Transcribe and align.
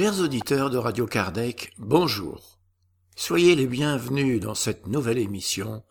Chers 0.00 0.20
auditeurs 0.20 0.70
de 0.70 0.78
Radio 0.78 1.06
Kardec, 1.06 1.74
bonjour. 1.76 2.58
Soyez 3.16 3.54
les 3.54 3.66
bienvenus 3.66 4.40
dans 4.40 4.54
cette 4.54 4.86
nouvelle 4.86 5.18
émission 5.18 5.84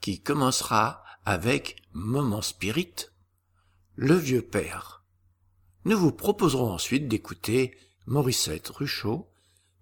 qui 0.00 0.20
commencera 0.20 1.04
avec 1.24 1.76
Moment 1.92 2.42
Spirit, 2.42 2.92
le 3.94 4.16
vieux 4.16 4.42
père. 4.42 5.04
Nous 5.84 5.96
vous 5.96 6.10
proposerons 6.10 6.72
ensuite 6.72 7.06
d'écouter 7.06 7.72
Morissette 8.06 8.66
Ruchot 8.68 9.30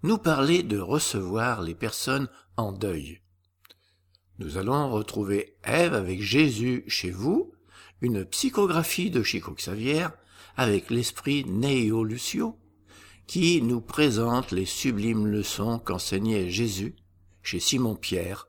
nous 0.02 0.18
parler 0.18 0.62
de 0.62 0.78
recevoir 0.78 1.62
les 1.62 1.74
personnes 1.74 2.28
en 2.58 2.72
deuil. 2.72 3.22
Nous 4.38 4.58
allons 4.58 4.90
retrouver 4.90 5.56
Ève 5.64 5.94
avec 5.94 6.20
Jésus 6.20 6.84
chez 6.86 7.10
vous, 7.10 7.54
une 8.02 8.26
psychographie 8.26 9.10
de 9.10 9.22
Chico 9.22 9.52
Xavier 9.52 10.08
avec 10.58 10.90
l'esprit 10.90 11.46
Neo 11.46 12.04
Lucio, 12.04 12.59
qui 13.30 13.62
nous 13.62 13.80
présente 13.80 14.50
les 14.50 14.66
sublimes 14.66 15.28
leçons 15.28 15.78
qu'enseignait 15.78 16.50
Jésus 16.50 16.96
chez 17.44 17.60
Simon 17.60 17.94
Pierre, 17.94 18.48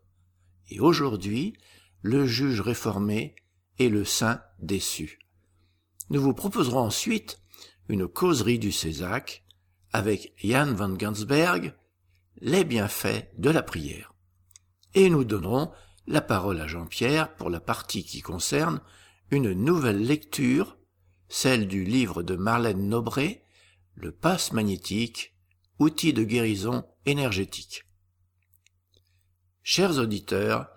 et 0.72 0.80
aujourd'hui, 0.80 1.54
le 2.02 2.26
juge 2.26 2.62
réformé 2.62 3.36
et 3.78 3.90
le 3.90 4.04
saint 4.04 4.42
déçu. 4.58 5.20
Nous 6.10 6.20
vous 6.20 6.34
proposerons 6.34 6.80
ensuite 6.80 7.44
une 7.90 8.08
causerie 8.08 8.58
du 8.58 8.72
Césac 8.72 9.46
avec 9.94 10.34
Jan 10.44 10.74
van 10.74 10.90
Gansberg, 10.90 11.76
les 12.40 12.64
bienfaits 12.64 13.30
de 13.38 13.52
la 13.52 13.62
prière. 13.62 14.16
Et 14.96 15.12
nous 15.12 15.26
donnerons 15.26 15.72
la 16.08 16.22
parole 16.22 16.60
à 16.60 16.66
Jean-Pierre 16.66 17.36
pour 17.36 17.52
la 17.52 17.60
partie 17.60 18.04
qui 18.04 18.22
concerne 18.22 18.82
une 19.30 19.54
nouvelle 19.54 20.04
lecture, 20.04 20.80
celle 21.30 21.68
du 21.68 21.84
livre 21.84 22.24
de 22.24 22.36
Marlène 22.36 22.90
Nobré, 22.90 23.44
Le 23.96 24.12
passe 24.12 24.52
magnétique, 24.54 25.36
outil 25.80 26.14
de 26.14 26.24
guérison 26.24 26.86
énergétique. 27.06 27.86
Chers 29.64 29.98
auditeurs, 29.98 30.68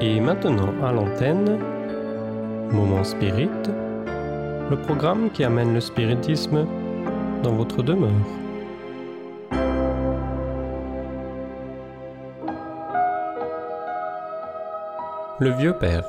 Et 0.00 0.18
maintenant 0.20 0.74
à 0.82 0.90
l'antenne, 0.92 1.58
Moment 2.70 3.04
Spirit, 3.04 3.50
le 4.70 4.76
programme 4.76 5.30
qui 5.30 5.44
amène 5.44 5.74
le 5.74 5.80
spiritisme 5.80 6.66
dans 7.42 7.52
votre 7.52 7.82
demeure. 7.82 8.10
Le 15.38 15.50
vieux 15.50 15.74
père. 15.74 16.04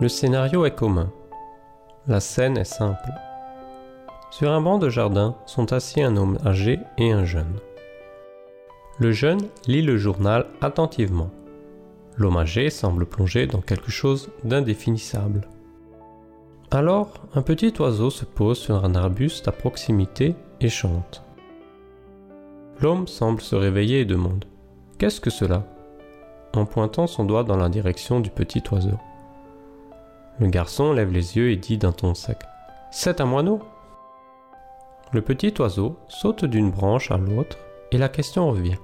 Le 0.00 0.08
scénario 0.08 0.66
est 0.66 0.74
commun. 0.74 1.10
La 2.08 2.20
scène 2.20 2.58
est 2.58 2.64
simple. 2.64 3.10
Sur 4.30 4.50
un 4.50 4.60
banc 4.60 4.78
de 4.78 4.88
jardin 4.88 5.36
sont 5.46 5.72
assis 5.72 6.02
un 6.02 6.16
homme 6.16 6.38
âgé 6.44 6.80
et 6.98 7.12
un 7.12 7.24
jeune. 7.24 7.60
Le 9.02 9.10
jeune 9.10 9.48
lit 9.66 9.82
le 9.82 9.96
journal 9.96 10.46
attentivement. 10.60 11.32
L'homme 12.16 12.36
âgé 12.36 12.70
semble 12.70 13.04
plongé 13.04 13.48
dans 13.48 13.60
quelque 13.60 13.90
chose 13.90 14.30
d'indéfinissable. 14.44 15.48
Alors, 16.70 17.14
un 17.34 17.42
petit 17.42 17.74
oiseau 17.80 18.10
se 18.10 18.24
pose 18.24 18.58
sur 18.58 18.84
un 18.84 18.94
arbuste 18.94 19.48
à 19.48 19.50
proximité 19.50 20.36
et 20.60 20.68
chante. 20.68 21.24
L'homme 22.80 23.08
semble 23.08 23.40
se 23.40 23.56
réveiller 23.56 24.02
et 24.02 24.04
demande⁇ 24.04 24.44
Qu'est-ce 24.98 25.20
que 25.20 25.30
cela?⁇ 25.30 25.66
en 26.56 26.64
pointant 26.64 27.08
son 27.08 27.24
doigt 27.24 27.42
dans 27.42 27.56
la 27.56 27.70
direction 27.70 28.20
du 28.20 28.30
petit 28.30 28.62
oiseau. 28.70 29.00
Le 30.38 30.46
garçon 30.46 30.92
lève 30.92 31.10
les 31.10 31.36
yeux 31.36 31.50
et 31.50 31.56
dit 31.56 31.76
d'un 31.76 31.90
ton 31.90 32.14
sec⁇ 32.14 32.38
C'est 32.92 33.20
un 33.20 33.26
moineau?⁇ 33.26 33.56
Le 35.10 35.22
petit 35.22 35.52
oiseau 35.58 35.96
saute 36.06 36.44
d'une 36.44 36.70
branche 36.70 37.10
à 37.10 37.16
l'autre 37.16 37.58
et 37.90 37.98
la 37.98 38.08
question 38.08 38.48
revient⁇ 38.48 38.74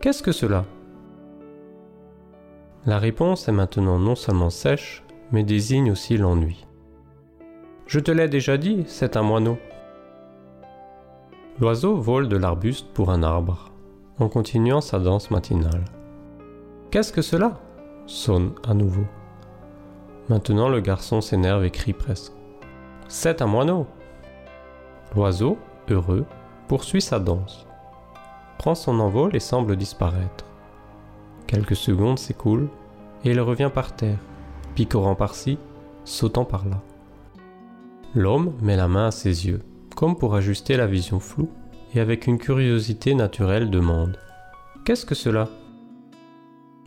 Qu'est-ce 0.00 0.22
que 0.22 0.32
cela?⁇ 0.32 0.60
La 2.86 2.98
réponse 2.98 3.48
est 3.48 3.52
maintenant 3.52 3.98
non 3.98 4.14
seulement 4.14 4.50
sèche, 4.50 5.02
mais 5.32 5.42
désigne 5.42 5.90
aussi 5.90 6.16
l'ennui. 6.16 6.66
Je 7.86 8.00
te 8.00 8.10
l'ai 8.10 8.28
déjà 8.28 8.56
dit, 8.56 8.84
c'est 8.86 9.16
un 9.16 9.22
moineau. 9.22 9.58
L'oiseau 11.60 11.96
vole 11.96 12.28
de 12.28 12.36
l'arbuste 12.36 12.88
pour 12.92 13.10
un 13.10 13.22
arbre, 13.22 13.70
en 14.18 14.28
continuant 14.28 14.80
sa 14.80 14.98
danse 14.98 15.30
matinale. 15.30 15.84
Qu'est-ce 16.90 17.12
que 17.12 17.22
cela? 17.22 17.60
Sonne 18.06 18.52
à 18.68 18.74
nouveau. 18.74 19.04
Maintenant 20.28 20.68
le 20.68 20.80
garçon 20.80 21.20
s'énerve 21.20 21.64
et 21.64 21.70
crie 21.70 21.92
presque. 21.92 22.32
C'est 23.08 23.42
un 23.42 23.46
moineau 23.46 23.86
L'oiseau, 25.14 25.58
heureux, 25.88 26.24
poursuit 26.66 27.02
sa 27.02 27.20
danse, 27.20 27.66
prend 28.58 28.74
son 28.74 28.98
envol 29.00 29.34
et 29.36 29.40
semble 29.40 29.76
disparaître. 29.76 30.44
Quelques 31.46 31.76
secondes 31.76 32.18
s'écoulent 32.18 32.68
et 33.24 33.30
il 33.30 33.40
revient 33.40 33.70
par 33.72 33.94
terre, 33.94 34.18
picorant 34.74 35.14
par-ci, 35.14 35.58
sautant 36.04 36.44
par-là. 36.44 36.80
L'homme 38.14 38.52
met 38.60 38.76
la 38.76 38.88
main 38.88 39.06
à 39.06 39.10
ses 39.10 39.46
yeux 39.46 39.62
comme 39.94 40.16
pour 40.16 40.34
ajuster 40.34 40.76
la 40.76 40.86
vision 40.86 41.20
floue, 41.20 41.48
et 41.94 42.00
avec 42.00 42.26
une 42.26 42.38
curiosité 42.38 43.14
naturelle 43.14 43.70
demande⁇ 43.70 44.18
Qu'est-ce 44.84 45.06
que 45.06 45.14
cela?⁇ 45.14 45.44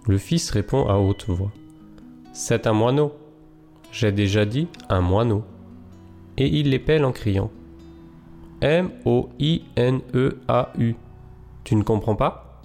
Le 0.05 0.17
fils 0.17 0.51
répond 0.51 0.87
à 0.87 0.95
haute 0.95 1.25
voix⁇ 1.27 1.51
C'est 2.33 2.67
un 2.67 2.73
moineau. 2.73 3.13
J'ai 3.91 4.11
déjà 4.11 4.45
dit 4.45 4.67
un 4.89 4.99
moineau. 5.01 5.45
Et 6.37 6.47
il 6.47 6.71
l'épelle 6.71 7.05
en 7.05 7.13
criant⁇ 7.13 7.49
M-O-I-N-E-A-U. 8.65 9.55
Tu 11.67 11.75
ne 11.75 11.83
comprends 11.83 12.15
pas?⁇ 12.15 12.61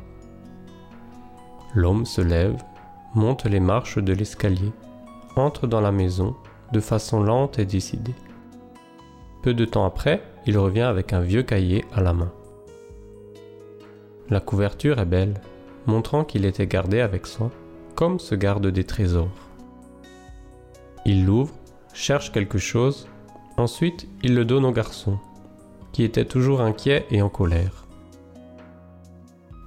L'homme 1.74 2.06
se 2.06 2.20
lève, 2.20 2.62
monte 3.16 3.46
les 3.46 3.58
marches 3.58 3.98
de 3.98 4.12
l'escalier, 4.12 4.70
entre 5.34 5.66
dans 5.66 5.80
la 5.80 5.90
maison 5.90 6.36
de 6.72 6.78
façon 6.78 7.20
lente 7.20 7.58
et 7.58 7.66
décidée. 7.66 8.14
Peu 9.42 9.54
de 9.54 9.64
temps 9.64 9.84
après, 9.84 10.22
il 10.46 10.56
revient 10.56 10.82
avec 10.82 11.12
un 11.12 11.20
vieux 11.20 11.42
cahier 11.42 11.84
à 11.92 12.00
la 12.00 12.12
main. 12.12 12.30
La 14.30 14.38
couverture 14.38 15.00
est 15.00 15.04
belle, 15.04 15.40
montrant 15.88 16.22
qu'il 16.22 16.44
était 16.44 16.68
gardé 16.68 17.00
avec 17.00 17.26
soin, 17.26 17.50
comme 17.96 18.20
se 18.20 18.36
garde 18.36 18.68
des 18.68 18.84
trésors. 18.84 19.48
Il 21.04 21.26
l'ouvre, 21.26 21.54
cherche 21.92 22.30
quelque 22.30 22.58
chose, 22.58 23.08
ensuite 23.56 24.06
il 24.22 24.36
le 24.36 24.44
donne 24.44 24.64
au 24.64 24.70
garçon, 24.70 25.18
qui 25.90 26.04
était 26.04 26.24
toujours 26.24 26.60
inquiet 26.60 27.04
et 27.10 27.20
en 27.20 27.28
colère. 27.28 27.81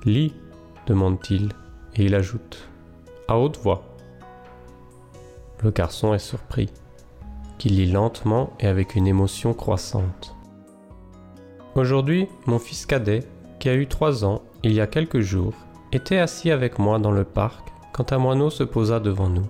Lis, 0.05 0.33
demande-t-il, 0.85 1.49
et 1.95 2.05
il 2.05 2.13
ajoute, 2.13 2.69
à 3.27 3.39
haute 3.39 3.57
voix. 3.57 3.83
Le 5.63 5.71
garçon 5.71 6.13
est 6.13 6.19
surpris 6.19 6.69
qu'il 7.57 7.77
lit 7.77 7.91
lentement 7.91 8.53
et 8.59 8.67
avec 8.67 8.95
une 8.95 9.07
émotion 9.07 9.55
croissante. 9.55 10.35
Aujourd'hui, 11.73 12.27
mon 12.45 12.59
fils 12.59 12.85
cadet, 12.85 13.23
qui 13.59 13.67
a 13.67 13.73
eu 13.73 13.87
trois 13.87 14.23
ans 14.25 14.43
il 14.61 14.73
y 14.73 14.81
a 14.81 14.85
quelques 14.85 15.21
jours, 15.21 15.55
était 15.91 16.19
assis 16.19 16.51
avec 16.51 16.77
moi 16.77 16.99
dans 16.99 17.11
le 17.11 17.23
parc 17.23 17.73
quand 17.91 18.13
un 18.13 18.19
moineau 18.19 18.51
se 18.51 18.63
posa 18.63 18.99
devant 18.99 19.29
nous. 19.29 19.47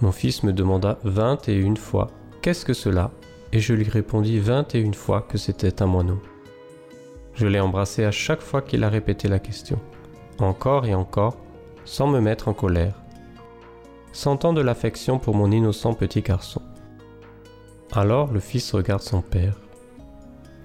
Mon 0.00 0.10
fils 0.10 0.42
me 0.42 0.52
demanda 0.52 0.98
vingt 1.04 1.48
et 1.48 1.54
une 1.54 1.76
fois 1.76 2.08
Qu'est-ce 2.42 2.64
que 2.64 2.72
cela? 2.72 3.12
Et 3.52 3.60
je 3.60 3.74
lui 3.74 3.88
répondis 3.88 4.40
vingt 4.40 4.74
et 4.74 4.80
une 4.80 4.94
fois 4.94 5.20
que 5.20 5.38
c'était 5.38 5.80
un 5.80 5.86
moineau. 5.86 6.20
Je 7.34 7.46
l'ai 7.46 7.60
embrassé 7.60 8.04
à 8.04 8.10
chaque 8.10 8.40
fois 8.40 8.62
qu'il 8.62 8.84
a 8.84 8.88
répété 8.88 9.28
la 9.28 9.38
question, 9.38 9.78
encore 10.38 10.86
et 10.86 10.94
encore, 10.94 11.36
sans 11.84 12.06
me 12.06 12.20
mettre 12.20 12.48
en 12.48 12.54
colère. 12.54 12.94
sentant 14.12 14.52
de 14.52 14.60
l'affection 14.60 15.18
pour 15.18 15.34
mon 15.34 15.50
innocent 15.50 15.94
petit 15.94 16.22
garçon. 16.22 16.60
Alors 17.92 18.32
le 18.32 18.40
fils 18.40 18.72
regarde 18.74 19.02
son 19.02 19.22
père. 19.22 19.54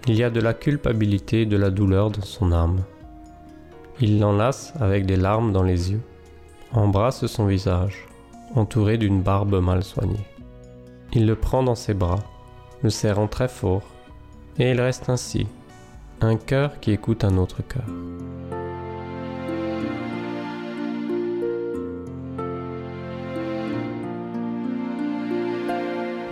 Il 0.07 0.15
y 0.15 0.23
a 0.23 0.29
de 0.29 0.39
la 0.39 0.53
culpabilité 0.53 1.41
et 1.41 1.45
de 1.45 1.57
la 1.57 1.69
douleur 1.69 2.11
dans 2.11 2.21
son 2.21 2.51
âme. 2.51 2.83
Il 3.99 4.19
l'enlace 4.19 4.73
avec 4.79 5.05
des 5.05 5.15
larmes 5.15 5.51
dans 5.51 5.63
les 5.63 5.91
yeux, 5.91 6.01
embrasse 6.73 7.25
son 7.27 7.45
visage, 7.45 8.05
entouré 8.55 8.97
d'une 8.97 9.21
barbe 9.21 9.59
mal 9.61 9.83
soignée. 9.83 10.27
Il 11.13 11.25
le 11.25 11.35
prend 11.35 11.63
dans 11.63 11.75
ses 11.75 11.93
bras, 11.93 12.23
le 12.81 12.89
serrant 12.89 13.27
très 13.27 13.47
fort, 13.47 13.83
et 14.59 14.71
il 14.71 14.81
reste 14.81 15.09
ainsi, 15.09 15.47
un 16.21 16.37
cœur 16.37 16.79
qui 16.79 16.91
écoute 16.91 17.23
un 17.23 17.37
autre 17.37 17.61
cœur. 17.67 17.83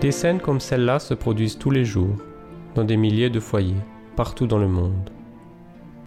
Des 0.01 0.11
scènes 0.11 0.39
comme 0.39 0.59
celle-là 0.59 0.99
se 0.99 1.13
produisent 1.13 1.57
tous 1.57 1.71
les 1.71 1.85
jours, 1.85 2.15
dans 2.75 2.83
des 2.83 2.97
milliers 2.97 3.29
de 3.29 3.39
foyers, 3.39 3.75
partout 4.15 4.47
dans 4.47 4.57
le 4.57 4.67
monde. 4.67 5.09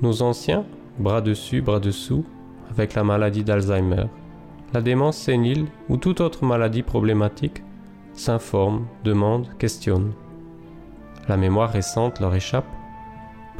Nos 0.03 0.21
anciens, 0.23 0.65
bras 0.99 1.23
dessus, 1.23 1.63
bras 1.63 1.81
dessous, 1.81 2.25
avec 2.71 2.95
la 2.95 3.05
maladie 3.05 3.45
d'Alzheimer, 3.45 4.05
la 4.75 4.83
démence 4.83 5.17
sénile 5.17 5.67
ou 5.89 5.97
toute 5.97 6.21
autre 6.21 6.45
maladie 6.45 6.83
problématique, 6.83 7.63
s'informent, 8.13 8.87
demandent, 9.05 9.49
questionnent. 9.59 10.13
La 11.29 11.37
mémoire 11.37 11.71
récente 11.71 12.21
leur 12.21 12.35
échappe. 12.35 12.67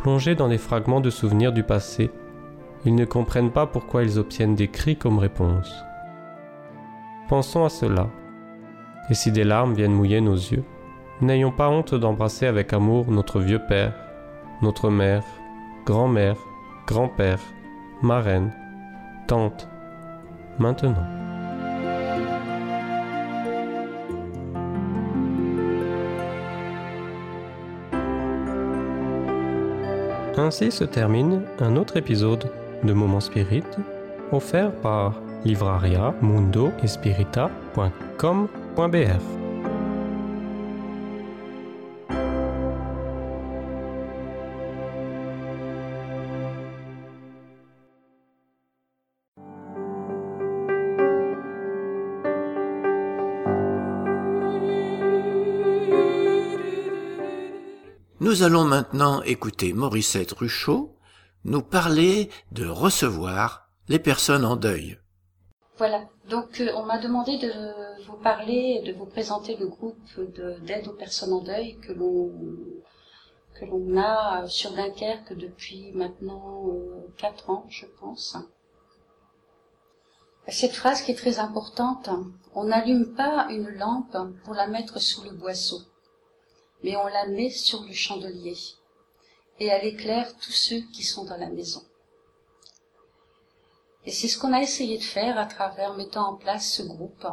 Plongés 0.07 0.37
dans 0.37 0.47
des 0.47 0.57
fragments 0.57 1.01
de 1.01 1.11
souvenirs 1.11 1.53
du 1.53 1.65
passé, 1.65 2.13
ils 2.85 2.95
ne 2.95 3.05
comprennent 3.05 3.51
pas 3.51 3.67
pourquoi 3.67 4.05
ils 4.05 4.21
obtiennent 4.21 4.55
des 4.55 4.69
cris 4.69 4.95
comme 4.95 5.19
réponse. 5.19 5.75
Pensons 7.29 7.65
à 7.65 7.69
cela. 7.69 8.09
Et 9.11 9.15
si 9.15 9.33
des 9.33 9.43
larmes 9.43 9.75
viennent 9.75 9.93
mouiller 9.93 10.21
nos 10.21 10.37
yeux, 10.37 10.63
n'ayons 11.21 11.51
pas 11.51 11.71
honte 11.71 11.97
d'embrasser 11.97 12.47
avec 12.47 12.73
amour 12.73 13.11
notre 13.11 13.41
vieux 13.41 13.59
père, 13.59 13.95
notre 14.63 14.91
mère, 14.91 15.25
grand-mère, 15.87 16.37
grand-père, 16.87 17.41
marraine, 18.01 18.53
tante, 19.27 19.69
maintenant. 20.61 21.26
Ainsi 30.37 30.71
se 30.71 30.85
termine 30.85 31.43
un 31.61 31.77
autre 31.77 31.97
épisode 31.97 32.51
de 32.85 32.93
Moment 32.93 33.21
Spirit 33.21 33.65
offert 34.33 34.71
par 34.83 35.15
livraria 35.45 36.15
Nous 58.27 58.43
allons 58.43 58.65
maintenant 58.65 59.23
écouter 59.23 59.73
Morissette 59.73 60.33
Ruchot 60.33 60.97
nous 61.45 61.63
parler 61.63 62.29
de 62.51 62.67
recevoir 62.67 63.69
les 63.89 64.01
personnes 64.01 64.45
en 64.45 64.57
deuil. 64.57 64.99
Voilà, 65.79 66.09
donc 66.29 66.61
euh, 66.61 66.73
on 66.75 66.85
m'a 66.87 66.99
demandé 66.99 67.39
de 67.39 67.53
vous 68.05 68.17
parler, 68.17 68.83
de 68.85 68.93
vous 68.95 69.07
présenter 69.07 69.57
le 69.57 69.69
groupe 69.69 70.01
d'aide 70.65 70.89
aux 70.89 70.95
personnes 70.95 71.35
en 71.35 71.41
deuil 71.41 71.79
que 71.79 71.93
l'on 71.93 72.33
que 73.55 73.97
a 73.97 74.49
sur 74.49 74.73
Dunkerque 74.73 75.35
depuis 75.35 75.93
maintenant 75.93 76.65
euh, 76.67 77.07
quatre 77.17 77.49
ans, 77.49 77.65
je 77.69 77.87
pense. 78.01 78.37
Cette 80.49 80.75
phrase 80.75 81.01
qui 81.03 81.13
est 81.13 81.17
très 81.17 81.39
importante, 81.39 82.11
on 82.57 82.65
n'allume 82.65 83.15
pas 83.15 83.47
une 83.51 83.69
lampe 83.69 84.17
pour 84.43 84.55
la 84.55 84.67
mettre 84.67 85.01
sous 85.01 85.23
le 85.23 85.31
boisseau 85.31 85.79
mais 86.87 86.97
on 86.97 87.09
la 87.09 87.27
met 87.27 87.51
sur 87.51 87.83
le 87.83 87.93
chandelier, 87.93 88.57
et 89.59 89.67
elle 89.67 89.85
éclaire 89.85 90.33
tous 90.39 90.53
ceux 90.53 90.83
qui 90.93 91.03
sont 91.03 91.25
dans 91.25 91.37
la 91.37 91.51
maison. 91.51 91.83
Et 94.05 94.13
c'est 94.13 94.29
ce 94.29 94.39
qu'on 94.39 94.53
a 94.53 94.63
essayé 94.63 94.97
de 94.97 95.03
faire 95.03 95.37
à 95.37 95.47
travers 95.47 95.97
mettant 95.97 96.29
en 96.29 96.37
place 96.37 96.71
ce 96.75 96.83
groupe, 96.85 97.27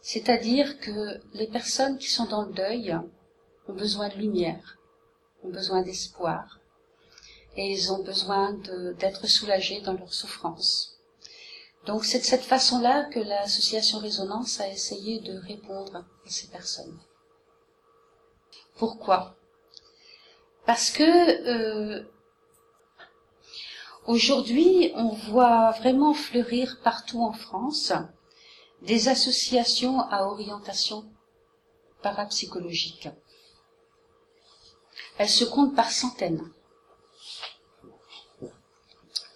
c'est-à-dire 0.00 0.80
que 0.80 1.20
les 1.34 1.46
personnes 1.46 1.98
qui 1.98 2.08
sont 2.08 2.24
dans 2.24 2.46
le 2.46 2.54
deuil 2.54 2.98
ont 3.68 3.74
besoin 3.74 4.08
de 4.08 4.14
lumière, 4.14 4.78
ont 5.42 5.50
besoin 5.50 5.82
d'espoir, 5.82 6.58
et 7.58 7.70
ils 7.70 7.92
ont 7.92 8.02
besoin 8.02 8.54
d'être 8.98 9.26
soulagés 9.26 9.82
dans 9.82 9.92
leur 9.92 10.14
souffrance. 10.14 11.02
Donc 11.84 12.06
c'est 12.06 12.20
de 12.20 12.24
cette 12.24 12.44
façon-là 12.44 13.04
que 13.12 13.20
l'association 13.20 13.98
Résonance 13.98 14.58
a 14.58 14.70
essayé 14.70 15.20
de 15.20 15.36
répondre 15.36 15.96
à 15.96 16.30
ces 16.30 16.46
personnes. 16.46 16.98
Pourquoi? 18.76 19.36
Parce 20.66 20.90
que 20.90 21.02
euh, 21.02 22.02
aujourd'hui, 24.06 24.92
on 24.94 25.08
voit 25.08 25.70
vraiment 25.72 26.14
fleurir 26.14 26.80
partout 26.82 27.22
en 27.22 27.32
France 27.32 27.92
des 28.82 29.08
associations 29.08 30.00
à 30.00 30.24
orientation 30.24 31.04
parapsychologique. 32.02 33.08
Elles 35.18 35.28
se 35.28 35.44
comptent 35.44 35.76
par 35.76 35.90
centaines. 35.90 36.50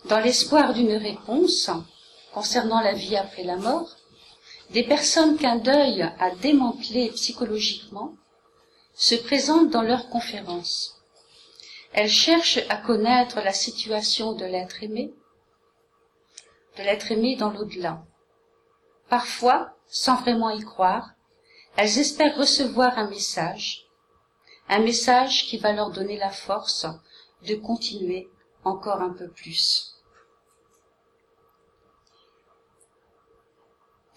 Dans 0.07 0.21
l'espoir 0.21 0.75
d'une 0.75 0.95
réponse 0.95 1.71
concernant 2.33 2.81
la 2.81 2.95
vie 2.95 3.17
après 3.17 3.45
la 3.45 3.57
mort, 3.57 3.97
des 4.71 4.83
personnes 4.83 5.37
qu'un 5.37 5.57
deuil 5.57 6.03
a 6.03 6.31
démantelées 6.37 7.11
psychologiquement 7.11 8.15
se 8.99 9.15
présentent 9.15 9.71
dans 9.71 9.83
leurs 9.83 10.09
conférences. 10.11 11.01
Elles 11.93 12.11
cherchent 12.11 12.59
à 12.69 12.77
connaître 12.77 13.37
la 13.37 13.53
situation 13.53 14.33
de 14.33 14.45
l'être 14.45 14.83
aimé, 14.83 15.15
de 16.77 16.83
l'être 16.83 17.13
aimé 17.13 17.37
dans 17.37 17.51
l'au-delà. 17.51 18.05
Parfois, 19.09 19.77
sans 19.87 20.17
vraiment 20.17 20.51
y 20.51 20.63
croire, 20.65 21.13
elles 21.77 22.01
espèrent 22.01 22.37
recevoir 22.37 22.99
un 22.99 23.09
message, 23.09 23.87
un 24.69 24.81
message 24.81 25.47
qui 25.47 25.59
va 25.59 25.73
leur 25.73 25.93
donner 25.93 26.19
la 26.19 26.31
force 26.31 26.85
de 27.47 27.55
continuer 27.55 28.29
encore 28.65 29.01
un 29.01 29.11
peu 29.11 29.29
plus. 29.29 29.95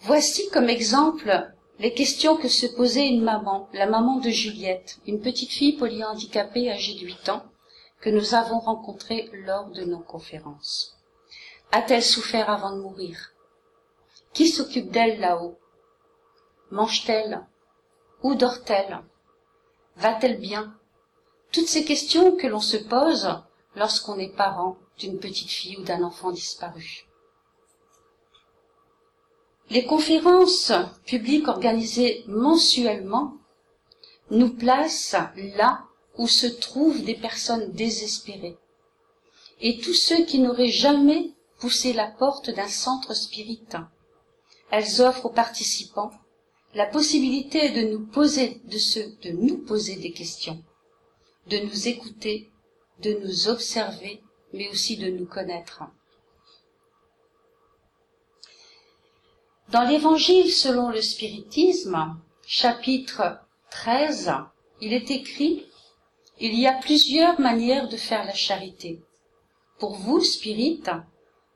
Voici 0.00 0.50
comme 0.50 0.68
exemple 0.68 1.54
les 1.78 1.94
questions 1.94 2.36
que 2.36 2.48
se 2.48 2.66
posait 2.66 3.08
une 3.08 3.22
maman, 3.22 3.68
la 3.72 3.86
maman 3.86 4.18
de 4.18 4.30
Juliette, 4.30 4.98
une 5.06 5.20
petite 5.20 5.50
fille 5.50 5.76
polyhandicapée 5.76 6.70
âgée 6.70 6.94
de 6.94 7.06
8 7.06 7.28
ans, 7.30 7.44
que 8.00 8.10
nous 8.10 8.34
avons 8.34 8.58
rencontrée 8.58 9.30
lors 9.32 9.70
de 9.70 9.84
nos 9.84 10.00
conférences. 10.00 10.98
A-t-elle 11.70 12.02
souffert 12.02 12.50
avant 12.50 12.76
de 12.76 12.80
mourir? 12.82 13.32
Qui 14.32 14.48
s'occupe 14.48 14.90
d'elle 14.90 15.20
là-haut? 15.20 15.58
Mange-t-elle? 16.70 17.46
Où 18.22 18.34
dort-elle? 18.34 19.00
Va-t-elle 19.96 20.38
bien? 20.38 20.76
Toutes 21.52 21.68
ces 21.68 21.84
questions 21.84 22.36
que 22.36 22.46
l'on 22.46 22.60
se 22.60 22.76
pose 22.76 23.28
lorsqu'on 23.76 24.18
est 24.18 24.34
parent 24.36 24.76
d'une 24.98 25.18
petite 25.18 25.50
fille 25.50 25.76
ou 25.78 25.82
d'un 25.82 26.02
enfant 26.02 26.30
disparu. 26.30 27.06
Les 29.70 29.84
conférences 29.84 30.72
publiques 31.06 31.48
organisées 31.48 32.24
mensuellement 32.26 33.34
nous 34.30 34.50
placent 34.50 35.16
là 35.56 35.84
où 36.18 36.26
se 36.26 36.46
trouvent 36.46 37.02
des 37.02 37.14
personnes 37.14 37.72
désespérées 37.72 38.56
et 39.60 39.78
tous 39.78 39.94
ceux 39.94 40.24
qui 40.24 40.40
n'auraient 40.40 40.66
jamais 40.68 41.30
poussé 41.58 41.92
la 41.92 42.08
porte 42.08 42.50
d'un 42.50 42.68
centre 42.68 43.14
spiritain. 43.14 43.88
Elles 44.70 45.00
offrent 45.00 45.26
aux 45.26 45.32
participants 45.32 46.10
la 46.74 46.86
possibilité 46.86 47.70
de 47.70 47.82
nous 47.82 48.04
poser, 48.06 48.60
de, 48.64 49.28
de 49.28 49.36
nous 49.36 49.58
poser 49.58 49.96
des 49.96 50.12
questions, 50.12 50.62
de 51.46 51.58
nous 51.58 51.88
écouter, 51.88 52.50
de 53.00 53.12
nous 53.12 53.48
observer, 53.48 54.22
mais 54.52 54.68
aussi 54.70 54.96
de 54.96 55.10
nous 55.10 55.26
connaître. 55.26 55.84
Dans 59.72 59.84
l'Évangile 59.84 60.52
selon 60.52 60.90
le 60.90 61.00
spiritisme, 61.00 62.18
chapitre 62.46 63.38
13, 63.70 64.34
il 64.82 64.92
est 64.92 65.10
écrit 65.10 65.64
Il 66.38 66.60
y 66.60 66.66
a 66.66 66.74
plusieurs 66.74 67.40
manières 67.40 67.88
de 67.88 67.96
faire 67.96 68.22
la 68.26 68.34
charité. 68.34 69.00
Pour 69.78 69.94
vous, 69.94 70.20
spirit, 70.20 70.82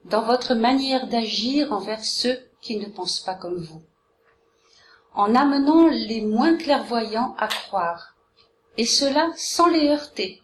dans 0.06 0.23
votre 0.23 0.54
manière 0.54 1.08
d'agir 1.08 1.73
envers 1.73 2.02
ceux 2.02 2.38
qui 2.62 2.78
ne 2.78 2.87
pensent 2.87 3.20
pas 3.20 3.35
comme 3.35 3.62
vous. 3.62 3.82
en 5.12 5.35
amenant 5.35 5.87
les 5.87 6.23
moins 6.23 6.56
clairvoyants 6.56 7.37
à 7.38 7.49
croire, 7.49 8.16
et 8.78 8.87
cela 8.87 9.30
sans 9.37 9.66
les 9.66 9.88
heurter, 9.88 10.40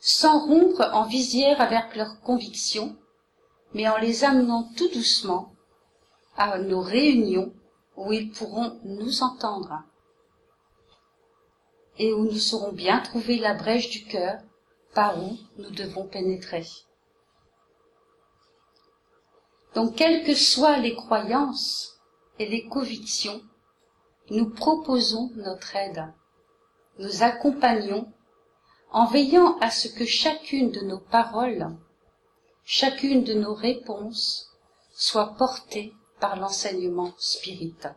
sans 0.00 0.46
rompre 0.46 0.90
en 0.92 1.04
visière 1.04 1.60
avec 1.60 1.94
leurs 1.94 2.20
convictions, 2.22 2.96
mais 3.72 3.88
en 3.88 3.98
les 3.98 4.24
amenant 4.24 4.68
tout 4.76 4.88
doucement 4.88 5.51
à 6.36 6.58
nos 6.58 6.80
réunions 6.80 7.52
où 7.96 8.12
ils 8.12 8.30
pourront 8.30 8.78
nous 8.84 9.22
entendre 9.22 9.82
et 11.98 12.12
où 12.12 12.24
nous 12.24 12.38
saurons 12.38 12.72
bien 12.72 13.00
trouver 13.00 13.38
la 13.38 13.54
brèche 13.54 13.90
du 13.90 14.04
cœur 14.04 14.40
par 14.94 15.22
où 15.22 15.36
nous 15.58 15.70
devons 15.70 16.06
pénétrer. 16.06 16.66
Donc, 19.74 19.96
quelles 19.96 20.24
que 20.24 20.34
soient 20.34 20.78
les 20.78 20.94
croyances 20.94 22.00
et 22.38 22.46
les 22.46 22.66
convictions, 22.66 23.40
nous 24.30 24.50
proposons 24.50 25.30
notre 25.36 25.76
aide, 25.76 26.12
nous 26.98 27.22
accompagnons 27.22 28.10
en 28.90 29.06
veillant 29.06 29.58
à 29.60 29.70
ce 29.70 29.88
que 29.88 30.04
chacune 30.04 30.70
de 30.70 30.80
nos 30.80 31.00
paroles, 31.00 31.74
chacune 32.64 33.24
de 33.24 33.34
nos 33.34 33.54
réponses 33.54 34.50
soit 34.92 35.34
portée 35.36 35.94
par 36.22 36.36
l'enseignement 36.36 37.12
spirituel. 37.18 37.96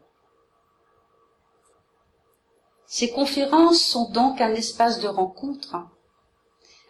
Ces 2.88 3.12
conférences 3.12 3.80
sont 3.80 4.10
donc 4.10 4.42
un 4.42 4.56
espace 4.56 5.00
de 5.00 5.08
rencontre. 5.08 5.76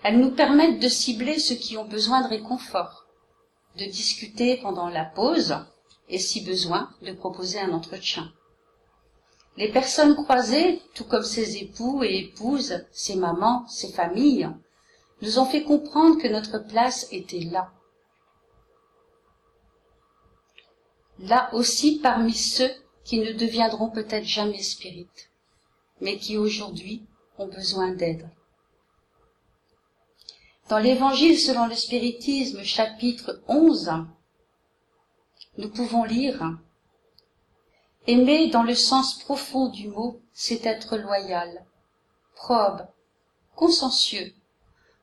Elles 0.02 0.18
nous 0.18 0.32
permettent 0.32 0.80
de 0.80 0.88
cibler 0.88 1.38
ceux 1.40 1.56
qui 1.56 1.76
ont 1.76 1.90
besoin 1.90 2.22
de 2.22 2.30
réconfort, 2.30 3.08
de 3.76 3.84
discuter 3.84 4.56
pendant 4.62 4.88
la 4.88 5.04
pause 5.04 5.58
et 6.08 6.20
si 6.20 6.40
besoin 6.40 6.90
de 7.02 7.12
proposer 7.12 7.60
un 7.60 7.74
entretien. 7.74 8.32
Les 9.58 9.70
personnes 9.70 10.16
croisées, 10.16 10.82
tout 10.94 11.04
comme 11.04 11.24
ses 11.24 11.58
époux 11.58 12.02
et 12.06 12.20
épouses, 12.20 12.86
ses 12.94 13.18
mamans, 13.18 13.68
ses 13.68 13.92
familles, 13.92 14.50
nous 15.22 15.38
ont 15.38 15.46
fait 15.46 15.64
comprendre 15.64 16.18
que 16.18 16.30
notre 16.30 16.60
place 16.60 17.08
était 17.12 17.44
là. 17.52 17.75
Là 21.20 21.50
aussi 21.54 22.00
parmi 22.00 22.34
ceux 22.34 22.72
qui 23.04 23.20
ne 23.20 23.32
deviendront 23.32 23.90
peut-être 23.90 24.26
jamais 24.26 24.62
spirites, 24.62 25.30
mais 26.02 26.18
qui 26.18 26.38
aujourd'hui 26.38 27.06
ont 27.38 27.48
besoin 27.48 27.94
d'aide. 27.94 28.30
Dans 30.68 30.80
l'Évangile 30.80 31.40
selon 31.40 31.68
le 31.68 31.76
spiritisme 31.76 32.64
chapitre 32.64 33.42
11, 33.48 33.92
nous 35.58 35.70
pouvons 35.70 36.04
lire 36.04 36.58
Aimer 38.08 38.50
dans 38.50 38.64
le 38.64 38.76
sens 38.76 39.18
profond 39.18 39.70
du 39.70 39.88
mot, 39.88 40.22
c'est 40.32 40.66
être 40.66 40.98
loyal, 40.98 41.66
probe, 42.36 42.86
consciencieux, 43.56 44.34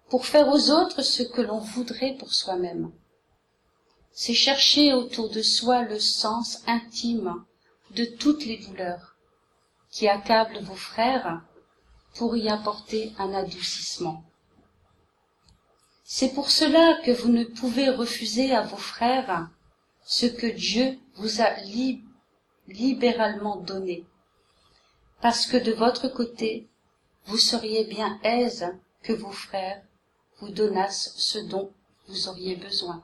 pour 0.09 0.27
faire 0.27 0.49
aux 0.49 0.71
autres 0.71 1.03
ce 1.03 1.23
que 1.23 1.41
l'on 1.41 1.59
voudrait 1.59 2.15
pour 2.19 2.33
soi-même. 2.33 2.93
C'est 4.15 4.35
chercher 4.35 4.93
autour 4.93 5.31
de 5.31 5.41
soi 5.41 5.83
le 5.83 5.99
sens 5.99 6.63
intime 6.67 7.45
de 7.93 8.05
toutes 8.05 8.45
les 8.45 8.59
douleurs 8.59 9.17
qui 9.91 10.07
accablent 10.07 10.63
vos 10.63 10.75
frères 10.75 11.43
pour 12.15 12.37
y 12.37 12.49
apporter 12.49 13.13
un 13.19 13.33
adoucissement. 13.33 14.23
C'est 16.05 16.35
pour 16.35 16.51
cela 16.51 17.01
que 17.05 17.11
vous 17.11 17.31
ne 17.31 17.45
pouvez 17.45 17.89
refuser 17.89 18.55
à 18.55 18.63
vos 18.63 18.77
frères 18.77 19.49
ce 20.05 20.27
que 20.27 20.47
Dieu 20.47 20.99
vous 21.15 21.41
a 21.41 21.55
libéralement 22.69 23.57
donné, 23.57 24.05
parce 25.23 25.47
que 25.47 25.57
de 25.57 25.73
votre 25.73 26.09
côté, 26.09 26.69
vous 27.27 27.39
seriez 27.39 27.85
bien 27.85 28.21
aise 28.25 28.67
que 29.03 29.13
vos 29.13 29.31
frères 29.31 29.83
vous 30.39 30.51
donnassent 30.51 31.15
ce 31.17 31.39
dont 31.39 31.73
vous 32.09 32.29
auriez 32.29 32.57
besoin. 32.57 33.03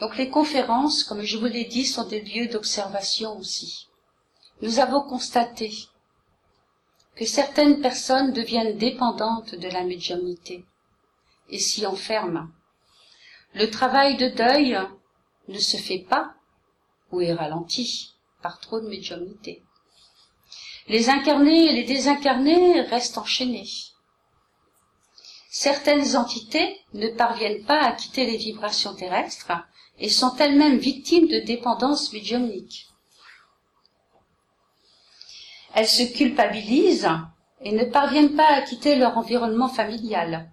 Donc 0.00 0.16
les 0.16 0.28
conférences, 0.28 1.02
comme 1.02 1.22
je 1.22 1.36
vous 1.36 1.46
l'ai 1.46 1.64
dit, 1.64 1.84
sont 1.84 2.06
des 2.06 2.20
lieux 2.20 2.48
d'observation 2.48 3.36
aussi. 3.38 3.88
Nous 4.62 4.78
avons 4.78 5.02
constaté 5.02 5.72
que 7.16 7.24
certaines 7.24 7.80
personnes 7.80 8.32
deviennent 8.32 8.78
dépendantes 8.78 9.54
de 9.54 9.68
la 9.68 9.82
médiumnité 9.82 10.64
et 11.48 11.58
s'y 11.58 11.84
enferment. 11.84 12.48
Le 13.54 13.68
travail 13.70 14.16
de 14.16 14.28
deuil 14.28 14.78
ne 15.48 15.58
se 15.58 15.76
fait 15.76 15.98
pas 16.08 16.34
ou 17.10 17.20
est 17.20 17.32
ralenti 17.32 18.14
par 18.42 18.60
trop 18.60 18.80
de 18.80 18.88
médiumnité. 18.88 19.62
Les 20.86 21.10
incarnés 21.10 21.66
et 21.66 21.72
les 21.72 21.84
désincarnés 21.84 22.82
restent 22.82 23.18
enchaînés. 23.18 23.68
Certaines 25.50 26.16
entités 26.16 26.80
ne 26.94 27.08
parviennent 27.08 27.64
pas 27.64 27.80
à 27.80 27.92
quitter 27.92 28.26
les 28.26 28.36
vibrations 28.36 28.94
terrestres 28.94 29.50
et 29.98 30.08
sont 30.08 30.34
elles-mêmes 30.36 30.78
victimes 30.78 31.26
de 31.26 31.40
dépendance 31.40 32.12
médiumnique. 32.12 32.88
Elles 35.74 35.88
se 35.88 36.02
culpabilisent 36.02 37.10
et 37.60 37.72
ne 37.72 37.84
parviennent 37.84 38.36
pas 38.36 38.48
à 38.48 38.62
quitter 38.62 38.96
leur 38.96 39.18
environnement 39.18 39.68
familial. 39.68 40.50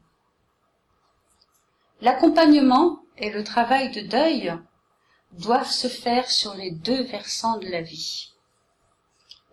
L'accompagnement 2.02 3.00
et 3.18 3.30
le 3.30 3.44
travail 3.44 3.92
de 3.92 4.02
deuil 4.02 4.54
doivent 5.32 5.72
se 5.72 5.88
faire 5.88 6.30
sur 6.30 6.54
les 6.56 6.72
deux 6.72 7.04
versants 7.04 7.58
de 7.58 7.68
la 7.68 7.82
vie. 7.82 8.32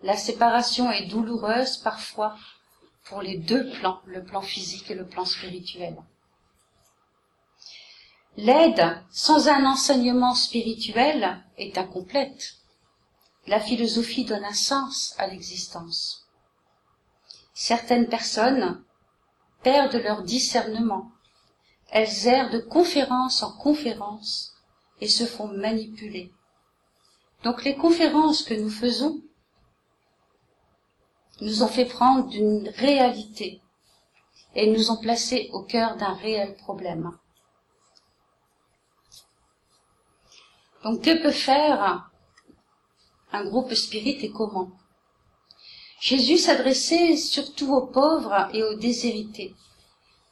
La 0.01 0.17
séparation 0.17 0.91
est 0.91 1.05
douloureuse 1.05 1.77
parfois 1.77 2.35
pour 3.05 3.21
les 3.21 3.37
deux 3.37 3.69
plans, 3.71 4.01
le 4.05 4.23
plan 4.23 4.41
physique 4.41 4.91
et 4.91 4.95
le 4.95 5.05
plan 5.05 5.25
spirituel. 5.25 5.95
L'aide 8.35 8.97
sans 9.11 9.47
un 9.47 9.63
enseignement 9.65 10.33
spirituel 10.33 11.43
est 11.57 11.77
incomplète. 11.77 12.55
La 13.45 13.59
philosophie 13.59 14.25
donne 14.25 14.43
un 14.43 14.53
sens 14.53 15.13
à 15.19 15.27
l'existence. 15.27 16.27
Certaines 17.53 18.07
personnes 18.07 18.83
perdent 19.61 20.01
leur 20.01 20.23
discernement. 20.23 21.11
Elles 21.91 22.25
errent 22.25 22.49
de 22.49 22.57
conférence 22.57 23.43
en 23.43 23.51
conférence 23.51 24.55
et 24.99 25.07
se 25.07 25.25
font 25.25 25.47
manipuler. 25.47 26.33
Donc 27.43 27.63
les 27.63 27.75
conférences 27.75 28.41
que 28.41 28.55
nous 28.55 28.71
faisons 28.71 29.21
nous 31.41 31.61
ont 31.61 31.67
fait 31.67 31.85
prendre 31.85 32.27
d'une 32.29 32.69
réalité 32.69 33.61
et 34.55 34.71
nous 34.71 34.89
ont 34.89 34.97
placés 34.97 35.51
au 35.53 35.61
cœur 35.61 35.97
d'un 35.97 36.13
réel 36.13 36.55
problème. 36.55 37.11
Donc 40.83 41.01
que 41.01 41.21
peut 41.21 41.31
faire 41.31 42.09
un 43.31 43.45
groupe 43.45 43.73
spirit 43.73 44.19
et 44.21 44.31
comment 44.31 44.71
Jésus 46.01 46.37
s'adressait 46.37 47.15
surtout 47.15 47.73
aux 47.73 47.87
pauvres 47.87 48.49
et 48.53 48.61
aux 48.61 48.75
déshérités, 48.75 49.55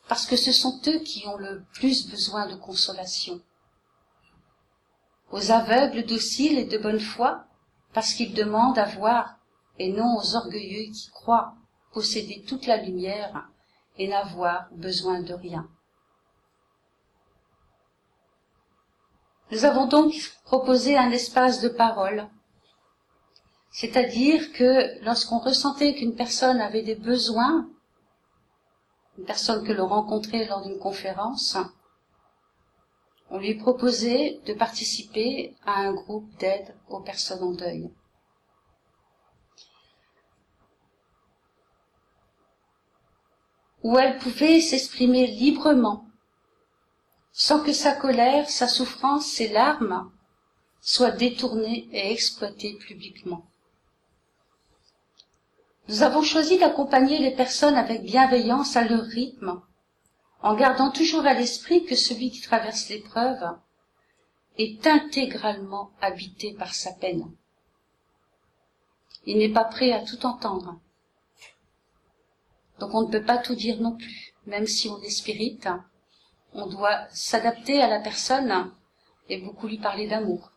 parce 0.10 0.25
que 0.25 0.36
ce 0.36 0.51
sont 0.51 0.81
eux 0.88 1.00
qui 1.00 1.25
ont 1.27 1.38
le 1.38 1.63
plus 1.74 2.10
besoin 2.10 2.48
de 2.48 2.55
consolation. 2.55 3.39
Aux 5.31 5.51
aveugles 5.51 6.05
dociles 6.05 6.58
et 6.58 6.65
de 6.65 6.77
bonne 6.77 7.00
foi, 7.00 7.46
parce 7.93 8.13
qu'ils 8.13 8.34
demandent 8.34 8.77
à 8.77 8.86
voir, 8.86 9.38
et 9.79 9.93
non 9.93 10.17
aux 10.17 10.36
orgueilleux 10.36 10.91
qui 10.91 11.10
croient 11.12 11.55
posséder 11.93 12.43
toute 12.46 12.67
la 12.67 12.75
lumière 12.75 13.48
et 13.98 14.10
n'avoir 14.10 14.67
besoin 14.74 15.22
de 15.22 15.34
rien. 15.34 15.70
Nous 19.51 19.65
avons 19.65 19.86
donc 19.86 20.13
proposé 20.46 20.98
un 20.98 21.12
espace 21.12 21.60
de 21.60 21.67
parole, 21.67 22.29
c'est-à-dire 23.70 24.53
que 24.53 25.03
lorsqu'on 25.03 25.39
ressentait 25.39 25.93
qu'une 25.93 26.15
personne 26.15 26.62
avait 26.62 26.84
des 26.84 26.96
besoins, 26.96 27.70
une 29.17 29.25
personne 29.25 29.67
que 29.67 29.74
l'on 29.74 29.88
rencontrait 29.88 30.46
lors 30.46 30.62
d'une 30.62 30.79
conférence, 30.79 31.58
on 33.29 33.39
lui 33.39 33.55
proposait 33.55 34.39
de 34.46 34.53
participer 34.53 35.53
à 35.65 35.81
un 35.81 35.93
groupe 35.93 36.29
d'aide 36.38 36.74
aux 36.89 37.01
personnes 37.01 37.43
en 37.43 37.51
deuil. 37.51 37.91
où 43.84 43.98
elle 43.98 44.20
pouvait 44.20 44.62
s'exprimer 44.62 45.25
librement 45.25 46.05
sans 47.31 47.63
que 47.63 47.73
sa 47.73 47.93
colère, 47.93 48.50
sa 48.50 48.67
souffrance, 48.67 49.25
ses 49.25 49.47
larmes 49.47 50.11
soient 50.81 51.11
détournées 51.11 51.88
et 51.91 52.11
exploitées 52.11 52.77
publiquement. 52.77 53.45
Nous 55.88 56.03
avons 56.03 56.21
choisi 56.21 56.57
d'accompagner 56.57 57.19
les 57.19 57.35
personnes 57.35 57.75
avec 57.75 58.03
bienveillance 58.03 58.75
à 58.75 58.83
leur 58.83 59.03
rythme, 59.03 59.61
en 60.41 60.55
gardant 60.55 60.91
toujours 60.91 61.25
à 61.25 61.33
l'esprit 61.33 61.85
que 61.85 61.95
celui 61.95 62.31
qui 62.31 62.41
traverse 62.41 62.89
l'épreuve 62.89 63.43
est 64.57 64.85
intégralement 64.88 65.91
habité 66.01 66.53
par 66.53 66.73
sa 66.73 66.91
peine. 66.93 67.31
Il 69.25 69.38
n'est 69.38 69.53
pas 69.53 69.65
prêt 69.65 69.91
à 69.91 70.03
tout 70.03 70.25
entendre. 70.25 70.79
Donc 72.79 72.93
on 72.95 73.03
ne 73.03 73.11
peut 73.11 73.23
pas 73.23 73.38
tout 73.38 73.55
dire 73.55 73.79
non 73.79 73.95
plus. 73.95 74.33
Même 74.47 74.65
si 74.65 74.89
on 74.89 75.00
est 75.01 75.09
spirit, 75.09 75.59
on 76.53 76.67
doit 76.67 77.08
s'adapter 77.10 77.81
à 77.81 77.88
la 77.88 78.00
personne 78.00 78.72
et 79.29 79.38
beaucoup 79.39 79.67
lui 79.67 79.77
parler 79.77 80.08
d'amour. 80.08 80.51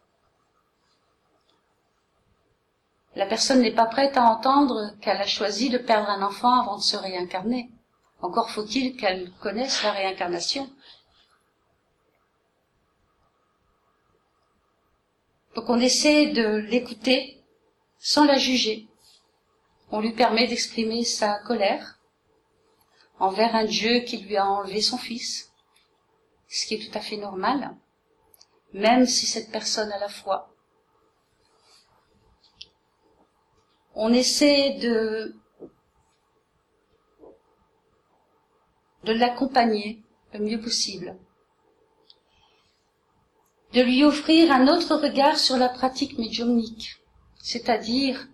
La 3.16 3.26
personne 3.26 3.60
n'est 3.60 3.74
pas 3.74 3.86
prête 3.86 4.16
à 4.16 4.24
entendre 4.24 4.92
qu'elle 5.00 5.20
a 5.20 5.26
choisi 5.26 5.70
de 5.70 5.78
perdre 5.78 6.10
un 6.10 6.22
enfant 6.22 6.60
avant 6.60 6.76
de 6.76 6.82
se 6.82 6.96
réincarner. 6.96 7.70
Encore 8.20 8.50
faut-il 8.50 8.96
qu'elle 8.96 9.30
connaisse 9.34 9.82
la 9.84 9.92
réincarnation. 9.92 10.68
Donc 15.54 15.68
on 15.68 15.78
essaie 15.78 16.32
de 16.32 16.56
l'écouter 16.56 17.40
sans 17.98 18.24
la 18.24 18.38
juger. 18.38 18.88
On 19.92 20.00
lui 20.00 20.12
permet 20.12 20.48
d'exprimer 20.48 21.04
sa 21.04 21.38
colère 21.40 22.00
envers 23.20 23.54
un 23.54 23.64
Dieu 23.64 24.00
qui 24.00 24.18
lui 24.18 24.36
a 24.36 24.46
enlevé 24.46 24.80
son 24.80 24.98
fils, 24.98 25.52
ce 26.54 26.66
qui 26.66 26.74
est 26.74 26.88
tout 26.88 26.96
à 26.96 27.00
fait 27.00 27.16
normal, 27.16 27.76
même 28.72 29.06
si 29.06 29.26
cette 29.26 29.50
personne 29.50 29.90
a 29.90 29.98
la 29.98 30.08
foi. 30.08 30.54
On 33.96 34.12
essaie 34.12 34.78
de 34.78 35.34
de 39.02 39.12
l'accompagner 39.12 40.02
le 40.32 40.38
mieux 40.38 40.60
possible, 40.60 41.18
de 43.72 43.82
lui 43.82 44.04
offrir 44.04 44.50
un 44.52 44.68
autre 44.68 44.94
regard 44.94 45.36
sur 45.36 45.56
la 45.56 45.68
pratique 45.68 46.16
médiumnique, 46.18 47.02
c'est-à-dire 47.42 48.28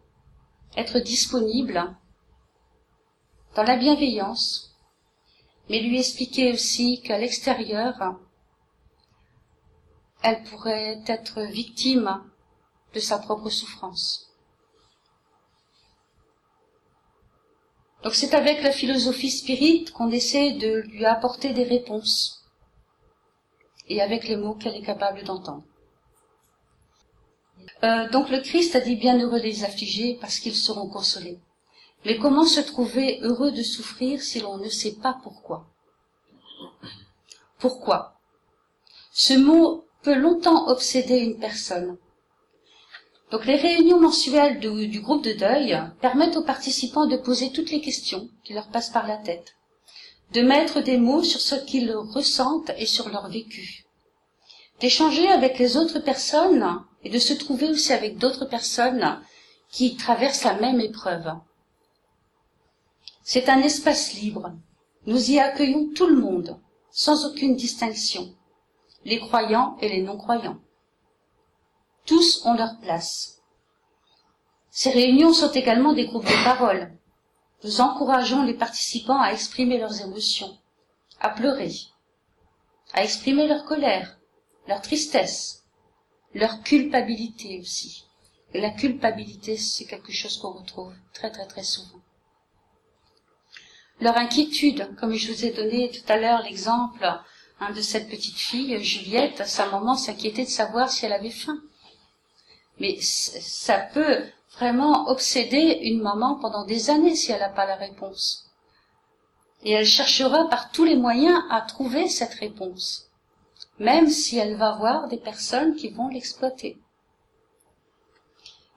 être 0.76 1.00
disponible 1.00 1.96
dans 3.56 3.64
la 3.64 3.76
bienveillance, 3.76 4.69
mais 5.70 5.78
lui 5.78 6.00
expliquer 6.00 6.52
aussi 6.52 7.00
qu'à 7.00 7.16
l'extérieur, 7.16 7.94
elle 10.20 10.42
pourrait 10.42 11.00
être 11.06 11.42
victime 11.42 12.24
de 12.92 12.98
sa 12.98 13.18
propre 13.18 13.50
souffrance. 13.50 14.26
Donc 18.02 18.16
c'est 18.16 18.34
avec 18.34 18.64
la 18.64 18.72
philosophie 18.72 19.30
spirit 19.30 19.84
qu'on 19.84 20.10
essaie 20.10 20.54
de 20.54 20.80
lui 20.88 21.06
apporter 21.06 21.52
des 21.52 21.64
réponses 21.64 22.44
et 23.88 24.02
avec 24.02 24.26
les 24.26 24.36
mots 24.36 24.54
qu'elle 24.54 24.74
est 24.74 24.82
capable 24.82 25.22
d'entendre. 25.22 25.62
Euh, 27.84 28.08
donc 28.08 28.28
le 28.30 28.40
Christ 28.40 28.74
a 28.74 28.80
dit 28.80 28.96
bienheureux 28.96 29.38
les 29.38 29.62
affligés 29.62 30.18
parce 30.20 30.40
qu'ils 30.40 30.56
seront 30.56 30.88
consolés. 30.88 31.38
Mais 32.04 32.16
comment 32.16 32.46
se 32.46 32.60
trouver 32.60 33.20
heureux 33.20 33.52
de 33.52 33.62
souffrir 33.62 34.22
si 34.22 34.40
l'on 34.40 34.56
ne 34.56 34.68
sait 34.70 34.96
pas 35.02 35.18
pourquoi? 35.22 35.69
Pourquoi? 37.60 38.18
Ce 39.12 39.34
mot 39.34 39.84
peut 40.02 40.14
longtemps 40.14 40.68
obséder 40.68 41.18
une 41.18 41.38
personne. 41.38 41.98
Donc 43.30 43.44
les 43.44 43.56
réunions 43.56 44.00
mensuelles 44.00 44.58
du, 44.58 45.00
groupe 45.00 45.22
de 45.22 45.34
deuil 45.34 45.78
permettent 46.00 46.38
aux 46.38 46.42
participants 46.42 47.06
de 47.06 47.18
poser 47.18 47.52
toutes 47.52 47.70
les 47.70 47.82
questions 47.82 48.28
qui 48.44 48.54
leur 48.54 48.68
passent 48.68 48.90
par 48.90 49.06
la 49.06 49.18
tête, 49.18 49.56
de 50.32 50.40
mettre 50.40 50.80
des 50.80 50.96
mots 50.96 51.22
sur 51.22 51.40
ce 51.40 51.54
qu'ils 51.54 51.92
ressentent 51.92 52.72
et 52.78 52.86
sur 52.86 53.10
leur 53.10 53.28
vécu, 53.28 53.84
d'échanger 54.80 55.28
avec 55.28 55.58
les 55.58 55.76
autres 55.76 56.00
personnes 56.00 56.82
et 57.04 57.10
de 57.10 57.18
se 57.18 57.34
trouver 57.34 57.68
aussi 57.68 57.92
avec 57.92 58.16
d'autres 58.16 58.46
personnes 58.46 59.20
qui 59.70 59.96
traversent 59.96 60.44
la 60.44 60.54
même 60.54 60.80
épreuve. 60.80 61.30
C'est 63.22 63.50
un 63.50 63.60
espace 63.60 64.14
libre. 64.14 64.50
Nous 65.06 65.30
y 65.30 65.38
accueillons 65.38 65.90
tout 65.94 66.06
le 66.06 66.16
monde, 66.16 66.58
sans 66.90 67.26
aucune 67.26 67.56
distinction, 67.56 68.34
les 69.04 69.20
croyants 69.20 69.76
et 69.80 69.88
les 69.88 70.02
non-croyants. 70.02 70.60
Tous 72.04 72.44
ont 72.44 72.54
leur 72.54 72.78
place. 72.80 73.40
Ces 74.70 74.90
réunions 74.90 75.32
sont 75.32 75.52
également 75.52 75.92
des 75.92 76.06
groupes 76.06 76.24
de 76.24 76.44
parole. 76.44 76.92
Nous 77.64 77.80
encourageons 77.80 78.42
les 78.42 78.54
participants 78.54 79.20
à 79.20 79.32
exprimer 79.32 79.78
leurs 79.78 80.00
émotions, 80.00 80.58
à 81.20 81.30
pleurer, 81.30 81.72
à 82.92 83.04
exprimer 83.04 83.46
leur 83.46 83.64
colère, 83.64 84.18
leur 84.66 84.80
tristesse, 84.80 85.64
leur 86.34 86.62
culpabilité 86.62 87.58
aussi. 87.60 88.04
Et 88.52 88.60
la 88.60 88.70
culpabilité, 88.70 89.56
c'est 89.56 89.84
quelque 89.84 90.12
chose 90.12 90.38
qu'on 90.38 90.52
retrouve 90.52 90.94
très 91.12 91.30
très 91.30 91.46
très 91.46 91.62
souvent. 91.62 92.00
Leur 94.00 94.16
inquiétude, 94.16 94.94
comme 94.98 95.14
je 95.14 95.32
vous 95.32 95.44
ai 95.44 95.50
donné 95.50 95.90
tout 95.90 96.12
à 96.12 96.16
l'heure 96.16 96.42
l'exemple 96.42 97.04
hein, 97.60 97.72
de 97.72 97.80
cette 97.80 98.08
petite 98.08 98.38
fille, 98.38 98.82
Juliette, 98.82 99.46
sa 99.46 99.66
maman 99.66 99.96
s'inquiétait 99.96 100.44
de 100.44 100.50
savoir 100.50 100.90
si 100.90 101.04
elle 101.04 101.12
avait 101.12 101.30
faim 101.30 101.60
mais 102.80 102.96
ça 103.00 103.78
peut 103.78 104.24
vraiment 104.56 105.08
obséder 105.08 105.80
une 105.82 106.00
maman 106.00 106.36
pendant 106.36 106.64
des 106.64 106.90
années 106.90 107.14
si 107.14 107.30
elle 107.30 107.40
n'a 107.40 107.50
pas 107.50 107.66
la 107.66 107.76
réponse. 107.76 108.46
Et 109.62 109.72
elle 109.72 109.86
cherchera 109.86 110.48
par 110.48 110.72
tous 110.72 110.84
les 110.84 110.96
moyens 110.96 111.38
à 111.50 111.60
trouver 111.60 112.08
cette 112.08 112.34
réponse, 112.34 113.10
même 113.78 114.08
si 114.08 114.38
elle 114.38 114.56
va 114.56 114.76
voir 114.76 115.08
des 115.08 115.18
personnes 115.18 115.76
qui 115.76 115.90
vont 115.90 116.08
l'exploiter. 116.08 116.78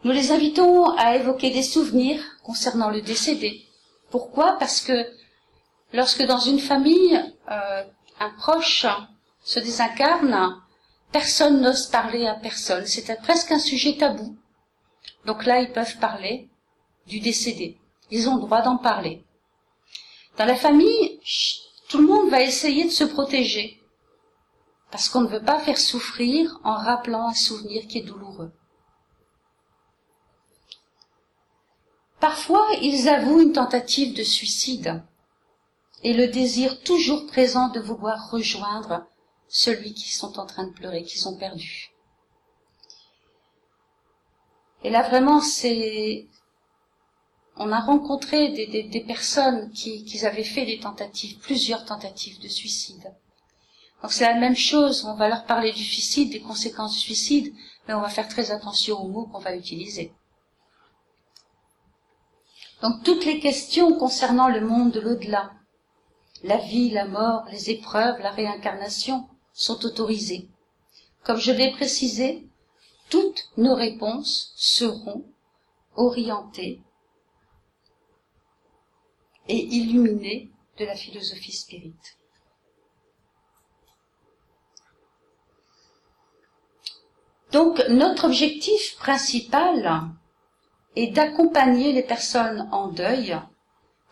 Nous 0.04 0.12
les 0.12 0.32
invitons 0.32 0.90
à 0.98 1.16
évoquer 1.16 1.52
des 1.52 1.64
souvenirs 1.64 2.22
concernant 2.44 2.90
le 2.90 3.02
décédé. 3.02 3.66
Pourquoi? 4.14 4.58
Parce 4.60 4.80
que 4.80 5.10
lorsque 5.92 6.22
dans 6.22 6.38
une 6.38 6.60
famille, 6.60 7.20
euh, 7.50 7.84
un 8.20 8.30
proche 8.38 8.86
se 9.44 9.60
désincarne, 9.60 10.62
personne 11.12 11.62
n'ose 11.62 11.88
parler 11.88 12.28
à 12.28 12.36
personne. 12.36 12.86
C'était 12.86 13.16
presque 13.16 13.52
un 13.52 13.58
sujet 13.58 13.98
tabou. 13.98 14.38
Donc 15.26 15.48
là, 15.48 15.62
ils 15.62 15.72
peuvent 15.72 15.98
parler 15.98 16.48
du 17.08 17.22
décédé. 17.22 17.80
Ils 18.12 18.30
ont 18.30 18.36
le 18.36 18.42
droit 18.42 18.62
d'en 18.62 18.78
parler. 18.78 19.26
Dans 20.38 20.46
la 20.46 20.58
famille, 20.58 21.20
tout 21.90 21.98
le 21.98 22.06
monde 22.06 22.30
va 22.30 22.44
essayer 22.44 22.84
de 22.84 22.92
se 22.92 23.06
protéger. 23.06 23.82
Parce 24.92 25.10
qu'on 25.10 25.22
ne 25.22 25.28
veut 25.28 25.44
pas 25.44 25.58
faire 25.58 25.80
souffrir 25.80 26.60
en 26.64 26.76
rappelant 26.76 27.30
un 27.30 27.34
souvenir 27.34 27.88
qui 27.88 27.98
est 27.98 28.04
douloureux. 28.04 28.52
Parfois, 32.24 32.66
ils 32.82 33.10
avouent 33.10 33.42
une 33.42 33.52
tentative 33.52 34.16
de 34.16 34.24
suicide 34.24 35.04
et 36.04 36.14
le 36.14 36.30
désir 36.30 36.82
toujours 36.82 37.28
présent 37.28 37.68
de 37.68 37.82
vouloir 37.82 38.32
rejoindre 38.32 39.06
celui 39.50 39.94
qui 39.94 40.10
sont 40.10 40.40
en 40.40 40.46
train 40.46 40.64
de 40.64 40.72
pleurer, 40.72 41.04
qui 41.04 41.18
sont 41.18 41.36
perdus. 41.36 41.92
Et 44.86 44.90
là 44.90 45.02
vraiment, 45.02 45.42
c'est, 45.42 46.30
on 47.58 47.74
a 47.74 47.82
rencontré 47.82 48.52
des, 48.54 49.04
personnes 49.06 49.70
qui, 49.72 50.06
qui 50.06 50.26
avaient 50.26 50.46
fait 50.46 50.66
des 50.66 50.80
tentatives, 50.80 51.40
plusieurs 51.40 51.84
tentatives 51.84 52.40
de 52.40 52.48
suicide. 52.48 53.14
Donc 54.02 54.14
c'est 54.14 54.24
la 54.24 54.40
même 54.40 54.56
chose, 54.56 55.04
on 55.04 55.16
va 55.16 55.28
leur 55.28 55.44
parler 55.44 55.74
du 55.74 55.84
suicide, 55.84 56.32
des 56.32 56.40
conséquences 56.40 56.94
du 56.94 57.00
suicide, 57.00 57.54
mais 57.86 57.94
on 57.94 58.02
va 58.02 58.08
faire 58.08 58.30
très 58.30 58.52
attention 58.52 59.04
aux 59.04 59.10
mots 59.10 59.26
qu'on 59.26 59.40
va 59.40 59.58
utiliser. 59.58 60.14
Donc 62.84 63.02
toutes 63.02 63.24
les 63.24 63.40
questions 63.40 63.98
concernant 63.98 64.50
le 64.50 64.60
monde 64.60 64.92
de 64.92 65.00
l'au-delà, 65.00 65.54
la 66.44 66.58
vie, 66.58 66.90
la 66.90 67.06
mort, 67.06 67.46
les 67.50 67.70
épreuves, 67.70 68.20
la 68.20 68.32
réincarnation, 68.32 69.30
sont 69.54 69.86
autorisées. 69.86 70.50
Comme 71.24 71.38
je 71.38 71.54
l'ai 71.54 71.72
précisé, 71.72 72.46
toutes 73.10 73.50
nos 73.56 73.74
réponses 73.74 74.52
seront 74.58 75.24
orientées 75.96 76.82
et 79.48 79.60
illuminées 79.60 80.52
de 80.78 80.84
la 80.84 80.96
philosophie 80.98 81.54
spirit. 81.54 81.96
Donc 87.54 87.82
notre 87.88 88.26
objectif 88.26 88.98
principal 88.98 90.12
est 90.96 91.08
d'accompagner 91.08 91.92
les 91.92 92.04
personnes 92.04 92.68
en 92.72 92.88
deuil 92.88 93.38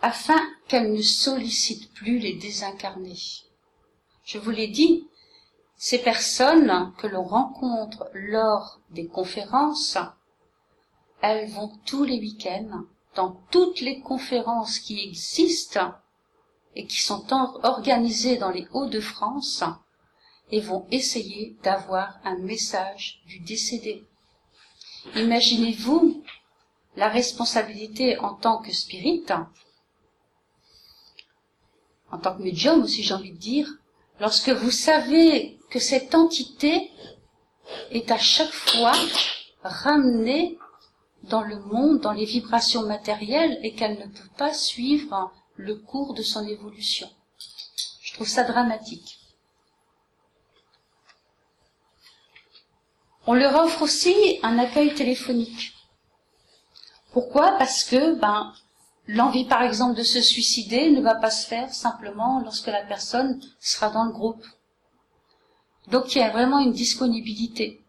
afin 0.02 0.40
qu'elles 0.68 0.94
ne 0.94 1.02
sollicitent 1.02 1.94
plus 1.94 2.18
les 2.18 2.34
désincarnés. 2.34 3.20
Je 4.24 4.38
vous 4.40 4.52
l'ai 4.52 4.68
dit, 4.68 5.08
ces 5.76 6.00
personnes 6.00 6.94
que 6.98 7.08
l'on 7.08 7.24
rencontre 7.24 8.10
lors 8.14 8.80
des 8.90 9.08
conférences, 9.08 9.98
elles 11.22 11.50
vont 11.50 11.72
tous 11.86 12.04
les 12.04 12.20
week-ends 12.20 12.84
dans 13.16 13.42
toutes 13.52 13.82
les 13.82 14.00
conférences 14.00 14.80
qui 14.80 15.00
existent 15.04 15.94
et 16.76 16.86
qui 16.88 17.00
sont 17.00 17.26
organisées 17.64 18.38
dans 18.38 18.52
les 18.52 18.68
Hauts-de-France 18.72 19.64
et 20.52 20.60
vont 20.60 20.88
essayer 20.92 21.58
d'avoir 21.64 22.20
un 22.24 22.38
message 22.38 23.22
du 23.26 23.40
décédé. 23.40 24.06
Imaginez-vous 25.16 26.24
la 26.96 27.10
responsabilité 27.10 28.18
en 28.20 28.34
tant 28.34 28.62
que 28.62 28.72
spirit, 28.72 29.24
en 32.12 32.18
tant 32.18 32.36
que 32.36 32.44
médium 32.44 32.84
aussi 32.84 33.04
j'ai 33.04 33.14
envie 33.14 33.32
de 33.32 33.38
dire, 33.38 33.70
lorsque 34.20 34.50
vous 34.50 34.72
savez 34.72 35.60
que 35.70 35.80
cette 35.80 36.14
entité 36.16 36.92
est 37.92 38.12
à 38.12 38.18
chaque 38.18 38.52
fois 38.52 38.94
ramenée 39.64 40.58
dans 41.24 41.42
le 41.42 41.60
monde, 41.60 42.00
dans 42.00 42.12
les 42.12 42.26
vibrations 42.26 42.86
matérielles 42.86 43.60
et 43.64 43.74
qu'elle 43.74 44.00
ne 44.00 44.08
peut 44.08 44.30
pas 44.38 44.54
suivre 44.54 45.32
le 45.56 45.76
cours 45.76 46.14
de 46.14 46.24
son 46.24 46.46
évolution. 46.48 47.10
Je 48.02 48.14
trouve 48.14 48.28
ça 48.28 48.44
dramatique. 48.44 49.20
On 53.28 53.34
leur 53.34 53.56
offre 53.56 53.84
aussi 53.84 54.40
un 54.42 54.58
accueil 54.58 54.96
téléphonique. 54.96 55.74
Pourquoi? 57.12 57.52
Parce 57.58 57.84
que 57.84 58.16
ben, 58.16 58.54
l'envie 59.08 59.46
par 59.46 59.64
exemple 59.64 59.96
de 59.96 60.04
se 60.04 60.22
suicider 60.22 60.90
ne 60.92 61.02
va 61.02 61.16
pas 61.16 61.32
se 61.32 61.46
faire 61.46 61.74
simplement 61.74 62.40
lorsque 62.40 62.68
la 62.68 62.84
personne 62.84 63.42
sera 63.60 63.90
dans 63.90 64.06
le 64.06 64.14
groupe. 64.14 64.46
Donc 65.88 66.16
il 66.16 66.20
y 66.20 66.24
a 66.24 66.30
vraiment 66.30 66.60
une 66.60 66.72
disponibilité. 66.72 67.84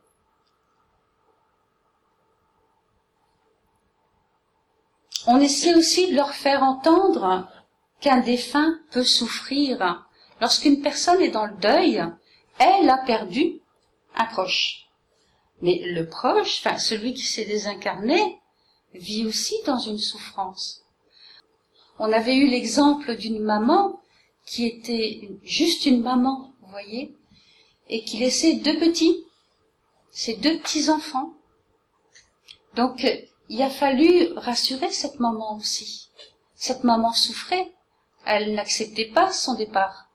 On 5.27 5.39
essaie 5.39 5.77
aussi 5.77 6.11
de 6.11 6.17
leur 6.17 6.33
faire 6.33 6.65
entendre 6.65 7.49
qu'un 8.01 8.19
défunt 8.19 8.81
peut 8.91 9.05
souffrir. 9.05 10.05
Lorsqu'une 10.41 10.83
personne 10.83 11.21
est 11.21 11.31
dans 11.31 11.47
le 11.47 11.55
deuil, 11.55 12.03
elle 12.59 12.91
a 12.91 12.99
perdu 12.99 13.61
un 14.17 14.25
proche. 14.25 14.89
Mais 15.61 15.81
le 15.85 16.09
proche, 16.09 16.61
enfin 16.65 16.79
celui 16.79 17.15
qui 17.15 17.23
s'est 17.23 17.45
désincarné, 17.45 18.42
vit 18.95 19.27
aussi 19.27 19.57
dans 19.67 19.79
une 19.79 19.99
souffrance. 19.99 20.85
On 21.99 22.13
avait 22.13 22.37
eu 22.37 22.49
l'exemple 22.49 23.17
d'une 23.17 23.41
maman 23.41 24.01
qui 24.45 24.67
était 24.67 25.29
juste 25.43 25.87
une 25.87 26.03
maman, 26.03 26.53
vous 26.61 26.71
voyez, 26.71 27.17
et 27.89 28.05
qui 28.05 28.19
laissait 28.19 28.55
deux 28.55 28.79
petits, 28.79 29.25
ses 30.11 30.37
deux 30.37 30.59
petits 30.59 30.91
enfants. 30.91 31.35
Donc 32.75 33.07
il 33.49 33.63
a 33.63 33.71
fallu 33.71 34.33
rassurer 34.35 34.91
cette 34.91 35.21
maman 35.21 35.57
aussi. 35.57 36.09
Cette 36.55 36.85
maman 36.85 37.13
souffrait, 37.13 37.73
elle 38.25 38.55
n'acceptait 38.55 39.11
pas 39.11 39.33
son 39.33 39.55
départ. 39.55 40.09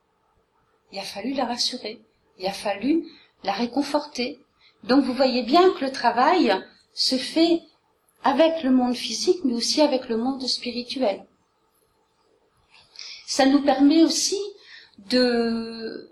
Il 0.92 1.00
a 1.00 1.04
fallu 1.04 1.34
la 1.34 1.46
rassurer, 1.46 2.02
il 2.38 2.48
a 2.48 2.54
fallu 2.54 3.06
la 3.44 3.52
réconforter. 3.52 4.40
Donc 4.84 5.04
vous 5.04 5.14
voyez 5.14 5.44
bien 5.44 5.72
que 5.72 5.86
le 5.86 5.92
travail 5.92 6.54
se 6.94 7.18
fait 7.18 7.62
avec 8.24 8.64
le 8.64 8.72
monde 8.72 8.96
physique, 8.96 9.44
mais 9.44 9.54
aussi 9.54 9.82
avec 9.82 10.10
le 10.10 10.18
monde 10.18 10.46
spirituel. 10.48 11.26
Ça 13.26 13.46
nous 13.46 13.62
permet 13.62 14.04
aussi 14.04 14.40
de, 15.10 16.10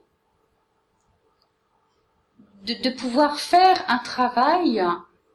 de, 2.63 2.73
de 2.73 2.89
pouvoir 2.89 3.39
faire 3.39 3.83
un 3.87 3.99
travail 3.99 4.83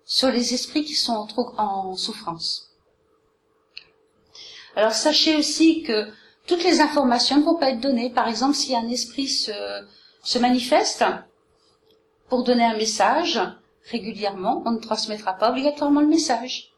sur 0.04 0.30
les 0.30 0.54
esprits 0.54 0.84
qui 0.84 0.94
sont 0.94 1.28
en, 1.36 1.54
en 1.58 1.96
souffrance. 1.96 2.70
Alors 4.76 4.92
sachez 4.92 5.36
aussi 5.36 5.82
que 5.82 6.08
toutes 6.46 6.64
les 6.64 6.80
informations 6.80 7.38
ne 7.38 7.44
vont 7.44 7.56
pas 7.56 7.70
être 7.70 7.80
données. 7.80 8.10
Par 8.10 8.28
exemple, 8.28 8.54
si 8.54 8.74
un 8.74 8.88
esprit 8.88 9.28
se, 9.28 9.52
se 10.22 10.38
manifeste 10.38 11.04
pour 12.28 12.44
donner 12.44 12.64
un 12.64 12.76
message 12.76 13.40
régulièrement, 13.90 14.62
on 14.66 14.72
ne 14.72 14.78
transmettra 14.78 15.34
pas 15.34 15.50
obligatoirement 15.50 16.00
le 16.00 16.06
message. 16.06 16.72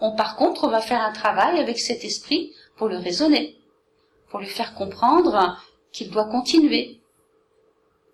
On, 0.00 0.12
par 0.14 0.36
contre, 0.36 0.64
on 0.64 0.70
va 0.70 0.80
faire 0.80 1.02
un 1.02 1.12
travail 1.12 1.58
avec 1.58 1.78
cet 1.78 2.04
esprit 2.04 2.54
pour 2.76 2.88
le 2.88 2.98
raisonner, 2.98 3.56
pour 4.28 4.40
lui 4.40 4.46
faire 4.46 4.74
comprendre 4.74 5.60
qu'il 5.92 6.10
doit 6.10 6.26
continuer, 6.26 7.00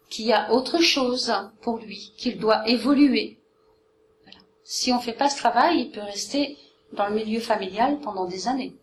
qu'il 0.08 0.26
y 0.26 0.32
a 0.32 0.52
autre 0.52 0.80
chose 0.80 1.34
pour 1.60 1.78
lui, 1.78 2.12
qu'il 2.16 2.38
doit 2.38 2.66
évoluer. 2.68 3.38
Si 4.62 4.92
on 4.92 4.96
ne 4.96 5.02
fait 5.02 5.12
pas 5.12 5.28
ce 5.28 5.36
travail, 5.36 5.80
il 5.80 5.90
peut 5.90 6.00
rester 6.00 6.56
dans 6.92 7.08
le 7.08 7.16
milieu 7.16 7.40
familial 7.40 7.98
pendant 8.00 8.24
des 8.24 8.48
années. 8.48 8.74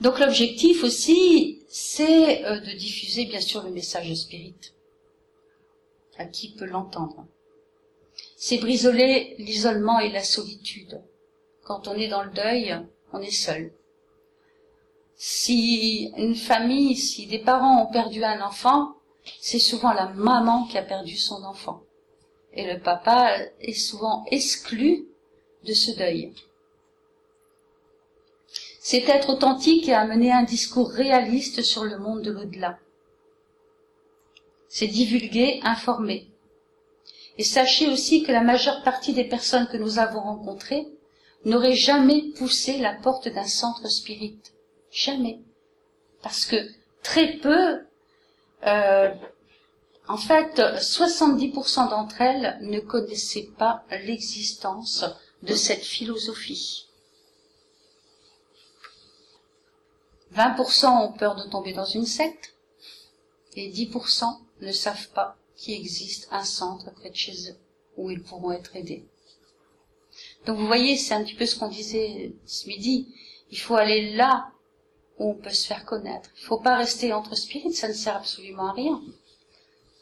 Donc 0.00 0.18
l'objectif 0.18 0.82
aussi, 0.82 1.60
c'est 1.68 2.44
euh, 2.44 2.58
de 2.58 2.72
diffuser 2.72 3.26
bien 3.26 3.40
sûr 3.40 3.62
le 3.62 3.70
message 3.70 4.12
spirit 4.14 4.54
à 6.18 6.24
qui 6.24 6.54
peut 6.54 6.66
l'entendre. 6.66 7.26
C'est 8.36 8.58
brisoler 8.58 9.34
l'isolement 9.38 10.00
et 10.00 10.10
la 10.10 10.22
solitude. 10.22 11.00
Quand 11.64 11.88
on 11.88 11.94
est 11.94 12.08
dans 12.08 12.22
le 12.22 12.30
deuil, 12.30 12.76
on 13.12 13.20
est 13.20 13.30
seul. 13.30 13.72
Si 15.16 16.12
une 16.16 16.34
famille, 16.34 16.96
si 16.96 17.26
des 17.26 17.38
parents 17.38 17.82
ont 17.82 17.92
perdu 17.92 18.24
un 18.24 18.40
enfant, 18.40 18.94
c'est 19.40 19.58
souvent 19.58 19.92
la 19.92 20.08
maman 20.08 20.66
qui 20.66 20.78
a 20.78 20.82
perdu 20.82 21.16
son 21.16 21.44
enfant. 21.44 21.82
Et 22.52 22.66
le 22.66 22.80
papa 22.80 23.36
est 23.60 23.72
souvent 23.72 24.24
exclu 24.30 25.06
de 25.64 25.72
ce 25.72 25.96
deuil. 25.96 26.34
C'est 28.80 29.08
être 29.08 29.30
authentique 29.30 29.88
et 29.88 29.94
amener 29.94 30.32
un 30.32 30.42
discours 30.42 30.90
réaliste 30.90 31.62
sur 31.62 31.84
le 31.84 31.98
monde 31.98 32.22
de 32.22 32.32
l'au-delà. 32.32 32.78
C'est 34.74 34.86
divulguer, 34.86 35.60
informer. 35.64 36.32
Et 37.36 37.44
sachez 37.44 37.88
aussi 37.88 38.22
que 38.22 38.32
la 38.32 38.40
majeure 38.40 38.82
partie 38.82 39.12
des 39.12 39.24
personnes 39.24 39.68
que 39.68 39.76
nous 39.76 39.98
avons 39.98 40.22
rencontrées 40.22 40.88
n'auraient 41.44 41.74
jamais 41.74 42.22
poussé 42.38 42.78
la 42.78 42.94
porte 42.94 43.28
d'un 43.28 43.46
centre 43.46 43.86
spirit. 43.90 44.38
Jamais. 44.90 45.40
Parce 46.22 46.46
que 46.46 46.56
très 47.02 47.34
peu, 47.34 47.82
euh, 48.64 49.14
en 50.08 50.16
fait, 50.16 50.58
70% 50.58 51.90
d'entre 51.90 52.22
elles 52.22 52.56
ne 52.62 52.80
connaissaient 52.80 53.50
pas 53.58 53.84
l'existence 53.90 55.04
de 55.42 55.54
cette 55.54 55.84
philosophie. 55.84 56.86
20% 60.34 60.86
ont 60.86 61.12
peur 61.12 61.34
de 61.36 61.46
tomber 61.50 61.74
dans 61.74 61.84
une 61.84 62.06
secte 62.06 62.54
et 63.54 63.70
10% 63.70 64.41
ne 64.62 64.72
savent 64.72 65.08
pas 65.10 65.36
qu'il 65.56 65.74
existe 65.74 66.28
un 66.30 66.44
centre 66.44 66.92
près 66.92 67.10
de 67.10 67.16
chez 67.16 67.50
eux 67.50 67.56
où 67.96 68.10
ils 68.10 68.22
pourront 68.22 68.52
être 68.52 68.74
aidés. 68.76 69.04
Donc 70.46 70.58
vous 70.58 70.66
voyez, 70.66 70.96
c'est 70.96 71.14
un 71.14 71.24
petit 71.24 71.34
peu 71.34 71.46
ce 71.46 71.58
qu'on 71.58 71.68
disait 71.68 72.32
ce 72.46 72.66
midi. 72.66 73.08
Il 73.50 73.58
faut 73.58 73.76
aller 73.76 74.14
là 74.14 74.50
où 75.18 75.30
on 75.30 75.34
peut 75.34 75.50
se 75.50 75.66
faire 75.66 75.84
connaître. 75.84 76.30
Il 76.36 76.42
ne 76.42 76.46
faut 76.46 76.58
pas 76.58 76.76
rester 76.76 77.12
entre 77.12 77.34
spirites, 77.36 77.76
ça 77.76 77.88
ne 77.88 77.92
sert 77.92 78.16
absolument 78.16 78.68
à 78.68 78.72
rien. 78.72 79.00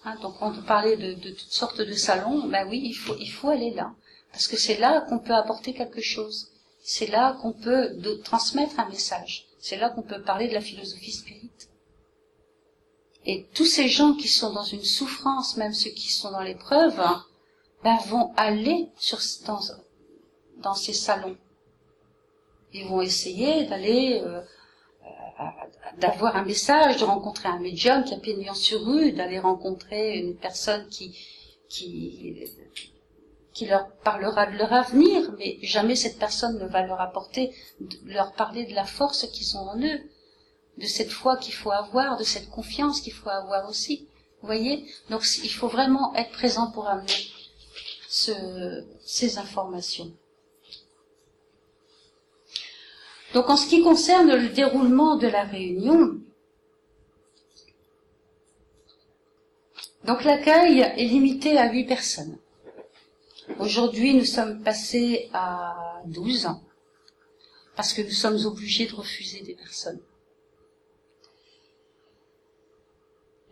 Hein, 0.04 0.16
donc 0.22 0.34
on 0.40 0.52
peut 0.52 0.62
parler 0.62 0.96
de, 0.96 1.30
toutes 1.30 1.52
sortes 1.52 1.80
de 1.80 1.92
salons, 1.92 2.46
ben 2.48 2.66
oui, 2.68 2.80
il 2.84 2.94
faut, 2.94 3.16
il 3.18 3.30
faut 3.30 3.50
aller 3.50 3.70
là. 3.72 3.94
Parce 4.32 4.46
que 4.46 4.56
c'est 4.56 4.78
là 4.78 5.02
qu'on 5.02 5.18
peut 5.18 5.34
apporter 5.34 5.74
quelque 5.74 6.00
chose. 6.00 6.48
C'est 6.82 7.08
là 7.08 7.36
qu'on 7.42 7.52
peut 7.52 8.00
transmettre 8.24 8.78
un 8.80 8.88
message. 8.88 9.46
C'est 9.58 9.76
là 9.76 9.90
qu'on 9.90 10.02
peut 10.02 10.22
parler 10.22 10.48
de 10.48 10.54
la 10.54 10.60
philosophie 10.60 11.12
spirite. 11.12 11.69
Et 13.26 13.46
tous 13.54 13.66
ces 13.66 13.88
gens 13.88 14.14
qui 14.14 14.28
sont 14.28 14.52
dans 14.52 14.64
une 14.64 14.82
souffrance, 14.82 15.56
même 15.56 15.74
ceux 15.74 15.90
qui 15.90 16.10
sont 16.12 16.30
dans 16.30 16.40
l'épreuve, 16.40 17.00
ben, 17.84 17.96
vont 18.08 18.32
aller 18.36 18.88
sur, 18.98 19.18
dans, 19.46 19.60
dans 20.58 20.74
ces 20.74 20.94
salons. 20.94 21.36
Ils 22.72 22.86
vont 22.86 23.02
essayer 23.02 23.66
d'aller, 23.66 24.22
euh, 24.24 24.40
euh, 25.04 25.44
d'avoir 25.98 26.36
un 26.36 26.44
message, 26.44 26.98
de 26.98 27.04
rencontrer 27.04 27.48
un 27.48 27.58
médium 27.58 28.04
qui 28.04 28.14
a 28.14 28.18
pignon 28.18 28.54
sur 28.54 28.84
rue, 28.84 29.12
d'aller 29.12 29.38
rencontrer 29.38 30.18
une 30.18 30.36
personne 30.36 30.86
qui, 30.88 31.18
qui, 31.68 32.44
qui 33.52 33.66
leur 33.66 33.90
parlera 33.96 34.46
de 34.46 34.56
leur 34.56 34.72
avenir, 34.72 35.30
mais 35.36 35.58
jamais 35.62 35.96
cette 35.96 36.18
personne 36.18 36.58
ne 36.58 36.66
va 36.66 36.86
leur 36.86 37.00
apporter, 37.00 37.54
leur 38.06 38.32
parler 38.32 38.64
de 38.64 38.74
la 38.74 38.84
force 38.84 39.26
qu'ils 39.26 39.56
ont 39.56 39.68
en 39.68 39.78
eux 39.78 40.00
de 40.80 40.86
cette 40.86 41.10
foi 41.10 41.36
qu'il 41.36 41.54
faut 41.54 41.70
avoir, 41.70 42.16
de 42.16 42.24
cette 42.24 42.48
confiance 42.48 43.00
qu'il 43.00 43.12
faut 43.12 43.28
avoir 43.28 43.68
aussi. 43.68 44.08
Vous 44.40 44.46
voyez 44.46 44.86
Donc 45.10 45.22
il 45.44 45.50
faut 45.50 45.68
vraiment 45.68 46.14
être 46.16 46.32
présent 46.32 46.70
pour 46.70 46.88
amener 46.88 47.26
ce, 48.08 48.84
ces 49.04 49.38
informations. 49.38 50.10
Donc 53.34 53.48
en 53.50 53.56
ce 53.56 53.68
qui 53.68 53.82
concerne 53.82 54.34
le 54.34 54.48
déroulement 54.48 55.16
de 55.16 55.28
la 55.28 55.44
réunion, 55.44 56.18
donc 60.04 60.24
l'accueil 60.24 60.80
est 60.80 61.04
limité 61.04 61.58
à 61.58 61.70
8 61.70 61.84
personnes. 61.84 62.38
Aujourd'hui, 63.58 64.14
nous 64.14 64.24
sommes 64.24 64.62
passés 64.62 65.28
à 65.32 66.00
12 66.06 66.46
ans 66.46 66.62
parce 67.76 67.92
que 67.92 68.02
nous 68.02 68.10
sommes 68.10 68.46
obligés 68.46 68.86
de 68.86 68.94
refuser 68.94 69.42
des 69.42 69.54
personnes. 69.54 70.00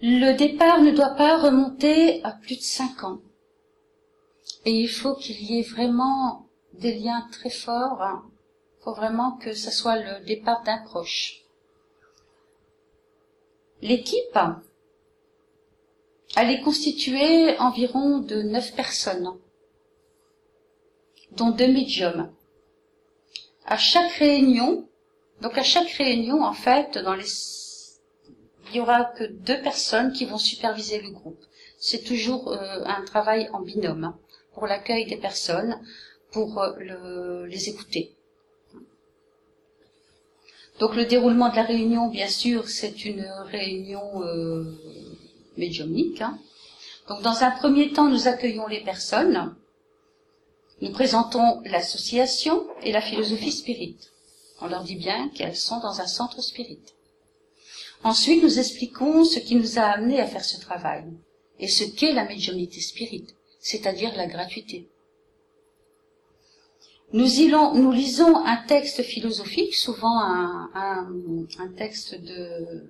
Le 0.01 0.37
départ 0.37 0.81
ne 0.81 0.93
doit 0.93 1.17
pas 1.17 1.39
remonter 1.39 2.23
à 2.23 2.31
plus 2.31 2.57
de 2.57 2.63
cinq 2.63 3.03
ans. 3.03 3.21
Et 4.65 4.71
il 4.71 4.89
faut 4.89 5.17
qu'il 5.17 5.43
y 5.43 5.59
ait 5.59 5.63
vraiment 5.63 6.47
des 6.75 6.95
liens 6.95 7.27
très 7.33 7.51
forts. 7.51 8.01
Il 8.79 8.85
faut 8.85 8.95
vraiment 8.95 9.33
que 9.33 9.55
ce 9.55 9.73
soit 9.73 9.97
le 9.97 10.25
départ 10.25 10.63
d'un 10.63 10.79
proche. 10.79 11.43
L'équipe, 13.83 14.39
elle 16.37 16.51
est 16.51 16.61
constituée 16.61 17.59
environ 17.59 18.19
de 18.19 18.43
neuf 18.43 18.77
personnes, 18.77 19.37
dont 21.33 21.51
deux 21.51 21.73
médiums. 21.73 22.33
À 23.67 23.77
chaque 23.77 24.13
réunion, 24.13 24.89
donc 25.41 25.59
à 25.59 25.65
chaque 25.65 25.91
réunion, 25.91 26.43
en 26.43 26.55
fait, 26.55 26.99
dans 26.99 27.15
les 27.15 27.27
il 28.71 28.77
y 28.77 28.81
aura 28.81 29.05
que 29.05 29.25
deux 29.25 29.61
personnes 29.63 30.13
qui 30.13 30.25
vont 30.25 30.39
superviser 30.39 31.01
le 31.01 31.11
groupe. 31.11 31.43
C'est 31.79 32.05
toujours 32.05 32.53
euh, 32.53 32.85
un 32.85 33.03
travail 33.05 33.49
en 33.53 33.61
binôme 33.61 34.05
hein, 34.05 34.19
pour 34.53 34.67
l'accueil 34.67 35.07
des 35.07 35.17
personnes, 35.17 35.81
pour 36.33 36.59
euh, 36.59 37.47
les 37.47 37.69
écouter. 37.69 38.15
Donc 40.81 40.95
le 40.95 41.07
déroulement 41.07 41.49
de 41.49 41.57
la 41.57 41.65
réunion, 41.65 42.09
bien 42.09 42.29
sûr, 42.29 42.69
c'est 42.69 43.05
une 43.05 43.27
réunion 43.47 44.23
euh, 44.23 44.65
médiumnique. 45.57 46.21
Hein. 46.21 46.39
Donc 47.09 47.23
dans 47.23 47.43
un 47.43 47.51
premier 47.51 47.93
temps, 47.93 48.09
nous 48.09 48.29
accueillons 48.29 48.67
les 48.67 48.81
personnes, 48.81 49.55
nous 50.81 50.93
présentons 50.93 51.61
l'association 51.65 52.65
et 52.83 52.93
la 52.93 53.01
philosophie 53.01 53.51
spirit. 53.51 53.97
On 54.61 54.69
leur 54.69 54.85
dit 54.85 54.97
bien 54.97 55.29
qu'elles 55.31 55.57
sont 55.57 55.81
dans 55.81 56.01
un 56.01 56.07
centre 56.07 56.41
spirit. 56.43 56.81
Ensuite, 58.05 58.43
nous 58.43 58.59
expliquons 58.59 59.25
ce 59.25 59.39
qui 59.39 59.57
nous 59.57 59.79
a 59.79 59.83
amené 59.83 60.21
à 60.21 60.27
faire 60.27 60.45
ce 60.45 60.61
travail 60.61 61.05
et 61.59 61.69
ce 61.69 61.85
qu'est 61.85 62.13
la 62.13 62.25
médiumnité 62.25 62.81
spirite, 62.81 63.35
c'est-à-dire 63.59 64.15
la 64.17 64.27
gratuité. 64.27 64.89
Nous, 67.13 67.25
lisons 67.93 68.37
un 68.37 68.57
texte 68.67 69.03
philosophique, 69.03 69.75
souvent 69.75 70.21
un, 70.21 71.09
texte 71.77 72.15
de 72.15 72.87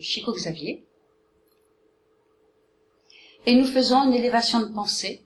Chico 0.00 0.32
Xavier, 0.32 0.84
et 3.46 3.54
nous 3.54 3.64
faisons 3.64 4.04
une 4.04 4.14
élévation 4.14 4.60
de 4.60 4.72
pensée 4.72 5.22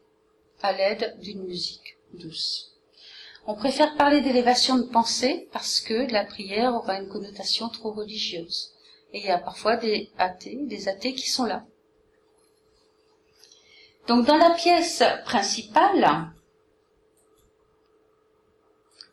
à 0.63 0.73
l'aide 0.73 1.19
d'une 1.21 1.45
musique 1.45 1.97
douce. 2.13 2.74
On 3.47 3.55
préfère 3.55 3.95
parler 3.97 4.23
d'élévation 4.23 4.77
de 4.79 4.85
pensée 4.85 5.49
parce 5.53 5.81
que 5.81 6.11
la 6.11 6.25
prière 6.25 6.75
aura 6.75 6.99
une 6.99 7.09
connotation 7.09 7.69
trop 7.69 7.93
religieuse. 7.93 8.73
Et 9.13 9.19
il 9.19 9.27
y 9.27 9.31
a 9.31 9.39
parfois 9.39 9.77
des 9.77 10.11
athées, 10.17 10.59
des 10.63 10.89
athées 10.89 11.15
qui 11.15 11.29
sont 11.29 11.45
là. 11.45 11.65
Donc 14.07 14.27
dans 14.27 14.37
la 14.37 14.51
pièce 14.51 15.03
principale 15.25 16.33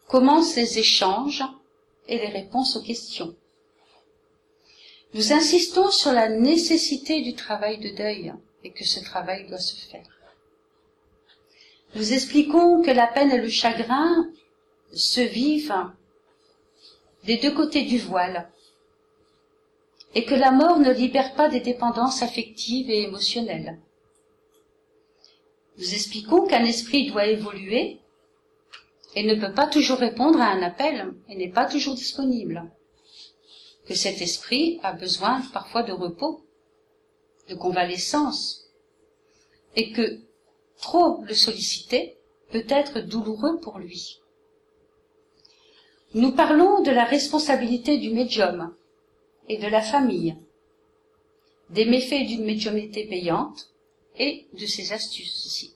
commencent 0.07 0.55
les 0.55 0.79
échanges 0.79 1.43
et 2.07 2.17
les 2.17 2.27
réponses 2.27 2.77
aux 2.77 2.81
questions. 2.81 3.35
Nous 5.13 5.33
insistons 5.33 5.91
sur 5.91 6.13
la 6.13 6.29
nécessité 6.29 7.21
du 7.21 7.33
travail 7.35 7.79
de 7.79 7.89
deuil 7.89 8.33
et 8.63 8.71
que 8.71 8.85
ce 8.85 9.01
travail 9.01 9.47
doit 9.47 9.59
se 9.59 9.75
faire. 9.75 10.10
Nous 11.95 12.13
expliquons 12.13 12.81
que 12.81 12.91
la 12.91 13.07
peine 13.07 13.31
et 13.31 13.41
le 13.41 13.49
chagrin 13.49 14.29
se 14.93 15.21
vivent 15.21 15.91
des 17.25 17.37
deux 17.37 17.53
côtés 17.53 17.83
du 17.83 17.97
voile 17.99 18.49
et 20.15 20.25
que 20.25 20.35
la 20.35 20.51
mort 20.51 20.79
ne 20.79 20.91
libère 20.91 21.35
pas 21.35 21.49
des 21.49 21.59
dépendances 21.59 22.21
affectives 22.21 22.89
et 22.89 23.03
émotionnelles. 23.03 23.79
Nous 25.77 25.93
expliquons 25.93 26.47
qu'un 26.47 26.65
esprit 26.65 27.09
doit 27.09 27.27
évoluer 27.27 27.99
et 29.15 29.23
ne 29.23 29.35
peut 29.35 29.53
pas 29.53 29.67
toujours 29.67 29.97
répondre 29.97 30.41
à 30.41 30.47
un 30.47 30.61
appel 30.61 31.13
et 31.27 31.35
n'est 31.35 31.51
pas 31.51 31.65
toujours 31.65 31.95
disponible. 31.95 32.71
Que 33.85 33.95
cet 33.95 34.21
esprit 34.21 34.79
a 34.83 34.93
besoin 34.93 35.41
parfois 35.53 35.83
de 35.83 35.91
repos, 35.91 36.45
de 37.49 37.55
convalescence, 37.55 38.69
et 39.75 39.91
que 39.91 40.19
Trop 40.81 41.23
le 41.23 41.33
solliciter 41.33 42.17
peut 42.51 42.65
être 42.67 42.99
douloureux 43.01 43.59
pour 43.59 43.79
lui. 43.79 44.19
Nous 46.13 46.33
parlons 46.33 46.81
de 46.81 46.91
la 46.91 47.05
responsabilité 47.05 47.97
du 47.97 48.09
médium 48.09 48.75
et 49.47 49.57
de 49.57 49.67
la 49.67 49.81
famille, 49.81 50.35
des 51.69 51.85
méfaits 51.85 52.27
d'une 52.27 52.43
médiumnité 52.43 53.07
payante 53.07 53.71
et 54.17 54.47
de 54.53 54.65
ses 54.65 54.91
astuces 54.91 55.45
aussi. 55.45 55.73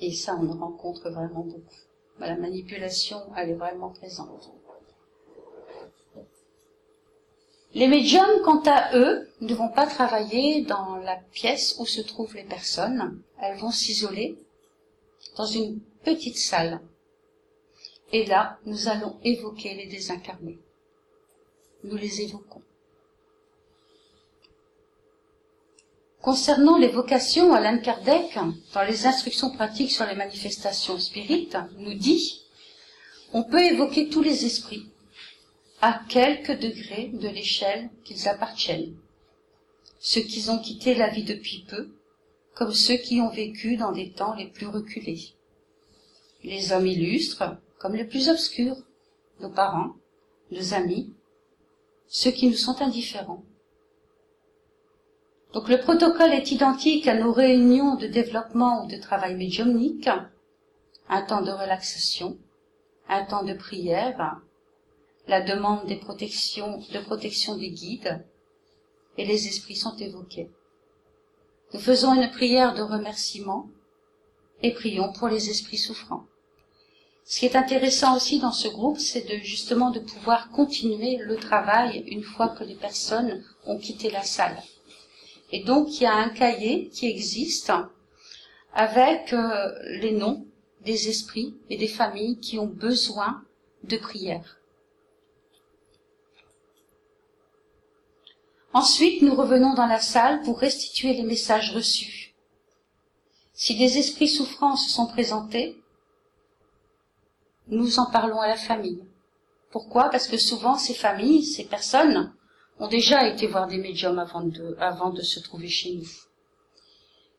Et 0.00 0.12
ça, 0.12 0.38
on 0.40 0.48
en 0.48 0.58
rencontre 0.58 1.10
vraiment 1.10 1.44
beaucoup. 1.44 1.74
La 2.20 2.36
manipulation, 2.36 3.18
elle 3.36 3.50
est 3.50 3.54
vraiment 3.54 3.90
présente. 3.90 4.55
Les 7.76 7.88
médiums, 7.88 8.40
quant 8.42 8.62
à 8.64 8.96
eux, 8.96 9.28
ne 9.42 9.54
vont 9.54 9.68
pas 9.68 9.86
travailler 9.86 10.62
dans 10.62 10.96
la 10.96 11.16
pièce 11.34 11.76
où 11.78 11.84
se 11.84 12.00
trouvent 12.00 12.34
les 12.34 12.42
personnes. 12.42 13.20
Elles 13.38 13.58
vont 13.58 13.70
s'isoler 13.70 14.38
dans 15.36 15.44
une 15.44 15.80
petite 16.02 16.38
salle. 16.38 16.80
Et 18.14 18.24
là, 18.24 18.58
nous 18.64 18.88
allons 18.88 19.18
évoquer 19.24 19.74
les 19.74 19.88
désincarnés. 19.88 20.58
Nous 21.84 21.96
les 21.96 22.22
évoquons. 22.22 22.62
Concernant 26.22 26.78
l'évocation, 26.78 27.52
Alain 27.52 27.76
Kardec, 27.76 28.38
dans 28.72 28.84
les 28.84 29.04
instructions 29.04 29.50
pratiques 29.50 29.92
sur 29.92 30.06
les 30.06 30.16
manifestations 30.16 30.96
spirites, 30.96 31.58
nous 31.76 31.92
dit 31.92 32.40
on 33.34 33.42
peut 33.42 33.62
évoquer 33.62 34.08
tous 34.08 34.22
les 34.22 34.46
esprits, 34.46 34.86
à 35.80 36.00
quelque 36.08 36.52
degré 36.52 37.08
de 37.12 37.28
l'échelle 37.28 37.90
qu'ils 38.04 38.28
appartiennent. 38.28 38.96
Ceux 39.98 40.22
qui 40.22 40.48
ont 40.48 40.58
quitté 40.58 40.94
la 40.94 41.08
vie 41.08 41.24
depuis 41.24 41.64
peu, 41.68 41.90
comme 42.54 42.72
ceux 42.72 42.96
qui 42.96 43.20
ont 43.20 43.28
vécu 43.28 43.76
dans 43.76 43.92
des 43.92 44.12
temps 44.12 44.34
les 44.34 44.46
plus 44.46 44.66
reculés. 44.66 45.34
Les 46.42 46.72
hommes 46.72 46.86
illustres, 46.86 47.44
comme 47.78 47.94
les 47.94 48.04
plus 48.04 48.28
obscurs, 48.28 48.76
nos 49.40 49.50
parents, 49.50 49.96
nos 50.50 50.74
amis, 50.74 51.12
ceux 52.06 52.30
qui 52.30 52.48
nous 52.48 52.54
sont 52.54 52.80
indifférents. 52.80 53.44
Donc 55.52 55.68
le 55.68 55.78
protocole 55.78 56.32
est 56.32 56.50
identique 56.52 57.06
à 57.06 57.14
nos 57.14 57.32
réunions 57.32 57.96
de 57.96 58.06
développement 58.06 58.84
ou 58.84 58.88
de 58.88 58.96
travail 58.96 59.34
médiumnique, 59.34 60.08
un 61.08 61.22
temps 61.22 61.42
de 61.42 61.50
relaxation, 61.50 62.38
un 63.08 63.24
temps 63.24 63.44
de 63.44 63.54
prière, 63.54 64.40
la 65.26 65.40
demande 65.40 65.86
des 65.86 65.96
protections, 65.96 66.82
de 66.92 66.98
protection 67.00 67.56
des 67.56 67.70
guides, 67.70 68.24
et 69.18 69.24
les 69.24 69.48
esprits 69.48 69.76
sont 69.76 69.96
évoqués. 69.96 70.50
Nous 71.72 71.80
faisons 71.80 72.14
une 72.14 72.30
prière 72.30 72.74
de 72.74 72.82
remerciement 72.82 73.68
et 74.62 74.72
prions 74.72 75.12
pour 75.12 75.28
les 75.28 75.50
esprits 75.50 75.78
souffrants. 75.78 76.26
Ce 77.24 77.40
qui 77.40 77.46
est 77.46 77.56
intéressant 77.56 78.16
aussi 78.16 78.38
dans 78.38 78.52
ce 78.52 78.68
groupe, 78.68 78.98
c'est 78.98 79.28
de 79.28 79.36
justement 79.42 79.90
de 79.90 79.98
pouvoir 79.98 80.50
continuer 80.50 81.16
le 81.16 81.36
travail 81.36 82.04
une 82.06 82.22
fois 82.22 82.48
que 82.50 82.62
les 82.62 82.76
personnes 82.76 83.42
ont 83.64 83.78
quitté 83.78 84.10
la 84.10 84.22
salle. 84.22 84.62
Et 85.50 85.64
donc 85.64 85.96
il 85.96 86.04
y 86.04 86.06
a 86.06 86.14
un 86.14 86.28
cahier 86.28 86.88
qui 86.88 87.06
existe 87.06 87.72
avec 88.72 89.32
euh, 89.32 89.72
les 90.00 90.12
noms 90.12 90.46
des 90.84 91.08
esprits 91.08 91.56
et 91.68 91.76
des 91.76 91.88
familles 91.88 92.38
qui 92.38 92.58
ont 92.60 92.66
besoin 92.66 93.42
de 93.82 93.96
prière. 93.96 94.55
Ensuite, 98.76 99.22
nous 99.22 99.34
revenons 99.34 99.72
dans 99.72 99.86
la 99.86 100.00
salle 100.00 100.42
pour 100.42 100.58
restituer 100.58 101.14
les 101.14 101.22
messages 101.22 101.74
reçus. 101.74 102.34
Si 103.54 103.74
des 103.74 103.96
esprits 103.96 104.28
souffrants 104.28 104.76
se 104.76 104.90
sont 104.90 105.06
présentés, 105.06 105.80
nous 107.68 107.98
en 107.98 108.10
parlons 108.10 108.38
à 108.38 108.48
la 108.48 108.58
famille. 108.58 109.02
Pourquoi? 109.70 110.10
Parce 110.10 110.28
que 110.28 110.36
souvent 110.36 110.76
ces 110.76 110.92
familles, 110.92 111.42
ces 111.42 111.64
personnes, 111.64 112.34
ont 112.78 112.86
déjà 112.86 113.26
été 113.26 113.46
voir 113.46 113.66
des 113.66 113.78
médiums 113.78 114.18
avant 114.18 115.08
de, 115.08 115.22
se 115.22 115.40
trouver 115.40 115.68
chez 115.68 115.94
nous. 115.94 116.10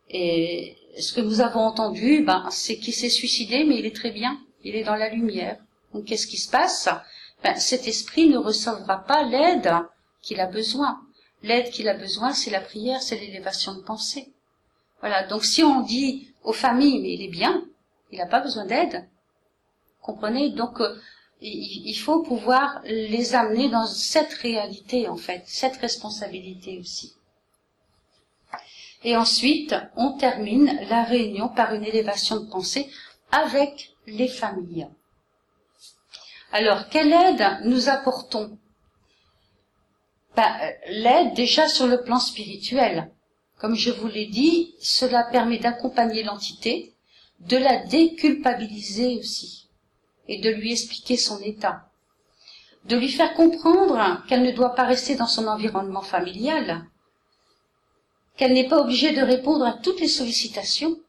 Et 0.09 0.75
ce 0.99 1.13
que 1.13 1.21
nous 1.21 1.39
avons 1.39 1.61
entendu, 1.61 2.23
ben, 2.23 2.47
c'est 2.49 2.79
qu'il 2.79 2.95
s'est 2.95 3.11
suicidé, 3.11 3.63
mais 3.63 3.77
il 3.77 3.85
est 3.85 3.95
très 3.95 4.09
bien, 4.09 4.39
il 4.63 4.75
est 4.75 4.85
dans 4.85 4.95
la 4.95 5.09
lumière. 5.09 5.59
Donc 5.93 6.05
qu'est-ce 6.05 6.25
qui 6.25 6.37
se 6.37 6.49
passe? 6.49 6.89
Ben, 7.43 7.55
Cet 7.57 7.87
esprit 7.87 8.27
ne 8.27 8.39
recevra 8.39 9.05
pas 9.05 9.21
l'aide 9.21 9.71
qu'il 10.23 10.39
a 10.39 10.47
besoin. 10.47 10.99
L'aide 11.47 11.69
qu'il 11.71 11.87
a 11.87 11.93
besoin, 11.93 12.33
c'est 12.33 12.51
la 12.51 12.59
prière, 12.59 13.01
c'est 13.01 13.17
l'élévation 13.17 13.73
de 13.73 13.81
pensée. 13.81 14.33
Voilà. 14.99 15.25
Donc 15.27 15.45
si 15.45 15.63
on 15.63 15.81
dit 15.81 16.33
aux 16.43 16.53
familles, 16.65 16.99
mais 17.01 17.13
il 17.13 17.21
est 17.21 17.35
bien, 17.41 17.65
il 18.11 18.17
n'a 18.19 18.25
pas 18.25 18.41
besoin 18.41 18.65
d'aide. 18.65 19.07
Comprenez? 20.01 20.49
Donc 20.49 20.81
euh, 20.81 20.99
il 21.39 21.95
faut 21.95 22.21
pouvoir 22.21 22.81
les 22.85 23.33
amener 23.33 23.69
dans 23.69 23.85
cette 23.85 24.33
réalité, 24.33 25.07
en 25.07 25.17
fait, 25.17 25.43
cette 25.45 25.77
responsabilité 25.77 26.79
aussi. 26.79 27.13
Et 29.03 29.15
ensuite, 29.15 29.75
on 29.95 30.17
termine 30.17 30.79
la 30.89 31.03
réunion 31.03 31.47
par 31.47 31.73
une 31.73 31.85
élévation 31.85 32.41
de 32.41 32.49
pensée 32.49 32.89
avec 33.31 33.91
les 34.07 34.27
familles. 34.27 34.87
Alors, 36.51 36.89
quelle 36.89 37.13
aide 37.13 37.59
nous 37.63 37.87
apportons? 37.87 38.57
Ben, 40.37 40.73
L'aide 40.87 41.33
déjà 41.33 41.67
sur 41.67 41.87
le 41.87 42.03
plan 42.03 42.19
spirituel. 42.19 43.11
Comme 43.57 43.75
je 43.75 43.89
vous 43.89 44.07
l'ai 44.07 44.27
dit, 44.27 44.75
cela 44.79 45.23
permet 45.23 45.57
d'accompagner 45.57 46.21
l'entité, 46.23 46.93
de 47.39 47.57
la 47.57 47.83
déculpabiliser 47.85 49.17
aussi, 49.17 49.67
et 50.27 50.39
de 50.39 50.49
lui 50.51 50.71
expliquer 50.71 51.17
son 51.17 51.39
état, 51.41 51.89
de 52.85 52.95
lui 52.95 53.09
faire 53.09 53.33
comprendre 53.33 54.23
qu'elle 54.27 54.43
ne 54.43 54.51
doit 54.51 54.75
pas 54.75 54.85
rester 54.85 55.15
dans 55.15 55.27
son 55.27 55.47
environnement 55.47 56.03
familial, 56.03 56.85
qu'elle 58.35 58.53
n'est 58.53 58.67
pas 58.67 58.79
obligée 58.79 59.13
de 59.13 59.21
répondre 59.23 59.65
à 59.65 59.73
toutes 59.73 59.99
les 59.99 60.07
sollicitations. 60.07 60.99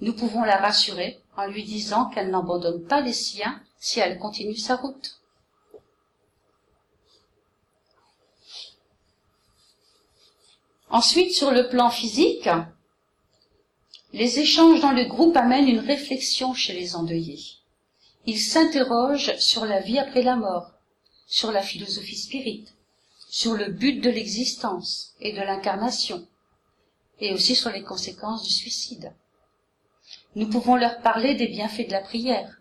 Nous 0.00 0.14
pouvons 0.14 0.42
la 0.42 0.56
rassurer 0.56 1.20
en 1.36 1.46
lui 1.46 1.64
disant 1.64 2.06
qu'elle 2.06 2.30
n'abandonne 2.30 2.82
pas 2.84 3.02
les 3.02 3.12
siens 3.12 3.60
si 3.78 4.00
elle 4.00 4.18
continue 4.18 4.56
sa 4.56 4.76
route. 4.76 5.20
Ensuite, 10.90 11.34
sur 11.34 11.50
le 11.50 11.68
plan 11.68 11.90
physique, 11.90 12.48
les 14.12 14.38
échanges 14.38 14.80
dans 14.80 14.92
le 14.92 15.04
groupe 15.04 15.36
amènent 15.36 15.68
une 15.68 15.80
réflexion 15.80 16.54
chez 16.54 16.72
les 16.72 16.96
endeuillés. 16.96 17.44
Ils 18.24 18.40
s'interrogent 18.40 19.36
sur 19.38 19.66
la 19.66 19.80
vie 19.80 19.98
après 19.98 20.22
la 20.22 20.36
mort, 20.36 20.72
sur 21.26 21.52
la 21.52 21.62
philosophie 21.62 22.16
spirite, 22.16 22.72
sur 23.28 23.54
le 23.54 23.66
but 23.66 24.00
de 24.00 24.08
l'existence 24.08 25.12
et 25.20 25.32
de 25.32 25.40
l'incarnation, 25.40 26.26
et 27.20 27.34
aussi 27.34 27.54
sur 27.54 27.70
les 27.70 27.82
conséquences 27.82 28.42
du 28.42 28.50
suicide. 28.50 29.12
Nous 30.36 30.48
pouvons 30.48 30.76
leur 30.76 31.00
parler 31.00 31.34
des 31.34 31.48
bienfaits 31.48 31.88
de 31.88 31.92
la 31.92 32.00
prière 32.00 32.60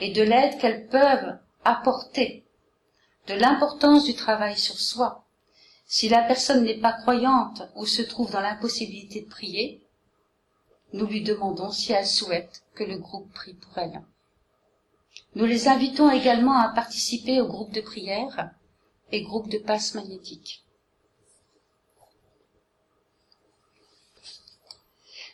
et 0.00 0.12
de 0.12 0.22
l'aide 0.22 0.58
qu'elles 0.58 0.86
peuvent 0.86 1.38
apporter, 1.64 2.44
de 3.26 3.34
l'importance 3.34 4.04
du 4.04 4.14
travail 4.14 4.58
sur 4.58 4.78
soi. 4.78 5.23
Si 5.86 6.08
la 6.08 6.22
personne 6.22 6.64
n'est 6.64 6.80
pas 6.80 6.92
croyante 6.92 7.62
ou 7.76 7.86
se 7.86 8.02
trouve 8.02 8.30
dans 8.30 8.40
l'impossibilité 8.40 9.20
de 9.20 9.28
prier, 9.28 9.82
nous 10.92 11.06
lui 11.06 11.22
demandons 11.22 11.70
si 11.70 11.92
elle 11.92 12.06
souhaite 12.06 12.64
que 12.74 12.84
le 12.84 12.98
groupe 12.98 13.32
prie 13.32 13.54
pour 13.54 13.78
elle. 13.78 14.02
Nous 15.34 15.44
les 15.44 15.68
invitons 15.68 16.10
également 16.10 16.58
à 16.58 16.68
participer 16.68 17.40
au 17.40 17.46
groupe 17.46 17.72
de 17.72 17.80
prière 17.80 18.50
et 19.10 19.22
groupe 19.22 19.48
de 19.48 19.58
passe 19.58 19.94
magnétique. 19.94 20.64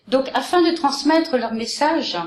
Donc, 0.08 0.28
afin 0.34 0.62
de 0.62 0.74
transmettre 0.74 1.36
leur 1.36 1.52
message 1.52 2.18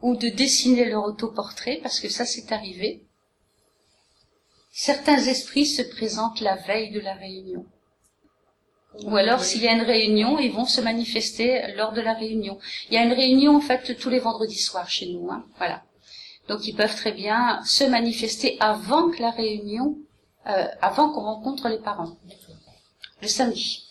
ou 0.00 0.16
de 0.16 0.28
dessiner 0.28 0.88
leur 0.88 1.04
autoportrait, 1.04 1.78
parce 1.82 2.00
que 2.00 2.08
ça 2.08 2.24
c'est 2.24 2.52
arrivé, 2.52 3.06
certains 4.72 5.18
esprits 5.18 5.66
se 5.66 5.82
présentent 5.82 6.40
la 6.40 6.56
veille 6.56 6.90
de 6.90 7.00
la 7.00 7.14
réunion. 7.14 7.64
Ou 9.04 9.16
alors, 9.16 9.42
s'il 9.42 9.62
y 9.62 9.68
a 9.68 9.72
une 9.72 9.82
réunion, 9.82 10.38
ils 10.38 10.52
vont 10.52 10.66
se 10.66 10.80
manifester 10.80 11.72
lors 11.76 11.92
de 11.92 12.00
la 12.00 12.14
réunion. 12.14 12.58
Il 12.90 12.94
y 12.94 12.98
a 12.98 13.04
une 13.04 13.12
réunion, 13.12 13.56
en 13.56 13.60
fait, 13.60 13.96
tous 13.98 14.10
les 14.10 14.18
vendredis 14.18 14.58
soirs 14.58 14.90
chez 14.90 15.06
nous. 15.06 15.30
Hein, 15.30 15.46
voilà. 15.56 15.82
Donc, 16.48 16.66
ils 16.66 16.74
peuvent 16.74 16.94
très 16.94 17.12
bien 17.12 17.62
se 17.64 17.84
manifester 17.84 18.56
avant 18.60 19.10
que 19.10 19.22
la 19.22 19.30
réunion, 19.30 19.96
euh, 20.46 20.66
avant 20.82 21.10
qu'on 21.10 21.22
rencontre 21.22 21.68
les 21.68 21.78
parents. 21.78 22.16
Le 23.22 23.28
samedi. 23.28 23.88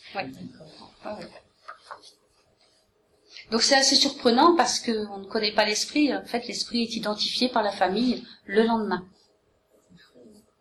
Donc 3.51 3.63
c'est 3.63 3.75
assez 3.75 3.95
surprenant 3.95 4.55
parce 4.55 4.79
qu'on 4.79 5.17
ne 5.17 5.25
connaît 5.25 5.51
pas 5.51 5.65
l'esprit. 5.65 6.15
En 6.15 6.23
fait, 6.23 6.47
l'esprit 6.47 6.83
est 6.83 6.95
identifié 6.95 7.49
par 7.49 7.63
la 7.63 7.71
famille 7.71 8.23
le 8.45 8.63
lendemain. 8.63 9.05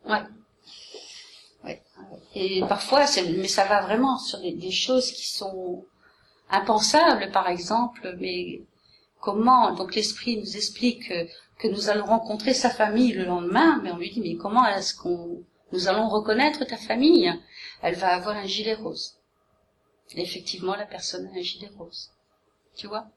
Ouais. 0.05 0.21
ouais. 1.63 1.81
Et 2.35 2.61
parfois, 2.61 3.05
mais 3.37 3.47
ça 3.47 3.65
va 3.65 3.81
vraiment 3.81 4.17
sur 4.17 4.39
des, 4.39 4.71
choses 4.71 5.11
qui 5.11 5.29
sont 5.29 5.85
impensables, 6.49 7.31
par 7.31 7.47
exemple. 7.47 8.15
Mais 8.19 8.61
comment 9.19 9.73
Donc 9.73 9.95
l'esprit 9.95 10.37
nous 10.37 10.55
explique 10.55 11.11
que, 11.59 11.67
nous 11.67 11.89
allons 11.89 12.05
rencontrer 12.05 12.53
sa 12.53 12.69
famille 12.69 13.13
le 13.13 13.25
lendemain, 13.25 13.79
mais 13.83 13.91
on 13.91 13.97
lui 13.97 14.09
dit 14.09 14.21
mais 14.21 14.35
comment 14.35 14.65
est-ce 14.65 14.95
qu'on 14.95 15.43
nous 15.71 15.87
allons 15.87 16.09
reconnaître 16.09 16.65
ta 16.65 16.77
famille? 16.77 17.31
Elle 17.81 17.95
va 17.95 18.09
avoir 18.15 18.35
un 18.35 18.47
gilet 18.47 18.73
rose 18.73 19.21
effectivement, 20.19 20.75
la 20.75 20.85
personne 20.85 21.27
a 21.27 21.37
un 21.37 21.41
gilet 21.41 21.69
rose. 21.77 22.11
Tu 22.75 22.87
vois? 22.87 23.07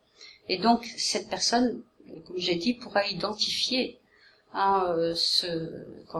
Et 0.49 0.59
donc, 0.59 0.85
cette 0.97 1.29
personne, 1.29 1.83
comme 2.27 2.38
j'ai 2.38 2.57
dit, 2.57 2.75
pourra 2.75 3.07
identifier 3.07 3.99
hein, 4.55 4.95
euh, 4.97 5.14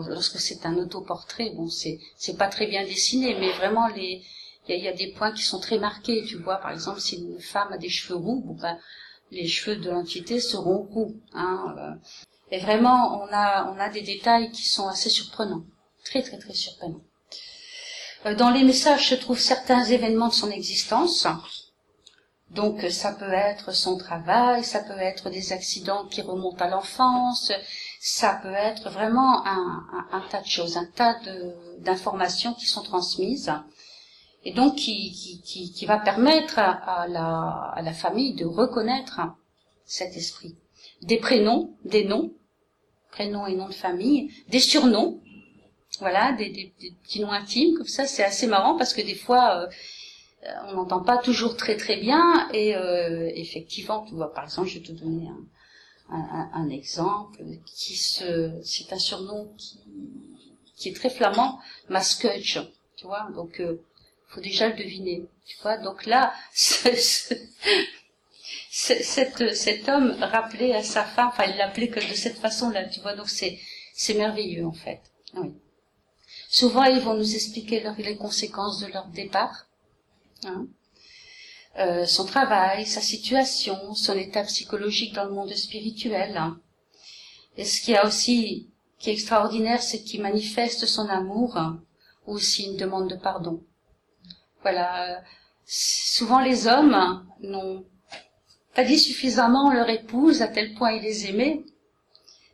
lorsque 0.09 0.39
c'est 0.39 0.67
un 0.67 0.77
autoportrait, 0.77 1.51
bon, 1.55 1.69
c'est, 1.69 1.99
pas 2.37 2.49
très 2.49 2.67
bien 2.67 2.85
dessiné, 2.85 3.37
mais 3.39 3.53
vraiment, 3.53 3.89
il 3.89 4.23
y 4.69 4.89
a, 4.89 4.93
des 4.93 5.13
points 5.13 5.33
qui 5.33 5.43
sont 5.43 5.61
très 5.61 5.79
marqués. 5.79 6.25
Tu 6.27 6.37
vois, 6.37 6.57
par 6.57 6.73
exemple, 6.73 7.01
si 7.01 7.17
une 7.17 7.41
femme 7.41 7.73
a 7.73 7.79
des 7.79 7.89
cheveux 7.89 8.19
roux, 8.19 8.57
ben, 8.61 8.79
les 9.31 9.47
cheveux 9.47 9.77
de 9.77 9.91
l'entité 9.91 10.41
seront 10.41 10.83
roux. 10.83 11.17
Hein, 11.33 11.75
euh. 11.79 11.95
et 12.51 12.59
vraiment, 12.59 13.23
on 13.23 13.29
a, 13.33 13.73
on 13.73 13.79
a 13.79 13.89
des 13.89 14.03
détails 14.03 14.51
qui 14.51 14.65
sont 14.65 14.89
assez 14.89 15.11
surprenants. 15.11 15.65
Très, 16.05 16.23
très, 16.23 16.39
très 16.39 16.55
surprenants. 16.55 17.03
Euh, 18.27 18.35
dans 18.35 18.51
les 18.51 18.65
messages 18.65 19.09
se 19.09 19.15
trouvent 19.15 19.39
certains 19.39 19.85
événements 19.85 20.29
de 20.29 20.35
son 20.35 20.51
existence. 20.51 21.27
Donc 22.51 22.83
ça 22.91 23.13
peut 23.13 23.33
être 23.33 23.73
son 23.73 23.99
travail, 23.99 24.63
ça 24.63 24.79
peut 24.81 24.99
être 24.99 25.29
des 25.29 25.53
accidents 25.53 26.07
qui 26.07 26.23
remontent 26.23 26.65
à 26.65 26.69
l'enfance, 26.69 27.51
ça 28.07 28.39
peut 28.43 28.53
être 28.53 28.91
vraiment 28.91 29.47
un, 29.47 30.23
tas 30.31 30.43
de 30.43 30.47
choses, 30.47 30.77
un 30.77 30.85
tas 30.85 31.19
d'informations 31.79 32.53
qui 32.53 32.67
sont 32.67 32.83
transmises 32.83 33.51
et 34.45 34.53
donc 34.53 34.75
qui, 34.75 35.41
qui, 35.43 35.87
va 35.87 35.97
permettre 35.97 36.59
à, 36.59 37.07
la, 37.09 37.73
à 37.75 37.81
la 37.81 37.95
famille 37.95 38.35
de 38.35 38.45
reconnaître 38.45 39.23
cet 39.87 40.19
esprit. 40.19 40.55
Des 41.01 41.17
prénoms, 41.17 41.79
des 41.87 42.05
noms, 42.05 42.35
prénoms 43.11 43.47
et 43.47 43.55
noms 43.55 43.69
de 43.69 43.75
famille, 43.75 44.31
des 44.49 44.61
surnoms, 44.61 45.23
voilà, 45.99 46.33
des, 46.33 46.51
des, 46.51 46.75
petits 47.05 47.21
noms 47.21 47.33
intimes 47.33 47.75
comme 47.75 47.87
ça, 47.87 48.05
c'est 48.05 48.23
assez 48.23 48.47
marrant 48.47 48.77
parce 48.77 48.93
que 48.93 49.01
des 49.01 49.15
fois 49.15 49.63
euh, 49.63 49.67
on 50.69 50.75
n'entend 50.75 51.01
pas 51.01 51.17
toujours 51.17 51.57
très 51.57 51.79
très 51.79 51.97
bien 51.97 52.51
et 52.53 52.77
euh, 52.77 53.31
effectivement, 53.35 54.05
tu 54.05 54.13
vois, 54.13 54.31
par 54.35 54.45
exemple, 54.45 54.69
je 54.69 54.79
vais 54.79 54.85
te 54.85 54.93
donner 54.93 55.27
un, 55.27 55.41
un, 56.15 56.69
exemple 56.69 57.43
qui 57.67 57.97
se, 57.97 58.61
c'est 58.63 58.93
un 58.93 58.99
surnom 58.99 59.53
qui, 59.57 59.81
qui 60.77 60.89
est 60.89 60.95
très 60.95 61.11
flamand, 61.11 61.61
Maskutch, 61.89 62.59
tu 62.97 63.07
vois, 63.07 63.29
donc 63.35 63.61
euh, 63.61 63.83
faut 64.29 64.41
déjà 64.41 64.69
le 64.69 64.77
deviner, 64.77 65.25
tu 65.47 65.57
vois, 65.63 65.77
donc 65.79 66.07
là, 66.07 66.33
cet, 66.53 67.37
cet 68.71 69.89
homme 69.89 70.17
rappelait 70.21 70.75
à 70.75 70.83
sa 70.83 71.05
femme, 71.05 71.29
enfin 71.29 71.45
il 71.45 71.57
l'appelait 71.57 71.89
que 71.89 72.01
de 72.01 72.15
cette 72.15 72.39
façon-là, 72.39 72.89
tu 72.89 73.01
vois, 73.01 73.15
donc 73.15 73.29
c'est 73.29 73.59
c'est 73.95 74.15
merveilleux 74.15 74.67
en 74.67 74.73
fait. 74.73 75.01
Oui. 75.35 75.55
Souvent, 76.49 76.85
ils 76.85 77.01
vont 77.01 77.15
nous 77.15 77.35
expliquer 77.35 77.85
les 77.99 78.17
conséquences 78.17 78.81
de 78.81 78.87
leur 78.87 79.07
départ, 79.09 79.67
hein. 80.45 80.67
Euh, 81.79 82.07
son 82.07 82.25
travail, 82.25 82.87
sa 82.87 83.01
situation, 83.01 83.95
son 83.95 84.17
état 84.17 84.45
psychologique 84.45 85.15
dans 85.15 85.25
le 85.25 85.33
monde 85.33 85.53
spirituel. 85.55 86.37
Hein. 86.37 86.61
Et 87.57 87.65
ce 87.65 87.81
qui 87.81 87.97
a 87.97 88.07
aussi 88.07 88.71
qui 88.99 89.11
est 89.11 89.15
extraordinaire, 89.15 89.83
c'est 89.83 90.03
qu'il 90.03 90.23
manifeste 90.23 90.87
son 90.87 91.09
amour 91.09 91.57
hein, 91.57 91.83
ou 92.27 92.35
aussi 92.35 92.67
une 92.67 92.77
demande 92.77 93.11
de 93.11 93.17
pardon. 93.17 93.63
Voilà. 94.63 95.23
Souvent, 95.67 96.41
les 96.41 96.67
hommes 96.67 97.27
n'ont 97.41 97.85
pas 98.75 98.85
dit 98.85 98.99
suffisamment 98.99 99.73
leur 99.73 99.89
épouse 99.89 100.43
à 100.43 100.49
tel 100.49 100.75
point 100.75 100.93
ils 100.93 101.03
les 101.03 101.27
aimaient. 101.27 101.65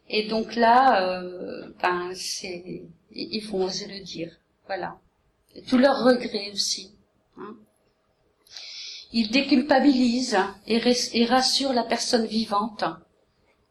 Et 0.09 0.29
donc 0.29 0.57
là, 0.57 1.03
euh, 1.03 1.73
ben, 1.83 2.11
c'est 2.15 2.85
il 3.13 3.43
faut 3.43 3.59
oser 3.59 3.87
le 3.87 4.01
dire. 4.01 4.33
Voilà. 4.67 4.99
Tous 5.69 5.79
leurs 5.79 6.05
regrets 6.05 6.51
aussi. 6.53 6.95
Il 9.13 9.31
déculpabilise 9.31 10.39
et, 10.67 10.81
et 11.15 11.25
rassure 11.25 11.73
la 11.73 11.83
personne 11.83 12.27
vivante. 12.27 12.85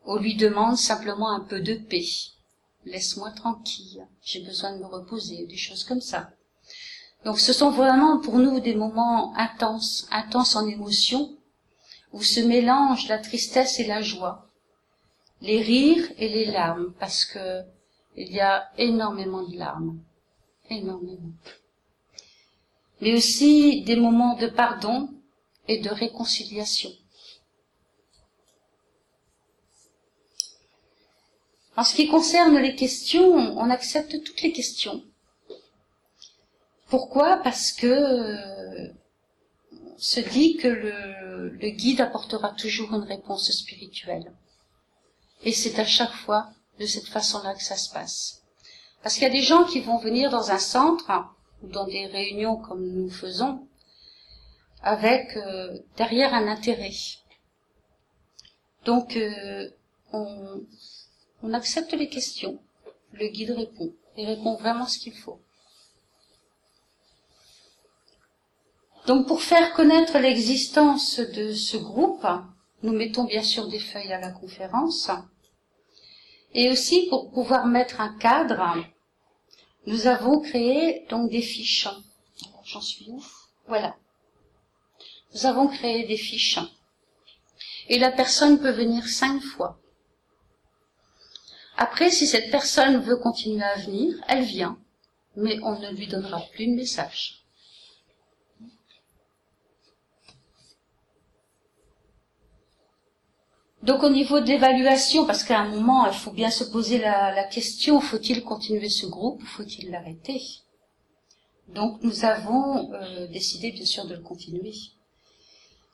On 0.05 0.17
lui 0.17 0.35
demande 0.35 0.77
simplement 0.77 1.29
un 1.31 1.39
peu 1.41 1.61
de 1.61 1.75
paix. 1.75 2.05
Laisse-moi 2.85 3.31
tranquille, 3.31 4.05
j'ai 4.23 4.41
besoin 4.41 4.75
de 4.75 4.79
me 4.79 4.85
reposer, 4.85 5.45
des 5.45 5.57
choses 5.57 5.83
comme 5.83 6.01
ça. 6.01 6.31
Donc 7.25 7.39
ce 7.39 7.53
sont 7.53 7.71
vraiment 7.71 8.19
pour 8.19 8.39
nous 8.39 8.59
des 8.59 8.75
moments 8.75 9.35
intenses, 9.35 10.07
intenses 10.11 10.55
en 10.55 10.67
émotion, 10.67 11.37
où 12.13 12.23
se 12.23 12.39
mélangent 12.39 13.07
la 13.07 13.19
tristesse 13.19 13.79
et 13.79 13.85
la 13.85 14.01
joie, 14.01 14.49
les 15.41 15.61
rires 15.61 16.09
et 16.17 16.29
les 16.29 16.45
larmes, 16.45 16.93
parce 16.99 17.25
que 17.25 17.61
il 18.15 18.31
y 18.31 18.39
a 18.39 18.69
énormément 18.77 19.43
de 19.43 19.57
larmes, 19.57 19.99
énormément. 20.69 21.31
Mais 23.01 23.13
aussi 23.13 23.83
des 23.83 23.95
moments 23.95 24.35
de 24.35 24.47
pardon 24.47 25.09
et 25.69 25.77
de 25.77 25.89
réconciliation. 25.89 26.91
En 31.77 31.83
ce 31.83 31.95
qui 31.95 32.07
concerne 32.07 32.57
les 32.57 32.75
questions, 32.75 33.35
on 33.35 33.69
accepte 33.69 34.23
toutes 34.23 34.41
les 34.41 34.51
questions. 34.51 35.03
Pourquoi? 36.87 37.37
Parce 37.37 37.71
que 37.71 37.85
euh, 37.85 38.91
se 39.97 40.19
dit 40.19 40.57
que 40.57 40.67
le 40.67 41.69
guide 41.69 42.01
apportera 42.01 42.49
toujours 42.49 42.91
une 42.95 43.03
réponse 43.03 43.51
spirituelle. 43.51 44.33
Et 45.43 45.53
c'est 45.53 45.77
à 45.77 45.85
chaque 45.85 46.15
fois 46.25 46.49
de 46.79 46.87
cette 46.87 47.07
façon-là 47.07 47.53
que 47.53 47.63
ça 47.63 47.77
se 47.77 47.91
passe. 47.91 48.41
Parce 49.03 49.13
qu'il 49.13 49.23
y 49.23 49.27
a 49.27 49.29
des 49.29 49.43
gens 49.43 49.65
qui 49.65 49.81
vont 49.81 49.99
venir 49.99 50.31
dans 50.31 50.49
un 50.49 50.57
centre 50.57 51.11
ou 51.61 51.67
dans 51.67 51.85
des 51.85 52.07
réunions 52.07 52.57
comme 52.57 52.85
nous 52.85 53.09
faisons 53.11 53.68
avec 54.81 55.35
euh, 55.37 55.77
derrière 55.97 56.33
un 56.33 56.47
intérêt. 56.47 56.93
Donc 58.85 59.15
euh, 59.15 59.69
on, 60.13 60.61
on 61.43 61.53
accepte 61.53 61.93
les 61.93 62.09
questions, 62.09 62.59
le 63.13 63.27
guide 63.27 63.51
répond, 63.51 63.93
il 64.17 64.25
répond 64.25 64.55
vraiment 64.55 64.87
ce 64.87 64.99
qu'il 64.99 65.13
faut. 65.13 65.41
Donc 69.05 69.27
pour 69.27 69.41
faire 69.41 69.73
connaître 69.73 70.17
l'existence 70.19 71.19
de 71.19 71.53
ce 71.53 71.77
groupe, 71.77 72.27
nous 72.83 72.93
mettons 72.93 73.23
bien 73.23 73.43
sûr 73.43 73.67
des 73.67 73.79
feuilles 73.79 74.13
à 74.13 74.19
la 74.19 74.31
conférence. 74.31 75.09
Et 76.53 76.69
aussi 76.69 77.07
pour 77.09 77.31
pouvoir 77.31 77.65
mettre 77.65 78.01
un 78.01 78.17
cadre, 78.17 78.75
nous 79.85 80.07
avons 80.07 80.39
créé 80.39 81.05
donc 81.09 81.29
des 81.29 81.41
fiches. 81.41 81.87
J'en 82.65 82.81
suis 82.81 83.09
où? 83.09 83.23
Voilà. 83.67 83.95
Nous 85.33 85.45
avons 85.45 85.67
créé 85.67 86.07
des 86.07 86.17
fiches. 86.17 86.59
Et 87.87 87.99
la 87.99 88.11
personne 88.11 88.59
peut 88.59 88.71
venir 88.71 89.07
cinq 89.07 89.41
fois. 89.41 89.79
Après, 91.77 92.11
si 92.11 92.27
cette 92.27 92.51
personne 92.51 92.97
veut 92.97 93.17
continuer 93.17 93.63
à 93.63 93.75
venir, 93.75 94.13
elle 94.27 94.43
vient, 94.43 94.77
mais 95.35 95.59
on 95.63 95.79
ne 95.79 95.91
lui 95.91 96.07
donnera 96.07 96.41
plus 96.53 96.67
de 96.67 96.75
message. 96.75 97.39
Donc 103.81 104.03
au 104.03 104.09
niveau 104.09 104.41
de 104.41 104.45
l'évaluation, 104.45 105.25
parce 105.25 105.43
qu'à 105.43 105.59
un 105.59 105.69
moment, 105.69 106.05
il 106.05 106.13
faut 106.13 106.31
bien 106.31 106.51
se 106.51 106.65
poser 106.65 106.97
la, 106.97 107.43
question, 107.45 108.01
faut-il 108.01 108.43
continuer 108.43 108.89
ce 108.89 109.05
groupe 109.05 109.41
ou 109.41 109.45
faut-il 109.45 109.89
l'arrêter? 109.89 110.41
Donc 111.69 112.03
nous 112.03 112.25
avons 112.25 112.93
euh, 112.93 113.27
décidé 113.27 113.71
bien 113.71 113.85
sûr 113.85 114.05
de 114.05 114.15
le 114.15 114.21
continuer. 114.21 114.73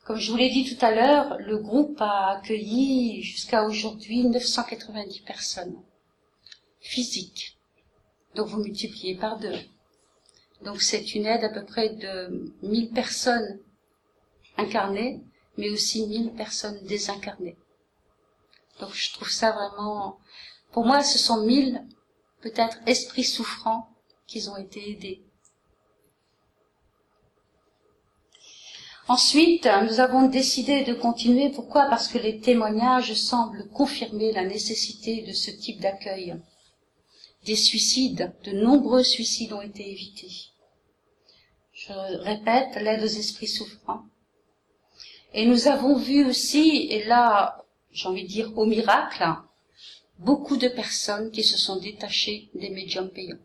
Comme 0.06 0.18
je 0.18 0.30
vous 0.30 0.38
l'ai 0.38 0.52
dit 0.52 0.64
tout 0.66 0.86
à 0.86 0.92
l'heure, 0.92 1.36
le 1.40 1.58
groupe 1.58 2.00
a 2.00 2.38
accueilli 2.38 3.24
jusqu'à 3.24 3.64
aujourd'hui 3.64 4.24
990 4.24 5.22
personnes 5.22 5.82
physiques. 6.80 7.58
Donc 8.36 8.48
vous 8.48 8.62
multipliez 8.62 9.16
par 9.16 9.40
deux. 9.40 9.58
Donc 10.64 10.84
c'est 10.84 11.16
une 11.16 11.26
aide 11.26 11.44
à 11.44 11.50
peu 11.50 11.66
près 11.66 11.90
de 11.90 12.54
1000 12.62 12.92
personnes 12.92 13.60
incarnées, 14.58 15.24
mais 15.58 15.72
aussi 15.72 16.06
1000 16.06 16.34
personnes 16.34 16.86
désincarnées. 16.86 17.58
Donc 18.80 18.94
je 18.94 19.12
trouve 19.12 19.32
ça 19.32 19.54
vraiment, 19.54 20.20
pour 20.72 20.86
moi, 20.86 21.02
ce 21.04 21.18
sont 21.18 21.48
mille, 21.48 21.84
peut-être, 22.42 22.78
esprits 22.86 23.24
souffrants 23.24 23.90
qui 24.28 24.48
ont 24.50 24.58
été 24.58 24.92
aidés. 24.92 25.24
Ensuite, 29.08 29.70
nous 29.84 30.00
avons 30.00 30.28
décidé 30.28 30.84
de 30.84 30.94
continuer. 30.94 31.50
Pourquoi? 31.52 31.86
Parce 31.86 32.08
que 32.08 32.18
les 32.18 32.40
témoignages 32.40 33.14
semblent 33.14 33.70
confirmer 33.70 34.32
la 34.32 34.44
nécessité 34.44 35.22
de 35.22 35.32
ce 35.32 35.52
type 35.52 35.80
d'accueil. 35.80 36.36
Des 37.46 37.56
suicides, 37.56 38.34
de 38.44 38.52
nombreux 38.52 39.04
suicides 39.04 39.54
ont 39.54 39.62
été 39.62 39.88
évités. 39.92 40.32
Je 41.72 41.94
répète, 41.94 42.76
l'aide 42.82 43.04
aux 43.04 43.06
esprits 43.06 43.48
souffrants. 43.48 44.06
Et 45.34 45.46
nous 45.46 45.68
avons 45.68 45.98
vu 45.98 46.26
aussi, 46.26 46.88
et 46.90 47.04
là, 47.04 47.64
j'ai 47.92 48.08
envie 48.08 48.24
de 48.24 48.30
dire 48.30 48.58
au 48.58 48.66
miracle, 48.66 49.24
beaucoup 50.18 50.58
de 50.58 50.68
personnes 50.68 51.30
qui 51.30 51.44
se 51.44 51.60
sont 51.60 51.76
détachées 51.76 52.50
des 52.56 52.70
médiums 52.70 53.12
payants. 53.12 53.38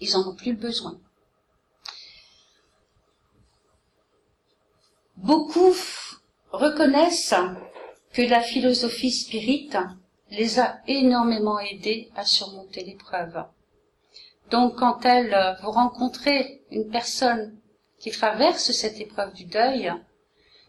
Ils 0.00 0.16
en 0.16 0.28
ont 0.28 0.34
plus 0.34 0.54
besoin. 0.54 0.98
Beaucoup 5.22 5.74
reconnaissent 6.52 7.34
que 8.12 8.22
la 8.22 8.40
philosophie 8.40 9.10
spirite 9.10 9.76
les 10.30 10.60
a 10.60 10.80
énormément 10.86 11.58
aidés 11.58 12.10
à 12.14 12.24
surmonter 12.24 12.84
l'épreuve. 12.84 13.44
Donc 14.50 14.76
quand 14.76 15.04
elles 15.04 15.58
vous 15.60 15.72
rencontrez 15.72 16.62
une 16.70 16.88
personne 16.88 17.58
qui 17.98 18.12
traverse 18.12 18.70
cette 18.70 19.00
épreuve 19.00 19.34
du 19.34 19.44
deuil, 19.44 19.92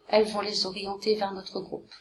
elles 0.07 0.25
vont 0.25 0.41
les 0.41 0.65
orienter 0.65 1.15
vers 1.15 1.31
notre 1.31 1.59
groupe. 1.61 1.91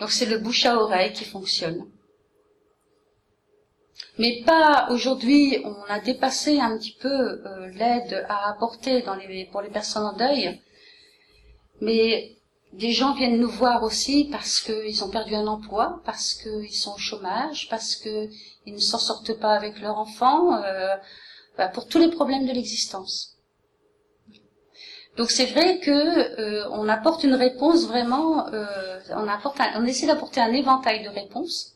Donc 0.00 0.10
c'est 0.10 0.26
le 0.26 0.38
bouche 0.38 0.66
à 0.66 0.76
oreille 0.76 1.12
qui 1.12 1.24
fonctionne. 1.24 1.88
Mais 4.18 4.42
pas 4.46 4.88
aujourd'hui, 4.90 5.58
on 5.64 5.82
a 5.92 5.98
dépassé 5.98 6.60
un 6.60 6.78
petit 6.78 6.96
peu 7.00 7.08
euh, 7.08 7.68
l'aide 7.74 8.24
à 8.28 8.50
apporter 8.50 9.02
dans 9.02 9.14
les, 9.14 9.46
pour 9.46 9.60
les 9.60 9.70
personnes 9.70 10.04
en 10.04 10.16
deuil. 10.16 10.60
Mais 11.80 12.36
des 12.74 12.92
gens 12.92 13.14
viennent 13.14 13.38
nous 13.38 13.50
voir 13.50 13.82
aussi 13.82 14.28
parce 14.30 14.60
qu'ils 14.60 15.04
ont 15.04 15.10
perdu 15.10 15.34
un 15.34 15.46
emploi, 15.46 16.00
parce 16.04 16.34
qu'ils 16.34 16.74
sont 16.74 16.94
au 16.94 16.98
chômage, 16.98 17.68
parce 17.68 17.96
qu'ils 17.96 18.30
ne 18.66 18.78
s'en 18.78 18.98
sortent 18.98 19.38
pas 19.38 19.54
avec 19.54 19.80
leur 19.80 19.98
enfant, 19.98 20.62
euh, 20.62 20.94
bah, 21.56 21.68
pour 21.68 21.88
tous 21.88 21.98
les 21.98 22.08
problèmes 22.08 22.46
de 22.46 22.52
l'existence. 22.52 23.36
Donc 25.16 25.30
c'est 25.30 25.46
vrai 25.46 25.78
que 25.78 25.90
euh, 25.90 26.68
on 26.70 26.88
apporte 26.88 27.22
une 27.22 27.34
réponse 27.34 27.86
vraiment, 27.86 28.48
euh, 28.52 28.98
on 29.10 29.28
apporte, 29.28 29.60
on 29.76 29.86
essaie 29.86 30.06
d'apporter 30.06 30.40
un 30.40 30.52
éventail 30.52 31.04
de 31.04 31.08
réponses. 31.08 31.74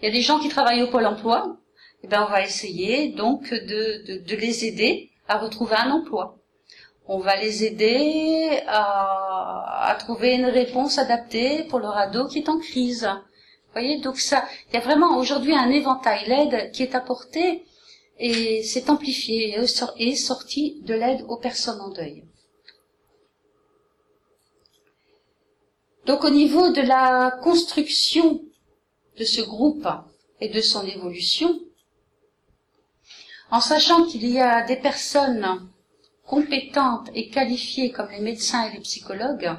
Il 0.00 0.06
y 0.06 0.08
a 0.08 0.12
des 0.12 0.22
gens 0.22 0.38
qui 0.38 0.48
travaillent 0.48 0.82
au 0.82 0.90
pôle 0.90 1.04
emploi, 1.04 1.58
eh 2.02 2.06
ben 2.06 2.24
on 2.26 2.30
va 2.30 2.42
essayer 2.42 3.08
donc 3.08 3.50
de, 3.50 4.22
de, 4.22 4.36
les 4.36 4.64
aider 4.64 5.10
à 5.26 5.38
retrouver 5.38 5.76
un 5.76 5.90
emploi. 5.90 6.38
On 7.06 7.18
va 7.18 7.36
les 7.36 7.64
aider 7.64 8.60
à, 8.66 9.96
trouver 9.98 10.34
une 10.34 10.46
réponse 10.46 10.98
adaptée 10.98 11.64
pour 11.64 11.80
leur 11.80 11.96
ado 11.96 12.28
qui 12.28 12.38
est 12.38 12.48
en 12.48 12.58
crise. 12.58 13.08
Voyez, 13.72 14.00
donc 14.00 14.18
ça, 14.18 14.44
il 14.68 14.74
y 14.74 14.76
a 14.76 14.80
vraiment 14.80 15.16
aujourd'hui 15.16 15.54
un 15.54 15.70
éventail. 15.70 16.26
L'aide 16.26 16.70
qui 16.72 16.82
est 16.82 16.94
apportée 16.94 17.64
et 18.18 18.62
c'est 18.62 18.90
amplifié 18.90 19.58
et 19.98 20.16
sorti 20.16 20.80
de 20.82 20.94
l'aide 20.94 21.24
aux 21.28 21.38
personnes 21.38 21.80
en 21.80 21.88
deuil. 21.88 22.24
Donc 26.06 26.24
au 26.24 26.30
niveau 26.30 26.70
de 26.70 26.80
la 26.80 27.38
construction 27.42 28.42
de 29.18 29.24
ce 29.24 29.42
groupe 29.42 29.86
et 30.40 30.48
de 30.48 30.60
son 30.60 30.86
évolution, 30.86 31.60
en 33.50 33.60
sachant 33.60 34.04
qu'il 34.04 34.26
y 34.26 34.40
a 34.40 34.62
des 34.62 34.76
personnes 34.76 35.68
compétentes 36.26 37.10
et 37.14 37.30
qualifiées 37.30 37.90
comme 37.90 38.10
les 38.10 38.20
médecins 38.20 38.68
et 38.68 38.72
les 38.72 38.80
psychologues, 38.80 39.56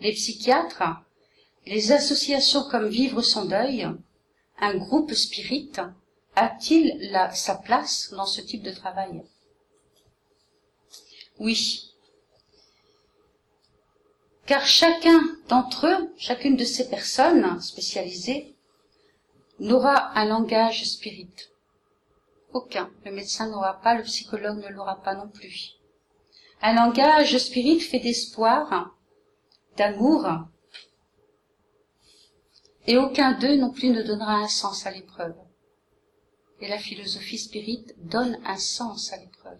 les 0.00 0.12
psychiatres, 0.12 0.84
les 1.66 1.92
associations 1.92 2.68
comme 2.70 2.88
Vivre 2.88 3.22
son 3.22 3.46
deuil, 3.46 3.88
un 4.60 4.76
groupe 4.76 5.12
spirit, 5.14 5.72
a-t-il 6.36 7.10
sa 7.32 7.56
place 7.56 8.10
dans 8.10 8.26
ce 8.26 8.40
type 8.40 8.62
de 8.62 8.72
travail? 8.72 9.22
Oui, 11.38 11.90
car 14.46 14.66
chacun 14.66 15.20
d'entre 15.48 15.86
eux, 15.86 16.14
chacune 16.18 16.56
de 16.56 16.64
ces 16.64 16.88
personnes 16.88 17.60
spécialisées, 17.60 18.54
n'aura 19.58 20.16
un 20.18 20.26
langage 20.26 20.84
spirit. 20.84 21.30
Aucun. 22.54 22.88
Le 23.04 23.10
médecin 23.10 23.48
n'aura 23.48 23.80
pas, 23.80 23.96
le 23.96 24.04
psychologue 24.04 24.62
ne 24.62 24.68
l'aura 24.68 25.02
pas 25.02 25.14
non 25.14 25.28
plus. 25.28 25.72
Un 26.62 26.74
langage 26.74 27.36
spirit 27.36 27.80
fait 27.80 27.98
d'espoir, 27.98 28.96
d'amour, 29.76 30.24
et 32.86 32.96
aucun 32.96 33.32
d'eux 33.32 33.56
non 33.56 33.70
plus 33.70 33.90
ne 33.90 34.02
donnera 34.02 34.36
un 34.36 34.48
sens 34.48 34.86
à 34.86 34.92
l'épreuve. 34.92 35.34
Et 36.60 36.68
la 36.68 36.78
philosophie 36.78 37.38
spirit 37.38 37.86
donne 37.98 38.38
un 38.46 38.56
sens 38.56 39.12
à 39.12 39.16
l'épreuve. 39.16 39.58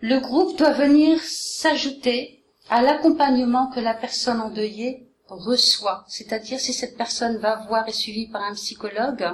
Le 0.00 0.18
groupe 0.18 0.58
doit 0.58 0.72
venir 0.72 1.20
s'ajouter 1.22 2.42
à 2.68 2.82
l'accompagnement 2.82 3.70
que 3.70 3.80
la 3.80 3.94
personne 3.94 4.40
endeuillée 4.40 5.09
reçoit. 5.30 6.04
C'est-à-dire 6.08 6.60
si 6.60 6.72
cette 6.72 6.96
personne 6.96 7.38
va 7.38 7.56
voir 7.66 7.88
et 7.88 7.92
suivie 7.92 8.28
par 8.28 8.42
un 8.42 8.54
psychologue, 8.54 9.28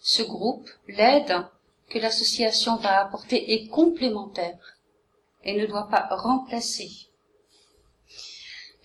ce 0.00 0.22
groupe, 0.22 0.68
l'aide 0.86 1.44
que 1.88 1.98
l'association 1.98 2.76
va 2.76 3.00
apporter 3.00 3.52
est 3.54 3.68
complémentaire 3.68 4.78
et 5.44 5.58
ne 5.58 5.66
doit 5.66 5.88
pas 5.88 6.08
remplacer. 6.10 6.90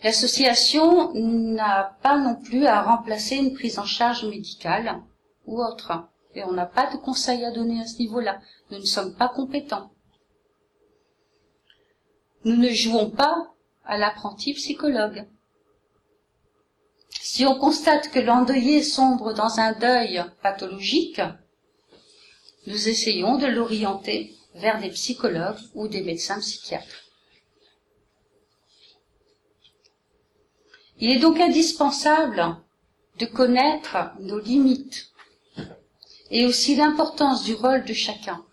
L'association 0.04 1.14
n'a 1.14 1.98
pas 2.02 2.18
non 2.18 2.36
plus 2.36 2.66
à 2.66 2.82
remplacer 2.82 3.36
une 3.36 3.54
prise 3.54 3.80
en 3.80 3.86
charge 3.86 4.26
médicale 4.26 5.02
ou 5.46 5.64
autre. 5.64 5.94
Et 6.36 6.44
on 6.44 6.52
n'a 6.52 6.66
pas 6.66 6.92
de 6.92 6.98
conseils 6.98 7.46
à 7.46 7.52
donner 7.52 7.82
à 7.82 7.86
ce 7.86 8.00
niveau-là. 8.00 8.42
Nous 8.72 8.80
ne 8.80 8.86
sommes 8.86 9.16
pas 9.16 9.30
compétents. 9.30 9.92
Nous 12.44 12.58
ne 12.58 12.70
jouons 12.70 13.10
pas 13.10 13.54
à 13.86 13.98
l'apprenti 13.98 14.54
psychologue. 14.54 15.26
Si 17.26 17.46
on 17.46 17.58
constate 17.58 18.12
que 18.12 18.20
l'endeuillé 18.20 18.84
sombre 18.84 19.32
dans 19.34 19.58
un 19.58 19.72
deuil 19.72 20.22
pathologique, 20.42 21.22
nous 22.68 22.90
essayons 22.90 23.38
de 23.38 23.48
l'orienter 23.48 24.36
vers 24.56 24.82
des 24.82 24.90
psychologues 24.90 25.62
ou 25.74 25.88
des 25.88 26.02
médecins 26.02 26.42
psychiatres. 26.42 27.06
Il 31.00 31.12
est 31.12 31.20
donc 31.20 31.40
indispensable 31.40 32.58
de 33.20 33.26
connaître 33.26 34.12
nos 34.20 34.40
limites 34.40 35.10
et 36.30 36.46
aussi 36.46 36.76
l'importance 36.76 37.46
du 37.46 37.54
rôle 37.54 37.86
de 37.86 37.94
chacun. 37.94 38.44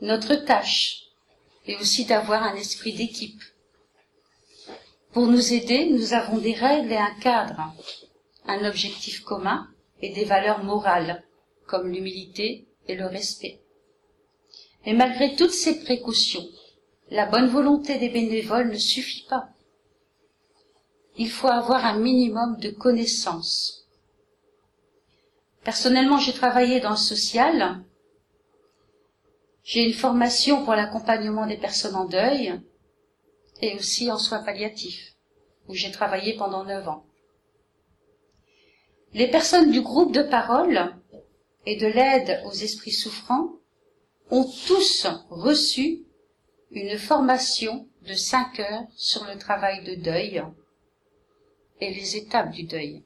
Notre 0.00 0.36
tâche 0.36 1.08
est 1.66 1.80
aussi 1.80 2.04
d'avoir 2.04 2.44
un 2.44 2.54
esprit 2.54 2.92
d'équipe. 2.92 3.42
Pour 5.14 5.28
nous 5.28 5.52
aider, 5.52 5.90
nous 5.90 6.12
avons 6.12 6.38
des 6.38 6.54
règles 6.54 6.90
et 6.90 6.96
un 6.96 7.14
cadre, 7.20 7.72
un 8.46 8.64
objectif 8.64 9.20
commun 9.22 9.68
et 10.02 10.12
des 10.12 10.24
valeurs 10.24 10.64
morales, 10.64 11.22
comme 11.68 11.88
l'humilité 11.88 12.66
et 12.88 12.96
le 12.96 13.06
respect. 13.06 13.60
Et 14.84 14.92
malgré 14.92 15.36
toutes 15.36 15.52
ces 15.52 15.84
précautions, 15.84 16.44
la 17.10 17.26
bonne 17.26 17.46
volonté 17.46 17.96
des 17.98 18.08
bénévoles 18.08 18.72
ne 18.72 18.76
suffit 18.76 19.24
pas. 19.30 19.50
Il 21.16 21.30
faut 21.30 21.46
avoir 21.46 21.86
un 21.86 21.96
minimum 21.96 22.58
de 22.58 22.70
connaissances 22.70 23.86
Personnellement, 25.62 26.18
j'ai 26.18 26.32
travaillé 26.32 26.80
dans 26.80 26.90
le 26.90 26.96
social. 26.96 27.84
J'ai 29.62 29.84
une 29.84 29.94
formation 29.94 30.64
pour 30.64 30.74
l'accompagnement 30.74 31.46
des 31.46 31.56
personnes 31.56 31.94
en 31.94 32.04
deuil 32.04 32.60
et 33.64 33.74
aussi 33.76 34.10
en 34.12 34.18
soins 34.18 34.42
palliatifs, 34.42 35.14
où 35.68 35.74
j'ai 35.74 35.90
travaillé 35.90 36.34
pendant 36.36 36.64
neuf 36.64 36.86
ans. 36.86 37.06
Les 39.14 39.30
personnes 39.30 39.70
du 39.70 39.80
groupe 39.80 40.12
de 40.12 40.22
parole 40.22 40.94
et 41.64 41.76
de 41.76 41.86
l'aide 41.86 42.42
aux 42.44 42.52
esprits 42.52 42.92
souffrants 42.92 43.52
ont 44.30 44.44
tous 44.66 45.06
reçu 45.30 46.04
une 46.72 46.98
formation 46.98 47.88
de 48.02 48.12
cinq 48.12 48.60
heures 48.60 48.84
sur 48.96 49.24
le 49.24 49.38
travail 49.38 49.82
de 49.84 49.94
deuil 49.94 50.44
et 51.80 51.94
les 51.94 52.16
étapes 52.16 52.50
du 52.50 52.64
deuil. 52.64 53.02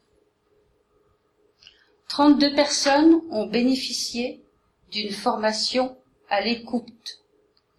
32 2.08 2.54
personnes 2.54 3.20
ont 3.30 3.46
bénéficié 3.46 4.42
d'une 4.90 5.12
formation 5.12 5.96
à 6.28 6.40
l'écoute, 6.40 7.22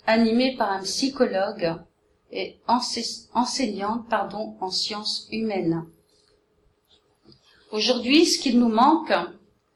animée 0.06 0.56
par 0.56 0.72
un 0.72 0.84
psychologue 0.84 1.76
et 2.32 2.60
enseignante 2.68 4.08
pardon, 4.10 4.56
en 4.62 4.72
sciences 4.72 5.28
humaines. 5.32 5.86
Aujourd'hui, 7.72 8.26
ce 8.26 8.40
qu'il 8.40 8.60
nous 8.60 8.70
manque, 8.70 9.14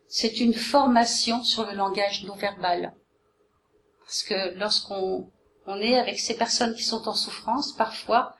c'est 0.07 0.39
une 0.39 0.53
formation 0.53 1.43
sur 1.43 1.65
le 1.65 1.75
langage 1.75 2.23
non 2.25 2.35
verbal. 2.35 2.93
Parce 3.99 4.23
que 4.23 4.57
lorsqu'on 4.57 5.29
on 5.65 5.79
est 5.79 5.97
avec 5.97 6.19
ces 6.19 6.35
personnes 6.35 6.75
qui 6.75 6.83
sont 6.83 7.07
en 7.07 7.13
souffrance, 7.13 7.73
parfois, 7.73 8.35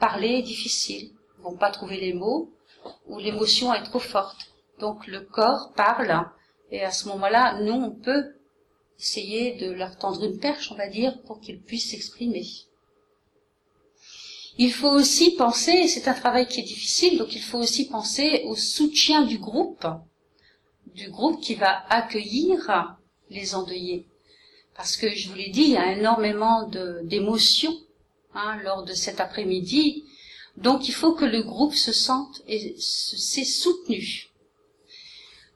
parler 0.00 0.38
est 0.38 0.42
difficile. 0.42 1.12
Ils 1.38 1.42
vont 1.44 1.56
pas 1.56 1.70
trouver 1.70 2.00
les 2.00 2.12
mots, 2.12 2.52
ou 3.06 3.18
l'émotion 3.18 3.72
est 3.72 3.84
trop 3.84 4.00
forte. 4.00 4.52
Donc 4.80 5.06
le 5.06 5.20
corps 5.20 5.72
parle 5.76 6.26
et 6.70 6.82
à 6.82 6.90
ce 6.90 7.08
moment-là, 7.08 7.60
nous, 7.60 7.72
on 7.72 7.90
peut 7.92 8.34
essayer 8.98 9.54
de 9.56 9.70
leur 9.70 9.96
tendre 9.96 10.24
une 10.24 10.38
perche, 10.38 10.72
on 10.72 10.76
va 10.76 10.88
dire, 10.88 11.22
pour 11.22 11.40
qu'ils 11.40 11.62
puissent 11.62 11.90
s'exprimer. 11.90 12.44
Il 14.56 14.72
faut 14.72 14.90
aussi 14.90 15.34
penser, 15.34 15.88
c'est 15.88 16.06
un 16.06 16.14
travail 16.14 16.46
qui 16.46 16.60
est 16.60 16.64
difficile, 16.64 17.18
donc 17.18 17.34
il 17.34 17.42
faut 17.42 17.58
aussi 17.58 17.88
penser 17.88 18.42
au 18.44 18.54
soutien 18.54 19.22
du 19.22 19.38
groupe, 19.38 19.84
du 20.94 21.10
groupe 21.10 21.40
qui 21.40 21.56
va 21.56 21.84
accueillir 21.88 22.96
les 23.30 23.56
endeuillés. 23.56 24.06
Parce 24.76 24.96
que 24.96 25.10
je 25.10 25.28
vous 25.28 25.34
l'ai 25.34 25.50
dit, 25.50 25.62
il 25.62 25.70
y 25.70 25.76
a 25.76 25.92
énormément 25.92 26.68
d'émotions 27.02 27.76
hein, 28.34 28.58
lors 28.62 28.84
de 28.84 28.92
cet 28.92 29.20
après-midi, 29.20 30.04
donc 30.56 30.88
il 30.88 30.92
faut 30.94 31.14
que 31.14 31.24
le 31.24 31.42
groupe 31.42 31.74
se 31.74 31.92
sente 31.92 32.42
et 32.46 32.76
s'est 32.78 33.44
soutenu. 33.44 34.28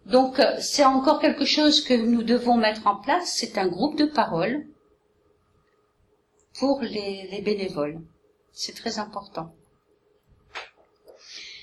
Donc 0.06 0.40
c'est 0.60 0.84
encore 0.84 1.20
quelque 1.20 1.44
chose 1.44 1.82
que 1.82 1.94
nous 1.94 2.24
devons 2.24 2.56
mettre 2.56 2.88
en 2.88 2.96
place, 2.96 3.32
c'est 3.36 3.58
un 3.58 3.68
groupe 3.68 3.96
de 3.96 4.06
parole 4.06 4.66
pour 6.58 6.80
les 6.80 7.40
bénévoles. 7.44 8.00
C'est 8.60 8.74
très 8.74 8.98
important. 8.98 9.54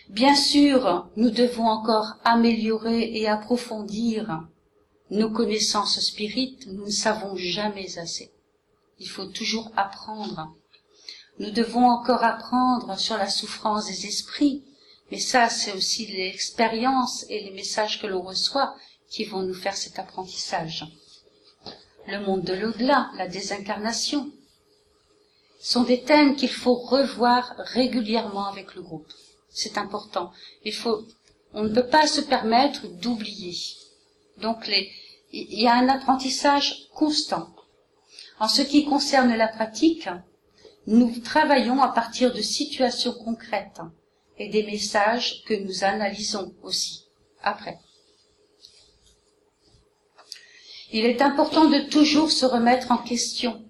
Bien 0.07 0.33
sûr, 0.33 1.09
nous 1.17 1.29
devons 1.29 1.67
encore 1.67 2.13
améliorer 2.23 3.17
et 3.17 3.27
approfondir 3.27 4.47
nos 5.09 5.29
connaissances 5.29 5.99
spirites, 5.99 6.67
nous 6.67 6.85
ne 6.85 6.89
savons 6.89 7.35
jamais 7.35 7.97
assez. 7.99 8.31
Il 8.99 9.09
faut 9.09 9.25
toujours 9.25 9.73
apprendre. 9.75 10.55
Nous 11.39 11.51
devons 11.51 11.85
encore 11.85 12.23
apprendre 12.23 12.97
sur 12.97 13.17
la 13.17 13.27
souffrance 13.27 13.87
des 13.87 14.05
esprits, 14.05 14.63
mais 15.11 15.19
ça, 15.19 15.49
c'est 15.49 15.73
aussi 15.73 16.07
l'expérience 16.07 17.25
et 17.27 17.43
les 17.43 17.51
messages 17.51 18.01
que 18.01 18.07
l'on 18.07 18.21
reçoit 18.21 18.73
qui 19.09 19.25
vont 19.25 19.41
nous 19.41 19.53
faire 19.53 19.75
cet 19.75 19.99
apprentissage. 19.99 20.85
Le 22.07 22.21
monde 22.25 22.43
de 22.43 22.53
l'au-delà, 22.53 23.11
la 23.17 23.27
désincarnation, 23.27 24.31
sont 25.65 25.81
des 25.81 26.03
thèmes 26.03 26.35
qu'il 26.35 26.51
faut 26.51 26.75
revoir 26.75 27.55
régulièrement 27.57 28.45
avec 28.45 28.75
le 28.75 28.83
groupe. 28.83 29.11
C'est 29.49 29.79
important. 29.79 30.31
Il 30.63 30.75
faut, 30.75 31.07
on 31.53 31.63
ne 31.63 31.73
peut 31.73 31.87
pas 31.87 32.05
se 32.05 32.21
permettre 32.21 32.85
d'oublier. 32.85 33.57
Donc 34.37 34.69
il 35.31 35.59
y 35.59 35.67
a 35.67 35.73
un 35.73 35.89
apprentissage 35.89 36.87
constant. 36.93 37.49
En 38.39 38.47
ce 38.47 38.61
qui 38.61 38.85
concerne 38.85 39.35
la 39.35 39.47
pratique, 39.47 40.07
nous 40.85 41.19
travaillons 41.21 41.81
à 41.81 41.87
partir 41.87 42.31
de 42.31 42.43
situations 42.43 43.13
concrètes 43.13 43.81
et 44.37 44.49
des 44.49 44.67
messages 44.67 45.43
que 45.47 45.55
nous 45.55 45.83
analysons 45.83 46.53
aussi 46.61 47.05
après. 47.41 47.79
Il 50.91 51.05
est 51.05 51.23
important 51.23 51.65
de 51.65 51.89
toujours 51.89 52.29
se 52.29 52.45
remettre 52.45 52.91
en 52.91 52.97
question, 52.97 53.64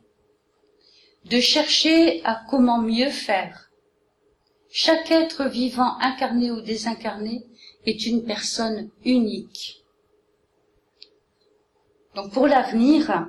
de 1.25 1.39
chercher 1.39 2.23
à 2.23 2.41
comment 2.49 2.79
mieux 2.79 3.09
faire. 3.09 3.71
Chaque 4.69 5.09
être 5.09 5.45
vivant, 5.45 5.97
incarné 5.99 6.51
ou 6.51 6.61
désincarné, 6.61 7.45
est 7.85 8.05
une 8.05 8.25
personne 8.25 8.89
unique. 9.03 9.83
Donc 12.13 12.31
pour 12.31 12.47
l'avenir, 12.47 13.27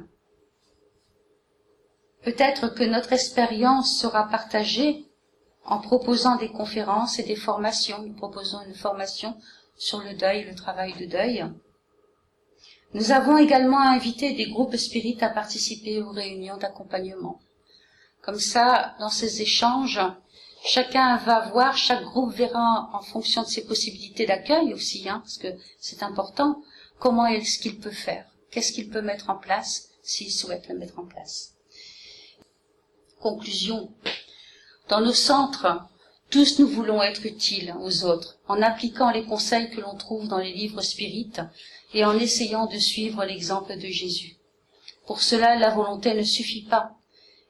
peut-être 2.22 2.68
que 2.68 2.84
notre 2.84 3.12
expérience 3.12 3.98
sera 3.98 4.28
partagée 4.28 5.06
en 5.64 5.80
proposant 5.80 6.36
des 6.36 6.50
conférences 6.50 7.18
et 7.18 7.22
des 7.22 7.36
formations. 7.36 8.02
Nous 8.02 8.14
proposons 8.14 8.60
une 8.66 8.74
formation 8.74 9.36
sur 9.76 10.00
le 10.00 10.14
deuil, 10.14 10.44
le 10.44 10.54
travail 10.54 10.92
de 10.94 11.06
deuil. 11.06 11.44
Nous 12.94 13.10
avons 13.10 13.38
également 13.38 13.80
invité 13.80 14.34
des 14.34 14.48
groupes 14.48 14.76
spirites 14.76 15.22
à 15.22 15.30
participer 15.30 16.02
aux 16.02 16.10
réunions 16.10 16.56
d'accompagnement. 16.56 17.40
Comme 18.26 18.40
ça, 18.40 18.96
dans 18.98 19.08
ces 19.08 19.40
échanges, 19.40 20.00
chacun 20.64 21.16
va 21.18 21.48
voir, 21.50 21.76
chaque 21.76 22.02
groupe 22.02 22.34
verra 22.34 22.90
en 22.92 23.00
fonction 23.00 23.44
de 23.44 23.46
ses 23.46 23.64
possibilités 23.64 24.26
d'accueil 24.26 24.74
aussi, 24.74 25.08
hein, 25.08 25.20
parce 25.20 25.38
que 25.38 25.54
c'est 25.78 26.02
important, 26.02 26.60
comment 26.98 27.26
est-ce 27.26 27.60
qu'il 27.60 27.78
peut 27.78 27.92
faire, 27.92 28.26
qu'est-ce 28.50 28.72
qu'il 28.72 28.90
peut 28.90 29.00
mettre 29.00 29.30
en 29.30 29.36
place 29.36 29.90
s'il 30.02 30.32
souhaite 30.32 30.66
le 30.66 30.76
mettre 30.76 30.98
en 30.98 31.04
place. 31.04 31.54
Conclusion, 33.20 33.92
dans 34.88 35.00
nos 35.00 35.12
centres, 35.12 35.84
tous 36.28 36.58
nous 36.58 36.66
voulons 36.66 37.04
être 37.04 37.26
utiles 37.26 37.76
aux 37.80 38.04
autres, 38.04 38.38
en 38.48 38.60
appliquant 38.60 39.12
les 39.12 39.24
conseils 39.24 39.70
que 39.70 39.80
l'on 39.80 39.94
trouve 39.94 40.26
dans 40.26 40.38
les 40.38 40.52
livres 40.52 40.82
spirites 40.82 41.42
et 41.94 42.04
en 42.04 42.18
essayant 42.18 42.66
de 42.66 42.78
suivre 42.78 43.24
l'exemple 43.24 43.78
de 43.78 43.86
Jésus. 43.86 44.34
Pour 45.06 45.22
cela, 45.22 45.54
la 45.54 45.70
volonté 45.70 46.12
ne 46.12 46.24
suffit 46.24 46.64
pas. 46.64 46.96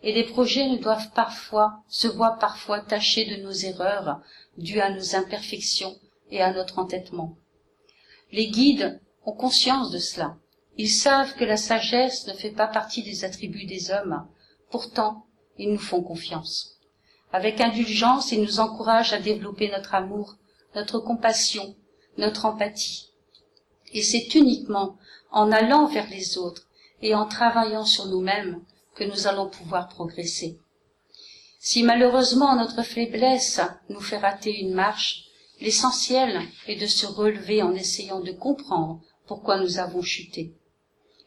Et 0.03 0.13
les 0.13 0.25
projets 0.25 0.69
ne 0.69 0.77
doivent 0.77 1.11
parfois, 1.15 1.83
se 1.89 2.07
voient 2.07 2.39
parfois 2.39 2.81
tachés 2.81 3.25
de 3.25 3.43
nos 3.43 3.53
erreurs, 3.53 4.21
dues 4.59 4.81
à 4.81 4.91
nos 4.91 5.17
imperfections 5.17 5.97
et 6.31 6.43
à 6.43 6.53
notre 6.53 6.79
entêtement. 6.79 7.37
Les 8.33 8.49
guides 8.49 9.01
ont 9.25 9.33
conscience 9.33 9.91
de 9.91 9.99
cela. 9.99 10.37
Ils 10.77 10.91
savent 10.91 11.35
que 11.35 11.45
la 11.45 11.57
sagesse 11.57 12.27
ne 12.27 12.35
fait 12.35 12.51
pas 12.51 12.67
partie 12.67 13.03
des 13.03 13.25
attributs 13.25 13.65
des 13.65 13.91
hommes. 13.91 14.27
Pourtant, 14.71 15.27
ils 15.59 15.73
nous 15.73 15.79
font 15.79 16.03
confiance. 16.03 16.79
Avec 17.33 17.61
indulgence, 17.61 18.33
ils 18.33 18.43
nous 18.43 18.61
encouragent 18.61 19.13
à 19.13 19.21
développer 19.21 19.71
notre 19.71 19.95
amour, 19.95 20.37
notre 20.75 20.99
compassion, 20.99 21.75
notre 22.19 22.45
empathie. 22.45 23.13
Et 23.93 24.03
c'est 24.03 24.35
uniquement 24.35 24.97
en 25.31 25.51
allant 25.53 25.87
vers 25.87 26.09
les 26.11 26.39
autres 26.39 26.69
et 27.03 27.15
en 27.15 27.27
travaillant 27.27 27.85
sur 27.85 28.07
nous-mêmes 28.07 28.61
que 28.97 29.05
nous 29.05 29.27
allons 29.27 29.49
pouvoir 29.49 29.89
progresser. 29.89 30.59
Si 31.61 31.83
malheureusement 31.83 32.57
notre 32.57 32.83
faiblesse 32.83 33.61
nous 33.89 34.01
fait 34.01 34.19
rater 34.19 34.59
une 34.61 34.73
marche, 34.73 35.25
l'essentiel 35.61 36.41
est 36.67 36.81
de 36.81 36.87
se 36.87 37.07
relever 37.07 37.63
en 37.63 37.75
essayant 37.75 38.21
de 38.21 38.33
comprendre 38.33 39.01
pourquoi 39.27 39.59
nous 39.59 39.79
avons 39.79 40.03
chuté, 40.03 40.55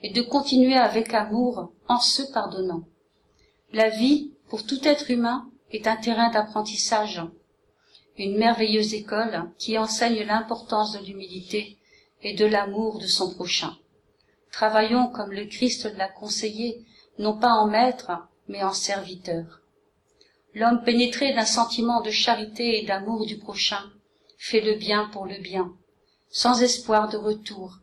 et 0.01 0.11
de 0.11 0.21
continuer 0.21 0.77
avec 0.77 1.13
amour 1.13 1.71
en 1.87 1.99
se 1.99 2.23
pardonnant. 2.31 2.83
La 3.71 3.89
vie, 3.89 4.33
pour 4.49 4.65
tout 4.65 4.87
être 4.87 5.11
humain, 5.11 5.49
est 5.71 5.87
un 5.87 5.97
terrain 5.97 6.31
d'apprentissage, 6.31 7.21
une 8.17 8.37
merveilleuse 8.37 8.93
école 8.93 9.51
qui 9.57 9.77
enseigne 9.77 10.23
l'importance 10.23 10.93
de 10.93 11.05
l'humilité 11.05 11.77
et 12.21 12.33
de 12.33 12.45
l'amour 12.45 12.99
de 12.99 13.07
son 13.07 13.33
prochain. 13.33 13.77
Travaillons 14.51 15.07
comme 15.07 15.31
le 15.31 15.45
Christ 15.45 15.85
l'a 15.95 16.07
conseillé, 16.07 16.83
non 17.19 17.37
pas 17.37 17.51
en 17.51 17.67
maître, 17.67 18.11
mais 18.47 18.63
en 18.63 18.73
serviteur. 18.73 19.59
L'homme 20.55 20.83
pénétré 20.83 21.33
d'un 21.33 21.45
sentiment 21.45 22.01
de 22.01 22.11
charité 22.11 22.79
et 22.79 22.85
d'amour 22.85 23.25
du 23.25 23.37
prochain 23.37 23.83
fait 24.37 24.61
le 24.61 24.75
bien 24.75 25.09
pour 25.11 25.25
le 25.25 25.37
bien, 25.37 25.73
sans 26.31 26.61
espoir 26.61 27.09
de 27.09 27.17
retour, 27.17 27.77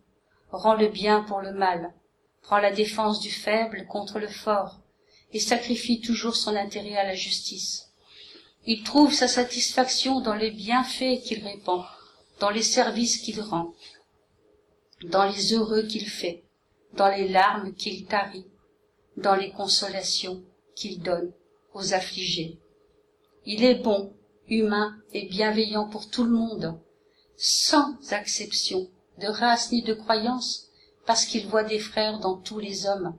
rend 0.50 0.74
le 0.74 0.88
bien 0.88 1.20
pour 1.22 1.42
le 1.42 1.52
mal, 1.52 1.92
prend 2.40 2.56
la 2.58 2.72
défense 2.72 3.20
du 3.20 3.30
faible 3.30 3.86
contre 3.86 4.18
le 4.18 4.28
fort, 4.28 4.80
et 5.32 5.38
sacrifie 5.38 6.00
toujours 6.00 6.34
son 6.34 6.56
intérêt 6.56 6.96
à 6.96 7.04
la 7.04 7.14
justice. 7.14 7.90
Il 8.64 8.84
trouve 8.84 9.12
sa 9.12 9.28
satisfaction 9.28 10.20
dans 10.20 10.34
les 10.34 10.50
bienfaits 10.50 11.22
qu'il 11.22 11.46
répand, 11.46 11.84
dans 12.40 12.50
les 12.50 12.62
services 12.62 13.18
qu'il 13.18 13.42
rend, 13.42 13.74
dans 15.04 15.26
les 15.26 15.52
heureux 15.52 15.82
qu'il 15.82 16.08
fait, 16.08 16.42
dans 16.94 17.08
les 17.08 17.28
larmes 17.28 17.74
qu'il 17.74 18.06
tarit, 18.06 18.46
dans 19.16 19.34
les 19.34 19.50
consolations 19.50 20.42
qu'il 20.74 21.00
donne 21.00 21.32
aux 21.74 21.94
affligés. 21.94 22.58
Il 23.44 23.64
est 23.64 23.76
bon, 23.76 24.12
humain 24.48 24.96
et 25.12 25.26
bienveillant 25.26 25.88
pour 25.88 26.08
tout 26.08 26.24
le 26.24 26.30
monde, 26.30 26.78
sans 27.36 27.96
exception 28.12 28.88
de 29.18 29.26
race 29.26 29.72
ni 29.72 29.82
de 29.82 29.94
croyance, 29.94 30.68
parce 31.06 31.24
qu'il 31.24 31.46
voit 31.46 31.64
des 31.64 31.78
frères 31.78 32.18
dans 32.18 32.36
tous 32.36 32.58
les 32.58 32.86
hommes. 32.86 33.16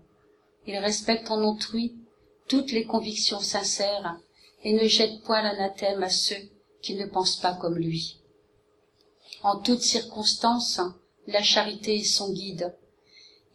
Il 0.66 0.78
respecte 0.78 1.32
en 1.32 1.42
autrui 1.44 1.96
toutes 2.48 2.72
les 2.72 2.86
convictions 2.86 3.40
sincères 3.40 4.20
et 4.64 4.74
ne 4.74 4.88
jette 4.88 5.22
point 5.24 5.42
l'anathème 5.42 6.04
à 6.04 6.10
ceux 6.10 6.50
qui 6.82 6.96
ne 6.96 7.06
pensent 7.06 7.38
pas 7.38 7.54
comme 7.54 7.78
lui. 7.78 8.20
En 9.44 9.60
toutes 9.60 9.82
circonstances, 9.82 10.82
la 11.28 11.44
charité 11.44 11.98
est 11.98 12.04
son 12.04 12.32
guide. 12.34 12.76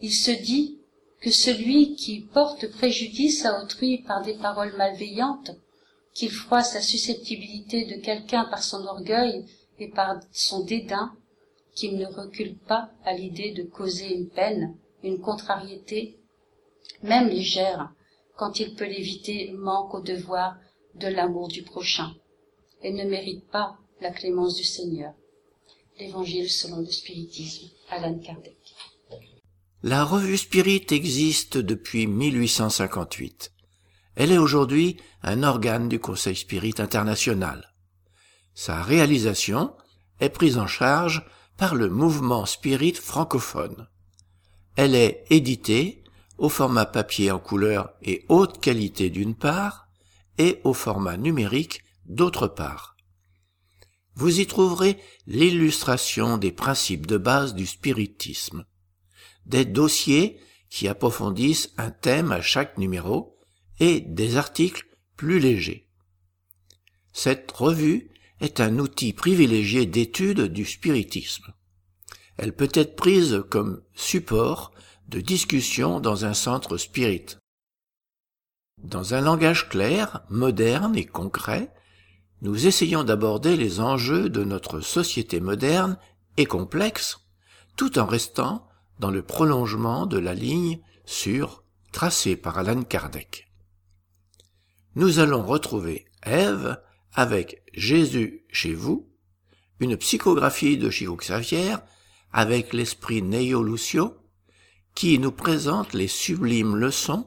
Il 0.01 0.13
se 0.13 0.31
dit 0.31 0.79
que 1.23 1.31
celui 1.31 1.95
qui 1.95 2.21
porte 2.21 2.69
préjudice 2.73 3.45
à 3.45 3.63
autrui 3.63 3.99
par 3.99 4.23
des 4.23 4.35
paroles 4.35 4.77
malveillantes, 4.77 5.53
qu'il 6.15 6.31
froisse 6.31 6.75
la 6.75 6.83
susceptibilité 6.83 7.85
de 7.85 8.01
quelqu'un 8.03 8.45
par 8.45 8.63
son 8.63 8.85
orgueil 8.85 9.47
et 9.79 9.89
par 9.89 10.21
son 10.33 10.65
dédain, 10.65 11.15
qu'il 11.77 11.97
ne 11.97 12.07
recule 12.07 12.57
pas 12.57 12.91
à 13.05 13.15
l'idée 13.15 13.53
de 13.53 13.63
causer 13.63 14.13
une 14.13 14.29
peine, 14.29 14.75
une 15.05 15.21
contrariété, 15.21 16.19
même 17.03 17.29
légère, 17.29 17.93
quand 18.37 18.59
il 18.59 18.75
peut 18.75 18.85
l'éviter, 18.85 19.53
manque 19.53 19.95
au 19.95 20.01
devoir 20.01 20.57
de 20.97 21.07
l'amour 21.07 21.47
du 21.47 21.63
prochain, 21.63 22.13
et 22.83 22.93
ne 22.93 23.05
mérite 23.05 23.47
pas 23.49 23.79
la 24.01 24.11
clémence 24.11 24.57
du 24.57 24.65
Seigneur. 24.65 25.15
L'Évangile 26.01 26.51
selon 26.51 26.79
le 26.79 26.87
spiritisme, 26.87 27.69
Alan 27.91 28.19
Kardec. 28.19 28.62
La 29.85 30.05
revue 30.05 30.39
Spirit 30.39 30.87
existe 30.91 31.59
depuis 31.59 32.07
1858. 32.07 33.53
Elle 34.15 34.31
est 34.31 34.39
aujourd'hui 34.39 34.97
un 35.25 35.43
organe 35.43 35.89
du 35.89 35.99
Conseil 35.99 36.37
Spirit 36.37 36.75
international. 36.79 37.75
Sa 38.55 38.81
réalisation 38.81 39.75
est 40.21 40.29
prise 40.29 40.59
en 40.59 40.69
charge 40.69 41.25
par 41.57 41.75
le 41.75 41.89
mouvement 41.89 42.47
Spirit 42.47 42.93
francophone. 42.93 43.89
Elle 44.77 44.95
est 44.95 45.25
éditée 45.31 46.05
au 46.39 46.49
format 46.49 46.87
papier 46.87 47.33
en 47.33 47.41
couleur 47.41 47.91
et 48.03 48.25
haute 48.29 48.61
qualité 48.61 49.11
d'une 49.11 49.35
part, 49.35 49.89
et 50.39 50.61
au 50.63 50.75
format 50.75 51.17
numérique 51.17 51.83
d'autre 52.07 52.47
part. 52.47 52.97
Vous 54.15 54.39
y 54.39 54.47
trouverez 54.47 54.97
l'illustration 55.27 56.39
des 56.39 56.53
principes 56.53 57.07
de 57.07 57.17
base 57.17 57.55
du 57.57 57.67
spiritisme, 57.67 58.65
des 59.47 59.65
dossiers 59.65 60.41
qui 60.71 60.89
approfondissent 60.89 61.73
un 61.77 61.91
thème 61.91 62.33
à 62.33 62.41
chaque 62.41 62.79
numéro 62.79 63.39
et 63.81 64.01
des 64.01 64.37
articles 64.37 64.87
plus 65.17 65.39
légers. 65.39 65.89
Cette 67.13 67.51
revue 67.53 68.11
est 68.41 68.61
un 68.61 68.79
outil 68.79 69.13
privilégié 69.13 69.87
d'étude 69.87 70.45
du 70.45 70.65
spiritisme. 70.65 71.53
Elle 72.37 72.55
peut 72.55 72.71
être 72.73 72.97
prise 72.97 73.45
comme 73.51 73.83
support 73.95 74.73
de 75.09 75.21
discussion 75.21 76.01
dans 76.01 76.25
un 76.25 76.35
centre 76.35 76.77
spirit. 76.77 77.27
Dans 78.83 79.15
un 79.15 79.21
langage 79.21 79.69
clair, 79.69 80.23
moderne 80.31 80.97
et 80.97 81.05
concret, 81.05 81.73
nous 82.41 82.67
essayons 82.67 83.05
d'aborder 83.05 83.57
les 83.57 83.79
enjeux 83.79 84.29
de 84.29 84.43
notre 84.43 84.81
société 84.81 85.39
moderne 85.41 85.99
et 86.37 86.47
complexe, 86.47 87.21
tout 87.77 87.99
en 87.99 88.07
restant 88.07 88.67
dans 89.03 89.11
le 89.11 89.23
prolongement 89.25 90.07
de 90.07 90.17
la 90.17 90.33
ligne 90.33 90.79
sur 91.05 91.65
tracée 91.91 92.37
par 92.37 92.57
Alan 92.59 92.85
Kardec. 92.85 93.49
Nous 94.95 95.19
allons 95.19 95.43
retrouver 95.45 96.07
Ève 96.23 96.81
avec 97.13 97.65
Jésus 97.75 98.45
chez 98.53 98.75
vous, 98.75 99.11
une 99.81 99.97
psychographie 99.97 100.79
de 100.79 100.89
Chico 100.89 101.17
Xavier 101.17 101.75
avec 102.33 102.73
l'esprit 102.73 103.23
Neo 103.23 103.65
Lucio, 103.65 104.19
qui 104.95 105.19
nous 105.19 105.33
présente 105.33 105.95
les 105.95 106.07
sublimes 106.07 106.77
leçons 106.77 107.27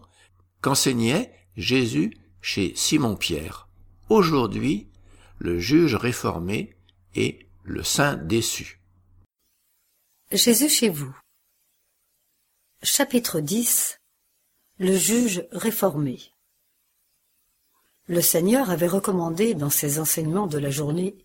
qu'enseignait 0.61 1.33
Jésus 1.57 2.17
chez 2.41 2.71
Simon-Pierre. 2.73 3.67
Aujourd'hui, 4.07 4.87
le 5.39 5.59
juge 5.59 5.95
réformé 5.95 6.77
et 7.15 7.49
le 7.63 7.83
saint 7.83 8.15
déçu. 8.15 8.79
Jésus 10.31 10.69
chez 10.69 10.87
vous. 10.87 11.13
Chapitre 12.85 13.39
10 13.39 13.99
Le 14.77 14.95
juge 14.95 15.47
réformé. 15.51 16.21
Le 18.05 18.21
Seigneur 18.21 18.69
avait 18.69 18.87
recommandé 18.87 19.55
dans 19.55 19.71
ses 19.71 19.97
enseignements 19.97 20.45
de 20.45 20.59
la 20.59 20.69
journée 20.69 21.15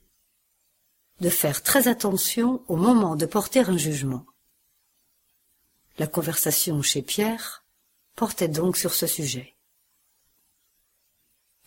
de 1.20 1.28
faire 1.28 1.62
très 1.62 1.86
attention 1.86 2.64
au 2.68 2.76
moment 2.76 3.14
de 3.14 3.26
porter 3.26 3.60
un 3.60 3.76
jugement. 3.76 4.24
La 5.98 6.06
conversation 6.06 6.80
chez 6.80 7.02
Pierre 7.02 7.62
portait 8.16 8.48
donc 8.48 8.78
sur 8.78 8.94
ce 8.94 9.06
sujet. 9.06 9.54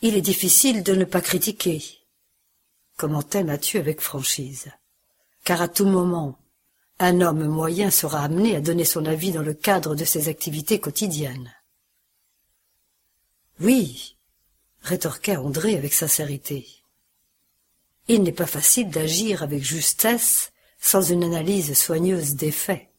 Il 0.01 0.15
est 0.15 0.21
difficile 0.21 0.81
de 0.81 0.95
ne 0.95 1.05
pas 1.05 1.21
critiquer, 1.21 1.83
commentait 2.97 3.43
Matthieu 3.43 3.79
avec 3.79 4.01
franchise, 4.01 4.71
car 5.43 5.61
à 5.61 5.67
tout 5.67 5.85
moment, 5.85 6.39
un 6.99 7.21
homme 7.21 7.47
moyen 7.47 7.91
sera 7.91 8.23
amené 8.23 8.55
à 8.55 8.61
donner 8.61 8.85
son 8.85 9.05
avis 9.05 9.31
dans 9.31 9.41
le 9.41 9.53
cadre 9.53 9.95
de 9.95 10.05
ses 10.05 10.29
activités 10.29 10.79
quotidiennes. 10.79 11.53
Oui, 13.59 14.17
rétorqua 14.81 15.41
André 15.41 15.77
avec 15.77 15.93
sincérité. 15.93 16.67
Il 18.07 18.23
n'est 18.23 18.31
pas 18.31 18.45
facile 18.45 18.89
d'agir 18.89 19.43
avec 19.43 19.63
justesse 19.63 20.51
sans 20.79 21.01
une 21.01 21.23
analyse 21.23 21.73
soigneuse 21.77 22.35
des 22.35 22.51
faits. 22.51 22.89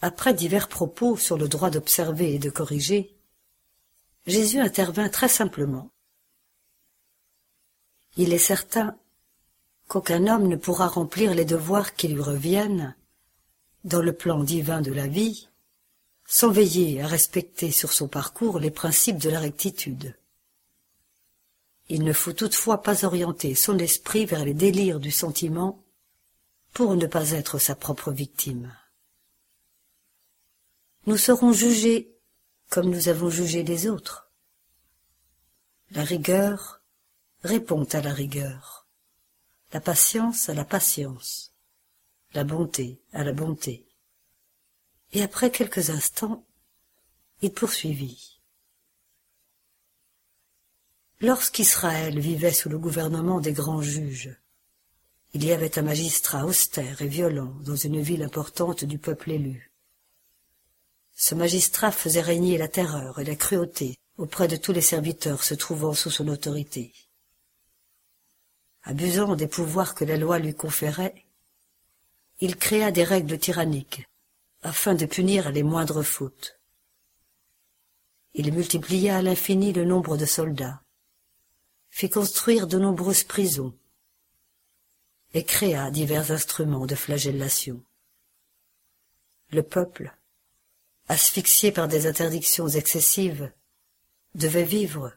Après 0.00 0.32
divers 0.32 0.68
propos 0.68 1.16
sur 1.16 1.36
le 1.36 1.48
droit 1.48 1.70
d'observer 1.70 2.34
et 2.34 2.38
de 2.38 2.50
corriger, 2.50 3.16
Jésus 4.26 4.60
intervint 4.60 5.08
très 5.08 5.28
simplement. 5.28 5.90
Il 8.16 8.32
est 8.32 8.38
certain 8.38 8.96
qu'aucun 9.88 10.26
homme 10.26 10.46
ne 10.48 10.56
pourra 10.56 10.86
remplir 10.86 11.34
les 11.34 11.44
devoirs 11.44 11.94
qui 11.94 12.08
lui 12.08 12.22
reviennent 12.22 12.94
dans 13.84 14.02
le 14.02 14.12
plan 14.12 14.44
divin 14.44 14.80
de 14.80 14.92
la 14.92 15.06
vie 15.06 15.48
sans 16.26 16.50
veiller 16.50 17.00
à 17.00 17.06
respecter 17.06 17.72
sur 17.72 17.92
son 17.92 18.06
parcours 18.06 18.58
les 18.58 18.70
principes 18.70 19.18
de 19.18 19.30
la 19.30 19.40
rectitude. 19.40 20.14
Il 21.88 22.04
ne 22.04 22.12
faut 22.12 22.34
toutefois 22.34 22.82
pas 22.82 23.06
orienter 23.06 23.54
son 23.54 23.78
esprit 23.78 24.26
vers 24.26 24.44
les 24.44 24.52
délires 24.52 25.00
du 25.00 25.10
sentiment 25.10 25.82
pour 26.74 26.94
ne 26.96 27.06
pas 27.06 27.30
être 27.30 27.58
sa 27.58 27.74
propre 27.74 28.12
victime. 28.12 28.70
Nous 31.06 31.16
serons 31.16 31.52
jugés 31.54 32.14
comme 32.68 32.90
nous 32.90 33.08
avons 33.08 33.30
jugé 33.30 33.62
les 33.62 33.88
autres. 33.88 34.30
La 35.90 36.04
rigueur 36.04 36.82
répond 37.42 37.84
à 37.84 38.02
la 38.02 38.12
rigueur, 38.12 38.77
la 39.72 39.80
patience 39.80 40.48
à 40.48 40.54
la 40.54 40.64
patience, 40.64 41.52
la 42.32 42.44
bonté 42.44 43.00
à 43.12 43.24
la 43.24 43.32
bonté. 43.32 43.86
Et 45.12 45.22
après 45.22 45.50
quelques 45.50 45.90
instants, 45.90 46.44
il 47.42 47.52
poursuivit. 47.52 48.40
Lorsqu'Israël 51.20 52.18
vivait 52.18 52.52
sous 52.52 52.68
le 52.68 52.78
gouvernement 52.78 53.40
des 53.40 53.52
grands 53.52 53.82
juges, 53.82 54.36
il 55.34 55.44
y 55.44 55.52
avait 55.52 55.78
un 55.78 55.82
magistrat 55.82 56.46
austère 56.46 57.02
et 57.02 57.08
violent 57.08 57.54
dans 57.60 57.76
une 57.76 58.00
ville 58.00 58.22
importante 58.22 58.84
du 58.84 58.98
peuple 58.98 59.32
élu. 59.32 59.70
Ce 61.14 61.34
magistrat 61.34 61.90
faisait 61.90 62.22
régner 62.22 62.56
la 62.56 62.68
terreur 62.68 63.18
et 63.18 63.24
la 63.24 63.36
cruauté 63.36 63.96
auprès 64.16 64.48
de 64.48 64.56
tous 64.56 64.72
les 64.72 64.80
serviteurs 64.80 65.44
se 65.44 65.54
trouvant 65.54 65.92
sous 65.92 66.10
son 66.10 66.28
autorité. 66.28 66.92
Abusant 68.88 69.36
des 69.36 69.48
pouvoirs 69.48 69.94
que 69.94 70.06
la 70.06 70.16
loi 70.16 70.38
lui 70.38 70.54
conférait, 70.54 71.26
il 72.40 72.56
créa 72.56 72.90
des 72.90 73.04
règles 73.04 73.38
tyranniques 73.38 74.08
afin 74.62 74.94
de 74.94 75.04
punir 75.04 75.52
les 75.52 75.62
moindres 75.62 76.02
fautes. 76.02 76.58
Il 78.32 78.50
multiplia 78.50 79.18
à 79.18 79.22
l'infini 79.22 79.74
le 79.74 79.84
nombre 79.84 80.16
de 80.16 80.24
soldats, 80.24 80.80
fit 81.90 82.08
construire 82.08 82.66
de 82.66 82.78
nombreuses 82.78 83.24
prisons 83.24 83.74
et 85.34 85.44
créa 85.44 85.90
divers 85.90 86.30
instruments 86.30 86.86
de 86.86 86.94
flagellation. 86.94 87.82
Le 89.50 89.62
peuple, 89.62 90.16
asphyxié 91.08 91.72
par 91.72 91.88
des 91.88 92.06
interdictions 92.06 92.68
excessives, 92.68 93.52
devait 94.34 94.64
vivre 94.64 95.12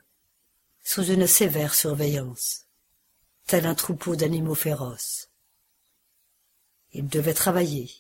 sous 0.84 1.06
une 1.06 1.26
sévère 1.26 1.74
surveillance, 1.74 2.66
tel 3.46 3.66
un 3.66 3.76
troupeau 3.76 4.16
d'animaux 4.16 4.56
féroces. 4.56 5.30
Il 6.94 7.08
devait 7.08 7.34
travailler, 7.34 7.92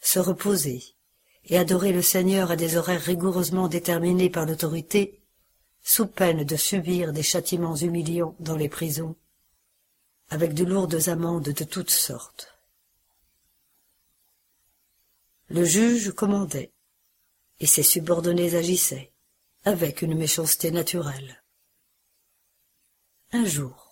se 0.00 0.18
reposer 0.18 0.82
et 1.44 1.58
adorer 1.58 1.92
le 1.92 2.02
Seigneur 2.02 2.50
à 2.50 2.56
des 2.56 2.76
horaires 2.76 3.00
rigoureusement 3.00 3.68
déterminés 3.68 4.30
par 4.30 4.46
l'autorité 4.46 5.22
sous 5.82 6.06
peine 6.06 6.44
de 6.44 6.56
subir 6.56 7.12
des 7.12 7.22
châtiments 7.22 7.76
humiliants 7.76 8.36
dans 8.40 8.56
les 8.56 8.68
prisons, 8.68 9.16
avec 10.28 10.52
de 10.52 10.64
lourdes 10.64 11.08
amendes 11.08 11.48
de 11.48 11.64
toutes 11.64 11.90
sortes. 11.90 12.54
Le 15.48 15.64
juge 15.64 16.12
commandait, 16.12 16.72
et 17.60 17.66
ses 17.66 17.82
subordonnés 17.82 18.54
agissaient, 18.54 19.12
avec 19.64 20.02
une 20.02 20.14
méchanceté 20.14 20.70
naturelle. 20.70 21.42
Un 23.32 23.46
jour, 23.46 23.87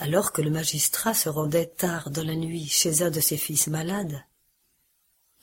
alors 0.00 0.32
que 0.32 0.40
le 0.42 0.50
magistrat 0.50 1.14
se 1.14 1.28
rendait 1.28 1.66
tard 1.66 2.10
dans 2.10 2.24
la 2.24 2.34
nuit 2.34 2.66
chez 2.66 3.02
un 3.02 3.10
de 3.10 3.20
ses 3.20 3.36
fils 3.36 3.66
malades, 3.66 4.24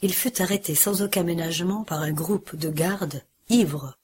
il 0.02 0.14
fut 0.14 0.42
arrêté 0.42 0.74
sans 0.74 1.02
aucun 1.04 1.24
ménagement 1.24 1.84
par 1.84 2.02
un 2.02 2.12
groupe 2.12 2.56
de 2.56 2.70
gardes 2.70 3.24
ivres 3.50 3.98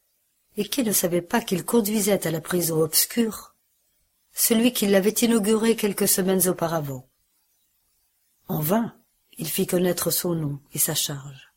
et 0.56 0.68
qui 0.70 0.84
ne 0.84 0.91
savait 0.91 1.22
pas 1.22 1.41
qu'il 1.41 1.66
conduisait 1.66 2.26
à 2.28 2.32
la 2.32 2.39
prison 2.39 2.82
obscure 2.82 3.56
celui 4.32 4.74
qui 4.74 4.88
l'avait 4.88 5.10
inauguré 5.10 5.76
quelques 5.76 6.08
semaines 6.08 6.47
auparavant. 6.47 7.08
En 8.47 8.60
vain, 8.60 8.95
il 9.38 9.47
fit 9.47 9.68
connaître 9.68 10.12
son 10.12 10.36
nom 10.36 10.60
et 10.74 10.80
sa 10.80 10.95
charge. 10.95 11.54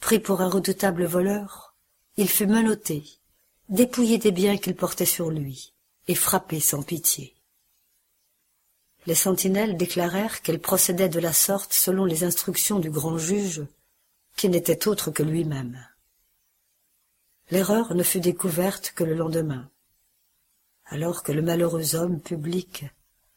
Pris 0.00 0.18
pour 0.18 0.40
un 0.40 0.48
redoutable 0.48 1.04
voleur, 1.04 1.74
il 2.16 2.28
fut 2.28 2.46
menotté, 2.46 3.04
dépouillé 3.68 4.18
des 4.18 4.32
biens 4.32 4.58
qu'il 4.58 4.74
portait 4.74 5.06
sur 5.06 5.30
lui, 5.30 5.72
et 6.06 6.14
frappé 6.14 6.60
sans 6.60 6.82
pitié. 6.82 7.34
Les 9.06 9.14
sentinelles 9.14 9.76
déclarèrent 9.76 10.40
qu'elle 10.42 10.60
procédait 10.60 11.08
de 11.08 11.20
la 11.20 11.32
sorte 11.32 11.72
selon 11.72 12.04
les 12.04 12.24
instructions 12.24 12.78
du 12.78 12.90
grand 12.90 13.18
juge, 13.18 13.62
qui 14.36 14.48
n'était 14.48 14.88
autre 14.88 15.10
que 15.10 15.22
lui-même. 15.22 15.78
L'erreur 17.50 17.94
ne 17.94 18.02
fut 18.02 18.20
découverte 18.20 18.92
que 18.94 19.04
le 19.04 19.14
lendemain, 19.14 19.68
alors 20.86 21.22
que 21.22 21.32
le 21.32 21.42
malheureux 21.42 21.94
homme 21.94 22.20
public 22.20 22.86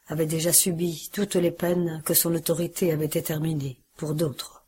avait 0.07 0.26
déjà 0.26 0.53
subi 0.53 1.09
toutes 1.11 1.36
les 1.36 1.51
peines 1.51 2.01
que 2.05 2.13
son 2.13 2.34
autorité 2.34 2.91
avait 2.91 3.09
déterminées 3.09 3.82
pour 3.97 4.13
d'autres. 4.13 4.63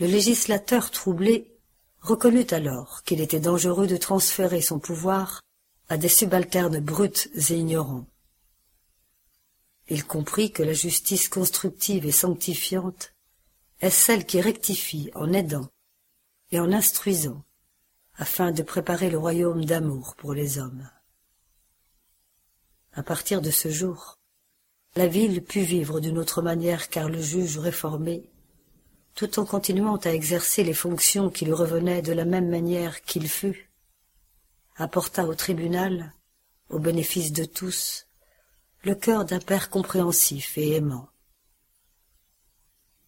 Le 0.00 0.06
législateur 0.06 0.90
troublé 0.90 1.54
reconnut 2.00 2.46
alors 2.50 3.02
qu'il 3.04 3.20
était 3.20 3.40
dangereux 3.40 3.86
de 3.86 3.98
transférer 3.98 4.62
son 4.62 4.78
pouvoir 4.78 5.42
à 5.88 5.98
des 5.98 6.08
subalternes 6.08 6.80
brutes 6.80 7.28
et 7.34 7.54
ignorants. 7.54 8.06
Il 9.88 10.04
comprit 10.04 10.52
que 10.52 10.62
la 10.62 10.72
justice 10.72 11.28
constructive 11.28 12.06
et 12.06 12.12
sanctifiante 12.12 13.14
est 13.80 13.90
celle 13.90 14.24
qui 14.24 14.40
rectifie 14.40 15.10
en 15.14 15.32
aidant 15.32 15.68
et 16.50 16.60
en 16.60 16.72
instruisant, 16.72 17.42
afin 18.14 18.52
de 18.52 18.62
préparer 18.62 19.10
le 19.10 19.18
royaume 19.18 19.64
d'amour 19.64 20.14
pour 20.16 20.34
les 20.34 20.58
hommes. 20.58 20.88
À 22.92 23.02
partir 23.02 23.40
de 23.40 23.50
ce 23.50 23.70
jour, 23.70 24.18
la 24.94 25.08
ville 25.08 25.42
put 25.42 25.62
vivre 25.62 26.00
d'une 26.00 26.18
autre 26.18 26.42
manière 26.42 26.90
car 26.90 27.08
le 27.08 27.20
juge 27.20 27.58
réformé, 27.58 28.30
tout 29.14 29.38
en 29.38 29.46
continuant 29.46 29.96
à 29.96 30.12
exercer 30.12 30.62
les 30.62 30.74
fonctions 30.74 31.30
qui 31.30 31.46
lui 31.46 31.54
revenaient 31.54 32.02
de 32.02 32.12
la 32.12 32.26
même 32.26 32.48
manière 32.48 33.02
qu'il 33.02 33.28
fut, 33.28 33.70
apporta 34.76 35.26
au 35.26 35.34
tribunal, 35.34 36.12
au 36.68 36.78
bénéfice 36.78 37.32
de 37.32 37.44
tous, 37.44 38.06
le 38.82 38.94
cœur 38.94 39.24
d'un 39.24 39.38
père 39.38 39.70
compréhensif 39.70 40.58
et 40.58 40.76
aimant. 40.76 41.08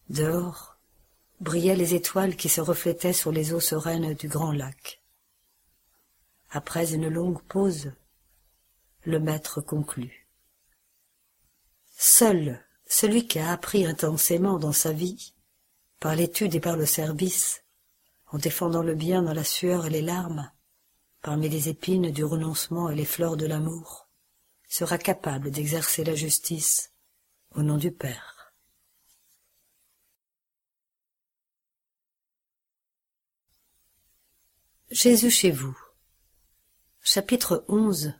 Dehors 0.09 0.77
brillaient 1.41 1.77
les 1.77 1.95
étoiles 1.95 2.37
qui 2.37 2.49
se 2.49 2.61
reflétaient 2.61 3.13
sur 3.13 3.33
les 3.33 3.53
eaux 3.53 3.61
sereines 3.61 4.15
du 4.15 4.29
grand 4.29 4.53
lac. 4.53 5.03
Après 6.51 6.95
une 6.95 7.09
longue 7.09 7.43
pause, 7.43 7.93
le 9.05 9.19
maître 9.19 9.61
conclut. 9.61 10.29
Seul 11.97 12.65
celui 12.87 13.27
qui 13.27 13.39
a 13.39 13.51
appris 13.51 13.87
intensément 13.87 14.59
dans 14.59 14.73
sa 14.73 14.93
vie, 14.93 15.35
par 16.01 16.15
l'étude 16.15 16.55
et 16.55 16.61
par 16.61 16.77
le 16.77 16.87
service, 16.87 17.65
en 18.31 18.39
défendant 18.39 18.83
le 18.83 18.95
bien 18.95 19.23
dans 19.23 19.33
la 19.33 19.45
sueur 19.45 19.87
et 19.87 19.91
les 19.91 20.03
larmes, 20.03 20.51
parmi 21.23 21.49
les 21.49 21.69
épines 21.69 22.11
du 22.11 22.25
renoncement 22.25 22.91
et 22.91 22.95
les 22.95 23.05
fleurs 23.05 23.37
de 23.37 23.47
l'amour, 23.47 24.04
sera 24.75 24.99
capable 24.99 25.53
d'exercer 25.53 26.03
la 26.03 26.17
justice 26.17 26.91
au 27.53 27.63
nom 27.63 27.77
du 27.77 27.93
Père. 27.93 28.53
Jésus 34.91 35.31
chez 35.31 35.53
vous. 35.53 35.79
Chapitre 37.03 37.65
11 37.69 38.15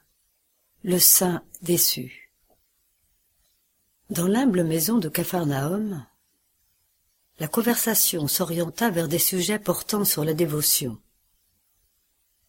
Le 0.85 1.01
Saint 1.01 1.45
déçu. 1.63 2.33
Dans 4.11 4.29
l'humble 4.29 4.63
maison 4.63 4.99
de 4.99 5.09
Capharnaüm, 5.09 6.07
la 7.41 7.49
conversation 7.49 8.29
s'orienta 8.29 8.91
vers 8.91 9.09
des 9.09 9.19
sujets 9.19 9.59
portant 9.59 10.05
sur 10.05 10.25
la 10.25 10.35
dévotion. 10.35 11.03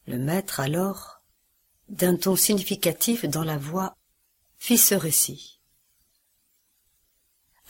Le 0.06 0.20
maître 0.20 0.60
alors 0.60 1.15
d'un 1.90 2.16
ton 2.16 2.36
significatif 2.36 3.26
dans 3.26 3.44
la 3.44 3.58
voix, 3.58 3.96
fit 4.58 4.78
ce 4.78 4.96
récit. 4.96 5.60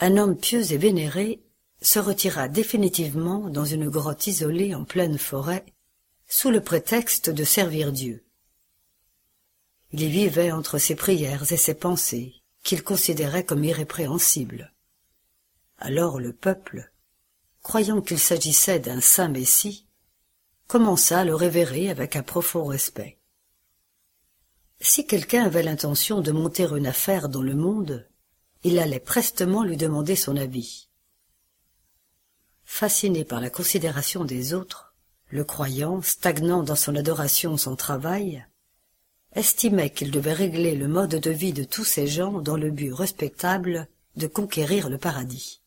Un 0.00 0.16
homme 0.16 0.36
pieux 0.36 0.72
et 0.72 0.78
vénéré 0.78 1.40
se 1.80 1.98
retira 1.98 2.48
définitivement 2.48 3.48
dans 3.50 3.64
une 3.64 3.88
grotte 3.88 4.26
isolée 4.26 4.74
en 4.74 4.84
pleine 4.84 5.18
forêt, 5.18 5.64
sous 6.28 6.50
le 6.50 6.60
prétexte 6.60 7.30
de 7.30 7.44
servir 7.44 7.92
Dieu. 7.92 8.24
Il 9.92 10.02
y 10.02 10.08
vivait 10.08 10.50
entre 10.50 10.78
ses 10.78 10.96
prières 10.96 11.50
et 11.52 11.56
ses 11.56 11.74
pensées, 11.74 12.34
qu'il 12.62 12.82
considérait 12.82 13.44
comme 13.44 13.62
irrépréhensibles. 13.62 14.72
Alors 15.78 16.18
le 16.18 16.32
peuple, 16.32 16.90
croyant 17.62 18.00
qu'il 18.00 18.18
s'agissait 18.18 18.80
d'un 18.80 19.00
saint 19.00 19.28
Messie, 19.28 19.86
commença 20.66 21.20
à 21.20 21.24
le 21.24 21.34
révérer 21.34 21.90
avec 21.90 22.16
un 22.16 22.22
profond 22.22 22.64
respect. 22.64 23.18
Si 24.80 25.06
quelqu'un 25.06 25.44
avait 25.44 25.62
l'intention 25.62 26.20
de 26.20 26.32
monter 26.32 26.64
une 26.64 26.86
affaire 26.86 27.28
dans 27.28 27.42
le 27.42 27.54
monde, 27.54 28.06
il 28.62 28.78
allait 28.78 29.00
prestement 29.00 29.64
lui 29.64 29.76
demander 29.76 30.16
son 30.16 30.36
avis. 30.36 30.88
Fasciné 32.64 33.24
par 33.24 33.40
la 33.40 33.48
considération 33.48 34.24
des 34.24 34.52
autres, 34.52 34.94
le 35.28 35.44
croyant, 35.44 36.02
stagnant 36.02 36.62
dans 36.62 36.76
son 36.76 36.94
adoration 36.94 37.56
son 37.56 37.76
travail, 37.76 38.46
estimait 39.32 39.90
qu'il 39.90 40.10
devait 40.10 40.32
régler 40.32 40.74
le 40.74 40.88
mode 40.88 41.16
de 41.16 41.30
vie 41.30 41.52
de 41.52 41.64
tous 41.64 41.84
ces 41.84 42.06
gens 42.06 42.40
dans 42.40 42.56
le 42.56 42.70
but 42.70 42.92
respectable 42.92 43.88
de 44.16 44.26
conquérir 44.26 44.88
le 44.88 44.98
paradis. 44.98 45.62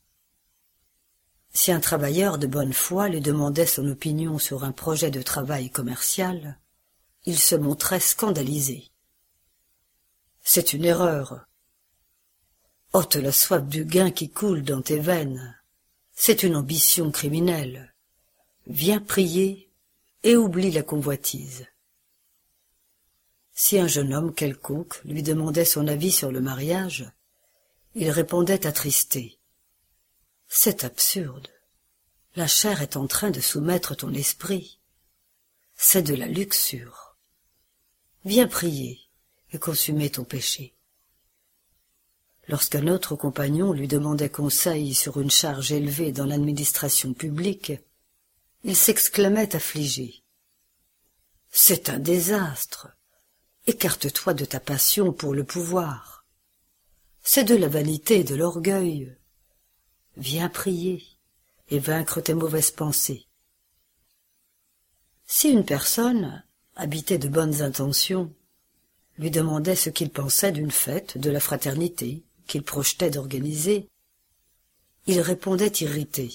Si 1.51 1.71
un 1.71 1.79
travailleur 1.79 2.37
de 2.37 2.47
bonne 2.47 2.73
foi 2.73 3.09
lui 3.09 3.21
demandait 3.21 3.65
son 3.65 3.87
opinion 3.89 4.39
sur 4.39 4.63
un 4.63 4.71
projet 4.71 5.11
de 5.11 5.21
travail 5.21 5.69
commercial, 5.69 6.59
il 7.25 7.39
se 7.39 7.55
montrait 7.55 7.99
scandalisé. 7.99 8.88
C'est 10.51 10.73
une 10.73 10.85
erreur. 10.85 11.45
Ôte 12.93 13.17
la 13.17 13.31
soif 13.31 13.61
du 13.67 13.85
gain 13.85 14.09
qui 14.09 14.31
coule 14.31 14.63
dans 14.63 14.81
tes 14.81 14.97
veines. 14.97 15.55
C'est 16.11 16.41
une 16.41 16.55
ambition 16.55 17.11
criminelle. 17.11 17.93
Viens 18.65 18.99
prier 18.99 19.69
et 20.23 20.35
oublie 20.35 20.71
la 20.71 20.81
convoitise. 20.81 21.67
Si 23.53 23.77
un 23.77 23.85
jeune 23.85 24.11
homme 24.11 24.33
quelconque 24.33 24.99
lui 25.05 25.21
demandait 25.21 25.65
son 25.65 25.87
avis 25.87 26.11
sur 26.11 26.31
le 26.31 26.41
mariage, 26.41 27.07
il 27.93 28.09
répondait 28.09 28.65
attristé. 28.65 29.37
C'est 30.47 30.83
absurde. 30.83 31.49
La 32.35 32.47
chair 32.47 32.81
est 32.81 32.97
en 32.97 33.05
train 33.05 33.29
de 33.29 33.39
soumettre 33.39 33.95
ton 33.95 34.15
esprit. 34.15 34.79
C'est 35.75 36.01
de 36.01 36.15
la 36.15 36.25
luxure. 36.25 37.17
Viens 38.25 38.47
prier 38.47 39.08
et 39.51 39.59
consumer 39.59 40.09
ton 40.09 40.23
péché. 40.23 40.75
Lorsqu'un 42.47 42.87
autre 42.87 43.15
compagnon 43.15 43.73
lui 43.73 43.87
demandait 43.87 44.29
conseil 44.29 44.95
sur 44.95 45.19
une 45.19 45.29
charge 45.29 45.71
élevée 45.71 46.11
dans 46.11 46.25
l'administration 46.25 47.13
publique, 47.13 47.73
il 48.63 48.75
s'exclamait 48.75 49.55
affligé. 49.55 50.23
C'est 51.51 51.89
un 51.89 51.99
désastre. 51.99 52.89
Écarte-toi 53.67 54.33
de 54.33 54.45
ta 54.45 54.59
passion 54.59 55.13
pour 55.13 55.33
le 55.33 55.43
pouvoir. 55.43 56.25
C'est 57.21 57.43
de 57.43 57.55
la 57.55 57.67
vanité 57.67 58.21
et 58.21 58.23
de 58.23 58.35
l'orgueil. 58.35 59.15
Viens 60.17 60.49
prier 60.49 61.05
et 61.69 61.79
vaincre 61.79 62.19
tes 62.19 62.33
mauvaises 62.33 62.71
pensées. 62.71 63.27
Si 65.25 65.49
une 65.49 65.65
personne, 65.65 66.43
habitée 66.75 67.19
de 67.19 67.27
bonnes 67.27 67.61
intentions, 67.61 68.33
lui 69.19 69.29
demandait 69.29 69.75
ce 69.75 69.89
qu'il 69.89 70.09
pensait 70.09 70.53
d'une 70.53 70.71
fête 70.71 71.17
de 71.17 71.29
la 71.29 71.41
fraternité, 71.41 72.23
qu'il 72.47 72.63
projetait 72.63 73.11
d'organiser, 73.11 73.89
il 75.05 75.19
répondait 75.19 75.73
irrité. 75.81 76.33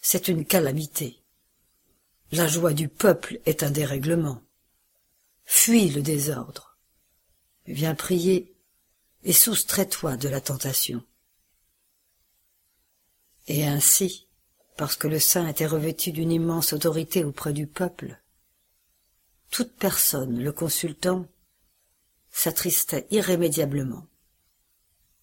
C'est 0.00 0.26
une 0.26 0.44
calamité. 0.44 1.22
La 2.32 2.48
joie 2.48 2.72
du 2.72 2.88
peuple 2.88 3.40
est 3.46 3.62
un 3.62 3.70
dérèglement. 3.70 4.42
Fuis 5.44 5.90
le 5.90 6.02
désordre. 6.02 6.76
Viens 7.66 7.94
prier 7.94 8.52
et 9.22 9.32
soustrais-toi 9.32 10.16
de 10.16 10.28
la 10.28 10.40
tentation. 10.40 11.04
Et 13.46 13.64
ainsi, 13.66 14.26
parce 14.76 14.96
que 14.96 15.06
le 15.06 15.20
saint 15.20 15.46
était 15.46 15.66
revêtu 15.66 16.10
d'une 16.10 16.32
immense 16.32 16.72
autorité 16.72 17.22
auprès 17.22 17.52
du 17.52 17.68
peuple, 17.68 18.21
toute 19.52 19.76
personne 19.76 20.42
le 20.42 20.50
consultant 20.50 21.26
s'attristait 22.30 23.06
irrémédiablement 23.10 24.06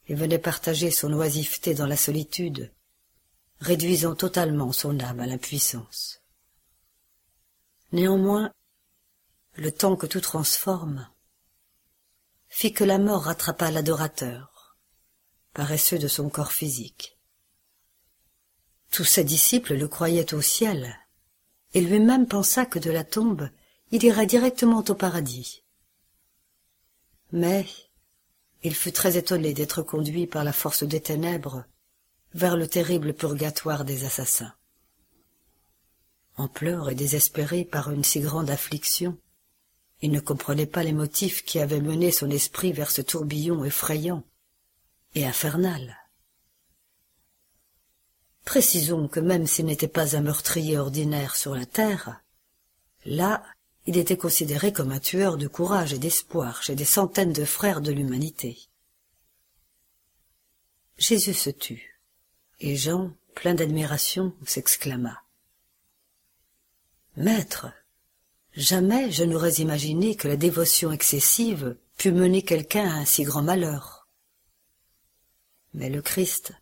et 0.07 0.13
venait 0.13 0.37
partager 0.37 0.91
son 0.91 1.11
oisiveté 1.13 1.73
dans 1.73 1.87
la 1.87 1.97
solitude, 1.97 2.71
réduisant 3.59 4.13
totalement 4.13 4.71
son 4.71 4.99
âme 4.99 5.19
à 5.19 5.25
l'impuissance. 5.25 6.21
Néanmoins, 7.91 8.53
le 9.55 9.71
temps 9.71 9.95
que 9.95 10.05
tout 10.05 10.21
transforme 10.21 11.09
fit 12.49 12.71
que 12.71 12.83
la 12.83 12.99
mort 12.99 13.23
rattrapa 13.23 13.71
l'adorateur, 13.71 14.77
paresseux 15.53 15.97
de 15.97 16.07
son 16.07 16.29
corps 16.29 16.51
physique. 16.51 17.17
Tous 18.91 19.05
ses 19.05 19.23
disciples 19.23 19.73
le 19.73 19.87
croyaient 19.87 20.35
au 20.35 20.41
ciel, 20.41 20.99
et 21.73 21.81
lui-même 21.81 22.27
pensa 22.27 22.67
que 22.67 22.77
de 22.77 22.91
la 22.91 23.03
tombe 23.03 23.49
il 23.91 24.03
irait 24.03 24.27
directement 24.27 24.83
au 24.87 24.93
paradis. 24.93 25.63
Mais 27.31 27.65
il 28.63 28.75
fut 28.75 28.91
très 28.91 29.17
étonné 29.17 29.53
d'être 29.53 29.81
conduit 29.81 30.27
par 30.27 30.43
la 30.43 30.53
force 30.53 30.83
des 30.83 31.01
ténèbres 31.01 31.65
vers 32.33 32.57
le 32.57 32.67
terrible 32.67 33.13
purgatoire 33.13 33.85
des 33.85 34.05
assassins. 34.05 34.53
En 36.37 36.47
pleurs 36.47 36.89
et 36.89 36.95
désespéré 36.95 37.65
par 37.65 37.91
une 37.91 38.03
si 38.03 38.19
grande 38.19 38.49
affliction, 38.49 39.17
il 40.01 40.11
ne 40.11 40.19
comprenait 40.19 40.65
pas 40.65 40.83
les 40.83 40.93
motifs 40.93 41.43
qui 41.43 41.59
avaient 41.59 41.81
mené 41.81 42.11
son 42.11 42.29
esprit 42.29 42.71
vers 42.71 42.91
ce 42.91 43.01
tourbillon 43.01 43.65
effrayant 43.65 44.23
et 45.15 45.25
infernal. 45.25 45.97
Précisons 48.45 49.07
que 49.07 49.19
même 49.19 49.47
s'il 49.47 49.65
n'était 49.65 49.87
pas 49.87 50.15
un 50.15 50.21
meurtrier 50.21 50.77
ordinaire 50.77 51.35
sur 51.35 51.55
la 51.55 51.65
terre, 51.65 52.21
là 53.05 53.43
il 53.89 53.97
était 53.97 54.17
considéré 54.17 54.71
comme 54.71 54.91
un 54.91 54.99
tueur 54.99 55.35
de 55.35 55.47
courage 55.47 55.93
et 55.93 55.97
d'espoir 55.97 56.61
chez 56.61 56.75
des 56.75 56.85
centaines 56.85 57.33
de 57.33 57.43
frères 57.43 57.81
de 57.81 57.91
l'humanité. 57.91 58.69
Jésus 60.99 61.33
se 61.33 61.49
tut, 61.49 61.99
et 62.59 62.75
Jean, 62.75 63.11
plein 63.33 63.55
d'admiration, 63.55 64.35
s'exclama. 64.45 65.23
Maître, 67.17 67.65
jamais 68.53 69.11
je 69.11 69.23
n'aurais 69.23 69.53
imaginé 69.53 70.15
que 70.15 70.27
la 70.27 70.37
dévotion 70.37 70.91
excessive 70.91 71.75
pût 71.97 72.11
mener 72.11 72.43
quelqu'un 72.43 72.87
à 72.87 72.93
un 72.93 73.05
si 73.05 73.23
grand 73.23 73.41
malheur. 73.41 74.07
Mais 75.73 75.89
le 75.89 76.03
Christ, 76.03 76.53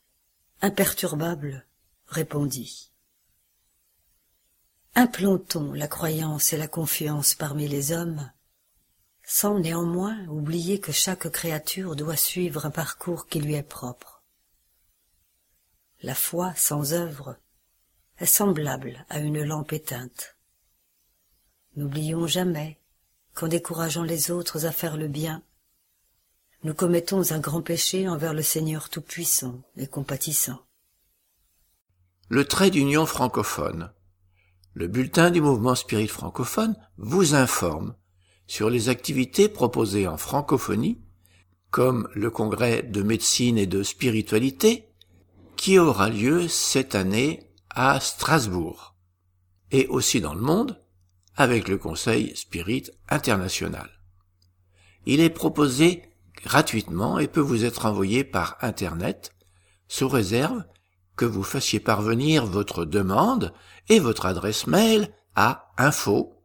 imperturbable, 0.61 1.65
répondit. 2.07 2.89
Implantons 4.99 5.73
la 5.73 5.87
croyance 5.87 6.53
et 6.53 6.57
la 6.57 6.67
confiance 6.67 7.35
parmi 7.35 7.67
les 7.67 7.91
hommes, 7.91 8.31
sans 9.23 9.59
néanmoins 9.59 10.25
oublier 10.25 10.79
que 10.79 10.91
chaque 10.91 11.29
créature 11.29 11.95
doit 11.95 12.15
suivre 12.15 12.65
un 12.65 12.71
parcours 12.71 13.27
qui 13.27 13.39
lui 13.39 13.53
est 13.53 13.61
propre. 13.61 14.23
La 16.01 16.15
foi 16.15 16.51
sans 16.55 16.93
œuvre 16.93 17.37
est 18.17 18.25
semblable 18.25 19.05
à 19.09 19.19
une 19.19 19.43
lampe 19.43 19.71
éteinte. 19.71 20.35
N'oublions 21.75 22.25
jamais 22.25 22.79
qu'en 23.35 23.49
décourageant 23.49 24.01
les 24.01 24.31
autres 24.31 24.65
à 24.65 24.71
faire 24.71 24.97
le 24.97 25.07
bien, 25.07 25.43
nous 26.63 26.73
commettons 26.73 27.31
un 27.31 27.39
grand 27.39 27.61
péché 27.61 28.09
envers 28.09 28.33
le 28.33 28.41
Seigneur 28.41 28.89
Tout-Puissant 28.89 29.61
et 29.75 29.85
compatissant. 29.85 30.65
Le 32.29 32.45
trait 32.45 32.71
d'union 32.71 33.05
francophone 33.05 33.91
le 34.77 34.87
bulletin 34.87 35.31
du 35.31 35.41
mouvement 35.41 35.73
spirit 35.73 36.07
francophone 36.07 36.75
vous 36.97 37.33
informe 37.33 37.95
sur 38.45 38.69
les 38.69 38.89
activités 38.89 39.49
proposées 39.49 40.07
en 40.07 40.17
francophonie, 40.17 41.01
comme 41.71 42.07
le 42.13 42.29
congrès 42.29 42.83
de 42.83 43.01
médecine 43.01 43.57
et 43.57 43.65
de 43.65 43.81
spiritualité, 43.81 44.93
qui 45.55 45.79
aura 45.79 46.11
lieu 46.11 46.47
cette 46.47 46.93
année 46.93 47.49
à 47.71 47.99
Strasbourg, 47.99 48.93
et 49.71 49.87
aussi 49.87 50.21
dans 50.21 50.35
le 50.35 50.41
monde, 50.41 50.79
avec 51.35 51.67
le 51.69 51.79
Conseil 51.79 52.35
Spirit 52.35 52.91
International. 53.09 53.89
Il 55.07 55.21
est 55.21 55.31
proposé 55.31 56.03
gratuitement 56.43 57.17
et 57.17 57.27
peut 57.27 57.41
vous 57.41 57.65
être 57.65 57.87
envoyé 57.87 58.23
par 58.23 58.57
Internet, 58.61 59.33
sous 59.87 60.07
réserve 60.07 60.63
que 61.17 61.25
vous 61.25 61.43
fassiez 61.43 61.81
parvenir 61.81 62.45
votre 62.45 62.85
demande 62.85 63.51
et 63.89 63.99
votre 63.99 64.27
adresse 64.27 64.67
mail 64.67 65.09
à 65.35 65.71
info.lmsf.org. 65.77 66.43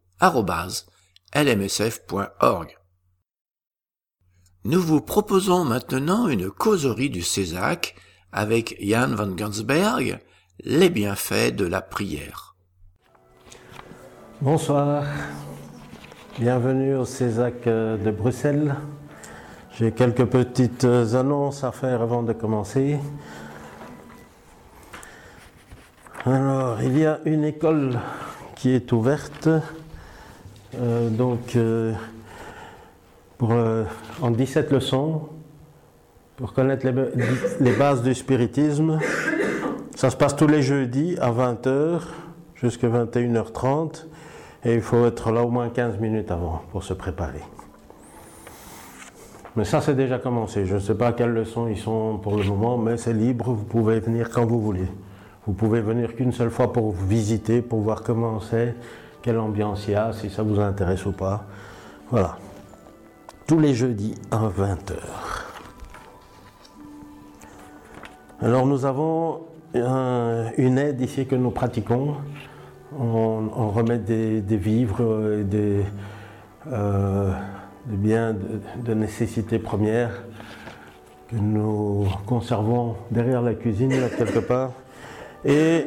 Nous 4.65 4.81
vous 4.81 5.01
proposons 5.01 5.65
maintenant 5.65 6.29
une 6.29 6.51
causerie 6.51 7.11
du 7.11 7.23
Césac 7.23 7.95
avec 8.33 8.77
Jan 8.81 9.15
van 9.15 9.29
Gansberg, 9.29 10.21
les 10.65 10.89
bienfaits 10.89 11.55
de 11.55 11.67
la 11.67 11.83
prière. 11.83 12.57
Bonsoir, 14.41 15.05
bienvenue 16.39 16.95
au 16.97 17.05
Césac 17.05 17.65
de 17.67 18.11
Bruxelles. 18.11 18.75
J'ai 19.79 19.93
quelques 19.93 20.27
petites 20.27 20.85
annonces 20.85 21.65
à 21.65 21.73
faire 21.73 22.03
avant 22.03 22.23
de 22.23 22.33
commencer. 22.33 22.99
Alors, 26.25 26.81
il 26.81 26.97
y 26.97 27.05
a 27.05 27.19
une 27.25 27.43
école 27.43 27.99
qui 28.55 28.71
est 28.71 28.93
ouverte, 28.93 29.49
euh, 30.79 31.11
donc 31.11 31.57
euh, 31.57 31.95
pour, 33.39 33.51
euh, 33.51 33.83
en 34.21 34.31
17 34.31 34.71
leçons, 34.71 35.23
pour 36.37 36.53
connaître 36.53 36.87
les, 37.59 37.73
bases 37.73 38.03
du 38.03 38.15
spiritisme, 38.15 39.01
Ça 39.97 40.11
se 40.11 40.17
passe 40.17 40.37
tous 40.37 40.47
les 40.47 40.63
jeudis 40.63 41.17
à 41.21 41.33
20h 41.33 42.03
jusqu'à 42.55 42.87
21h30 42.87 44.07
et 44.65 44.75
il 44.75 44.81
faut 44.81 45.05
être 45.07 45.33
là 45.33 45.43
au 45.43 45.51
moins 45.51 45.71
15 45.71 45.99
minutes 45.99 46.31
avant 46.31 46.63
pour 46.71 46.85
se 46.85 46.95
préparer. 46.95 47.43
Mais 49.57 49.65
ça, 49.65 49.81
c'est 49.81 49.97
déjà 49.97 50.21
commencé. 50.21 50.67
Je 50.67 50.77
ne 50.77 50.81
sais 50.81 50.95
pas 50.95 51.13
quelles 51.13 51.33
leçons 51.33 51.67
ils 51.67 51.79
sont 51.79 52.19
pour 52.19 52.37
le 52.37 52.45
moment, 52.45 52.79
mais 52.79 52.97
c'est 52.97 53.13
libre. 53.13 53.53
Vous 53.53 53.65
pouvez 53.65 53.99
venir 53.99 54.31
quand 54.31 54.47
vous 54.47 54.61
voulez. 54.61 54.87
Vous 55.47 55.53
pouvez 55.55 55.81
venir 55.81 56.15
qu'une 56.15 56.33
seule 56.33 56.51
fois 56.51 56.73
pour 56.73 56.93
visiter, 56.93 57.63
pour 57.63 57.81
voir 57.81 58.03
comment 58.03 58.41
c'est, 58.41 58.77
quelle 59.23 59.39
ambiance 59.39 59.87
il 59.89 59.93
y 59.93 59.95
a, 59.95 60.13
si 60.13 60.31
ça 60.31 60.43
vous 60.43 60.61
intéresse 60.61 61.05
ou 61.05 61.13
pas. 61.13 61.47
Voilà. 62.11 62.37
Tous 63.47 63.59
les 63.59 63.75
jeudis 63.75 64.15
à 64.31 64.39
20h. 64.39 64.95
Alors 68.41 68.67
nous 68.67 68.85
avons 68.85 69.43
une 69.75 70.79
aide 70.79 71.01
ici 71.01 71.27
que 71.27 71.35
nous 71.35 71.51
pratiquons. 71.51 72.17
On, 72.99 73.71
remet 73.71 73.99
des, 73.99 74.57
vivres 74.57 75.39
et 75.41 75.45
des, 75.45 75.83
euh, 76.71 77.33
biens 77.87 78.35
de, 78.77 78.95
nécessité 78.95 79.59
première 79.59 80.25
que 81.29 81.37
nous 81.37 82.07
conservons 82.27 82.97
derrière 83.11 83.41
la 83.41 83.55
cuisine, 83.55 83.95
quelque 84.19 84.41
part. 84.41 84.73
Et 85.45 85.87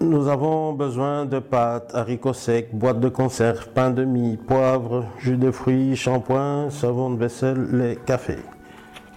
nous 0.00 0.28
avons 0.28 0.72
besoin 0.72 1.26
de 1.26 1.38
pâtes, 1.38 1.90
haricots 1.94 2.32
secs, 2.32 2.70
boîtes 2.72 3.00
de 3.00 3.10
conserve, 3.10 3.68
pain 3.68 3.90
de 3.90 4.04
mie, 4.04 4.38
poivre, 4.38 5.04
jus 5.18 5.36
de 5.36 5.50
fruits, 5.50 5.96
shampoing, 5.96 6.70
savon 6.70 7.10
de 7.10 7.18
vaisselle, 7.18 7.66
lait, 7.72 7.98
café. 8.06 8.36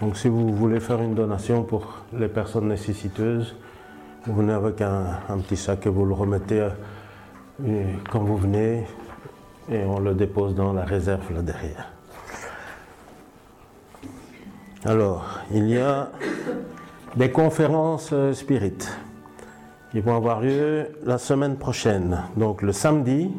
Donc 0.01 0.17
si 0.17 0.27
vous 0.27 0.53
voulez 0.53 0.79
faire 0.79 1.01
une 1.01 1.15
donation 1.15 1.63
pour 1.63 2.03
les 2.13 2.27
personnes 2.27 2.67
nécessiteuses, 2.67 3.55
vous 4.25 4.35
venez 4.35 4.53
avec 4.53 4.81
un, 4.81 5.37
petit 5.39 5.55
sac 5.55 5.85
et 5.85 5.89
vous 5.89 6.05
le 6.05 6.13
remettez 6.13 6.67
euh, 7.65 7.83
quand 8.09 8.19
vous 8.19 8.37
venez 8.37 8.85
et 9.71 9.83
on 9.85 9.99
le 9.99 10.13
dépose 10.13 10.55
dans 10.55 10.73
la 10.73 10.83
réserve 10.83 11.33
là 11.33 11.41
derrière. 11.41 11.91
Alors, 14.85 15.39
il 15.51 15.69
y 15.69 15.77
a 15.77 16.09
des 17.15 17.31
conférences 17.31 18.09
euh, 18.13 18.33
spirites 18.33 18.89
qui 19.91 20.01
vont 20.01 20.15
avoir 20.15 20.41
lieu 20.41 20.87
la 21.03 21.17
semaine 21.17 21.57
prochaine, 21.57 22.23
donc 22.37 22.61
le 22.61 22.71
samedi 22.71 23.31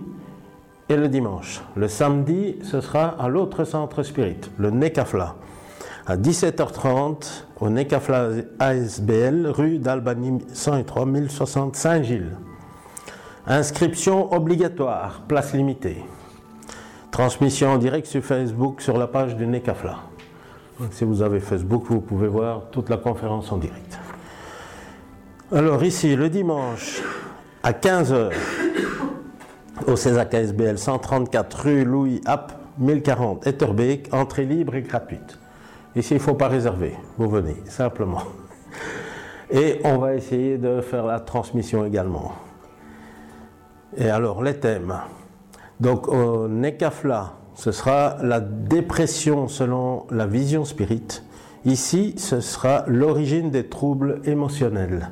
et 0.89 0.97
le 0.97 1.09
dimanche. 1.09 1.63
Le 1.77 1.87
samedi, 1.87 2.59
ce 2.63 2.81
sera 2.81 3.09
à 3.21 3.29
l'autre 3.29 3.65
centre 3.65 4.03
spirit, 4.03 4.41
le 4.59 4.71
Nekafla, 4.71 5.37
à 6.07 6.17
17h30 6.17 7.45
au 7.61 7.71
Nekafla 7.71 8.31
ASBL, 8.59 9.47
rue 9.47 9.79
d'Albany 9.79 10.39
103 10.53 11.07
1060 11.07 11.77
Saint-Gilles. 11.77 12.37
Inscription 13.47 14.33
obligatoire, 14.33 15.23
place 15.29 15.53
limitée. 15.55 16.05
Transmission 17.11 17.71
en 17.71 17.79
direct 17.79 18.07
sur 18.07 18.23
Facebook 18.23 18.81
sur 18.81 18.99
la 18.99 19.07
page 19.07 19.37
du 19.37 19.47
Nekafla. 19.47 19.99
si 20.91 21.05
vous 21.05 21.23
avez 21.23 21.41
Facebook, 21.41 21.85
vous 21.89 22.01
pouvez 22.01 22.29
voir 22.29 22.63
toute 22.71 22.89
la 22.89 22.97
conférence 22.97 23.53
en 23.53 23.57
direct. 23.57 23.99
Alors 25.53 25.83
ici, 25.83 26.15
le 26.15 26.29
dimanche, 26.29 27.03
à 27.65 27.73
15h, 27.73 28.31
au 29.89 29.97
CESAC 29.97 30.33
ASBL 30.33 30.79
134 30.79 31.63
rue 31.65 31.85
Louis 31.85 32.21
App, 32.25 32.53
1040 32.79 33.49
Etterbeek, 33.49 34.15
entrée 34.15 34.45
libre 34.45 34.77
et 34.77 34.83
gratuite. 34.83 35.41
Ici, 35.97 36.15
il 36.15 36.19
ne 36.19 36.23
faut 36.23 36.35
pas 36.35 36.47
réserver, 36.47 36.95
vous 37.19 37.29
venez, 37.29 37.57
simplement. 37.65 38.23
Et 39.51 39.81
on 39.83 39.99
va 39.99 40.15
essayer 40.15 40.57
de 40.57 40.81
faire 40.83 41.05
la 41.05 41.19
transmission 41.19 41.85
également. 41.85 42.31
Et 43.97 44.09
alors, 44.09 44.45
les 44.45 44.55
thèmes. 44.55 44.95
Donc, 45.81 46.07
au 46.07 46.47
NECAFLA, 46.47 47.33
ce 47.57 47.73
sera 47.73 48.19
la 48.23 48.39
dépression 48.39 49.49
selon 49.49 50.07
la 50.13 50.29
vision 50.29 50.65
spirit. 50.65 51.25
Ici, 51.65 52.15
ce 52.17 52.41
sera 52.41 52.85
l'origine 52.87 53.51
des 53.51 53.67
troubles 53.67 54.23
émotionnels. 54.25 55.11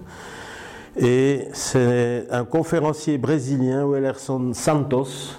Et 0.97 1.47
c'est 1.53 2.27
un 2.31 2.45
conférencier 2.45 3.19
brésilien, 3.19 3.87
Wellerson 3.87 4.53
Santos, 4.55 5.37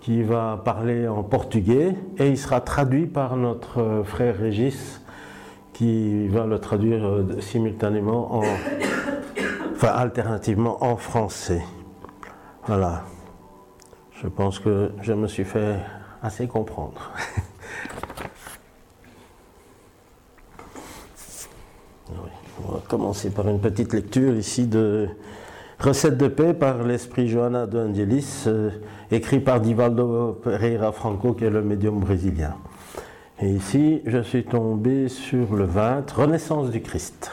qui 0.00 0.22
va 0.22 0.60
parler 0.64 1.08
en 1.08 1.22
portugais 1.22 1.96
et 2.18 2.28
il 2.28 2.38
sera 2.38 2.60
traduit 2.60 3.06
par 3.06 3.36
notre 3.36 4.02
frère 4.04 4.36
Régis 4.36 5.00
qui 5.72 6.28
va 6.28 6.46
le 6.46 6.58
traduire 6.58 7.04
euh, 7.04 7.40
simultanément 7.40 8.36
en, 8.36 8.42
enfin 9.74 9.88
alternativement 9.88 10.82
en 10.82 10.96
français. 10.96 11.62
Voilà. 12.66 13.04
Je 14.22 14.28
pense 14.28 14.58
que 14.58 14.92
je 15.02 15.12
me 15.12 15.26
suis 15.26 15.44
fait 15.44 15.76
assez 16.22 16.46
comprendre. 16.46 17.12
On 22.10 22.72
va 22.72 22.80
commencer 22.88 23.30
par 23.30 23.48
une 23.48 23.60
petite 23.60 23.92
lecture 23.92 24.34
ici 24.34 24.66
de 24.66 25.08
Recette 25.78 26.16
de 26.16 26.28
paix 26.28 26.54
par 26.54 26.84
l'esprit 26.84 27.28
Johanna 27.28 27.66
de 27.66 27.78
Angelis, 27.78 28.44
euh, 28.46 28.70
écrit 29.10 29.40
par 29.40 29.60
Divaldo 29.60 30.40
Pereira 30.42 30.90
Franco, 30.90 31.34
qui 31.34 31.44
est 31.44 31.50
le 31.50 31.60
médium 31.60 32.00
brésilien. 32.00 32.54
Et 33.42 33.50
ici, 33.50 34.00
je 34.06 34.22
suis 34.22 34.44
tombé 34.44 35.08
sur 35.08 35.54
le 35.54 35.64
20, 35.64 36.10
Renaissance 36.12 36.70
du 36.70 36.80
Christ. 36.80 37.30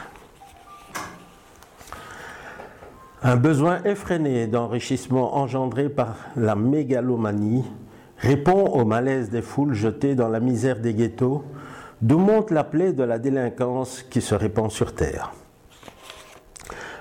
Un 3.22 3.36
besoin 3.36 3.82
effréné 3.84 4.46
d'enrichissement 4.46 5.36
engendré 5.36 5.88
par 5.88 6.16
la 6.36 6.54
mégalomanie 6.54 7.64
répond 8.18 8.66
au 8.66 8.84
malaise 8.84 9.30
des 9.30 9.40
foules 9.40 9.72
jetées 9.72 10.14
dans 10.14 10.28
la 10.28 10.40
misère 10.40 10.80
des 10.80 10.92
ghettos 10.92 11.44
d'où 12.02 12.18
monte 12.18 12.50
la 12.50 12.64
plaie 12.64 12.92
de 12.92 13.02
la 13.02 13.18
délinquance 13.18 14.02
qui 14.02 14.20
se 14.20 14.34
répand 14.34 14.70
sur 14.70 14.94
terre. 14.94 15.32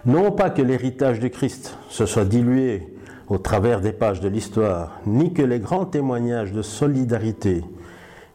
Non 0.06 0.32
pas 0.32 0.50
que 0.50 0.62
l'héritage 0.62 1.20
du 1.20 1.30
Christ 1.30 1.78
se 1.90 2.06
soit 2.06 2.26
dilué 2.26 2.94
au 3.28 3.38
travers 3.38 3.80
des 3.80 3.94
pages 3.94 4.20
de 4.20 4.28
l'histoire, 4.28 5.00
ni 5.06 5.34
que 5.34 5.42
les 5.42 5.60
grands 5.60 5.86
témoignages 5.86 6.52
de 6.52 6.62
solidarité 6.62 7.64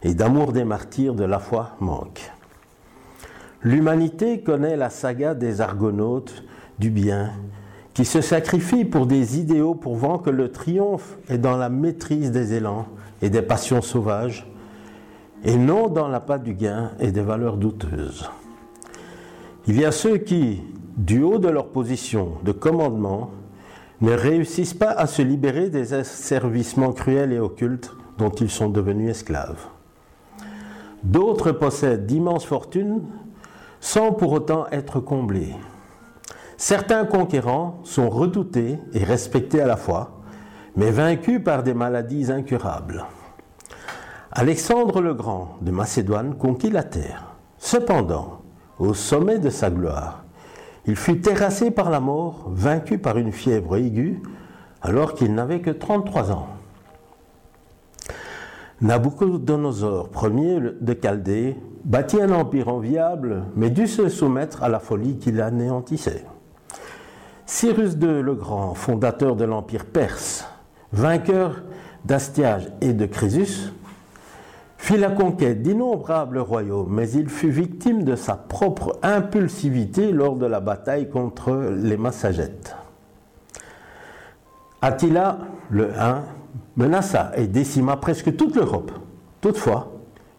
et 0.01 0.13
d'amour 0.13 0.51
des 0.51 0.63
martyrs 0.63 1.13
de 1.13 1.25
la 1.25 1.39
foi 1.39 1.71
manquent. 1.79 2.31
L'humanité 3.61 4.41
connaît 4.41 4.77
la 4.77 4.89
saga 4.89 5.35
des 5.35 5.61
argonautes 5.61 6.43
du 6.79 6.89
bien, 6.89 7.31
qui 7.93 8.05
se 8.05 8.21
sacrifient 8.21 8.85
pour 8.85 9.05
des 9.05 9.37
idéaux 9.37 9.75
prouvant 9.75 10.17
que 10.17 10.29
le 10.29 10.51
triomphe 10.51 11.17
est 11.29 11.37
dans 11.37 11.57
la 11.57 11.69
maîtrise 11.69 12.31
des 12.31 12.53
élans 12.53 12.87
et 13.21 13.29
des 13.29 13.41
passions 13.41 13.81
sauvages, 13.81 14.48
et 15.43 15.57
non 15.57 15.87
dans 15.87 16.07
la 16.07 16.13
l'appât 16.13 16.37
du 16.37 16.53
gain 16.53 16.91
et 16.99 17.11
des 17.11 17.21
valeurs 17.21 17.57
douteuses. 17.57 18.29
Il 19.67 19.79
y 19.79 19.85
a 19.85 19.91
ceux 19.91 20.17
qui, 20.17 20.61
du 20.97 21.21
haut 21.21 21.37
de 21.37 21.49
leur 21.49 21.67
position 21.67 22.33
de 22.43 22.51
commandement, 22.51 23.31
ne 24.01 24.13
réussissent 24.13 24.73
pas 24.73 24.91
à 24.91 25.07
se 25.07 25.21
libérer 25.21 25.69
des 25.69 25.93
asservissements 25.93 26.93
cruels 26.93 27.33
et 27.33 27.39
occultes 27.39 27.91
dont 28.17 28.29
ils 28.29 28.49
sont 28.49 28.69
devenus 28.69 29.11
esclaves. 29.11 29.67
D'autres 31.03 31.51
possèdent 31.51 32.05
d'immenses 32.05 32.45
fortunes 32.45 33.01
sans 33.79 34.11
pour 34.11 34.33
autant 34.33 34.67
être 34.71 34.99
comblés. 34.99 35.55
Certains 36.57 37.05
conquérants 37.05 37.79
sont 37.83 38.09
redoutés 38.09 38.77
et 38.93 39.03
respectés 39.03 39.61
à 39.61 39.67
la 39.67 39.77
fois, 39.77 40.19
mais 40.75 40.91
vaincus 40.91 41.41
par 41.43 41.63
des 41.63 41.73
maladies 41.73 42.31
incurables. 42.31 43.05
Alexandre 44.31 45.01
le 45.01 45.15
Grand 45.15 45.57
de 45.61 45.71
Macédoine 45.71 46.35
conquit 46.35 46.69
la 46.69 46.83
terre. 46.83 47.33
Cependant, 47.57 48.41
au 48.77 48.93
sommet 48.93 49.39
de 49.39 49.49
sa 49.49 49.71
gloire, 49.71 50.23
il 50.85 50.95
fut 50.95 51.19
terrassé 51.19 51.71
par 51.71 51.89
la 51.89 51.99
mort, 51.99 52.45
vaincu 52.47 52.99
par 52.99 53.17
une 53.17 53.31
fièvre 53.31 53.77
aiguë, 53.77 54.21
alors 54.83 55.15
qu'il 55.15 55.33
n'avait 55.33 55.61
que 55.61 55.71
33 55.71 56.31
ans. 56.31 56.47
Nabucodonosor 58.81 60.09
Ier 60.23 60.59
de 60.79 60.97
Chaldée 61.01 61.57
bâtit 61.83 62.21
un 62.21 62.31
empire 62.31 62.69
enviable, 62.69 63.45
mais 63.55 63.71
dut 63.71 63.87
se 63.87 64.09
soumettre 64.09 64.61
à 64.63 64.69
la 64.69 64.79
folie 64.79 65.17
qui 65.17 65.31
l'anéantissait. 65.31 66.23
Cyrus 67.47 67.93
II 67.93 68.21
le 68.21 68.35
Grand, 68.35 68.75
fondateur 68.75 69.35
de 69.35 69.43
l'empire 69.43 69.85
perse, 69.85 70.45
vainqueur 70.93 71.63
d'Astiage 72.05 72.69
et 72.79 72.93
de 72.93 73.07
Crésus, 73.07 73.73
fit 74.79 74.97
la 74.97 75.09
conquête 75.09 75.61
d'innombrables 75.61 76.39
royaumes, 76.39 76.87
mais 76.89 77.11
il 77.11 77.27
fut 77.27 77.49
victime 77.49 78.03
de 78.03 78.15
sa 78.15 78.35
propre 78.35 78.97
impulsivité 79.03 80.11
lors 80.13 80.35
de 80.37 80.45
la 80.45 80.61
bataille 80.61 81.09
contre 81.09 81.51
les 81.75 81.97
Massagettes. 81.97 82.75
Attila, 84.81 85.39
le 85.69 85.91
1, 85.99 86.23
menaça 86.77 87.33
et 87.35 87.47
décima 87.47 87.97
presque 87.97 88.35
toute 88.37 88.55
l'Europe. 88.55 88.91
Toutefois, 89.41 89.91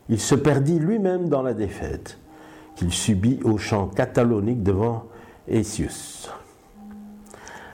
il 0.08 0.18
se 0.18 0.34
perdit 0.34 0.78
lui-même 0.78 1.28
dans 1.28 1.42
la 1.42 1.52
défaite 1.52 2.18
qu'il 2.76 2.92
subit 2.92 3.40
au 3.44 3.58
champ 3.58 3.88
catalonique 3.88 4.62
devant 4.62 5.04
Essius. 5.46 6.30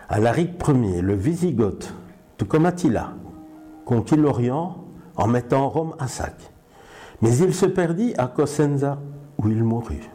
Alaric 0.09 0.61
Ier, 0.69 1.01
le 1.01 1.15
Visigoth, 1.15 1.95
tout 2.37 2.47
comme 2.47 2.67
Attila, 2.67 3.13
conquit 3.85 4.17
l'Orient 4.17 4.85
en 5.15 5.29
mettant 5.29 5.69
Rome 5.69 5.95
à 6.01 6.09
sac. 6.09 6.35
Mais 7.23 7.37
il 7.39 7.55
se 7.55 7.67
perdit 7.67 8.15
à 8.19 8.27
Cosenza 8.27 8.99
où 9.39 9.49
il 9.49 9.63
mourut. 9.63 10.11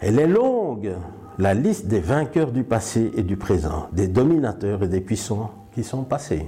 Elle 0.00 0.18
est 0.18 0.28
longue, 0.28 0.94
la 1.38 1.54
liste 1.54 1.86
des 1.86 2.00
vainqueurs 2.00 2.52
du 2.52 2.64
passé 2.64 3.10
et 3.14 3.22
du 3.22 3.36
présent, 3.36 3.88
des 3.92 4.08
dominateurs 4.08 4.82
et 4.82 4.88
des 4.88 5.00
puissants 5.00 5.52
qui 5.74 5.84
sont 5.84 6.04
passés. 6.04 6.46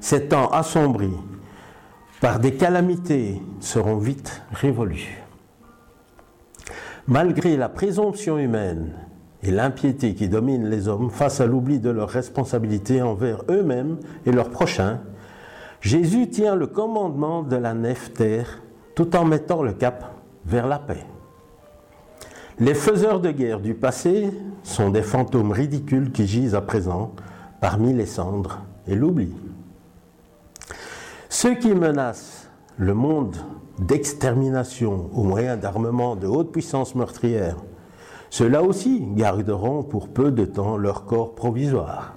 Ces 0.00 0.28
temps 0.28 0.48
assombris 0.48 1.16
par 2.20 2.40
des 2.40 2.54
calamités 2.54 3.42
seront 3.60 3.96
vite 3.96 4.42
révolus. 4.52 5.22
Malgré 7.06 7.56
la 7.56 7.68
présomption 7.68 8.38
humaine 8.38 8.92
et 9.42 9.50
l'impiété 9.50 10.14
qui 10.14 10.28
domine 10.28 10.70
les 10.70 10.88
hommes 10.88 11.10
face 11.10 11.42
à 11.42 11.46
l'oubli 11.46 11.78
de 11.78 11.90
leurs 11.90 12.08
responsabilités 12.08 13.02
envers 13.02 13.44
eux-mêmes 13.50 13.98
et 14.24 14.32
leurs 14.32 14.48
prochains, 14.48 15.00
Jésus 15.84 16.30
tient 16.30 16.54
le 16.54 16.66
commandement 16.66 17.42
de 17.42 17.56
la 17.56 17.74
nef 17.74 18.14
terre 18.14 18.62
tout 18.94 19.14
en 19.14 19.26
mettant 19.26 19.62
le 19.62 19.74
cap 19.74 20.14
vers 20.46 20.66
la 20.66 20.78
paix. 20.78 21.04
Les 22.58 22.72
faiseurs 22.72 23.20
de 23.20 23.30
guerre 23.30 23.60
du 23.60 23.74
passé 23.74 24.30
sont 24.62 24.88
des 24.88 25.02
fantômes 25.02 25.52
ridicules 25.52 26.10
qui 26.10 26.26
gisent 26.26 26.54
à 26.54 26.62
présent 26.62 27.12
parmi 27.60 27.92
les 27.92 28.06
cendres 28.06 28.60
et 28.88 28.94
l'oubli. 28.94 29.34
Ceux 31.28 31.54
qui 31.54 31.74
menacent 31.74 32.48
le 32.78 32.94
monde 32.94 33.36
d'extermination 33.78 35.10
au 35.12 35.22
moyen 35.22 35.58
d'armements 35.58 36.16
de 36.16 36.26
haute 36.26 36.50
puissance 36.50 36.94
meurtrière, 36.94 37.56
ceux-là 38.30 38.62
aussi 38.62 39.02
garderont 39.14 39.82
pour 39.82 40.08
peu 40.08 40.30
de 40.30 40.46
temps 40.46 40.78
leur 40.78 41.04
corps 41.04 41.34
provisoire. 41.34 42.13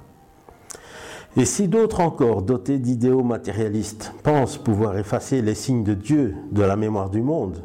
Et 1.37 1.45
si 1.45 1.67
d'autres 1.67 1.99
encore, 1.99 2.41
dotés 2.41 2.79
d'idéaux 2.79 3.21
matérialistes, 3.21 4.11
pensent 4.23 4.57
pouvoir 4.57 4.97
effacer 4.97 5.43
les 5.43 5.53
signes 5.53 5.83
de 5.83 5.93
Dieu 5.93 6.35
de 6.51 6.63
la 6.63 6.75
mémoire 6.75 7.11
du 7.11 7.21
monde, 7.21 7.61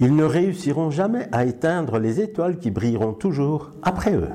ils 0.00 0.16
ne 0.16 0.24
réussiront 0.24 0.90
jamais 0.90 1.28
à 1.32 1.44
éteindre 1.44 1.98
les 1.98 2.20
étoiles 2.20 2.58
qui 2.58 2.70
brilleront 2.70 3.12
toujours 3.12 3.72
après 3.82 4.14
eux. 4.14 4.30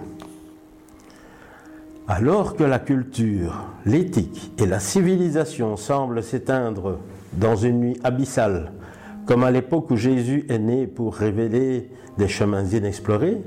Alors 2.08 2.56
que 2.56 2.64
la 2.64 2.78
culture, 2.78 3.66
l'éthique 3.86 4.52
et 4.60 4.68
la 4.68 4.80
civilisation 4.80 5.76
semblent 5.76 6.22
s'éteindre 6.22 7.00
dans 7.34 7.56
une 7.56 7.80
nuit 7.80 8.00
abyssale, 8.04 8.72
comme 9.26 9.44
à 9.44 9.52
l'époque 9.52 9.90
où 9.90 9.98
Jésus 9.98 10.46
est 10.48 10.60
né 10.60 10.86
pour 10.86 11.16
révéler 11.16 11.90
des 12.20 12.28
chemins 12.28 12.64
inexplorés, 12.64 13.42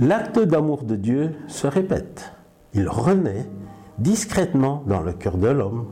l'acte 0.00 0.40
d'amour 0.40 0.82
de 0.82 0.96
Dieu 0.96 1.30
se 1.46 1.68
répète. 1.68 2.32
Il 2.74 2.88
renaît 2.88 3.46
discrètement 3.98 4.82
dans 4.86 5.00
le 5.00 5.12
cœur 5.12 5.36
de 5.36 5.48
l'homme, 5.48 5.86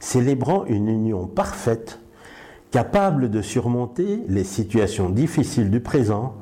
célébrant 0.00 0.64
une 0.66 0.88
union 0.88 1.26
parfaite, 1.26 2.00
capable 2.70 3.30
de 3.30 3.40
surmonter 3.40 4.22
les 4.28 4.44
situations 4.44 5.08
difficiles 5.08 5.70
du 5.70 5.80
présent 5.80 6.34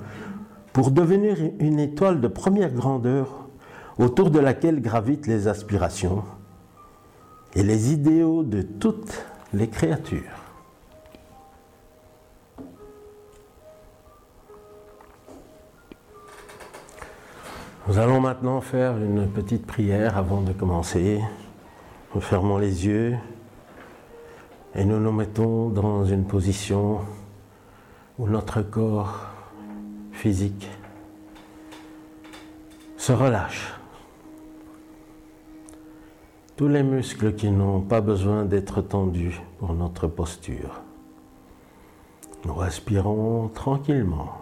pour 0.73 0.91
devenir 0.91 1.37
une 1.59 1.79
étoile 1.79 2.21
de 2.21 2.29
première 2.29 2.73
grandeur 2.73 3.49
autour 3.99 4.31
de 4.31 4.39
laquelle 4.39 4.81
gravitent 4.81 5.27
les 5.27 5.49
aspirations 5.49 6.25
et 7.55 7.63
les 7.63 7.93
idéaux 7.93 8.43
de 8.43 8.63
toutes 8.63 9.27
les 9.53 9.69
créatures. 9.69 10.41
Nous 17.89 17.99
allons 17.99 18.20
maintenant 18.20 18.61
faire 18.61 18.97
une 18.97 19.26
petite 19.26 19.66
prière 19.66 20.16
avant 20.16 20.41
de 20.41 20.53
commencer. 20.53 21.20
Nous 22.14 22.20
fermons 22.20 22.57
les 22.57 22.87
yeux 22.87 23.16
et 24.76 24.85
nous 24.85 25.01
nous 25.01 25.11
mettons 25.11 25.68
dans 25.68 26.05
une 26.05 26.24
position 26.24 27.01
où 28.20 28.28
notre 28.28 28.62
corps 28.62 29.26
physique 30.12 30.70
se 32.97 33.11
relâche. 33.11 33.74
Tous 36.55 36.68
les 36.68 36.85
muscles 36.85 37.35
qui 37.35 37.51
n'ont 37.51 37.80
pas 37.80 38.01
besoin 38.01 38.45
d'être 38.45 38.80
tendus 38.80 39.43
pour 39.59 39.74
notre 39.74 40.07
posture. 40.07 40.83
Nous 42.45 42.55
respirons 42.55 43.49
tranquillement, 43.53 44.37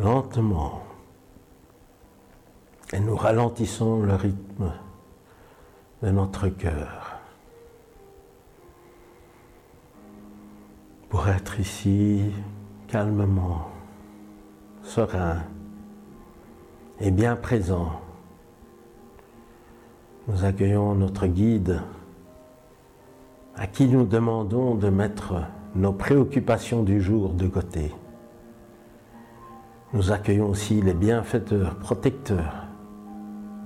lentement 0.00 0.82
et 2.92 3.00
nous 3.00 3.16
ralentissons 3.16 4.02
le 4.02 4.14
rythme 4.14 4.72
de 6.02 6.10
notre 6.10 6.48
cœur 6.48 7.18
pour 11.08 11.28
être 11.28 11.60
ici 11.60 12.22
calmement, 12.88 13.68
serein 14.82 15.38
et 17.00 17.10
bien 17.10 17.36
présent. 17.36 18.00
Nous 20.28 20.44
accueillons 20.44 20.94
notre 20.94 21.26
guide 21.26 21.80
à 23.56 23.66
qui 23.66 23.86
nous 23.86 24.04
demandons 24.04 24.74
de 24.74 24.88
mettre 24.88 25.42
nos 25.74 25.92
préoccupations 25.92 26.82
du 26.82 27.00
jour 27.00 27.30
de 27.30 27.46
côté. 27.46 27.94
Nous 29.92 30.12
accueillons 30.12 30.50
aussi 30.50 30.82
les 30.82 30.94
bienfaiteurs, 30.94 31.76
protecteurs 31.76 32.63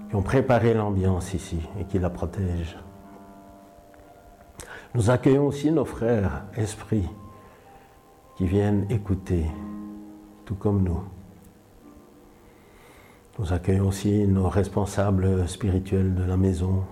qui 0.08 0.16
ont 0.16 0.22
préparé 0.22 0.74
l'ambiance 0.74 1.34
ici 1.34 1.60
et 1.78 1.84
qui 1.84 1.98
la 1.98 2.10
protègent. 2.10 2.78
Nous 4.94 5.10
accueillons 5.10 5.46
aussi 5.46 5.70
nos 5.70 5.84
frères 5.84 6.44
esprits 6.56 7.08
qui 8.36 8.46
viennent 8.46 8.86
écouter, 8.90 9.44
tout 10.44 10.54
comme 10.54 10.82
nous. 10.82 11.02
Nous 13.38 13.52
accueillons 13.52 13.88
aussi 13.88 14.26
nos 14.26 14.48
responsables 14.48 15.46
spirituels 15.46 16.14
de 16.14 16.24
la 16.24 16.36
maison 16.36 16.84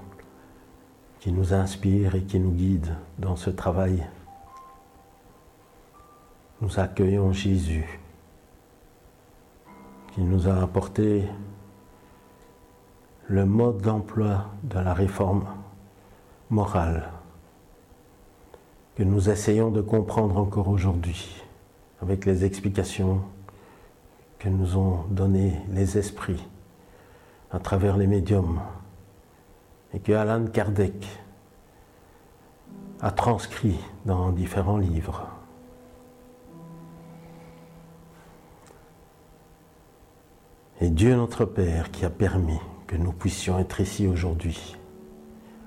qui 1.20 1.32
nous 1.32 1.55
inspirent 1.55 2.14
et 2.14 2.22
qui 2.22 2.38
nous 2.38 2.52
guident 2.52 2.97
dans 3.18 3.34
ce 3.34 3.51
travail. 3.51 4.06
Nous 6.60 6.78
accueillons 6.78 7.32
Jésus 7.32 8.01
qui 10.12 10.20
nous 10.20 10.48
a 10.48 10.62
apporté 10.62 11.24
le 13.28 13.44
mode 13.44 13.82
d'emploi 13.82 14.47
de 14.62 14.78
la 14.78 14.94
réforme 14.94 15.47
morale 16.48 17.11
que 18.94 19.03
nous 19.03 19.28
essayons 19.28 19.70
de 19.70 19.81
comprendre 19.81 20.36
encore 20.39 20.69
aujourd'hui 20.69 21.43
avec 22.01 22.24
les 22.24 22.44
explications 22.44 23.20
que 24.39 24.48
nous 24.48 24.77
ont 24.77 25.05
données 25.11 25.61
les 25.70 25.98
esprits 25.98 26.47
à 27.51 27.59
travers 27.59 27.97
les 27.97 28.07
médiums 28.07 28.61
et 29.93 29.98
que 29.98 30.12
Alan 30.12 30.47
Kardec 30.47 31.07
a 33.01 33.11
transcrit 33.11 33.78
dans 34.05 34.31
différents 34.31 34.78
livres. 34.78 35.27
Et 40.81 40.90
Dieu 40.90 41.16
notre 41.16 41.44
Père 41.44 41.90
qui 41.90 42.05
a 42.05 42.11
permis 42.11 42.61
que 42.86 42.96
nous 42.96 43.12
puissions 43.12 43.58
être 43.58 43.80
ici 43.80 44.06
aujourd'hui, 44.06 44.76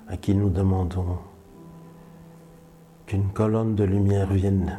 à 0.08 0.16
qui 0.16 0.34
nous 0.34 0.50
demandons 0.50 1.18
qu'une 3.06 3.28
colonne 3.30 3.74
de 3.74 3.84
lumière 3.84 4.32
vienne 4.32 4.78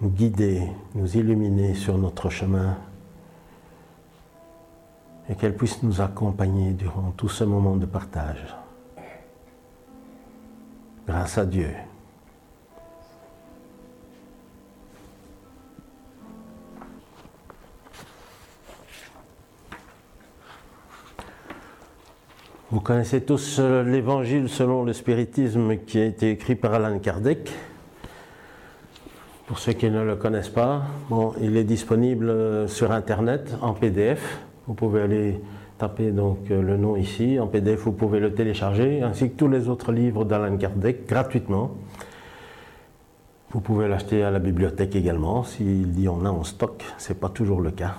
nous 0.00 0.10
guider, 0.10 0.62
nous 0.94 1.16
illuminer 1.16 1.74
sur 1.74 1.96
notre 1.96 2.28
chemin 2.28 2.76
et 5.28 5.34
qu'elle 5.34 5.56
puisse 5.56 5.82
nous 5.82 6.00
accompagner 6.00 6.72
durant 6.72 7.12
tout 7.16 7.28
ce 7.28 7.44
moment 7.44 7.76
de 7.76 7.86
partage. 7.86 8.54
Grâce 11.06 11.38
à 11.38 11.46
Dieu. 11.46 11.70
Vous 22.72 22.80
connaissez 22.80 23.20
tous 23.20 23.58
euh, 23.60 23.84
l'évangile 23.84 24.48
selon 24.48 24.82
le 24.82 24.92
spiritisme 24.92 25.76
qui 25.86 26.00
a 26.00 26.04
été 26.04 26.32
écrit 26.32 26.56
par 26.56 26.74
Alan 26.74 26.98
Kardec. 26.98 27.48
Pour 29.46 29.60
ceux 29.60 29.72
qui 29.72 29.88
ne 29.88 30.02
le 30.02 30.16
connaissent 30.16 30.48
pas, 30.48 30.82
bon, 31.08 31.32
il 31.40 31.56
est 31.56 31.62
disponible 31.62 32.28
euh, 32.28 32.66
sur 32.66 32.90
Internet 32.90 33.56
en 33.62 33.72
PDF. 33.72 34.40
Vous 34.66 34.74
pouvez 34.74 35.02
aller 35.02 35.40
taper 35.78 36.10
donc 36.10 36.38
euh, 36.50 36.60
le 36.60 36.76
nom 36.76 36.96
ici. 36.96 37.38
En 37.38 37.46
PDF, 37.46 37.84
vous 37.84 37.92
pouvez 37.92 38.18
le 38.18 38.34
télécharger, 38.34 39.00
ainsi 39.00 39.30
que 39.30 39.36
tous 39.36 39.48
les 39.48 39.68
autres 39.68 39.92
livres 39.92 40.24
d'Alan 40.24 40.56
Kardec 40.56 41.06
gratuitement. 41.06 41.70
Vous 43.52 43.60
pouvez 43.60 43.86
l'acheter 43.86 44.24
à 44.24 44.32
la 44.32 44.40
bibliothèque 44.40 44.96
également, 44.96 45.44
s'il 45.44 46.00
y 46.00 46.08
en 46.08 46.24
a 46.24 46.30
en 46.30 46.42
stock. 46.42 46.84
Ce 46.98 47.12
n'est 47.12 47.18
pas 47.20 47.28
toujours 47.28 47.60
le 47.60 47.70
cas. 47.70 47.94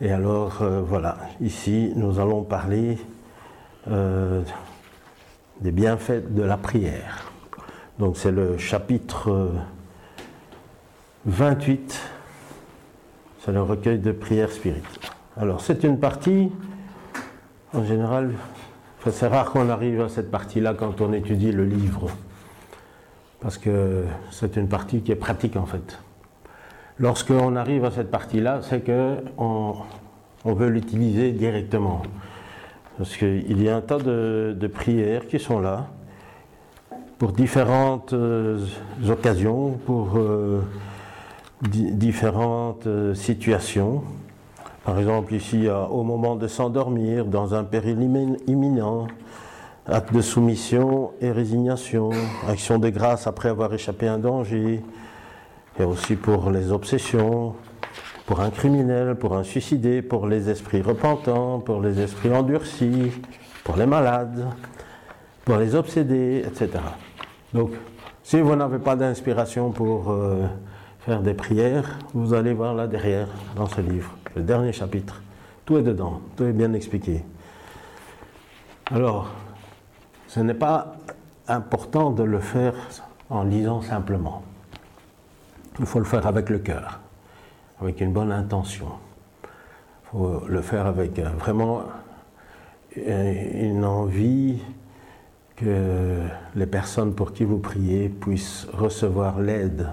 Et 0.00 0.10
alors, 0.10 0.62
euh, 0.62 0.82
voilà, 0.82 1.18
ici, 1.40 1.92
nous 1.94 2.18
allons 2.18 2.42
parler 2.42 2.98
euh, 3.88 4.42
des 5.60 5.70
bienfaits 5.70 6.34
de 6.34 6.42
la 6.42 6.56
prière. 6.56 7.30
Donc, 8.00 8.16
c'est 8.16 8.32
le 8.32 8.58
chapitre 8.58 9.52
28, 11.26 12.00
c'est 13.38 13.52
le 13.52 13.62
recueil 13.62 14.00
de 14.00 14.10
prières 14.10 14.50
spirituelles. 14.50 15.10
Alors, 15.36 15.60
c'est 15.60 15.84
une 15.84 16.00
partie, 16.00 16.50
en 17.72 17.84
général, 17.84 18.32
c'est 19.10 19.28
rare 19.28 19.52
qu'on 19.52 19.68
arrive 19.68 20.00
à 20.00 20.08
cette 20.08 20.30
partie-là 20.30 20.74
quand 20.74 21.00
on 21.00 21.12
étudie 21.12 21.52
le 21.52 21.64
livre, 21.64 22.08
parce 23.40 23.58
que 23.58 24.04
c'est 24.30 24.56
une 24.56 24.68
partie 24.68 25.02
qui 25.02 25.12
est 25.12 25.16
pratique 25.16 25.56
en 25.56 25.66
fait. 25.66 25.98
Lorsqu'on 27.00 27.56
arrive 27.56 27.84
à 27.84 27.90
cette 27.90 28.10
partie-là, 28.10 28.60
c'est 28.62 28.84
qu'on 28.84 29.74
on 30.44 30.52
veut 30.52 30.68
l'utiliser 30.68 31.32
directement. 31.32 32.02
Parce 32.98 33.16
qu'il 33.16 33.60
y 33.60 33.68
a 33.68 33.76
un 33.76 33.80
tas 33.80 33.98
de, 33.98 34.70
prières 34.72 35.26
qui 35.26 35.40
sont 35.40 35.58
là 35.58 35.88
pour 37.18 37.32
différentes 37.32 38.12
euh, 38.12 38.64
occasions, 39.08 39.72
pour 39.86 40.16
euh, 40.16 40.62
différentes 41.62 42.86
euh, 42.86 43.14
situations. 43.14 44.02
Par 44.84 44.98
exemple, 44.98 45.34
ici, 45.34 45.66
au 45.90 46.02
moment 46.02 46.36
de 46.36 46.46
s'endormir, 46.46 47.24
dans 47.24 47.54
un 47.54 47.64
péril 47.64 47.98
imminent, 48.46 49.06
acte 49.86 50.12
de 50.12 50.20
soumission 50.20 51.12
et 51.22 51.32
résignation, 51.32 52.10
action 52.46 52.78
de 52.78 52.90
grâce 52.90 53.26
après 53.26 53.48
avoir 53.48 53.72
échappé 53.72 54.06
à 54.06 54.14
un 54.14 54.18
danger, 54.18 54.82
et 55.78 55.84
aussi 55.84 56.16
pour 56.16 56.50
les 56.50 56.70
obsessions, 56.70 57.54
pour 58.26 58.40
un 58.40 58.50
criminel, 58.50 59.16
pour 59.16 59.36
un 59.36 59.44
suicidé, 59.44 60.02
pour 60.02 60.26
les 60.26 60.48
esprits 60.48 60.82
repentants, 60.82 61.60
pour 61.60 61.80
les 61.80 62.00
esprits 62.00 62.32
endurcis, 62.32 63.12
pour 63.64 63.76
les 63.76 63.86
malades, 63.86 64.46
pour 65.44 65.56
les 65.56 65.74
obsédés, 65.74 66.44
etc. 66.46 66.70
Donc, 67.52 67.72
si 68.22 68.40
vous 68.40 68.56
n'avez 68.56 68.78
pas 68.78 68.96
d'inspiration 68.96 69.70
pour 69.70 70.10
euh, 70.10 70.46
faire 71.00 71.20
des 71.20 71.34
prières, 71.34 71.98
vous 72.14 72.32
allez 72.32 72.54
voir 72.54 72.74
là 72.74 72.86
derrière, 72.86 73.28
dans 73.56 73.66
ce 73.66 73.80
livre, 73.80 74.16
le 74.34 74.42
dernier 74.42 74.72
chapitre. 74.72 75.22
Tout 75.66 75.78
est 75.78 75.82
dedans, 75.82 76.20
tout 76.36 76.44
est 76.44 76.52
bien 76.52 76.72
expliqué. 76.72 77.22
Alors, 78.90 79.30
ce 80.28 80.40
n'est 80.40 80.54
pas 80.54 80.96
important 81.48 82.10
de 82.10 82.22
le 82.22 82.38
faire 82.38 82.74
en 83.28 83.44
lisant 83.44 83.82
simplement. 83.82 84.42
Il 85.80 85.86
faut 85.86 85.98
le 85.98 86.04
faire 86.04 86.26
avec 86.26 86.50
le 86.50 86.58
cœur, 86.58 87.00
avec 87.80 88.00
une 88.00 88.12
bonne 88.12 88.30
intention. 88.30 88.86
Il 89.42 90.10
faut 90.10 90.42
le 90.46 90.62
faire 90.62 90.86
avec 90.86 91.18
vraiment 91.18 91.82
une 92.96 93.84
envie 93.84 94.60
que 95.56 96.20
les 96.54 96.66
personnes 96.66 97.14
pour 97.14 97.32
qui 97.32 97.44
vous 97.44 97.58
priez 97.58 98.08
puissent 98.08 98.66
recevoir 98.72 99.40
l'aide 99.40 99.88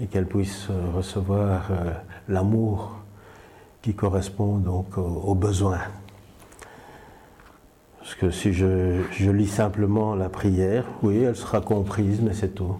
et 0.00 0.06
qu'elles 0.06 0.26
puissent 0.26 0.68
recevoir 0.94 1.68
euh, 1.70 1.92
l'amour 2.28 2.96
qui 3.82 3.94
correspond 3.94 4.58
donc 4.58 4.98
aux 4.98 5.34
besoins. 5.34 5.80
Parce 7.98 8.14
que 8.14 8.30
si 8.30 8.52
je, 8.52 9.30
lis 9.30 9.46
simplement 9.46 10.14
la 10.14 10.28
prière, 10.28 10.84
oui, 11.02 11.18
elle 11.18 11.36
sera 11.36 11.60
comprise, 11.60 12.20
mais 12.20 12.34
c'est 12.34 12.54
tout 12.54 12.76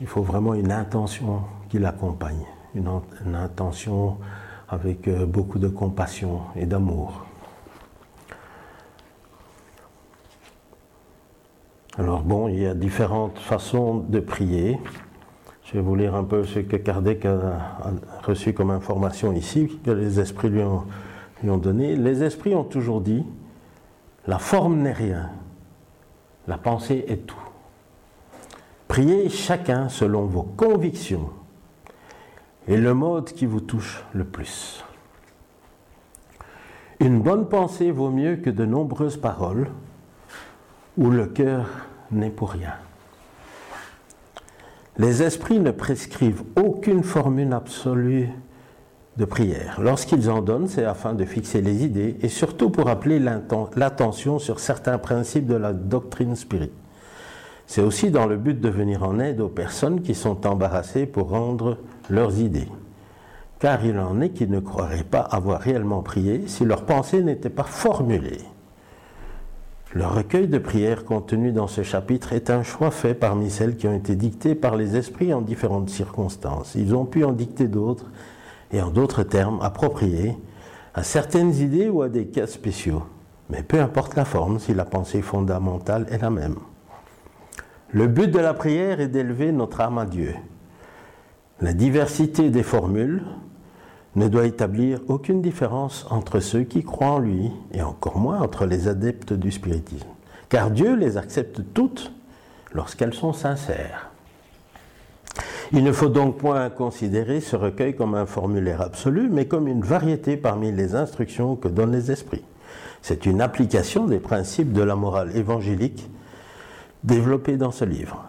il 0.00 0.06
faut 0.06 0.22
vraiment 0.22 0.54
une 0.54 0.72
intention 0.72 1.42
qui 1.68 1.78
l'accompagne, 1.78 2.44
une, 2.74 2.88
intention 3.34 4.18
avec 4.68 5.08
euh, 5.08 5.26
beaucoup 5.26 5.58
de 5.58 5.68
compassion 5.68 6.40
et 6.54 6.66
d'amour. 6.66 7.24
Alors 11.98 12.22
bon, 12.22 12.48
il 12.48 12.60
y 12.60 12.66
a 12.66 12.74
différentes 12.74 13.38
façons 13.38 13.96
de 13.96 14.20
prier. 14.20 14.78
Je 15.64 15.72
vais 15.74 15.80
vous 15.80 15.94
lire 15.94 16.14
un 16.14 16.24
peu 16.24 16.44
ce 16.44 16.58
que 16.58 16.76
Kardec 16.76 17.24
a, 17.24 17.58
reçu 18.22 18.52
comme 18.52 18.70
information 18.70 19.32
ici, 19.32 19.80
que 19.84 19.90
les 19.90 20.20
esprits 20.20 20.50
lui 20.50 20.62
ont, 20.62 20.84
lui 21.42 21.50
ont 21.50 21.56
donné. 21.56 21.96
Les 21.96 22.22
esprits 22.22 22.54
ont 22.54 22.64
toujours 22.64 23.00
dit, 23.00 23.24
la 24.26 24.38
forme 24.38 24.82
n'est 24.82 24.92
rien, 24.92 25.30
la 26.46 26.58
pensée 26.58 27.04
est 27.08 27.26
tout. 27.26 27.45
Priez 28.88 29.28
chacun 29.28 29.88
selon 29.88 30.26
vos 30.26 30.42
convictions 30.42 31.30
et 32.68 32.76
le 32.76 32.94
mode 32.94 33.32
qui 33.32 33.46
vous 33.46 33.60
touche 33.60 34.04
le 34.12 34.24
plus. 34.24 34.84
Une 37.00 37.20
bonne 37.20 37.48
pensée 37.48 37.90
vaut 37.90 38.10
mieux 38.10 38.36
que 38.36 38.50
de 38.50 38.64
nombreuses 38.64 39.18
paroles 39.18 39.68
où 40.96 41.10
le 41.10 41.26
cœur 41.26 41.66
n'est 42.10 42.30
pour 42.30 42.50
rien. 42.50 42.74
Les 44.98 45.22
esprits 45.22 45.60
ne 45.60 45.72
prescrivent 45.72 46.44
aucune 46.56 47.02
formule 47.02 47.52
absolue 47.52 48.30
de 49.18 49.24
prière. 49.26 49.78
Lorsqu'ils 49.80 50.30
en 50.30 50.40
donnent, 50.40 50.68
c'est 50.68 50.84
afin 50.84 51.12
de 51.12 51.24
fixer 51.24 51.60
les 51.60 51.84
idées 51.84 52.16
et 52.22 52.28
surtout 52.28 52.70
pour 52.70 52.88
appeler 52.88 53.18
l'attention 53.18 54.38
sur 54.38 54.58
certains 54.58 54.98
principes 54.98 55.46
de 55.46 55.56
la 55.56 55.74
doctrine 55.74 56.34
spirituelle. 56.34 56.85
C'est 57.66 57.82
aussi 57.82 58.10
dans 58.10 58.26
le 58.26 58.36
but 58.36 58.60
de 58.60 58.68
venir 58.68 59.02
en 59.02 59.18
aide 59.18 59.40
aux 59.40 59.48
personnes 59.48 60.02
qui 60.02 60.14
sont 60.14 60.46
embarrassées 60.46 61.06
pour 61.06 61.30
rendre 61.30 61.78
leurs 62.08 62.38
idées. 62.38 62.68
Car 63.58 63.84
il 63.84 63.98
en 63.98 64.20
est 64.20 64.30
qui 64.30 64.46
ne 64.46 64.60
croiraient 64.60 65.02
pas 65.02 65.20
avoir 65.20 65.60
réellement 65.60 66.02
prié 66.02 66.44
si 66.46 66.64
leurs 66.64 66.84
pensées 66.84 67.22
n'étaient 67.22 67.50
pas 67.50 67.64
formulées. 67.64 68.44
Le 69.94 70.06
recueil 70.06 70.46
de 70.46 70.58
prières 70.58 71.04
contenu 71.04 71.52
dans 71.52 71.68
ce 71.68 71.82
chapitre 71.82 72.34
est 72.34 72.50
un 72.50 72.62
choix 72.62 72.90
fait 72.90 73.14
parmi 73.14 73.50
celles 73.50 73.76
qui 73.76 73.88
ont 73.88 73.94
été 73.94 74.14
dictées 74.14 74.54
par 74.54 74.76
les 74.76 74.96
esprits 74.96 75.32
en 75.32 75.40
différentes 75.40 75.88
circonstances. 75.88 76.74
Ils 76.74 76.94
ont 76.94 77.06
pu 77.06 77.24
en 77.24 77.32
dicter 77.32 77.66
d'autres, 77.66 78.10
et 78.72 78.82
en 78.82 78.90
d'autres 78.90 79.22
termes 79.22 79.60
appropriés, 79.62 80.36
à 80.94 81.02
certaines 81.02 81.54
idées 81.54 81.88
ou 81.88 82.02
à 82.02 82.08
des 82.08 82.26
cas 82.26 82.46
spéciaux. 82.46 83.04
Mais 83.48 83.62
peu 83.62 83.80
importe 83.80 84.16
la 84.16 84.24
forme 84.24 84.58
si 84.58 84.74
la 84.74 84.84
pensée 84.84 85.22
fondamentale 85.22 86.06
est 86.10 86.20
la 86.20 86.30
même. 86.30 86.56
Le 87.92 88.08
but 88.08 88.28
de 88.28 88.40
la 88.40 88.52
prière 88.52 89.00
est 89.00 89.08
d'élever 89.08 89.52
notre 89.52 89.80
âme 89.80 89.98
à 89.98 90.06
Dieu. 90.06 90.34
La 91.60 91.72
diversité 91.72 92.50
des 92.50 92.64
formules 92.64 93.22
ne 94.16 94.26
doit 94.26 94.46
établir 94.46 94.98
aucune 95.06 95.40
différence 95.40 96.04
entre 96.10 96.40
ceux 96.40 96.64
qui 96.64 96.82
croient 96.82 97.12
en 97.12 97.18
lui 97.20 97.52
et 97.72 97.82
encore 97.82 98.18
moins 98.18 98.40
entre 98.40 98.66
les 98.66 98.88
adeptes 98.88 99.32
du 99.32 99.52
spiritisme. 99.52 100.08
Car 100.48 100.70
Dieu 100.70 100.96
les 100.96 101.16
accepte 101.16 101.60
toutes 101.74 102.12
lorsqu'elles 102.72 103.14
sont 103.14 103.32
sincères. 103.32 104.10
Il 105.72 105.84
ne 105.84 105.92
faut 105.92 106.08
donc 106.08 106.38
point 106.38 106.68
considérer 106.70 107.40
ce 107.40 107.54
recueil 107.54 107.94
comme 107.94 108.14
un 108.14 108.26
formulaire 108.26 108.80
absolu, 108.80 109.28
mais 109.30 109.46
comme 109.46 109.68
une 109.68 109.82
variété 109.82 110.36
parmi 110.36 110.72
les 110.72 110.96
instructions 110.96 111.54
que 111.54 111.68
donnent 111.68 111.92
les 111.92 112.10
esprits. 112.10 112.44
C'est 113.00 113.26
une 113.26 113.40
application 113.40 114.06
des 114.06 114.18
principes 114.18 114.72
de 114.72 114.82
la 114.82 114.96
morale 114.96 115.36
évangélique 115.36 116.08
développés 117.06 117.56
dans 117.56 117.70
ce 117.70 117.84
livre. 117.84 118.24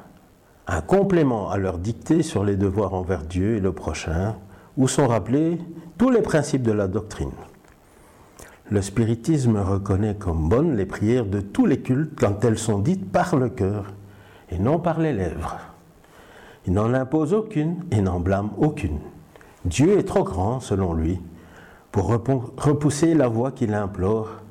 Un 0.67 0.81
complément 0.81 1.49
à 1.49 1.57
leur 1.57 1.79
dictée 1.79 2.21
sur 2.21 2.43
les 2.43 2.55
devoirs 2.55 2.93
envers 2.93 3.23
Dieu 3.23 3.57
et 3.57 3.59
le 3.59 3.71
prochain, 3.71 4.35
où 4.77 4.87
sont 4.87 5.07
rappelés 5.07 5.57
tous 5.97 6.11
les 6.11 6.21
principes 6.21 6.61
de 6.61 6.71
la 6.71 6.87
doctrine. 6.87 7.31
Le 8.69 8.81
spiritisme 8.81 9.57
reconnaît 9.57 10.15
comme 10.15 10.49
bonnes 10.49 10.75
les 10.75 10.85
prières 10.85 11.25
de 11.25 11.39
tous 11.39 11.65
les 11.65 11.79
cultes 11.79 12.19
quand 12.19 12.45
elles 12.45 12.59
sont 12.59 12.79
dites 12.79 13.11
par 13.11 13.35
le 13.35 13.49
cœur 13.49 13.85
et 14.51 14.59
non 14.59 14.77
par 14.77 14.99
les 14.99 15.13
lèvres. 15.13 15.57
Il 16.67 16.73
n'en 16.73 16.93
impose 16.93 17.33
aucune 17.33 17.77
et 17.91 18.01
n'en 18.01 18.19
blâme 18.19 18.51
aucune. 18.57 18.99
Dieu 19.65 19.97
est 19.97 20.03
trop 20.03 20.23
grand, 20.23 20.59
selon 20.59 20.93
lui, 20.93 21.19
pour 21.91 22.07
repousser 22.07 23.15
la 23.15 23.27
voix 23.27 23.51
qu'il 23.51 23.73
implore 23.73 24.41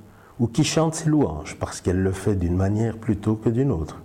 ou 0.40 0.48
qui 0.48 0.64
chante 0.64 0.94
ses 0.94 1.10
louanges, 1.10 1.56
parce 1.60 1.80
qu'elle 1.80 2.02
le 2.02 2.12
fait 2.12 2.34
d'une 2.34 2.56
manière 2.56 2.96
plutôt 2.96 3.36
que 3.36 3.50
d'une 3.50 3.70
autre. 3.70 4.00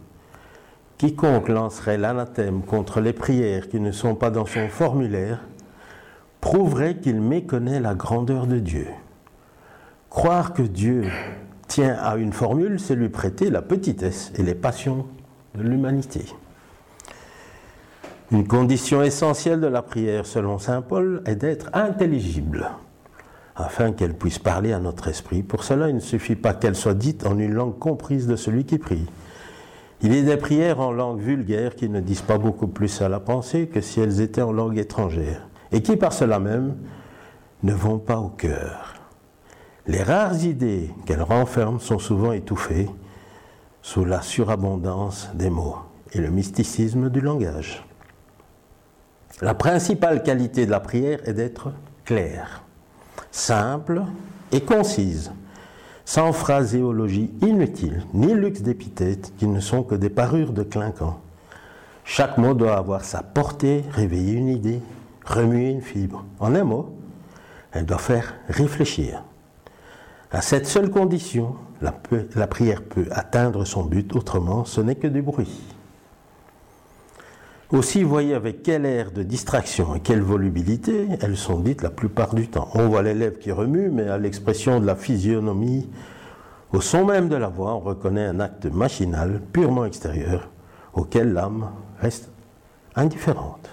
Quiconque 1.01 1.49
lancerait 1.49 1.97
l'anathème 1.97 2.61
contre 2.61 3.01
les 3.01 3.11
prières 3.11 3.69
qui 3.69 3.79
ne 3.79 3.91
sont 3.91 4.13
pas 4.13 4.29
dans 4.29 4.45
son 4.45 4.67
formulaire 4.67 5.39
prouverait 6.41 6.97
qu'il 6.97 7.19
méconnaît 7.21 7.79
la 7.79 7.95
grandeur 7.95 8.45
de 8.45 8.59
Dieu. 8.59 8.85
Croire 10.11 10.53
que 10.53 10.61
Dieu 10.61 11.05
tient 11.67 11.95
à 11.99 12.17
une 12.17 12.33
formule, 12.33 12.79
c'est 12.79 12.93
lui 12.93 13.09
prêter 13.09 13.49
la 13.49 13.63
petitesse 13.63 14.31
et 14.37 14.43
les 14.43 14.53
passions 14.53 15.07
de 15.55 15.63
l'humanité. 15.63 16.23
Une 18.31 18.47
condition 18.47 19.01
essentielle 19.01 19.59
de 19.59 19.65
la 19.65 19.81
prière, 19.81 20.27
selon 20.27 20.59
Saint 20.59 20.83
Paul, 20.83 21.23
est 21.25 21.35
d'être 21.35 21.71
intelligible, 21.73 22.69
afin 23.55 23.91
qu'elle 23.91 24.13
puisse 24.13 24.37
parler 24.37 24.71
à 24.71 24.77
notre 24.77 25.07
esprit. 25.07 25.41
Pour 25.41 25.63
cela, 25.63 25.89
il 25.89 25.95
ne 25.95 25.99
suffit 25.99 26.35
pas 26.35 26.53
qu'elle 26.53 26.75
soit 26.75 26.93
dite 26.93 27.25
en 27.25 27.39
une 27.39 27.53
langue 27.53 27.79
comprise 27.79 28.27
de 28.27 28.35
celui 28.35 28.65
qui 28.65 28.77
prie. 28.77 29.07
Il 30.03 30.15
y 30.15 30.19
a 30.19 30.23
des 30.23 30.37
prières 30.37 30.79
en 30.79 30.91
langue 30.91 31.19
vulgaire 31.19 31.75
qui 31.75 31.87
ne 31.87 31.99
disent 31.99 32.23
pas 32.23 32.39
beaucoup 32.39 32.67
plus 32.67 33.01
à 33.01 33.09
la 33.09 33.19
pensée 33.19 33.67
que 33.67 33.81
si 33.81 33.99
elles 33.99 34.19
étaient 34.21 34.41
en 34.41 34.51
langue 34.51 34.77
étrangère, 34.77 35.47
et 35.71 35.83
qui 35.83 35.95
par 35.95 36.11
cela 36.11 36.39
même 36.39 36.75
ne 37.61 37.73
vont 37.73 37.99
pas 37.99 38.17
au 38.17 38.29
cœur. 38.29 38.95
Les 39.85 40.01
rares 40.01 40.43
idées 40.43 40.89
qu'elles 41.05 41.21
renferment 41.21 41.79
sont 41.79 41.99
souvent 41.99 42.31
étouffées 42.31 42.89
sous 43.81 44.05
la 44.05 44.21
surabondance 44.21 45.29
des 45.35 45.49
mots 45.49 45.77
et 46.13 46.19
le 46.19 46.29
mysticisme 46.29 47.09
du 47.09 47.21
langage. 47.21 47.85
La 49.41 49.53
principale 49.53 50.23
qualité 50.23 50.65
de 50.65 50.71
la 50.71 50.79
prière 50.79 51.19
est 51.25 51.33
d'être 51.33 51.71
claire, 52.05 52.63
simple 53.31 54.03
et 54.51 54.61
concise, 54.61 55.31
sans 56.13 56.33
phraséologie 56.33 57.31
inutile, 57.41 58.03
ni 58.13 58.33
luxe 58.33 58.63
d'épithètes 58.63 59.31
qui 59.37 59.47
ne 59.47 59.61
sont 59.61 59.81
que 59.81 59.95
des 59.95 60.09
parures 60.09 60.51
de 60.51 60.61
clinquant. 60.61 61.21
Chaque 62.03 62.37
mot 62.37 62.53
doit 62.53 62.75
avoir 62.75 63.05
sa 63.05 63.23
portée, 63.23 63.85
réveiller 63.91 64.33
une 64.33 64.49
idée, 64.49 64.81
remuer 65.25 65.69
une 65.69 65.81
fibre. 65.81 66.25
En 66.41 66.53
un 66.53 66.65
mot, 66.65 66.93
elle 67.71 67.85
doit 67.85 67.97
faire 67.97 68.33
réfléchir. 68.49 69.23
À 70.31 70.41
cette 70.41 70.67
seule 70.67 70.89
condition, 70.89 71.55
la 71.79 72.47
prière 72.47 72.83
peut 72.83 73.07
atteindre 73.11 73.63
son 73.63 73.85
but, 73.85 74.13
autrement 74.13 74.65
ce 74.65 74.81
n'est 74.81 74.95
que 74.95 75.07
du 75.07 75.21
bruit. 75.21 75.61
Aussi, 77.71 78.03
voyez 78.03 78.33
avec 78.33 78.63
quel 78.63 78.85
air 78.85 79.11
de 79.11 79.23
distraction 79.23 79.95
et 79.95 80.01
quelle 80.01 80.21
volubilité 80.21 81.07
elles 81.21 81.37
sont 81.37 81.59
dites 81.59 81.81
la 81.81 81.89
plupart 81.89 82.35
du 82.35 82.49
temps. 82.49 82.67
On 82.73 82.89
voit 82.89 83.01
les 83.01 83.13
lèvres 83.13 83.39
qui 83.39 83.51
remuent, 83.51 83.89
mais 83.89 84.09
à 84.09 84.17
l'expression 84.17 84.81
de 84.81 84.85
la 84.85 84.95
physionomie, 84.95 85.89
au 86.73 86.81
son 86.81 87.05
même 87.05 87.29
de 87.29 87.37
la 87.37 87.47
voix, 87.47 87.73
on 87.73 87.79
reconnaît 87.79 88.25
un 88.25 88.41
acte 88.41 88.65
machinal, 88.65 89.41
purement 89.53 89.85
extérieur, 89.85 90.49
auquel 90.93 91.31
l'âme 91.31 91.69
reste 92.01 92.29
indifférente. 92.95 93.69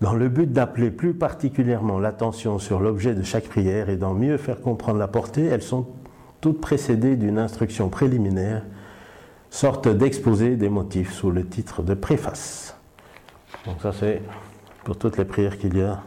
Dans 0.00 0.14
le 0.14 0.30
but 0.30 0.50
d'appeler 0.50 0.90
plus 0.90 1.12
particulièrement 1.12 1.98
l'attention 1.98 2.58
sur 2.58 2.80
l'objet 2.80 3.14
de 3.14 3.22
chaque 3.22 3.48
prière 3.48 3.90
et 3.90 3.96
d'en 3.96 4.14
mieux 4.14 4.38
faire 4.38 4.62
comprendre 4.62 4.98
la 4.98 5.08
portée, 5.08 5.44
elles 5.44 5.62
sont 5.62 5.86
toutes 6.40 6.62
précédées 6.62 7.16
d'une 7.16 7.38
instruction 7.38 7.90
préliminaire 7.90 8.62
sorte 9.50 9.88
d'exposé 9.88 10.56
des 10.56 10.68
motifs 10.68 11.12
sous 11.12 11.30
le 11.30 11.46
titre 11.46 11.82
de 11.82 11.94
préface. 11.94 12.76
Donc 13.66 13.82
ça 13.82 13.92
c'est 13.92 14.22
pour 14.84 14.96
toutes 14.96 15.18
les 15.18 15.24
prières 15.24 15.58
qu'il 15.58 15.76
y 15.76 15.82
a 15.82 16.02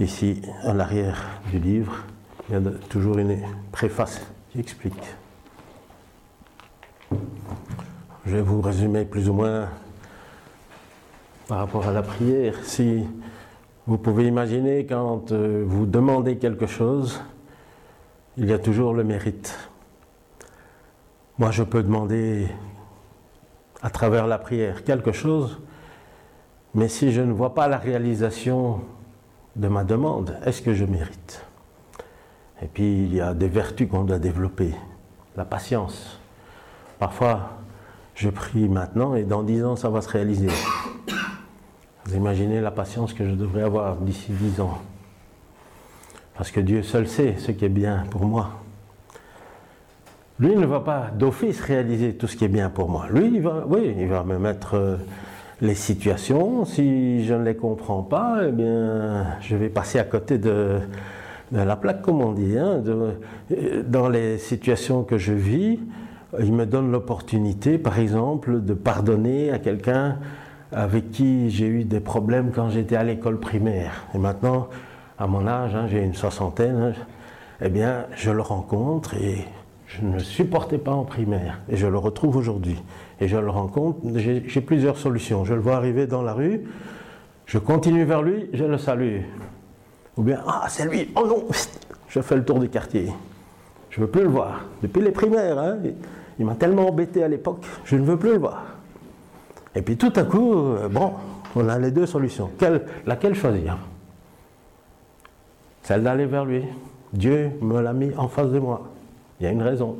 ici 0.00 0.42
à 0.62 0.74
l'arrière 0.74 1.40
du 1.50 1.58
livre. 1.58 2.04
Il 2.48 2.54
y 2.54 2.56
a 2.58 2.60
toujours 2.88 3.18
une 3.18 3.38
préface 3.72 4.20
qui 4.50 4.60
explique. 4.60 5.16
Je 7.10 8.34
vais 8.36 8.42
vous 8.42 8.60
résumer 8.60 9.04
plus 9.04 9.28
ou 9.28 9.32
moins 9.32 9.68
par 11.48 11.58
rapport 11.58 11.86
à 11.86 11.92
la 11.92 12.02
prière. 12.02 12.54
Si 12.64 13.04
vous 13.86 13.98
pouvez 13.98 14.26
imaginer 14.26 14.84
quand 14.84 15.30
euh, 15.30 15.64
vous 15.66 15.86
demandez 15.86 16.38
quelque 16.38 16.66
chose, 16.66 17.20
il 18.36 18.46
y 18.46 18.52
a 18.52 18.58
toujours 18.58 18.94
le 18.94 19.04
mérite. 19.04 19.56
Moi, 21.38 21.50
je 21.50 21.62
peux 21.62 21.82
demander 21.82 22.48
à 23.82 23.90
travers 23.90 24.26
la 24.26 24.38
prière 24.38 24.84
quelque 24.84 25.12
chose, 25.12 25.60
mais 26.74 26.88
si 26.88 27.12
je 27.12 27.20
ne 27.20 27.30
vois 27.30 27.54
pas 27.54 27.68
la 27.68 27.76
réalisation 27.76 28.80
de 29.54 29.68
ma 29.68 29.84
demande, 29.84 30.38
est-ce 30.46 30.62
que 30.62 30.72
je 30.72 30.86
mérite? 30.86 31.44
Et 32.62 32.66
puis, 32.66 33.02
il 33.02 33.14
y 33.14 33.20
a 33.20 33.34
des 33.34 33.48
vertus 33.48 33.86
qu'on 33.86 34.04
doit 34.04 34.18
développer. 34.18 34.74
La 35.36 35.44
patience. 35.44 36.18
Parfois, 36.98 37.50
je 38.14 38.30
prie 38.30 38.66
maintenant 38.66 39.14
et 39.14 39.24
dans 39.24 39.42
dix 39.42 39.62
ans, 39.62 39.76
ça 39.76 39.90
va 39.90 40.00
se 40.00 40.08
réaliser. 40.08 40.48
Vous 42.06 42.14
imaginez 42.14 42.62
la 42.62 42.70
patience 42.70 43.12
que 43.12 43.28
je 43.28 43.34
devrais 43.34 43.62
avoir 43.62 43.96
d'ici 43.96 44.32
dix 44.32 44.58
ans? 44.58 44.78
Parce 46.34 46.50
que 46.50 46.60
Dieu 46.60 46.82
seul 46.82 47.06
sait 47.06 47.36
ce 47.36 47.50
qui 47.52 47.66
est 47.66 47.68
bien 47.68 48.04
pour 48.10 48.24
moi. 48.24 48.52
Lui 50.38 50.54
ne 50.54 50.66
va 50.66 50.80
pas 50.80 51.10
d'office 51.18 51.62
réaliser 51.62 52.12
tout 52.14 52.26
ce 52.26 52.36
qui 52.36 52.44
est 52.44 52.48
bien 52.48 52.68
pour 52.68 52.90
moi. 52.90 53.06
Lui, 53.10 53.30
il 53.36 53.40
va, 53.40 53.64
oui, 53.66 53.94
il 53.98 54.06
va 54.06 54.22
me 54.22 54.38
mettre 54.38 54.74
euh, 54.74 54.96
les 55.62 55.74
situations. 55.74 56.66
Si 56.66 57.24
je 57.24 57.32
ne 57.32 57.42
les 57.42 57.56
comprends 57.56 58.02
pas, 58.02 58.40
eh 58.46 58.52
bien, 58.52 59.26
je 59.40 59.56
vais 59.56 59.70
passer 59.70 59.98
à 59.98 60.04
côté 60.04 60.36
de, 60.36 60.80
la 61.52 61.76
plaque, 61.76 62.02
comme 62.02 62.20
on 62.20 62.32
dit. 62.32 62.58
Hein, 62.58 62.82
dans 63.86 64.10
les 64.10 64.36
situations 64.36 65.04
que 65.04 65.16
je 65.16 65.32
vis, 65.32 65.80
il 66.38 66.52
me 66.52 66.66
donne 66.66 66.92
l'opportunité, 66.92 67.78
par 67.78 67.98
exemple, 67.98 68.62
de 68.62 68.74
pardonner 68.74 69.50
à 69.50 69.58
quelqu'un 69.58 70.18
avec 70.70 71.12
qui 71.12 71.48
j'ai 71.48 71.66
eu 71.66 71.84
des 71.84 72.00
problèmes 72.00 72.50
quand 72.54 72.68
j'étais 72.68 72.96
à 72.96 73.04
l'école 73.04 73.40
primaire. 73.40 74.04
Et 74.14 74.18
maintenant, 74.18 74.68
à 75.18 75.26
mon 75.26 75.46
âge, 75.46 75.74
hein, 75.74 75.86
j'ai 75.88 76.02
une 76.02 76.12
soixantaine, 76.12 76.76
hein, 76.76 76.92
eh 77.62 77.70
bien, 77.70 78.04
je 78.14 78.30
le 78.30 78.42
rencontre 78.42 79.14
et 79.14 79.46
je 79.86 80.04
ne 80.04 80.18
supportais 80.18 80.78
pas 80.78 80.92
en 80.92 81.04
primaire 81.04 81.60
et 81.68 81.76
je 81.76 81.86
le 81.86 81.98
retrouve 81.98 82.36
aujourd'hui. 82.36 82.82
Et 83.20 83.28
je 83.28 83.36
le 83.36 83.50
rencontre, 83.50 84.00
j'ai 84.14 84.60
plusieurs 84.60 84.98
solutions. 84.98 85.44
Je 85.44 85.54
le 85.54 85.60
vois 85.60 85.76
arriver 85.76 86.06
dans 86.06 86.22
la 86.22 86.34
rue, 86.34 86.64
je 87.46 87.58
continue 87.58 88.04
vers 88.04 88.22
lui, 88.22 88.50
je 88.52 88.64
le 88.64 88.78
salue. 88.78 89.20
Ou 90.16 90.22
bien, 90.22 90.40
ah, 90.46 90.66
c'est 90.68 90.86
lui, 90.90 91.10
oh 91.14 91.26
non, 91.26 91.44
je 92.08 92.20
fais 92.20 92.36
le 92.36 92.44
tour 92.44 92.58
du 92.58 92.68
quartier. 92.68 93.12
Je 93.90 94.00
ne 94.00 94.06
veux 94.06 94.10
plus 94.10 94.22
le 94.22 94.28
voir. 94.28 94.64
Depuis 94.82 95.00
les 95.00 95.12
primaires, 95.12 95.58
hein, 95.58 95.76
il 96.38 96.44
m'a 96.44 96.54
tellement 96.54 96.88
embêté 96.88 97.22
à 97.22 97.28
l'époque, 97.28 97.64
je 97.84 97.96
ne 97.96 98.04
veux 98.04 98.16
plus 98.16 98.32
le 98.32 98.38
voir. 98.38 98.64
Et 99.74 99.82
puis 99.82 99.96
tout 99.96 100.12
à 100.16 100.24
coup, 100.24 100.54
euh, 100.54 100.88
bon, 100.88 101.12
on 101.54 101.68
a 101.68 101.78
les 101.78 101.90
deux 101.90 102.06
solutions. 102.06 102.50
laquelle 103.06 103.34
choisir? 103.34 103.78
Celle 105.82 106.02
d'aller 106.02 106.26
vers 106.26 106.44
lui. 106.44 106.64
Dieu 107.12 107.52
me 107.60 107.80
l'a 107.80 107.92
mis 107.92 108.12
en 108.16 108.28
face 108.28 108.48
de 108.48 108.58
moi. 108.58 108.88
Il 109.38 109.44
y 109.44 109.46
a 109.46 109.52
une 109.52 109.62
raison. 109.62 109.96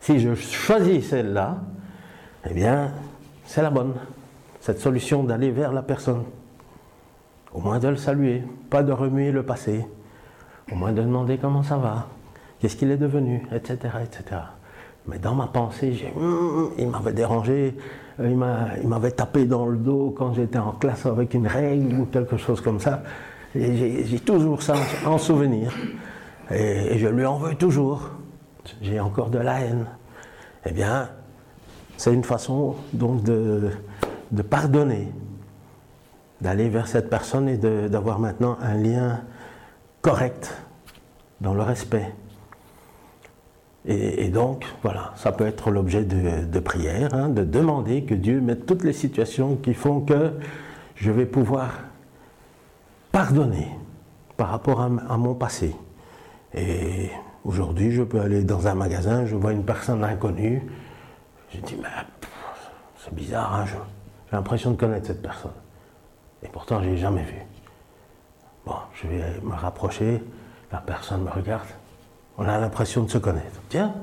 Si 0.00 0.18
je 0.18 0.34
choisis 0.34 1.08
celle-là, 1.08 1.58
eh 2.48 2.54
bien, 2.54 2.92
c'est 3.44 3.62
la 3.62 3.70
bonne. 3.70 3.94
Cette 4.60 4.80
solution 4.80 5.24
d'aller 5.24 5.50
vers 5.50 5.72
la 5.72 5.82
personne. 5.82 6.24
Au 7.52 7.60
moins 7.60 7.78
de 7.78 7.88
le 7.88 7.96
saluer, 7.96 8.42
pas 8.70 8.82
de 8.82 8.92
remuer 8.92 9.30
le 9.30 9.44
passé. 9.44 9.86
Au 10.72 10.74
moins 10.74 10.92
de 10.92 11.02
demander 11.02 11.38
comment 11.38 11.62
ça 11.62 11.76
va, 11.76 12.08
qu'est-ce 12.58 12.76
qu'il 12.76 12.90
est 12.90 12.96
devenu, 12.96 13.46
etc., 13.52 13.76
etc. 14.02 14.40
Mais 15.06 15.18
dans 15.18 15.34
ma 15.34 15.46
pensée, 15.46 16.12
hum, 16.16 16.22
hum, 16.22 16.70
il 16.78 16.88
m'avait 16.88 17.12
dérangé, 17.12 17.76
euh, 18.20 18.76
il 18.82 18.88
m'avait 18.88 19.10
tapé 19.10 19.44
dans 19.44 19.66
le 19.66 19.76
dos 19.76 20.14
quand 20.16 20.32
j'étais 20.32 20.58
en 20.58 20.72
classe 20.72 21.04
avec 21.06 21.34
une 21.34 21.46
règle 21.46 22.00
ou 22.00 22.06
quelque 22.06 22.36
chose 22.36 22.60
comme 22.60 22.80
ça. 22.80 23.02
J'ai 23.54 24.20
toujours 24.24 24.62
ça 24.62 24.74
en 25.06 25.18
souvenir. 25.18 25.72
Et, 26.50 26.98
je 26.98 27.08
lui 27.08 27.24
en 27.24 27.36
veux 27.36 27.54
toujours. 27.54 28.10
J'ai 28.80 29.00
encore 29.00 29.30
de 29.30 29.38
la 29.38 29.60
haine. 29.60 29.86
Eh 30.66 30.72
bien, 30.72 31.10
c'est 31.96 32.12
une 32.12 32.24
façon 32.24 32.76
donc 32.92 33.22
de, 33.22 33.70
de 34.32 34.42
pardonner, 34.42 35.12
d'aller 36.40 36.68
vers 36.68 36.88
cette 36.88 37.10
personne 37.10 37.48
et 37.48 37.56
d'avoir 37.56 38.18
maintenant 38.18 38.56
un 38.62 38.74
lien 38.74 39.20
correct 40.02 40.54
dans 41.40 41.54
le 41.54 41.62
respect. 41.62 42.12
Et, 43.86 44.28
donc, 44.28 44.64
voilà, 44.82 45.12
ça 45.14 45.30
peut 45.30 45.46
être 45.46 45.70
l'objet 45.70 46.04
de, 46.04 46.58
prière, 46.58 47.12
hein, 47.12 47.28
de 47.28 47.44
demander 47.44 48.04
que 48.04 48.14
Dieu 48.14 48.40
mette 48.40 48.64
toutes 48.64 48.82
les 48.82 48.94
situations 48.94 49.56
qui 49.56 49.74
font 49.74 50.00
que 50.00 50.32
je 50.94 51.10
vais 51.10 51.26
pouvoir 51.26 51.80
pardonner 53.12 53.68
par 54.38 54.48
rapport 54.48 54.80
à 54.80 55.18
mon 55.18 55.34
passé. 55.34 55.76
Et 56.54 57.10
aujourd'hui, 57.44 57.90
je 57.90 58.02
peux 58.02 58.20
aller 58.20 58.44
dans 58.44 58.66
un 58.66 58.74
magasin, 58.74 59.26
je 59.26 59.34
vois 59.34 59.52
une 59.52 59.64
personne 59.64 60.04
inconnue, 60.04 60.62
je 61.52 61.60
dis, 61.60 61.76
mais 61.80 61.88
c'est 62.98 63.14
bizarre, 63.14 63.54
hein, 63.54 63.64
j'ai 63.66 64.36
l'impression 64.36 64.70
de 64.70 64.76
connaître 64.76 65.08
cette 65.08 65.22
personne. 65.22 65.52
Et 66.42 66.48
pourtant, 66.48 66.80
je 66.80 66.86
ne 66.86 66.90
l'ai 66.92 66.96
jamais 66.98 67.22
vue. 67.22 67.42
Bon, 68.64 68.76
je 68.94 69.08
vais 69.08 69.40
me 69.42 69.54
rapprocher, 69.54 70.22
la 70.70 70.78
personne 70.78 71.22
me 71.24 71.30
regarde, 71.30 71.66
on 72.38 72.48
a 72.48 72.58
l'impression 72.58 73.02
de 73.02 73.10
se 73.10 73.18
connaître. 73.18 73.60
Tiens, 73.68 73.94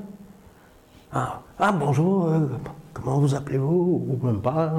ah, 1.12 1.40
ah 1.58 1.72
bonjour, 1.72 2.26
euh, 2.26 2.46
comment 2.92 3.18
vous 3.18 3.34
appelez-vous? 3.34 4.06
Ou 4.08 4.26
même 4.26 4.40
pas, 4.40 4.72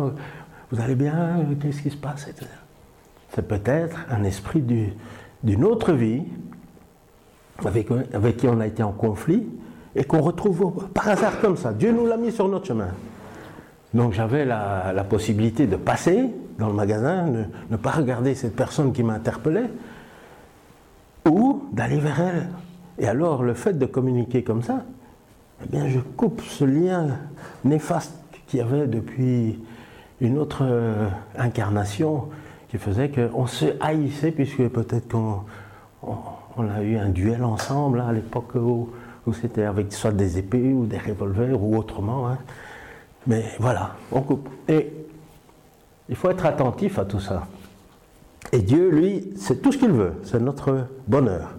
vous 0.72 0.82
allez 0.82 0.96
bien 0.96 1.46
Qu'est-ce 1.62 1.82
qui 1.82 1.92
se 1.92 1.98
passe 1.98 2.28
C'est 3.30 3.48
peut-être 3.48 4.00
un 4.10 4.24
esprit 4.24 4.64
d'une 5.44 5.64
autre 5.64 5.92
vie 5.94 6.24
avec, 7.64 8.38
qui 8.38 8.48
on 8.48 8.60
a 8.60 8.68
été 8.68 8.84
en 8.84 8.92
conflit 8.92 9.48
et 9.96 10.04
qu'on 10.04 10.22
retrouve 10.22 10.88
par 10.94 11.08
hasard 11.08 11.40
comme 11.40 11.58
ça. 11.58 11.72
Dieu 11.74 11.92
nous 11.92 12.08
l'a 12.08 12.18
mis 12.18 12.32
sur 12.32 12.48
notre 12.48 12.66
chemin. 12.66 12.90
Donc 13.94 14.14
j'avais 14.14 14.46
la, 14.46 15.06
possibilité 15.08 15.68
de 15.68 15.76
passer 15.76 16.30
dans 16.58 16.68
le 16.68 16.74
magasin, 16.74 17.28
ne, 17.28 17.44
ne 17.70 17.78
pas 17.78 17.92
regarder 17.92 18.36
cette 18.36 18.56
personne 18.56 18.92
qui 18.92 19.04
m'interpellait, 19.04 19.70
ou 21.30 21.64
d'aller 21.72 22.00
vers 22.00 22.20
elle. 22.20 22.50
Et 23.00 23.08
alors 23.08 23.44
le 23.44 23.54
fait 23.54 23.78
de 23.78 23.86
communiquer 23.86 24.44
comme 24.44 24.64
ça, 24.64 24.84
eh 25.64 25.70
bien 25.70 25.88
je 25.88 26.00
coupe 26.00 26.42
ce 26.42 26.66
lien 26.66 27.08
néfaste 27.64 28.14
qu'il 28.48 28.60
y 28.60 28.62
avait 28.62 28.88
depuis 28.88 29.60
une 30.22 30.38
autre 30.38 30.64
euh, 30.64 31.08
incarnation 31.38 32.30
qui 32.70 32.78
faisait 32.78 33.10
qu'on 33.10 33.46
se 33.46 33.66
haïssait, 33.80 34.32
puisque 34.32 34.68
peut-être 34.68 35.10
qu'on 35.10 35.42
on, 36.02 36.16
a 36.58 36.82
eu 36.84 36.98
un 36.98 37.10
duel 37.10 37.44
ensemble 37.44 38.00
hein, 38.00 38.08
à 38.08 38.14
l'époque 38.14 38.56
où, 38.56 38.90
c'était 39.34 39.64
avec 39.64 39.92
soit 39.94 40.12
des 40.12 40.38
épées 40.38 40.74
ou 40.74 40.86
des 40.86 40.98
revolvers 40.98 41.62
ou 41.62 41.78
autrement. 41.78 42.28
Hein. 42.28 42.38
Mais 43.26 43.46
voilà, 43.60 43.96
on 44.12 44.22
coupe. 44.22 44.50
Et 44.68 44.92
il 46.10 46.16
faut 46.16 46.30
être 46.30 46.46
attentif 46.46 47.00
à 47.00 47.06
tout 47.06 47.20
ça. 47.20 47.48
Et 48.52 48.60
Dieu, 48.60 48.90
lui, 48.90 49.32
c'est 49.38 49.62
tout 49.62 49.72
ce 49.72 49.78
qu'il 49.78 49.92
veut, 49.92 50.14
c'est 50.24 50.40
notre 50.40 50.88
bonheur. 51.08 51.50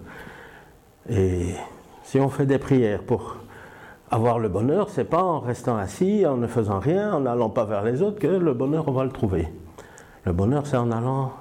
Et 1.09 1.55
si 2.03 2.21
on 2.21 2.29
fait 2.29 2.47
des 2.47 2.59
prières 2.59 3.03
pour 3.03 3.39
avoir 4.11 4.39
le 4.39 4.49
bonheur, 4.49 4.91
c'est 4.91 5.05
pas 5.05 5.23
en 5.23 5.41
restant 5.41 5.77
assis, 5.77 6.25
en 6.27 6.37
ne 6.37 6.47
faisant 6.47 6.79
rien, 6.79 7.15
en 7.15 7.21
n'allant 7.21 7.51
pas 7.51 7.65
vers 7.65 7.83
les 7.83 8.03
autres 8.03 8.21
que 8.21 8.27
le 8.27 8.53
bonheur, 8.53 8.85
on 8.87 8.93
va 8.93 9.05
le 9.05 9.11
trouver. 9.11 9.49
Le 10.25 10.33
bonheur, 10.33 10.67
c'est 10.67 10.77
en 10.77 10.93
allant 10.93 11.33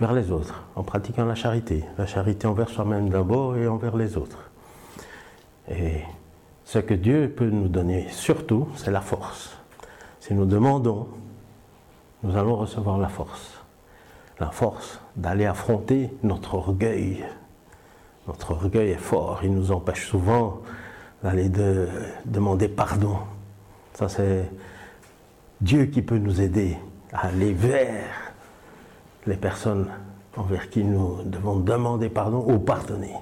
vers 0.00 0.12
les 0.12 0.30
autres, 0.30 0.62
en 0.74 0.82
pratiquant 0.82 1.24
la 1.24 1.34
charité. 1.34 1.84
La 1.98 2.06
charité 2.06 2.46
envers 2.46 2.68
soi-même 2.68 3.08
d'abord 3.08 3.56
et 3.56 3.66
envers 3.66 3.96
les 3.96 4.16
autres. 4.16 4.50
Et 5.70 6.02
ce 6.64 6.78
que 6.78 6.94
Dieu 6.94 7.32
peut 7.34 7.48
nous 7.48 7.68
donner 7.68 8.06
surtout, 8.10 8.68
c'est 8.76 8.90
la 8.90 9.00
force. 9.00 9.56
Si 10.20 10.34
nous 10.34 10.44
demandons, 10.44 11.08
nous 12.22 12.36
allons 12.36 12.56
recevoir 12.56 12.98
la 12.98 13.08
force. 13.08 13.62
La 14.38 14.50
force 14.50 15.00
d'aller 15.16 15.46
affronter 15.46 16.10
notre 16.22 16.54
orgueil. 16.54 17.24
Notre 18.26 18.52
orgueil 18.52 18.90
est 18.90 18.98
fort, 18.98 19.40
il 19.44 19.54
nous 19.54 19.72
empêche 19.72 20.06
souvent 20.06 20.60
d'aller 21.22 21.48
de, 21.48 21.88
demander 22.24 22.68
pardon. 22.68 23.16
Ça, 23.94 24.08
c'est 24.08 24.50
Dieu 25.60 25.86
qui 25.86 26.02
peut 26.02 26.18
nous 26.18 26.40
aider 26.40 26.76
à 27.12 27.28
aller 27.28 27.52
vers 27.52 28.25
les 29.26 29.36
personnes 29.36 29.88
envers 30.36 30.70
qui 30.70 30.84
nous 30.84 31.22
devons 31.24 31.56
demander 31.56 32.08
pardon 32.08 32.44
ou 32.46 32.58
pardonner. 32.58 33.14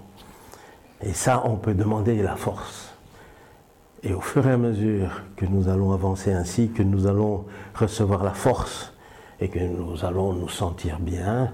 Et 1.02 1.12
ça, 1.12 1.43
on 1.44 1.56
peut 1.56 1.74
demander 1.74 2.22
la 2.22 2.36
force. 2.36 2.94
Et 4.02 4.12
au 4.12 4.20
fur 4.20 4.47
et 4.47 4.52
à 4.52 4.56
mesure 4.56 5.22
que 5.36 5.47
nous 5.47 5.68
allons 5.68 5.93
avancer 5.93 6.32
ainsi, 6.32 6.68
que 6.68 6.82
nous 6.82 7.06
allons 7.06 7.47
recevoir 7.74 8.22
la 8.22 8.35
force 8.35 8.93
et 9.40 9.48
que 9.48 9.59
nous 9.59 10.05
allons 10.05 10.35
nous 10.35 10.48
sentir 10.48 10.98
bien, 11.01 11.52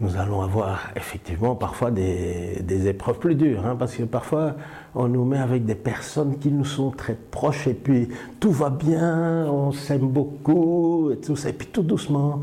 nous 0.00 0.16
allons 0.16 0.42
avoir 0.42 0.90
effectivement 0.94 1.56
parfois 1.56 1.90
des, 1.90 2.88
épreuves 2.88 3.18
plus 3.18 3.34
dures, 3.34 3.66
hein, 3.66 3.76
parce 3.76 3.96
que 3.96 4.04
parfois 4.04 4.54
on 4.94 5.08
nous 5.08 5.24
met 5.24 5.38
avec 5.38 5.64
des 5.64 5.74
personnes 5.74 6.38
qui 6.38 6.50
nous 6.50 6.64
sont 6.64 6.90
très 6.90 7.14
proches 7.14 7.66
et 7.66 7.74
puis 7.74 8.08
tout 8.38 8.52
va 8.52 8.70
bien, 8.70 9.46
on 9.50 9.72
s'aime 9.72 10.08
beaucoup 10.08 11.10
et 11.10 11.16
tout 11.18 11.34
ça, 11.34 11.48
et 11.48 11.52
puis 11.52 11.66
tout 11.66 11.82
doucement, 11.82 12.40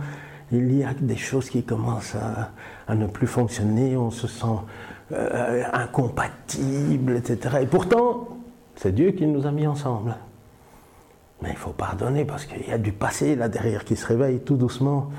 il 0.51 0.75
y 0.77 0.83
a 0.83 0.93
des 0.93 1.17
choses 1.17 1.49
qui 1.49 1.63
commencent 1.63 2.15
à, 2.87 2.95
ne 2.95 3.07
plus 3.07 3.27
fonctionner, 3.27 3.97
on 3.97 4.11
se 4.11 4.27
sent 4.27 4.45
euh, 5.11 5.63
incompatible, 5.73 7.17
etc. 7.17 7.57
Et 7.61 7.65
pourtant, 7.65 8.29
c'est 8.75 8.93
Dieu 8.93 9.11
qui 9.11 9.25
nous 9.25 9.45
a 9.47 9.51
mis 9.51 9.67
ensemble. 9.67 10.15
Mais 11.41 11.49
il 11.49 11.57
faut 11.57 11.71
pardonner 11.71 12.25
parce 12.25 12.45
qu'il 12.45 12.67
y 12.67 12.71
a 12.71 12.77
du 12.77 12.91
passé 12.91 13.35
là 13.35 13.49
derrière 13.49 13.83
qui 13.83 13.95
se 13.95 14.05
réveille 14.05 14.39
tout 14.39 14.55
doucement. 14.55 15.09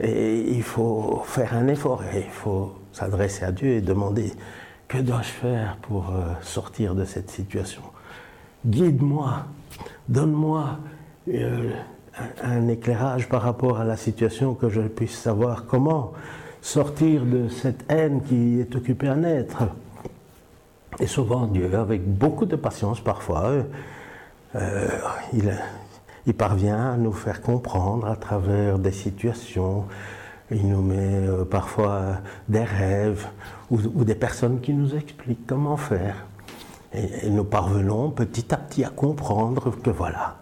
Et 0.00 0.40
il 0.40 0.62
faut 0.62 1.22
faire 1.24 1.54
un 1.54 1.68
effort 1.68 2.02
et 2.12 2.20
il 2.20 2.30
faut 2.30 2.74
s'adresser 2.92 3.44
à 3.44 3.52
Dieu 3.52 3.70
et 3.70 3.80
demander 3.80 4.32
que 4.88 4.98
dois-je 4.98 5.28
faire 5.28 5.76
pour 5.82 6.10
euh, 6.10 6.32
sortir 6.42 6.94
de 6.94 7.04
cette 7.04 7.30
situation? 7.30 7.82
Guide-moi, 8.66 9.46
donne-moi 10.08 10.78
euh, 11.28 11.70
un, 12.42 12.68
éclairage 12.68 13.28
par 13.28 13.42
rapport 13.42 13.80
à 13.80 13.84
la 13.84 13.96
situation, 13.96 14.54
que 14.54 14.68
je 14.68 14.80
puisse 14.80 15.16
savoir 15.16 15.66
comment 15.66 16.12
sortir 16.62 17.24
de 17.24 17.48
cette 17.48 17.84
haine 17.90 18.22
qui 18.22 18.60
est 18.60 18.74
occupée 18.74 19.08
à 19.08 19.16
naître? 19.16 19.64
Et 21.00 21.06
souvent 21.06 21.46
Dieu, 21.46 21.76
avec 21.76 22.06
beaucoup 22.06 22.46
de 22.46 22.56
patience 22.56 23.00
parfois, 23.00 23.52
euh, 24.54 24.88
il, 25.32 25.52
il, 26.26 26.34
parvient 26.34 26.92
à 26.92 26.96
nous 26.96 27.12
faire 27.12 27.42
comprendre 27.42 28.06
à 28.06 28.16
travers 28.16 28.78
des 28.78 28.92
situations. 28.92 29.84
Il 30.52 30.68
nous 30.68 30.82
met 30.82 31.26
euh, 31.26 31.44
parfois 31.44 32.18
des 32.48 32.62
rêves 32.62 33.26
ou, 33.70 34.04
des 34.04 34.14
personnes 34.14 34.60
qui 34.60 34.72
nous 34.72 34.94
expliquent 34.94 35.46
comment 35.46 35.76
faire. 35.76 36.26
et 36.92 37.28
nous 37.28 37.42
parvenons 37.42 38.10
petit 38.10 38.54
à 38.54 38.56
petit 38.56 38.84
à 38.84 38.90
comprendre 38.90 39.72
que 39.82 39.90
voilà, 39.90 40.36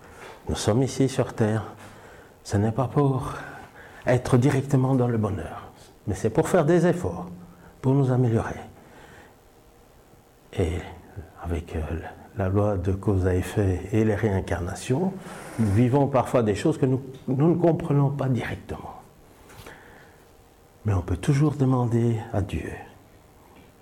nous 0.49 0.57
sommes 0.57 0.83
ici 0.83 1.09
sur 1.09 1.35
Terre. 1.35 1.65
Ce 2.45 2.57
n'est 2.57 2.73
pas 2.73 2.89
pour 2.89 3.35
être 4.07 4.37
directement 4.37 4.95
dans 4.95 5.09
le 5.09 5.19
bonheur, 5.19 5.71
mais 6.07 6.15
c'est 6.15 6.31
pour 6.31 6.49
faire 6.49 6.65
des 6.65 6.87
efforts, 6.87 7.29
pour 7.81 7.95
nous 7.95 8.11
améliorer. 8.11 8.61
Et 10.59 10.79
avec 11.43 11.77
euh, 11.77 11.81
la 12.37 12.49
loi 12.49 12.77
de 12.77 12.93
cause 12.93 13.27
à 13.27 13.35
effet 13.35 13.89
et 13.93 14.05
les 14.05 14.15
réincarnations, 14.15 15.13
nous 15.59 15.73
vivons 15.73 16.09
parfois 16.09 16.43
des 16.43 16.55
choses 16.55 16.79
que 16.79 16.87
nous, 16.87 17.01
nous 17.29 17.55
ne 17.55 17.55
comprenons 17.55 18.11
pas 18.11 18.29
directement. 18.29 19.01
Mais 20.85 20.95
on 20.95 21.03
peut 21.03 21.17
toujours 21.17 21.55
demander 21.55 22.17
à 22.33 22.43
Dieu 22.43 22.71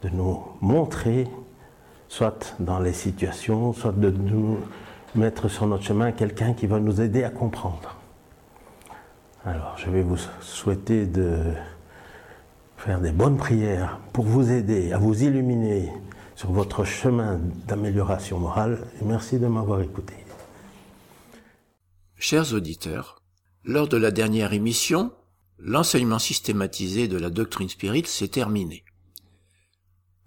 de 0.02 0.10
nous 0.10 0.42
montrer, 0.60 1.26
soit 2.08 2.54
dans 2.60 2.78
les 2.78 2.92
situations, 2.92 3.72
soit 3.72 3.92
de 3.92 4.10
nous 4.10 4.58
mettre 5.14 5.48
sur 5.48 5.66
notre 5.66 5.84
chemin 5.84 6.12
quelqu'un 6.12 6.54
qui 6.54 6.66
va 6.66 6.80
nous 6.80 7.00
aider 7.00 7.24
à 7.24 7.30
comprendre. 7.30 7.96
Alors, 9.44 9.76
je 9.78 9.90
vais 9.90 10.02
vous 10.02 10.18
souhaiter 10.40 11.06
de 11.06 11.38
faire 12.76 13.00
des 13.00 13.12
bonnes 13.12 13.36
prières 13.36 13.98
pour 14.12 14.24
vous 14.24 14.50
aider 14.50 14.92
à 14.92 14.98
vous 14.98 15.22
illuminer 15.22 15.90
sur 16.36 16.52
votre 16.52 16.84
chemin 16.84 17.38
d'amélioration 17.66 18.38
morale 18.38 18.86
merci 19.02 19.38
de 19.38 19.46
m'avoir 19.46 19.80
écouté. 19.80 20.14
Chers 22.16 22.52
auditeurs, 22.54 23.22
lors 23.64 23.88
de 23.88 23.96
la 23.96 24.10
dernière 24.10 24.52
émission, 24.52 25.12
l'enseignement 25.58 26.18
systématisé 26.18 27.08
de 27.08 27.18
la 27.18 27.30
doctrine 27.30 27.68
spirite 27.68 28.06
s'est 28.06 28.28
terminé. 28.28 28.84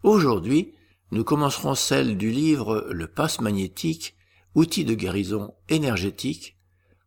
Aujourd'hui, 0.03 0.73
nous 1.11 1.23
commencerons 1.23 1.75
celle 1.75 2.17
du 2.17 2.29
livre 2.29 2.87
Le 2.91 3.07
passe 3.07 3.41
magnétique 3.41 4.15
outil 4.55 4.85
de 4.85 4.93
guérison 4.93 5.55
énergétique 5.69 6.57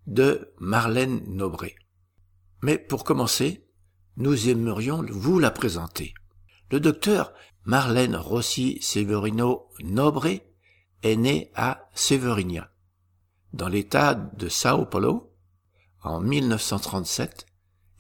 de 0.06 0.52
Marlène 0.58 1.22
Nobré. 1.26 1.76
Mais 2.62 2.78
pour 2.78 3.04
commencer, 3.04 3.66
nous 4.16 4.48
aimerions 4.48 5.04
vous 5.08 5.38
la 5.38 5.50
présenter. 5.50 6.14
Le 6.70 6.80
docteur 6.80 7.32
Marlène 7.64 8.16
Rossi 8.16 8.78
Severino 8.80 9.68
Nobré 9.82 10.52
est 11.02 11.16
né 11.16 11.50
à 11.54 11.88
Severinia, 11.94 12.72
dans 13.52 13.68
l'état 13.68 14.14
de 14.14 14.48
Sao 14.48 14.86
Paulo, 14.86 15.32
en 16.02 16.20
1937, 16.20 17.46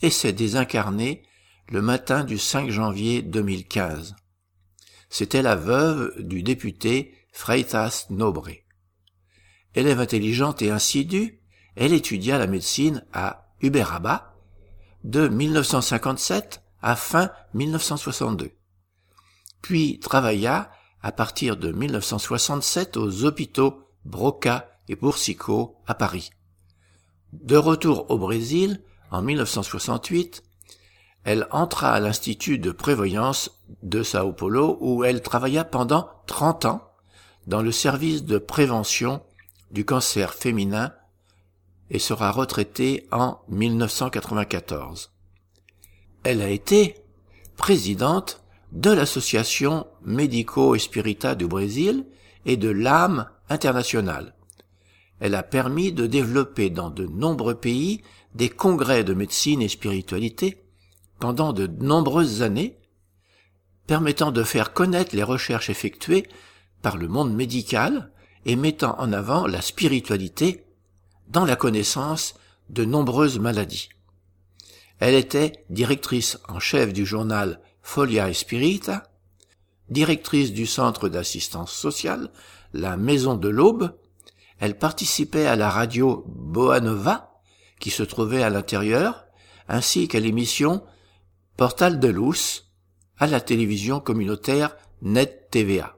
et 0.02 0.10
s'est 0.10 0.32
désincarnée 0.32 1.22
le 1.68 1.82
matin 1.82 2.24
du 2.24 2.38
5 2.38 2.70
janvier 2.70 3.22
2015. 3.22 4.14
C'était 5.08 5.42
la 5.42 5.56
veuve 5.56 6.14
du 6.22 6.42
député 6.42 7.14
Freitas 7.32 8.06
Nobré. 8.10 8.65
Élève 9.76 10.00
intelligente 10.00 10.62
et 10.62 10.70
insidue, 10.70 11.38
elle 11.76 11.92
étudia 11.92 12.38
la 12.38 12.46
médecine 12.46 13.04
à 13.12 13.52
Uberaba 13.60 14.34
de 15.04 15.28
1957 15.28 16.62
à 16.80 16.96
fin 16.96 17.30
1962. 17.52 18.52
Puis 19.60 20.00
travailla 20.00 20.70
à 21.02 21.12
partir 21.12 21.58
de 21.58 21.72
1967 21.72 22.96
aux 22.96 23.24
hôpitaux 23.24 23.82
Broca 24.06 24.70
et 24.88 24.96
Boursicot 24.96 25.76
à 25.86 25.94
Paris. 25.94 26.30
De 27.34 27.58
retour 27.58 28.10
au 28.10 28.16
Brésil, 28.16 28.80
en 29.10 29.20
1968, 29.20 30.42
elle 31.24 31.46
entra 31.50 31.90
à 31.90 32.00
l'Institut 32.00 32.58
de 32.58 32.70
prévoyance 32.70 33.62
de 33.82 34.02
Sao 34.02 34.32
Paulo 34.32 34.78
où 34.80 35.04
elle 35.04 35.20
travailla 35.20 35.64
pendant 35.64 36.08
30 36.28 36.64
ans 36.64 36.92
dans 37.46 37.60
le 37.60 37.72
service 37.72 38.24
de 38.24 38.38
prévention 38.38 39.20
du 39.70 39.84
cancer 39.84 40.34
féminin 40.34 40.92
et 41.90 41.98
sera 41.98 42.30
retraitée 42.30 43.06
en 43.12 43.38
1994. 43.48 45.12
Elle 46.24 46.42
a 46.42 46.48
été 46.48 46.96
présidente 47.56 48.42
de 48.72 48.90
l'association 48.90 49.86
Médico 50.04 50.74
Espirita 50.74 51.34
du 51.34 51.46
Brésil 51.46 52.04
et 52.44 52.56
de 52.56 52.68
l'âme 52.68 53.28
internationale. 53.48 54.34
Elle 55.20 55.34
a 55.34 55.42
permis 55.42 55.92
de 55.92 56.06
développer 56.06 56.68
dans 56.68 56.90
de 56.90 57.06
nombreux 57.06 57.54
pays 57.54 58.02
des 58.34 58.50
congrès 58.50 59.02
de 59.04 59.14
médecine 59.14 59.62
et 59.62 59.68
spiritualité 59.68 60.62
pendant 61.18 61.52
de 61.52 61.66
nombreuses 61.66 62.42
années, 62.42 62.76
permettant 63.86 64.30
de 64.30 64.42
faire 64.42 64.72
connaître 64.72 65.16
les 65.16 65.22
recherches 65.22 65.70
effectuées 65.70 66.26
par 66.82 66.96
le 66.98 67.08
monde 67.08 67.34
médical 67.34 68.12
et 68.46 68.56
mettant 68.56 68.98
en 68.98 69.12
avant 69.12 69.46
la 69.46 69.60
spiritualité 69.60 70.64
dans 71.28 71.44
la 71.44 71.56
connaissance 71.56 72.34
de 72.70 72.84
nombreuses 72.84 73.40
maladies. 73.40 73.88
Elle 75.00 75.14
était 75.14 75.64
directrice 75.68 76.38
en 76.48 76.60
chef 76.60 76.92
du 76.92 77.04
journal 77.04 77.60
Folia 77.82 78.32
Spirita, 78.32 79.02
directrice 79.90 80.52
du 80.52 80.64
centre 80.64 81.08
d'assistance 81.08 81.72
sociale, 81.72 82.30
la 82.72 82.96
Maison 82.96 83.34
de 83.34 83.48
l'Aube. 83.48 83.94
Elle 84.58 84.78
participait 84.78 85.46
à 85.46 85.56
la 85.56 85.68
radio 85.68 86.24
Boanova, 86.28 87.40
qui 87.80 87.90
se 87.90 88.04
trouvait 88.04 88.42
à 88.42 88.50
l'intérieur, 88.50 89.26
ainsi 89.68 90.08
qu'à 90.08 90.20
l'émission 90.20 90.82
Portal 91.56 91.98
de 91.98 92.08
Luz, 92.08 92.70
à 93.18 93.26
la 93.26 93.40
télévision 93.40 93.98
communautaire 93.98 94.76
Net 95.02 95.48
TVA. 95.50 95.96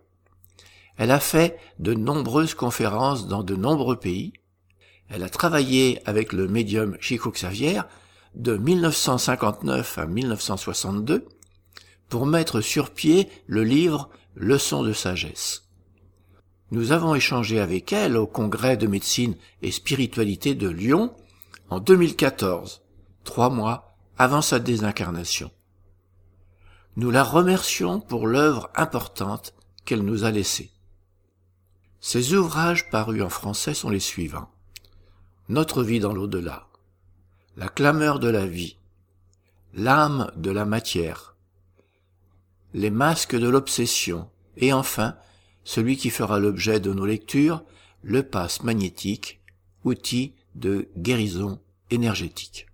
Elle 0.99 1.13
a 1.13 1.21
fait 1.21 1.59
de 1.79 1.95
nombreuses 1.95 2.55
conférences 2.55 3.29
dans 3.29 3.45
de 3.45 3.55
nombreux 3.55 3.99
pays. 3.99 4.33
Elle 5.09 5.23
a 5.23 5.29
travaillé 5.31 6.01
avec 6.07 6.33
le 6.33 6.49
médium 6.49 6.97
Chico 7.01 7.31
Xavier 7.31 7.81
de 8.35 8.57
1959 8.57 9.97
à 9.97 10.07
1962 10.07 11.27
pour 12.09 12.27
mettre 12.27 12.61
sur 12.61 12.91
pied 12.91 13.29
le 13.47 13.63
livre 13.63 14.11
Leçons 14.35 14.83
de 14.83 14.93
sagesse. 14.93 15.69
Nous 16.73 16.93
avons 16.93 17.15
échangé 17.15 17.61
avec 17.61 17.93
elle 17.93 18.17
au 18.17 18.27
congrès 18.27 18.77
de 18.77 18.87
médecine 18.87 19.37
et 19.63 19.71
spiritualité 19.71 20.55
de 20.55 20.69
Lyon 20.69 21.15
en 21.71 21.81
2014, 21.81 22.83
trois 23.25 23.51
mois 23.51 23.97
avant 24.19 24.43
sa 24.43 24.59
désincarnation. 24.59 25.51
Nous 26.97 27.11
la 27.11 27.23
remercions 27.23 28.01
pour 28.01 28.27
l'œuvre 28.27 28.69
importante 28.75 29.55
qu'elle 29.85 30.03
nous 30.03 30.25
a 30.25 30.31
laissée. 30.31 30.73
Ses 32.01 32.35
ouvrages 32.35 32.91
parus 32.91 33.23
en 33.23 33.29
français 33.29 33.75
sont 33.75 33.91
les 33.91 34.01
suivants. 34.01 34.51
Notre 35.49 35.83
vie 35.83 35.99
dans 35.99 36.13
l'au-delà, 36.13 36.69
la 37.57 37.69
clameur 37.69 38.21
de 38.21 38.29
la 38.29 38.47
vie, 38.47 38.77
l'âme 39.75 40.31
de 40.37 40.51
la 40.51 40.65
matière, 40.65 41.37
les 42.73 42.91
masques 42.91 43.37
de 43.37 43.49
l'obsession, 43.49 44.31
et 44.57 44.73
enfin, 44.73 45.17
celui 45.65 45.97
qui 45.97 46.11
fera 46.11 46.39
l'objet 46.39 46.81
de 46.81 46.93
nos 46.93 47.07
lectures, 47.07 47.65
le 48.03 48.23
passe 48.23 48.63
magnétique, 48.63 49.41
outil 49.85 50.35
de 50.55 50.89
guérison 50.97 51.61
énergétique. 51.91 52.67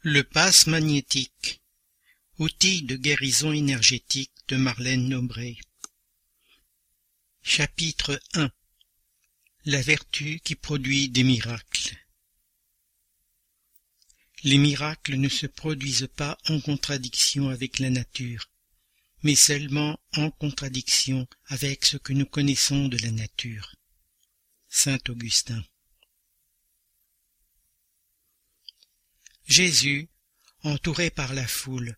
Le 0.00 0.22
passe 0.22 0.66
magnétique, 0.66 1.60
outil 2.38 2.82
de 2.82 2.96
guérison 2.96 3.52
énergétique 3.52 4.32
de 4.48 4.56
Marlène 4.56 5.08
Nombré. 5.08 5.58
Chapitre 7.42 8.20
1 8.34 8.50
La 9.66 9.82
vertu 9.82 10.40
qui 10.40 10.54
produit 10.54 11.08
des 11.08 11.24
miracles. 11.24 11.96
Les 14.44 14.58
miracles 14.58 15.16
ne 15.16 15.28
se 15.28 15.46
produisent 15.46 16.08
pas 16.16 16.38
en 16.48 16.60
contradiction 16.60 17.48
avec 17.48 17.78
la 17.78 17.90
nature 17.90 18.52
mais 19.22 19.36
seulement 19.36 19.98
en 20.16 20.30
contradiction 20.30 21.26
avec 21.46 21.84
ce 21.84 21.96
que 21.96 22.12
nous 22.12 22.26
connaissons 22.26 22.88
de 22.88 22.98
la 22.98 23.10
nature. 23.10 23.74
Saint 24.68 24.98
Augustin. 25.08 25.62
Jésus, 29.46 30.08
entouré 30.62 31.10
par 31.10 31.34
la 31.34 31.46
foule, 31.46 31.96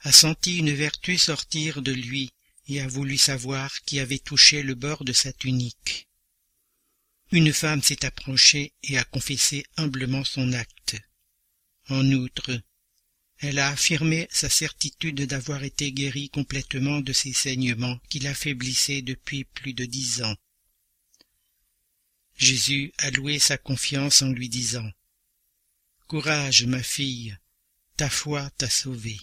a 0.00 0.12
senti 0.12 0.58
une 0.58 0.72
vertu 0.72 1.16
sortir 1.18 1.82
de 1.82 1.92
lui 1.92 2.32
et 2.68 2.80
a 2.80 2.88
voulu 2.88 3.18
savoir 3.18 3.82
qui 3.82 4.00
avait 4.00 4.18
touché 4.18 4.62
le 4.62 4.74
bord 4.74 5.04
de 5.04 5.12
sa 5.12 5.32
tunique. 5.32 6.08
Une 7.32 7.52
femme 7.52 7.82
s'est 7.82 8.04
approchée 8.04 8.72
et 8.82 8.98
a 8.98 9.04
confessé 9.04 9.64
humblement 9.76 10.24
son 10.24 10.52
acte. 10.52 10.96
En 11.88 12.10
outre, 12.12 12.60
elle 13.38 13.58
a 13.58 13.68
affirmé 13.68 14.28
sa 14.30 14.48
certitude 14.48 15.22
d'avoir 15.22 15.64
été 15.64 15.92
guérie 15.92 16.30
complètement 16.30 17.00
de 17.00 17.12
ses 17.12 17.32
saignements 17.32 17.98
qui 18.08 18.20
l'affaiblissaient 18.20 19.02
depuis 19.02 19.44
plus 19.44 19.74
de 19.74 19.84
dix 19.84 20.22
ans. 20.22 20.36
Jésus 22.36 22.92
a 22.98 23.10
loué 23.10 23.38
sa 23.38 23.58
confiance 23.58 24.22
en 24.22 24.28
lui 24.28 24.48
disant 24.48 24.88
Courage, 26.06 26.64
ma 26.64 26.82
fille, 26.82 27.36
ta 27.96 28.10
foi 28.10 28.50
t'a 28.50 28.68
sauvée. 28.70 29.20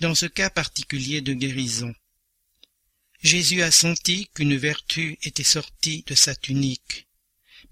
Dans 0.00 0.14
ce 0.14 0.26
cas 0.26 0.50
particulier 0.50 1.20
de 1.20 1.32
guérison, 1.32 1.94
Jésus 3.22 3.62
a 3.62 3.70
senti 3.70 4.28
qu'une 4.34 4.56
vertu 4.56 5.18
était 5.22 5.42
sortie 5.42 6.04
de 6.06 6.14
sa 6.14 6.34
tunique 6.34 7.06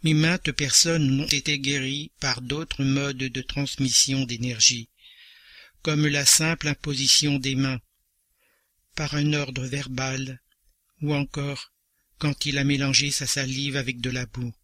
mais 0.05 0.13
maintes 0.13 0.53
personnes 0.53 1.23
ont 1.23 1.27
été 1.27 1.59
guéries 1.59 2.13
par 2.21 2.43
d'autres 2.43 2.85
modes 2.85 3.17
de 3.17 3.41
transmission 3.41 4.25
d'énergie, 4.25 4.91
comme 5.81 6.07
la 6.07 6.27
simple 6.27 6.69
imposition 6.69 7.39
des 7.39 7.55
mains, 7.55 7.81
par 8.95 9.15
un 9.15 9.33
ordre 9.33 9.65
verbal, 9.65 10.43
ou 11.01 11.15
encore 11.15 11.73
quand 12.19 12.45
il 12.45 12.59
a 12.59 12.65
mélangé 12.65 13.11
sa 13.11 13.27
salive 13.27 13.77
avec 13.77 14.03
de 14.03 14.11
la 14.11 14.27
boue. 14.27 14.55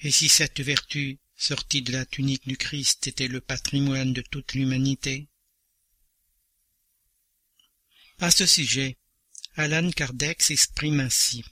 Et 0.00 0.10
si 0.10 0.30
cette 0.30 0.60
vertu 0.60 1.18
sortie 1.36 1.82
de 1.82 1.92
la 1.92 2.06
tunique 2.06 2.48
du 2.48 2.56
Christ 2.56 3.06
était 3.06 3.28
le 3.28 3.42
patrimoine 3.42 4.14
de 4.14 4.22
toute 4.22 4.54
l'humanité 4.54 5.28
À 8.22 8.30
ce 8.30 8.46
sujet, 8.46 8.98
Alan 9.56 9.90
Kardec 9.90 10.42
s'exprime 10.42 11.00
ainsi. 11.00 11.44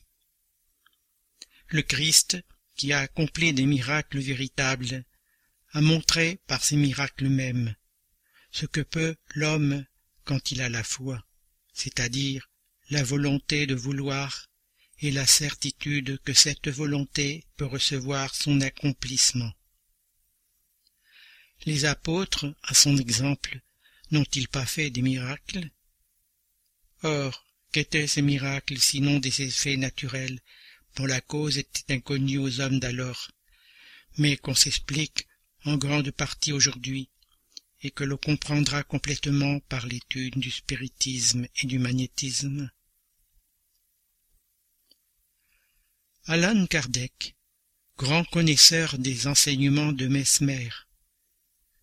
Le 1.67 1.83
Christ, 1.83 2.39
qui 2.77 2.93
a 2.93 3.01
accompli 3.01 3.53
des 3.53 3.67
miracles 3.67 4.21
véritables, 4.21 5.05
a 5.73 5.81
montré 5.81 6.39
par 6.47 6.63
ces 6.63 6.77
miracles 6.77 7.29
mêmes 7.29 7.75
ce 8.53 8.67
que 8.67 8.83
peut 8.83 9.17
l'homme 9.35 9.85
quand 10.23 10.53
il 10.53 10.63
a 10.63 10.69
la 10.69 10.85
foi, 10.85 11.27
c'est-à-dire 11.73 12.49
la 12.91 13.03
volonté 13.03 13.67
de 13.67 13.75
vouloir 13.75 14.47
et 15.01 15.11
la 15.11 15.27
certitude 15.27 16.21
que 16.23 16.35
cette 16.35 16.69
volonté 16.69 17.47
peut 17.57 17.67
recevoir 17.67 18.33
son 18.33 18.61
accomplissement. 18.61 19.53
Les 21.67 21.85
apôtres, 21.85 22.55
à 22.63 22.75
son 22.75 22.97
exemple, 22.97 23.61
n'ont-ils 24.13 24.47
pas 24.47 24.67
fait 24.67 24.91
des 24.91 25.03
miracles? 25.03 25.69
Or, 27.03 27.47
qu'étaient 27.73 28.07
ces 28.07 28.23
miracles 28.23 28.79
sinon 28.79 29.19
des 29.19 29.43
effets 29.43 29.77
naturels 29.77 30.41
dont 30.97 31.07
la 31.07 31.21
cause 31.21 31.59
était 31.59 31.95
inconnue 31.95 32.39
aux 32.39 32.61
hommes 32.61 32.81
d'alors, 32.81 33.31
mais 34.19 34.37
qu'on 34.37 34.55
s'explique 34.55 35.27
en 35.65 35.77
grande 35.77 36.11
partie 36.11 36.53
aujourd'hui, 36.53 37.09
et 37.83 37.91
que 37.91 38.05
l'on 38.05 38.17
comprendra 38.17 38.83
complètement 38.83 39.61
par 39.61 39.87
l'étude 39.87 40.39
du 40.39 40.51
spiritisme 40.51 41.47
et 41.57 41.67
du 41.67 41.79
magnétisme. 41.79 42.71
Alan 46.27 46.67
Kardec, 46.67 47.35
grand 47.97 48.25
connaisseur 48.25 48.99
des 48.99 49.27
enseignements 49.27 49.93
de 49.93 50.07
Mesmer, 50.07 50.69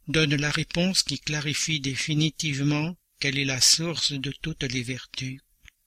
donne 0.07 0.35
la 0.35 0.51
réponse 0.51 1.03
qui 1.03 1.19
clarifie 1.19 1.79
définitivement 1.79 2.95
quelle 3.19 3.39
est 3.39 3.45
la 3.45 3.61
source 3.61 4.13
de 4.13 4.31
toutes 4.41 4.63
les 4.63 4.83
vertus, 4.83 5.39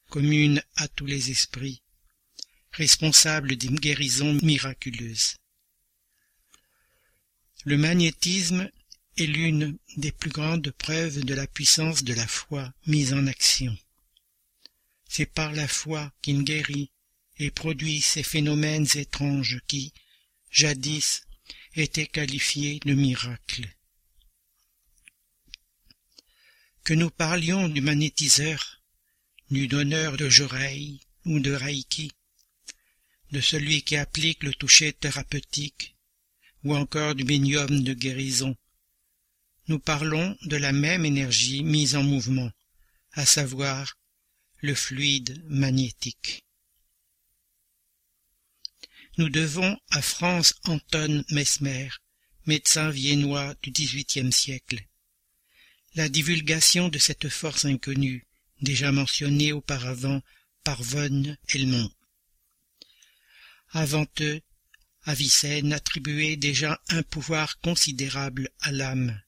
communes 0.09 0.62
à 0.77 0.89
tous 0.89 1.07
les 1.07 1.31
esprits, 1.31 1.82
responsable 2.73 3.57
d'une 3.57 3.78
guérison 3.78 4.39
miraculeuse. 4.43 5.36
Le 7.65 7.77
magnétisme 7.77 8.70
est 9.16 9.27
l'une 9.27 9.78
des 9.97 10.12
plus 10.12 10.31
grandes 10.31 10.70
preuves 10.73 11.24
de 11.24 11.35
la 11.35 11.47
puissance 11.47 12.05
de 12.05 12.15
la 12.15 12.27
foi 12.27 12.73
mise 12.86 13.12
en 13.12 13.27
action. 13.27 13.77
C'est 15.09 15.27
par 15.27 15.52
la 15.52 15.69
foi 15.69 16.12
qu'il 16.23 16.43
guérit 16.44 16.90
et 17.39 17.51
produit 17.51 18.01
ces 18.01 18.23
phénomènes 18.23 18.86
étranges 18.94 19.61
qui, 19.66 19.93
jadis, 20.51 21.23
étaient 21.74 22.07
qualifiés 22.07 22.81
de 22.85 22.94
miracles. 22.94 23.69
Que 26.85 26.94
nous 26.94 27.11
parlions 27.11 27.69
du 27.69 27.81
magnétiseur, 27.81 28.81
du 29.51 29.69
donneur 29.69 30.16
de 30.16 30.28
joreilles 30.28 31.01
ou 31.24 31.39
de 31.39 31.52
Reiki, 31.52 32.12
de 33.32 33.40
celui 33.40 33.82
qui 33.82 33.97
applique 33.97 34.43
le 34.43 34.55
toucher 34.55 34.93
thérapeutique, 34.93 35.97
ou 36.65 36.74
encore 36.74 37.15
du 37.15 37.24
médium 37.24 37.82
de 37.82 37.94
guérison. 37.94 38.57
Nous 39.69 39.78
parlons 39.78 40.36
de 40.43 40.57
la 40.57 40.73
même 40.73 41.05
énergie 41.05 41.62
mise 41.62 41.97
en 41.97 42.02
mouvement, 42.02 42.51
à 43.12 43.24
savoir 43.27 43.97
le 44.61 44.74
fluide 44.74 45.43
magnétique. 45.48 46.44
Nous 49.19 49.28
devons 49.28 49.78
à 49.90 50.02
Franz 50.02 50.55
Anton 50.65 51.24
Mesmer, 51.31 51.89
médecin 52.47 52.90
viennois 52.90 53.55
du 53.62 53.70
XVIIIe 53.70 54.32
siècle, 54.32 54.82
la 55.94 56.08
divulgation 56.08 56.88
de 56.88 56.98
cette 56.98 57.28
force 57.28 57.64
inconnue, 57.64 58.26
déjà 58.60 58.92
mentionnée 58.92 59.52
auparavant 59.52 60.22
par 60.62 60.82
von 60.82 61.36
Helmont. 61.48 61.90
Avant 63.70 64.06
eux, 64.20 64.40
Avicenne 65.04 65.72
attribuait 65.72 66.36
déjà 66.36 66.80
un 66.88 67.02
pouvoir 67.02 67.58
considérable 67.60 68.50
à 68.60 68.70
l'âme, 68.70 69.20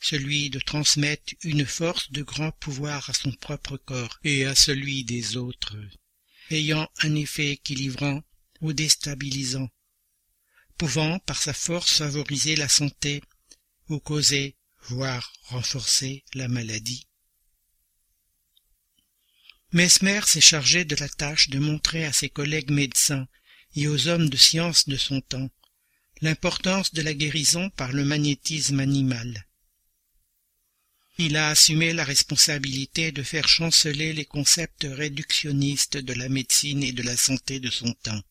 celui 0.00 0.50
de 0.50 0.58
transmettre 0.58 1.34
une 1.42 1.66
force 1.66 2.10
de 2.10 2.22
grand 2.22 2.50
pouvoir 2.52 3.08
à 3.10 3.12
son 3.12 3.32
propre 3.32 3.76
corps 3.76 4.18
et 4.24 4.46
à 4.46 4.54
celui 4.54 5.04
des 5.04 5.36
autres, 5.36 5.76
ayant 6.50 6.88
un 7.02 7.14
effet 7.14 7.50
équilibrant 7.50 8.22
ou 8.60 8.72
déstabilisant, 8.72 9.68
pouvant 10.78 11.18
par 11.20 11.40
sa 11.40 11.52
force 11.52 11.98
favoriser 11.98 12.56
la 12.56 12.68
santé 12.68 13.22
ou 13.88 14.00
causer, 14.00 14.56
voire 14.82 15.32
renforcer 15.44 16.24
la 16.34 16.48
maladie. 16.48 17.06
Mesmer 19.72 20.20
s'est 20.26 20.40
chargé 20.40 20.84
de 20.84 20.96
la 20.96 21.08
tâche 21.08 21.48
de 21.48 21.58
montrer 21.58 22.04
à 22.04 22.12
ses 22.12 22.28
collègues 22.28 22.70
médecins 22.70 23.26
et 23.74 23.88
aux 23.88 24.08
hommes 24.08 24.28
de 24.28 24.36
science 24.36 24.88
de 24.88 24.96
son 24.96 25.20
temps 25.20 25.50
l'importance 26.22 26.94
de 26.94 27.02
la 27.02 27.14
guérison 27.14 27.68
par 27.70 27.92
le 27.92 28.04
magnétisme 28.04 28.78
animal. 28.78 29.44
Il 31.18 31.36
a 31.36 31.48
assumé 31.48 31.92
la 31.92 32.04
responsabilité 32.04 33.10
de 33.10 33.24
faire 33.24 33.48
chanceler 33.48 34.12
les 34.12 34.24
concepts 34.24 34.86
réductionnistes 34.88 35.96
de 35.96 36.12
la 36.14 36.28
médecine 36.28 36.82
et 36.84 36.92
de 36.92 37.02
la 37.02 37.16
santé 37.16 37.58
de 37.58 37.70
son 37.70 37.92
temps. 37.92 38.22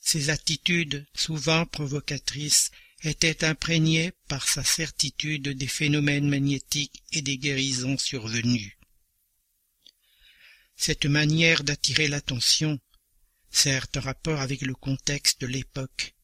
Ses 0.00 0.30
attitudes, 0.30 1.06
souvent 1.14 1.66
provocatrices, 1.66 2.70
étaient 3.04 3.44
imprégnées 3.44 4.12
par 4.28 4.48
sa 4.48 4.64
certitude 4.64 5.50
des 5.50 5.66
phénomènes 5.66 6.28
magnétiques 6.28 7.02
et 7.12 7.22
des 7.22 7.38
guérisons 7.38 7.98
survenues. 7.98 8.78
Cette 10.76 11.06
manière 11.06 11.62
d'attirer 11.62 12.08
l'attention, 12.08 12.80
certes 13.50 13.96
en 13.96 14.00
rapport 14.00 14.40
avec 14.40 14.62
le 14.62 14.74
contexte 14.74 15.40
de 15.40 15.46
l'époque, 15.46 16.14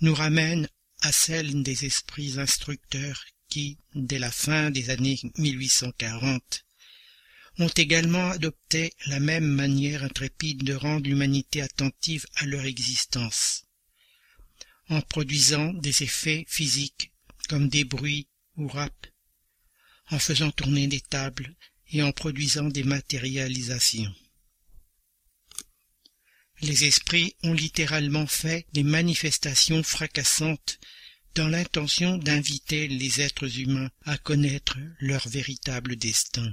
nous 0.00 0.14
ramène 0.14 0.68
à 1.00 1.12
celle 1.12 1.62
des 1.62 1.84
esprits 1.84 2.38
instructeurs 2.38 3.24
qui, 3.48 3.78
dès 3.94 4.18
la 4.18 4.30
fin 4.30 4.70
des 4.70 4.90
années 4.90 5.20
1840, 5.36 6.64
ont 7.58 7.68
également 7.68 8.30
adopté 8.30 8.92
la 9.06 9.20
même 9.20 9.46
manière 9.46 10.04
intrépide 10.04 10.64
de 10.64 10.74
rendre 10.74 11.08
l'humanité 11.08 11.60
attentive 11.60 12.26
à 12.36 12.46
leur 12.46 12.64
existence, 12.64 13.64
en 14.88 15.00
produisant 15.00 15.72
des 15.74 16.02
effets 16.02 16.44
physiques 16.48 17.12
comme 17.48 17.68
des 17.68 17.84
bruits 17.84 18.28
ou 18.56 18.68
rap, 18.68 19.06
en 20.10 20.18
faisant 20.18 20.50
tourner 20.50 20.86
des 20.86 21.00
tables 21.00 21.54
et 21.90 22.02
en 22.02 22.12
produisant 22.12 22.68
des 22.68 22.84
matérialisations. 22.84 24.14
Les 26.60 26.84
esprits 26.84 27.36
ont 27.44 27.52
littéralement 27.52 28.26
fait 28.26 28.66
des 28.72 28.82
manifestations 28.82 29.82
fracassantes 29.82 30.80
dans 31.34 31.48
l'intention 31.48 32.18
d'inviter 32.18 32.88
les 32.88 33.20
êtres 33.20 33.60
humains 33.60 33.90
à 34.04 34.18
connaître 34.18 34.76
leur 34.98 35.28
véritable 35.28 35.96
destin. 35.96 36.52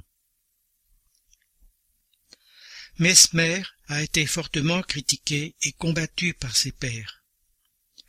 Mesmer 3.00 3.64
a 3.88 4.04
été 4.04 4.26
fortement 4.26 4.82
critiqué 4.84 5.56
et 5.64 5.72
combattu 5.74 6.34
par 6.34 6.56
ses 6.56 6.72
pairs. 6.72 7.25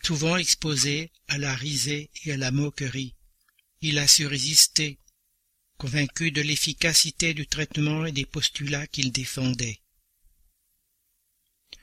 Souvent 0.06 0.36
exposé 0.36 1.10
à 1.26 1.36
la 1.36 1.52
risée 1.56 2.10
et 2.22 2.30
à 2.30 2.36
la 2.36 2.52
moquerie, 2.52 3.16
il 3.80 3.98
a 3.98 4.06
su 4.06 4.24
résister, 4.24 5.00
convaincu 5.78 6.30
de 6.30 6.42
l'efficacité 6.42 7.34
du 7.34 7.48
traitement 7.48 8.06
et 8.06 8.12
des 8.12 8.24
postulats 8.24 8.86
qu'il 8.86 9.10
défendait. 9.10 9.80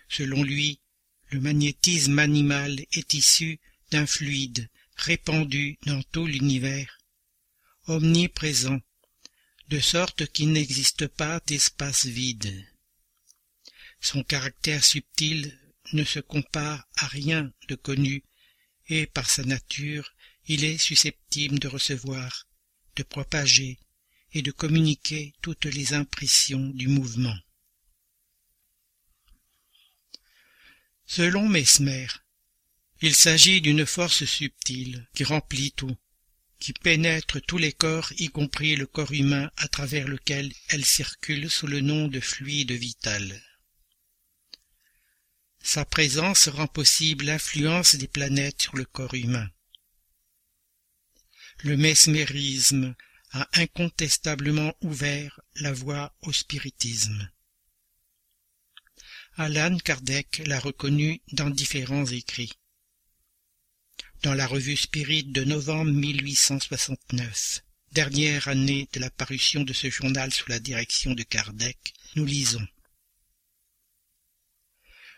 Selon 0.07 0.41
lui, 0.41 0.79
le 1.31 1.41
magnétisme 1.41 2.17
animal 2.17 2.85
est 2.93 3.13
issu 3.13 3.59
d'un 3.91 4.05
fluide 4.05 4.69
répandu 4.95 5.77
dans 5.85 6.01
tout 6.03 6.25
l'univers, 6.25 6.99
omniprésent, 7.87 8.79
de 9.67 9.81
sorte 9.81 10.27
qu'il 10.27 10.53
n'existe 10.53 11.07
pas 11.07 11.41
d'espace 11.45 12.05
vide. 12.05 12.65
Son 13.99 14.23
caractère 14.23 14.85
subtil 14.85 15.59
ne 15.93 16.03
se 16.03 16.19
compare 16.19 16.87
à 16.97 17.07
rien 17.07 17.51
de 17.67 17.75
connu, 17.75 18.23
et 18.87 19.05
par 19.05 19.29
sa 19.29 19.43
nature 19.43 20.13
il 20.45 20.63
est 20.63 20.77
susceptible 20.77 21.59
de 21.59 21.67
recevoir, 21.67 22.47
de 22.95 23.03
propager 23.03 23.79
et 24.33 24.41
de 24.41 24.51
communiquer 24.51 25.33
toutes 25.41 25.65
les 25.65 25.93
impressions 25.93 26.69
du 26.69 26.87
mouvement. 26.87 27.37
Selon 31.05 31.47
Mesmer, 31.47 32.07
il 33.01 33.15
s'agit 33.15 33.61
d'une 33.61 33.85
force 33.85 34.25
subtile 34.25 35.07
qui 35.13 35.23
remplit 35.23 35.71
tout, 35.73 35.95
qui 36.59 36.73
pénètre 36.73 37.41
tous 37.41 37.57
les 37.57 37.73
corps, 37.73 38.11
y 38.17 38.29
compris 38.29 38.75
le 38.75 38.87
corps 38.87 39.11
humain 39.11 39.51
à 39.57 39.67
travers 39.67 40.07
lequel 40.07 40.51
elle 40.69 40.85
circule 40.85 41.49
sous 41.49 41.67
le 41.67 41.81
nom 41.81 42.07
de 42.07 42.19
fluide 42.19 42.71
vital. 42.71 43.41
Sa 45.65 45.85
présence 45.85 46.49
rend 46.49 46.67
possible 46.67 47.23
l'influence 47.23 47.95
des 47.95 48.09
planètes 48.09 48.61
sur 48.61 48.75
le 48.75 48.83
corps 48.83 49.13
humain. 49.13 49.49
Le 51.63 51.77
mesmérisme 51.77 52.93
a 53.31 53.47
incontestablement 53.53 54.75
ouvert 54.81 55.39
la 55.55 55.71
voie 55.71 56.13
au 56.21 56.33
spiritisme. 56.33 57.31
Alan 59.37 59.77
Kardec 59.77 60.43
l'a 60.45 60.59
reconnu 60.59 61.21
dans 61.31 61.49
différents 61.49 62.05
écrits. 62.05 62.51
Dans 64.21 64.33
la 64.33 64.45
revue 64.45 64.77
Spirit 64.77 65.23
de 65.23 65.45
novembre 65.45 65.91
1869, 65.91 67.63
dernière 67.93 68.49
année 68.49 68.89
de 68.91 68.99
la 68.99 69.09
parution 69.09 69.63
de 69.63 69.71
ce 69.71 69.89
journal 69.89 70.31
sous 70.33 70.49
la 70.49 70.59
direction 70.59 71.13
de 71.13 71.23
Kardec, 71.23 71.93
nous 72.15 72.25
lisons 72.25 72.67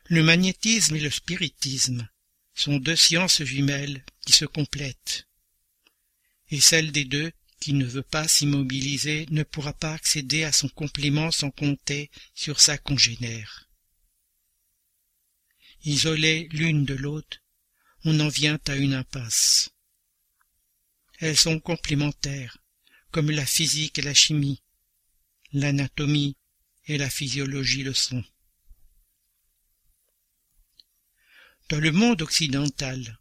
le 0.07 0.21
magnétisme 0.21 0.95
et 0.95 0.99
le 0.99 1.09
spiritisme 1.09 2.07
sont 2.53 2.77
deux 2.77 2.95
sciences 2.95 3.43
jumelles 3.43 4.05
qui 4.25 4.33
se 4.33 4.45
complètent, 4.45 5.27
et 6.49 6.59
celle 6.59 6.91
des 6.91 7.05
deux 7.05 7.31
qui 7.59 7.73
ne 7.73 7.85
veut 7.85 8.03
pas 8.03 8.27
s'immobiliser 8.27 9.25
ne 9.31 9.41
pourra 9.41 9.73
pas 9.73 9.93
accéder 9.93 10.43
à 10.43 10.51
son 10.51 10.69
complément 10.69 11.31
sans 11.31 11.49
compter 11.49 12.11
sur 12.35 12.59
sa 12.59 12.77
congénère. 12.77 13.67
Isolées 15.83 16.49
l'une 16.51 16.85
de 16.85 16.93
l'autre, 16.93 17.41
on 18.03 18.19
en 18.19 18.27
vient 18.27 18.59
à 18.67 18.75
une 18.75 18.93
impasse. 18.93 19.71
Elles 21.19 21.37
sont 21.37 21.59
complémentaires, 21.59 22.59
comme 23.09 23.31
la 23.31 23.45
physique 23.45 23.97
et 23.97 24.03
la 24.03 24.13
chimie, 24.13 24.61
l'anatomie 25.51 26.37
et 26.85 26.99
la 26.99 27.09
physiologie 27.09 27.83
le 27.83 27.93
sont. 27.93 28.23
Dans 31.67 31.79
le 31.79 31.91
monde 31.91 32.21
occidental, 32.21 33.19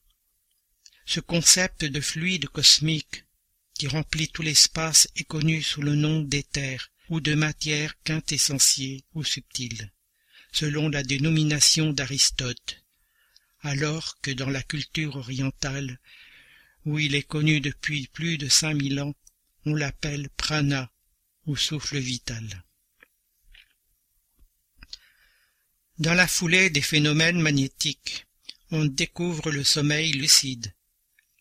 ce 1.07 1.21
concept 1.21 1.87
de 1.87 1.99
fluide 1.99 2.47
cosmique 2.49 3.25
qui 3.73 3.89
remplit 3.89 4.29
tout 4.29 4.43
l'espace 4.43 5.09
est 5.17 5.25
connu 5.25 5.63
sous 5.63 5.81
le 5.81 5.95
nom 5.95 6.21
d'éther 6.21 6.93
ou 7.09 7.21
de 7.21 7.35
matière 7.35 7.99
quintessentielle 8.03 9.01
ou 9.15 9.25
subtile, 9.25 9.91
selon 10.53 10.91
la 10.91 11.03
dénomination 11.03 11.95
d'Aristote, 11.95 12.85
alors 13.61 14.21
que 14.21 14.31
dans 14.31 14.51
la 14.51 14.63
culture 14.63 15.17
orientale, 15.17 15.99
où 16.85 16.99
il 16.99 17.15
est 17.15 17.23
connu 17.23 17.63
depuis 17.63 18.09
plus 18.09 18.37
de 18.37 18.51
cinq 18.51 18.75
mille 18.75 19.01
ans, 19.01 19.15
on 19.65 19.75
l'appelle 19.75 20.29
prana 20.37 20.93
ou 21.47 21.57
souffle 21.57 21.97
vital. 21.97 22.63
Dans 25.97 26.13
la 26.13 26.27
foulée 26.27 26.69
des 26.69 26.83
phénomènes 26.83 27.41
magnétiques, 27.41 28.27
on 28.75 28.87
découvre 28.87 29.53
le 29.53 29.63
sommeil 29.63 30.11
lucide, 30.11 30.75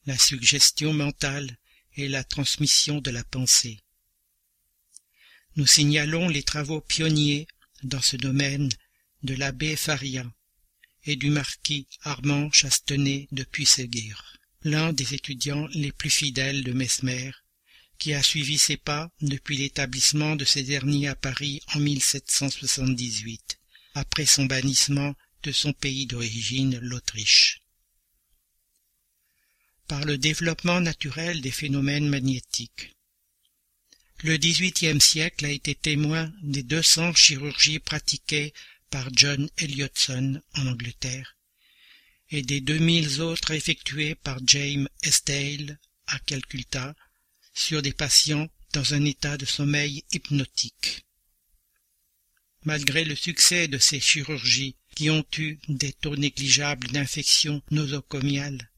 la 0.06 0.16
suggestion 0.20 0.94
mentale 0.94 1.58
et 1.96 2.08
la 2.08 2.24
transmission 2.24 3.02
de 3.02 3.10
la 3.10 3.24
pensée. 3.24 3.80
Nous 5.56 5.66
signalons 5.66 6.30
les 6.30 6.44
travaux 6.44 6.80
pionniers 6.80 7.48
dans 7.82 8.04
ce 8.04 8.18
domaine 8.18 8.70
de 9.24 9.34
l'abbé 9.34 9.76
Faria 9.76 10.32
et 11.06 11.16
du 11.16 11.32
marquis 11.32 11.88
Armand 12.04 12.52
Chastenay 12.52 13.28
de 13.32 13.44
Puisséguire, 13.44 14.38
l'un 14.62 14.94
des 14.94 15.16
étudiants 15.16 15.68
les 15.74 15.92
plus 15.92 16.12
fidèles 16.12 16.64
de 16.64 16.72
Mesmer, 16.72 17.32
qui 17.98 18.14
a 18.14 18.22
suivi 18.22 18.60
ses 18.60 18.78
pas 18.78 19.10
depuis 19.22 19.58
l'établissement 19.58 20.36
de 20.36 20.46
ces 20.46 20.62
derniers 20.62 21.08
à 21.08 21.16
Paris 21.16 21.62
en 21.74 21.80
1778, 21.80 23.60
après 23.96 24.28
son 24.28 24.46
bannissement 24.46 25.16
de 25.44 25.52
son 25.52 25.74
pays 25.74 26.06
d'origine, 26.06 26.80
l'Autriche. 26.80 27.62
Par 29.88 30.06
le 30.06 30.18
développement 30.18 30.80
naturel 30.80 31.42
des 31.42 31.52
phénomènes 31.52 32.08
magnétiques. 32.08 32.96
Le 34.24 34.38
XVIIIe 34.38 35.02
siècle 35.02 35.46
a 35.46 35.50
été 35.50 35.76
témoin 35.76 36.32
des 36.42 36.64
deux 36.64 36.82
cents 36.82 37.14
chirurgies 37.14 37.80
pratiquées 37.80 38.54
par 38.90 39.10
John 39.12 39.50
Elliotson 39.58 40.42
en 40.56 40.68
Angleterre 40.68 41.36
et 42.30 42.42
des 42.42 42.62
2000 42.62 43.22
autres 43.22 43.52
effectués 43.52 44.16
par 44.16 44.40
James 44.48 44.88
Estale 45.02 45.78
à 46.08 46.20
Calcutta 46.20 46.96
sur 47.54 47.82
des 47.82 47.92
patients 47.92 48.48
dans 48.72 48.94
un 48.94 49.04
état 49.04 49.38
de 49.38 49.46
sommeil 49.46 50.04
hypnotique. 50.12 51.06
Malgré 52.64 53.04
le 53.04 53.16
succès 53.16 53.68
de 53.68 53.78
ces 53.78 54.00
chirurgies 54.00 54.78
qui 54.96 55.10
ont 55.10 55.26
eu 55.38 55.58
des 55.68 55.94
taux 55.94 56.16
négligeables 56.16 56.88
d'infection 56.88 57.62
nosocomiale, 57.72 58.70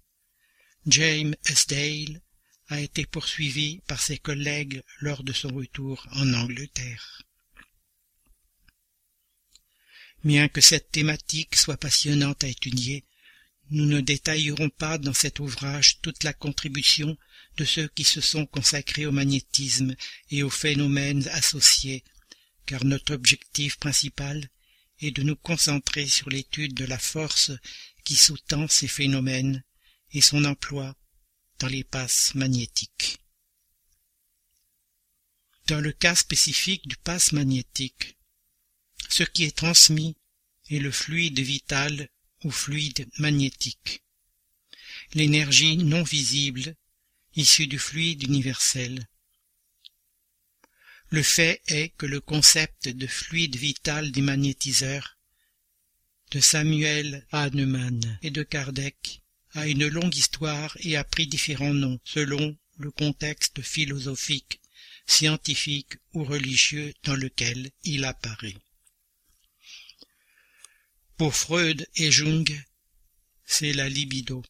James 0.88 1.36
Esdale 1.46 2.22
a 2.68 2.80
été 2.80 3.06
poursuivi 3.06 3.82
par 3.88 4.02
ses 4.02 4.18
collègues 4.18 4.82
lors 5.00 5.24
de 5.24 5.34
son 5.34 5.50
retour 5.50 6.08
en 6.14 6.34
Angleterre. 6.34 7.22
Bien 10.24 10.48
que 10.48 10.62
cette 10.62 10.92
thématique 10.92 11.56
soit 11.56 11.78
passionnante 11.78 12.44
à 12.44 12.48
étudier, 12.48 13.06
nous 13.70 13.86
ne 13.86 14.02
détaillerons 14.02 14.70
pas 14.70 14.98
dans 14.98 15.14
cet 15.14 15.40
ouvrage 15.40 16.00
toute 16.02 16.24
la 16.24 16.34
contribution 16.34 17.18
de 17.58 17.66
ceux 17.66 17.88
qui 17.90 18.04
se 18.04 18.22
sont 18.22 18.46
consacrés 18.46 19.06
au 19.06 19.12
magnétisme 19.12 19.96
et 20.30 20.44
aux 20.44 20.50
phénomènes 20.50 21.28
associés, 21.30 22.04
car 22.66 22.84
notre 22.86 23.14
objectif 23.14 23.78
principal 23.78 24.50
est 25.00 25.12
de 25.12 25.24
nous 25.24 25.36
concentrer 25.36 26.08
sur 26.08 26.30
l'étude 26.30 26.74
de 26.74 26.86
la 26.86 27.00
force 27.00 27.52
qui 28.04 28.16
sous-tend 28.16 28.68
ces 28.68 28.88
phénomènes 28.88 29.64
et 30.12 30.22
son 30.22 30.46
emploi 30.46 30.96
dans 31.60 31.68
les 31.68 31.84
passes 31.84 32.36
magnétiques. 32.36 33.20
Dans 35.68 35.82
le 35.82 35.92
cas 35.92 36.16
spécifique 36.16 36.88
du 36.88 36.96
passe 36.98 37.32
magnétique, 37.32 38.18
ce 39.10 39.24
qui 39.24 39.44
est 39.44 39.58
transmis 39.58 40.16
est 40.70 40.80
le 40.80 40.92
fluide 40.92 41.40
vital 41.40 42.10
ou 42.44 42.52
fluide 42.52 43.08
magnétique, 43.18 44.04
l'énergie 45.14 45.78
non 45.78 46.04
visible 46.04 46.76
issue 47.36 47.68
du 47.68 47.80
fluide 47.80 48.24
universel. 48.24 49.08
Le 51.10 51.24
fait 51.24 51.62
est 51.68 51.90
que 51.98 52.06
le 52.06 52.20
concept 52.20 52.90
de 52.90 53.08
fluide 53.08 53.56
vital 53.56 54.12
des 54.12 54.22
magnétiseurs 54.22 55.18
de 56.32 56.40
Samuel 56.40 57.26
Hahnemann 57.32 58.20
et 58.22 58.32
de 58.32 58.44
Kardec 58.44 59.22
a 59.52 59.68
une 59.68 59.88
longue 59.88 60.16
histoire 60.16 60.76
et 60.82 60.98
a 60.98 61.04
pris 61.04 61.28
différents 61.28 61.74
noms 61.74 62.00
selon 62.04 62.58
le 62.78 62.92
contexte 62.92 63.62
philosophique, 63.62 64.60
scientifique 65.06 65.94
ou 66.14 66.24
religieux 66.24 66.94
dans 67.04 67.16
lequel 67.16 67.72
il 67.84 68.04
apparaît. 68.04 68.58
Pour 71.18 71.36
Freud 71.36 71.88
et 71.96 72.12
Jung, 72.12 72.50
c'est 73.46 73.72
la 73.72 73.88
libido. 73.88 74.44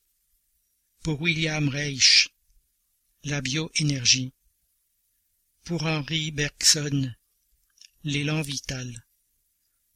Pour 1.04 1.22
William 1.22 1.70
Reich, 1.70 2.30
la 3.24 3.42
bioénergie. 3.42 4.32
Pour 5.66 5.88
Henri 5.88 6.30
Bergson, 6.30 7.12
l'élan 8.04 8.44
vital. 8.44 9.04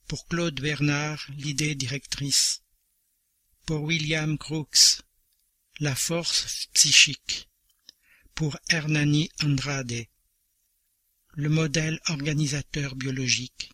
Pour 0.08 0.26
Claude 0.26 0.60
Bernard, 0.60 1.24
l'idée 1.38 1.76
directrice. 1.76 2.64
Pour 3.68 3.84
William 3.84 4.40
Crookes, 4.40 5.04
la 5.80 5.94
force 5.94 6.66
psychique. 6.74 7.50
Pour 8.34 8.58
Hernani 8.70 9.30
Andrade, 9.44 10.08
le 11.34 11.50
modèle 11.50 12.00
organisateur 12.08 12.96
biologique. 12.96 13.72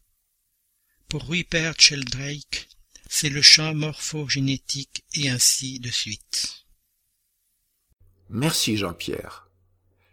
Pour 1.08 1.26
Rupert 1.26 1.80
Sheldrake, 1.80 2.68
c'est 3.08 3.30
le 3.30 3.42
champ 3.42 3.74
morphogénétique 3.74 5.06
et 5.14 5.30
ainsi 5.30 5.80
de 5.80 5.92
suite. 5.92 6.66
Merci 8.28 8.76
Jean-Pierre. 8.76 9.45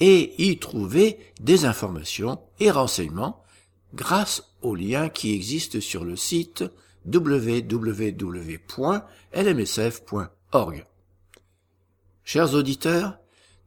et 0.00 0.34
y 0.42 0.58
trouver 0.58 1.18
des 1.40 1.64
informations 1.64 2.40
et 2.60 2.70
renseignements 2.70 3.42
grâce 3.94 4.54
aux 4.62 4.74
liens 4.74 5.08
qui 5.08 5.32
existent 5.32 5.80
sur 5.80 6.04
le 6.04 6.16
site 6.16 6.64
www.lmsf.org. 7.06 7.64
Chers 12.24 12.54
auditeurs, 12.54 13.18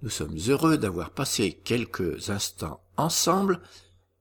nous 0.01 0.09
sommes 0.09 0.37
heureux 0.47 0.77
d'avoir 0.77 1.11
passé 1.11 1.53
quelques 1.63 2.29
instants 2.29 2.81
ensemble. 2.97 3.61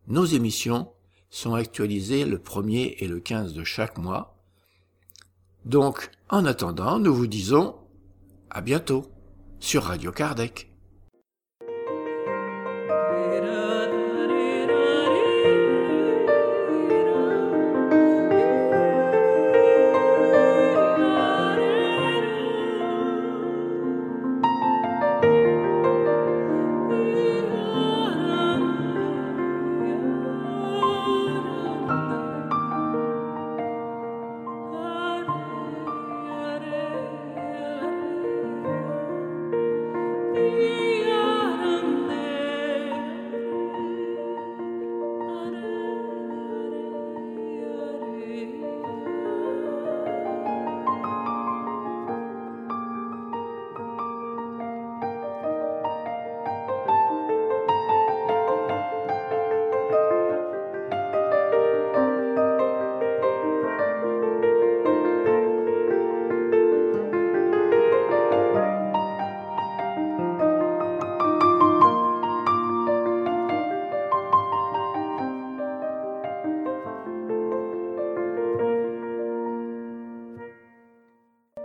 Nos 0.06 0.24
émissions 0.24 0.92
sont 1.30 1.54
actualisées 1.54 2.24
le 2.24 2.38
1er 2.38 2.96
et 2.98 3.08
le 3.08 3.20
15 3.20 3.54
de 3.54 3.64
chaque 3.64 3.98
mois. 3.98 4.36
Donc, 5.64 6.10
en 6.28 6.44
attendant, 6.44 6.98
nous 6.98 7.14
vous 7.14 7.26
disons 7.26 7.74
à 8.50 8.60
bientôt 8.60 9.10
sur 9.58 9.84
Radio 9.84 10.12
Kardec. 10.12 10.70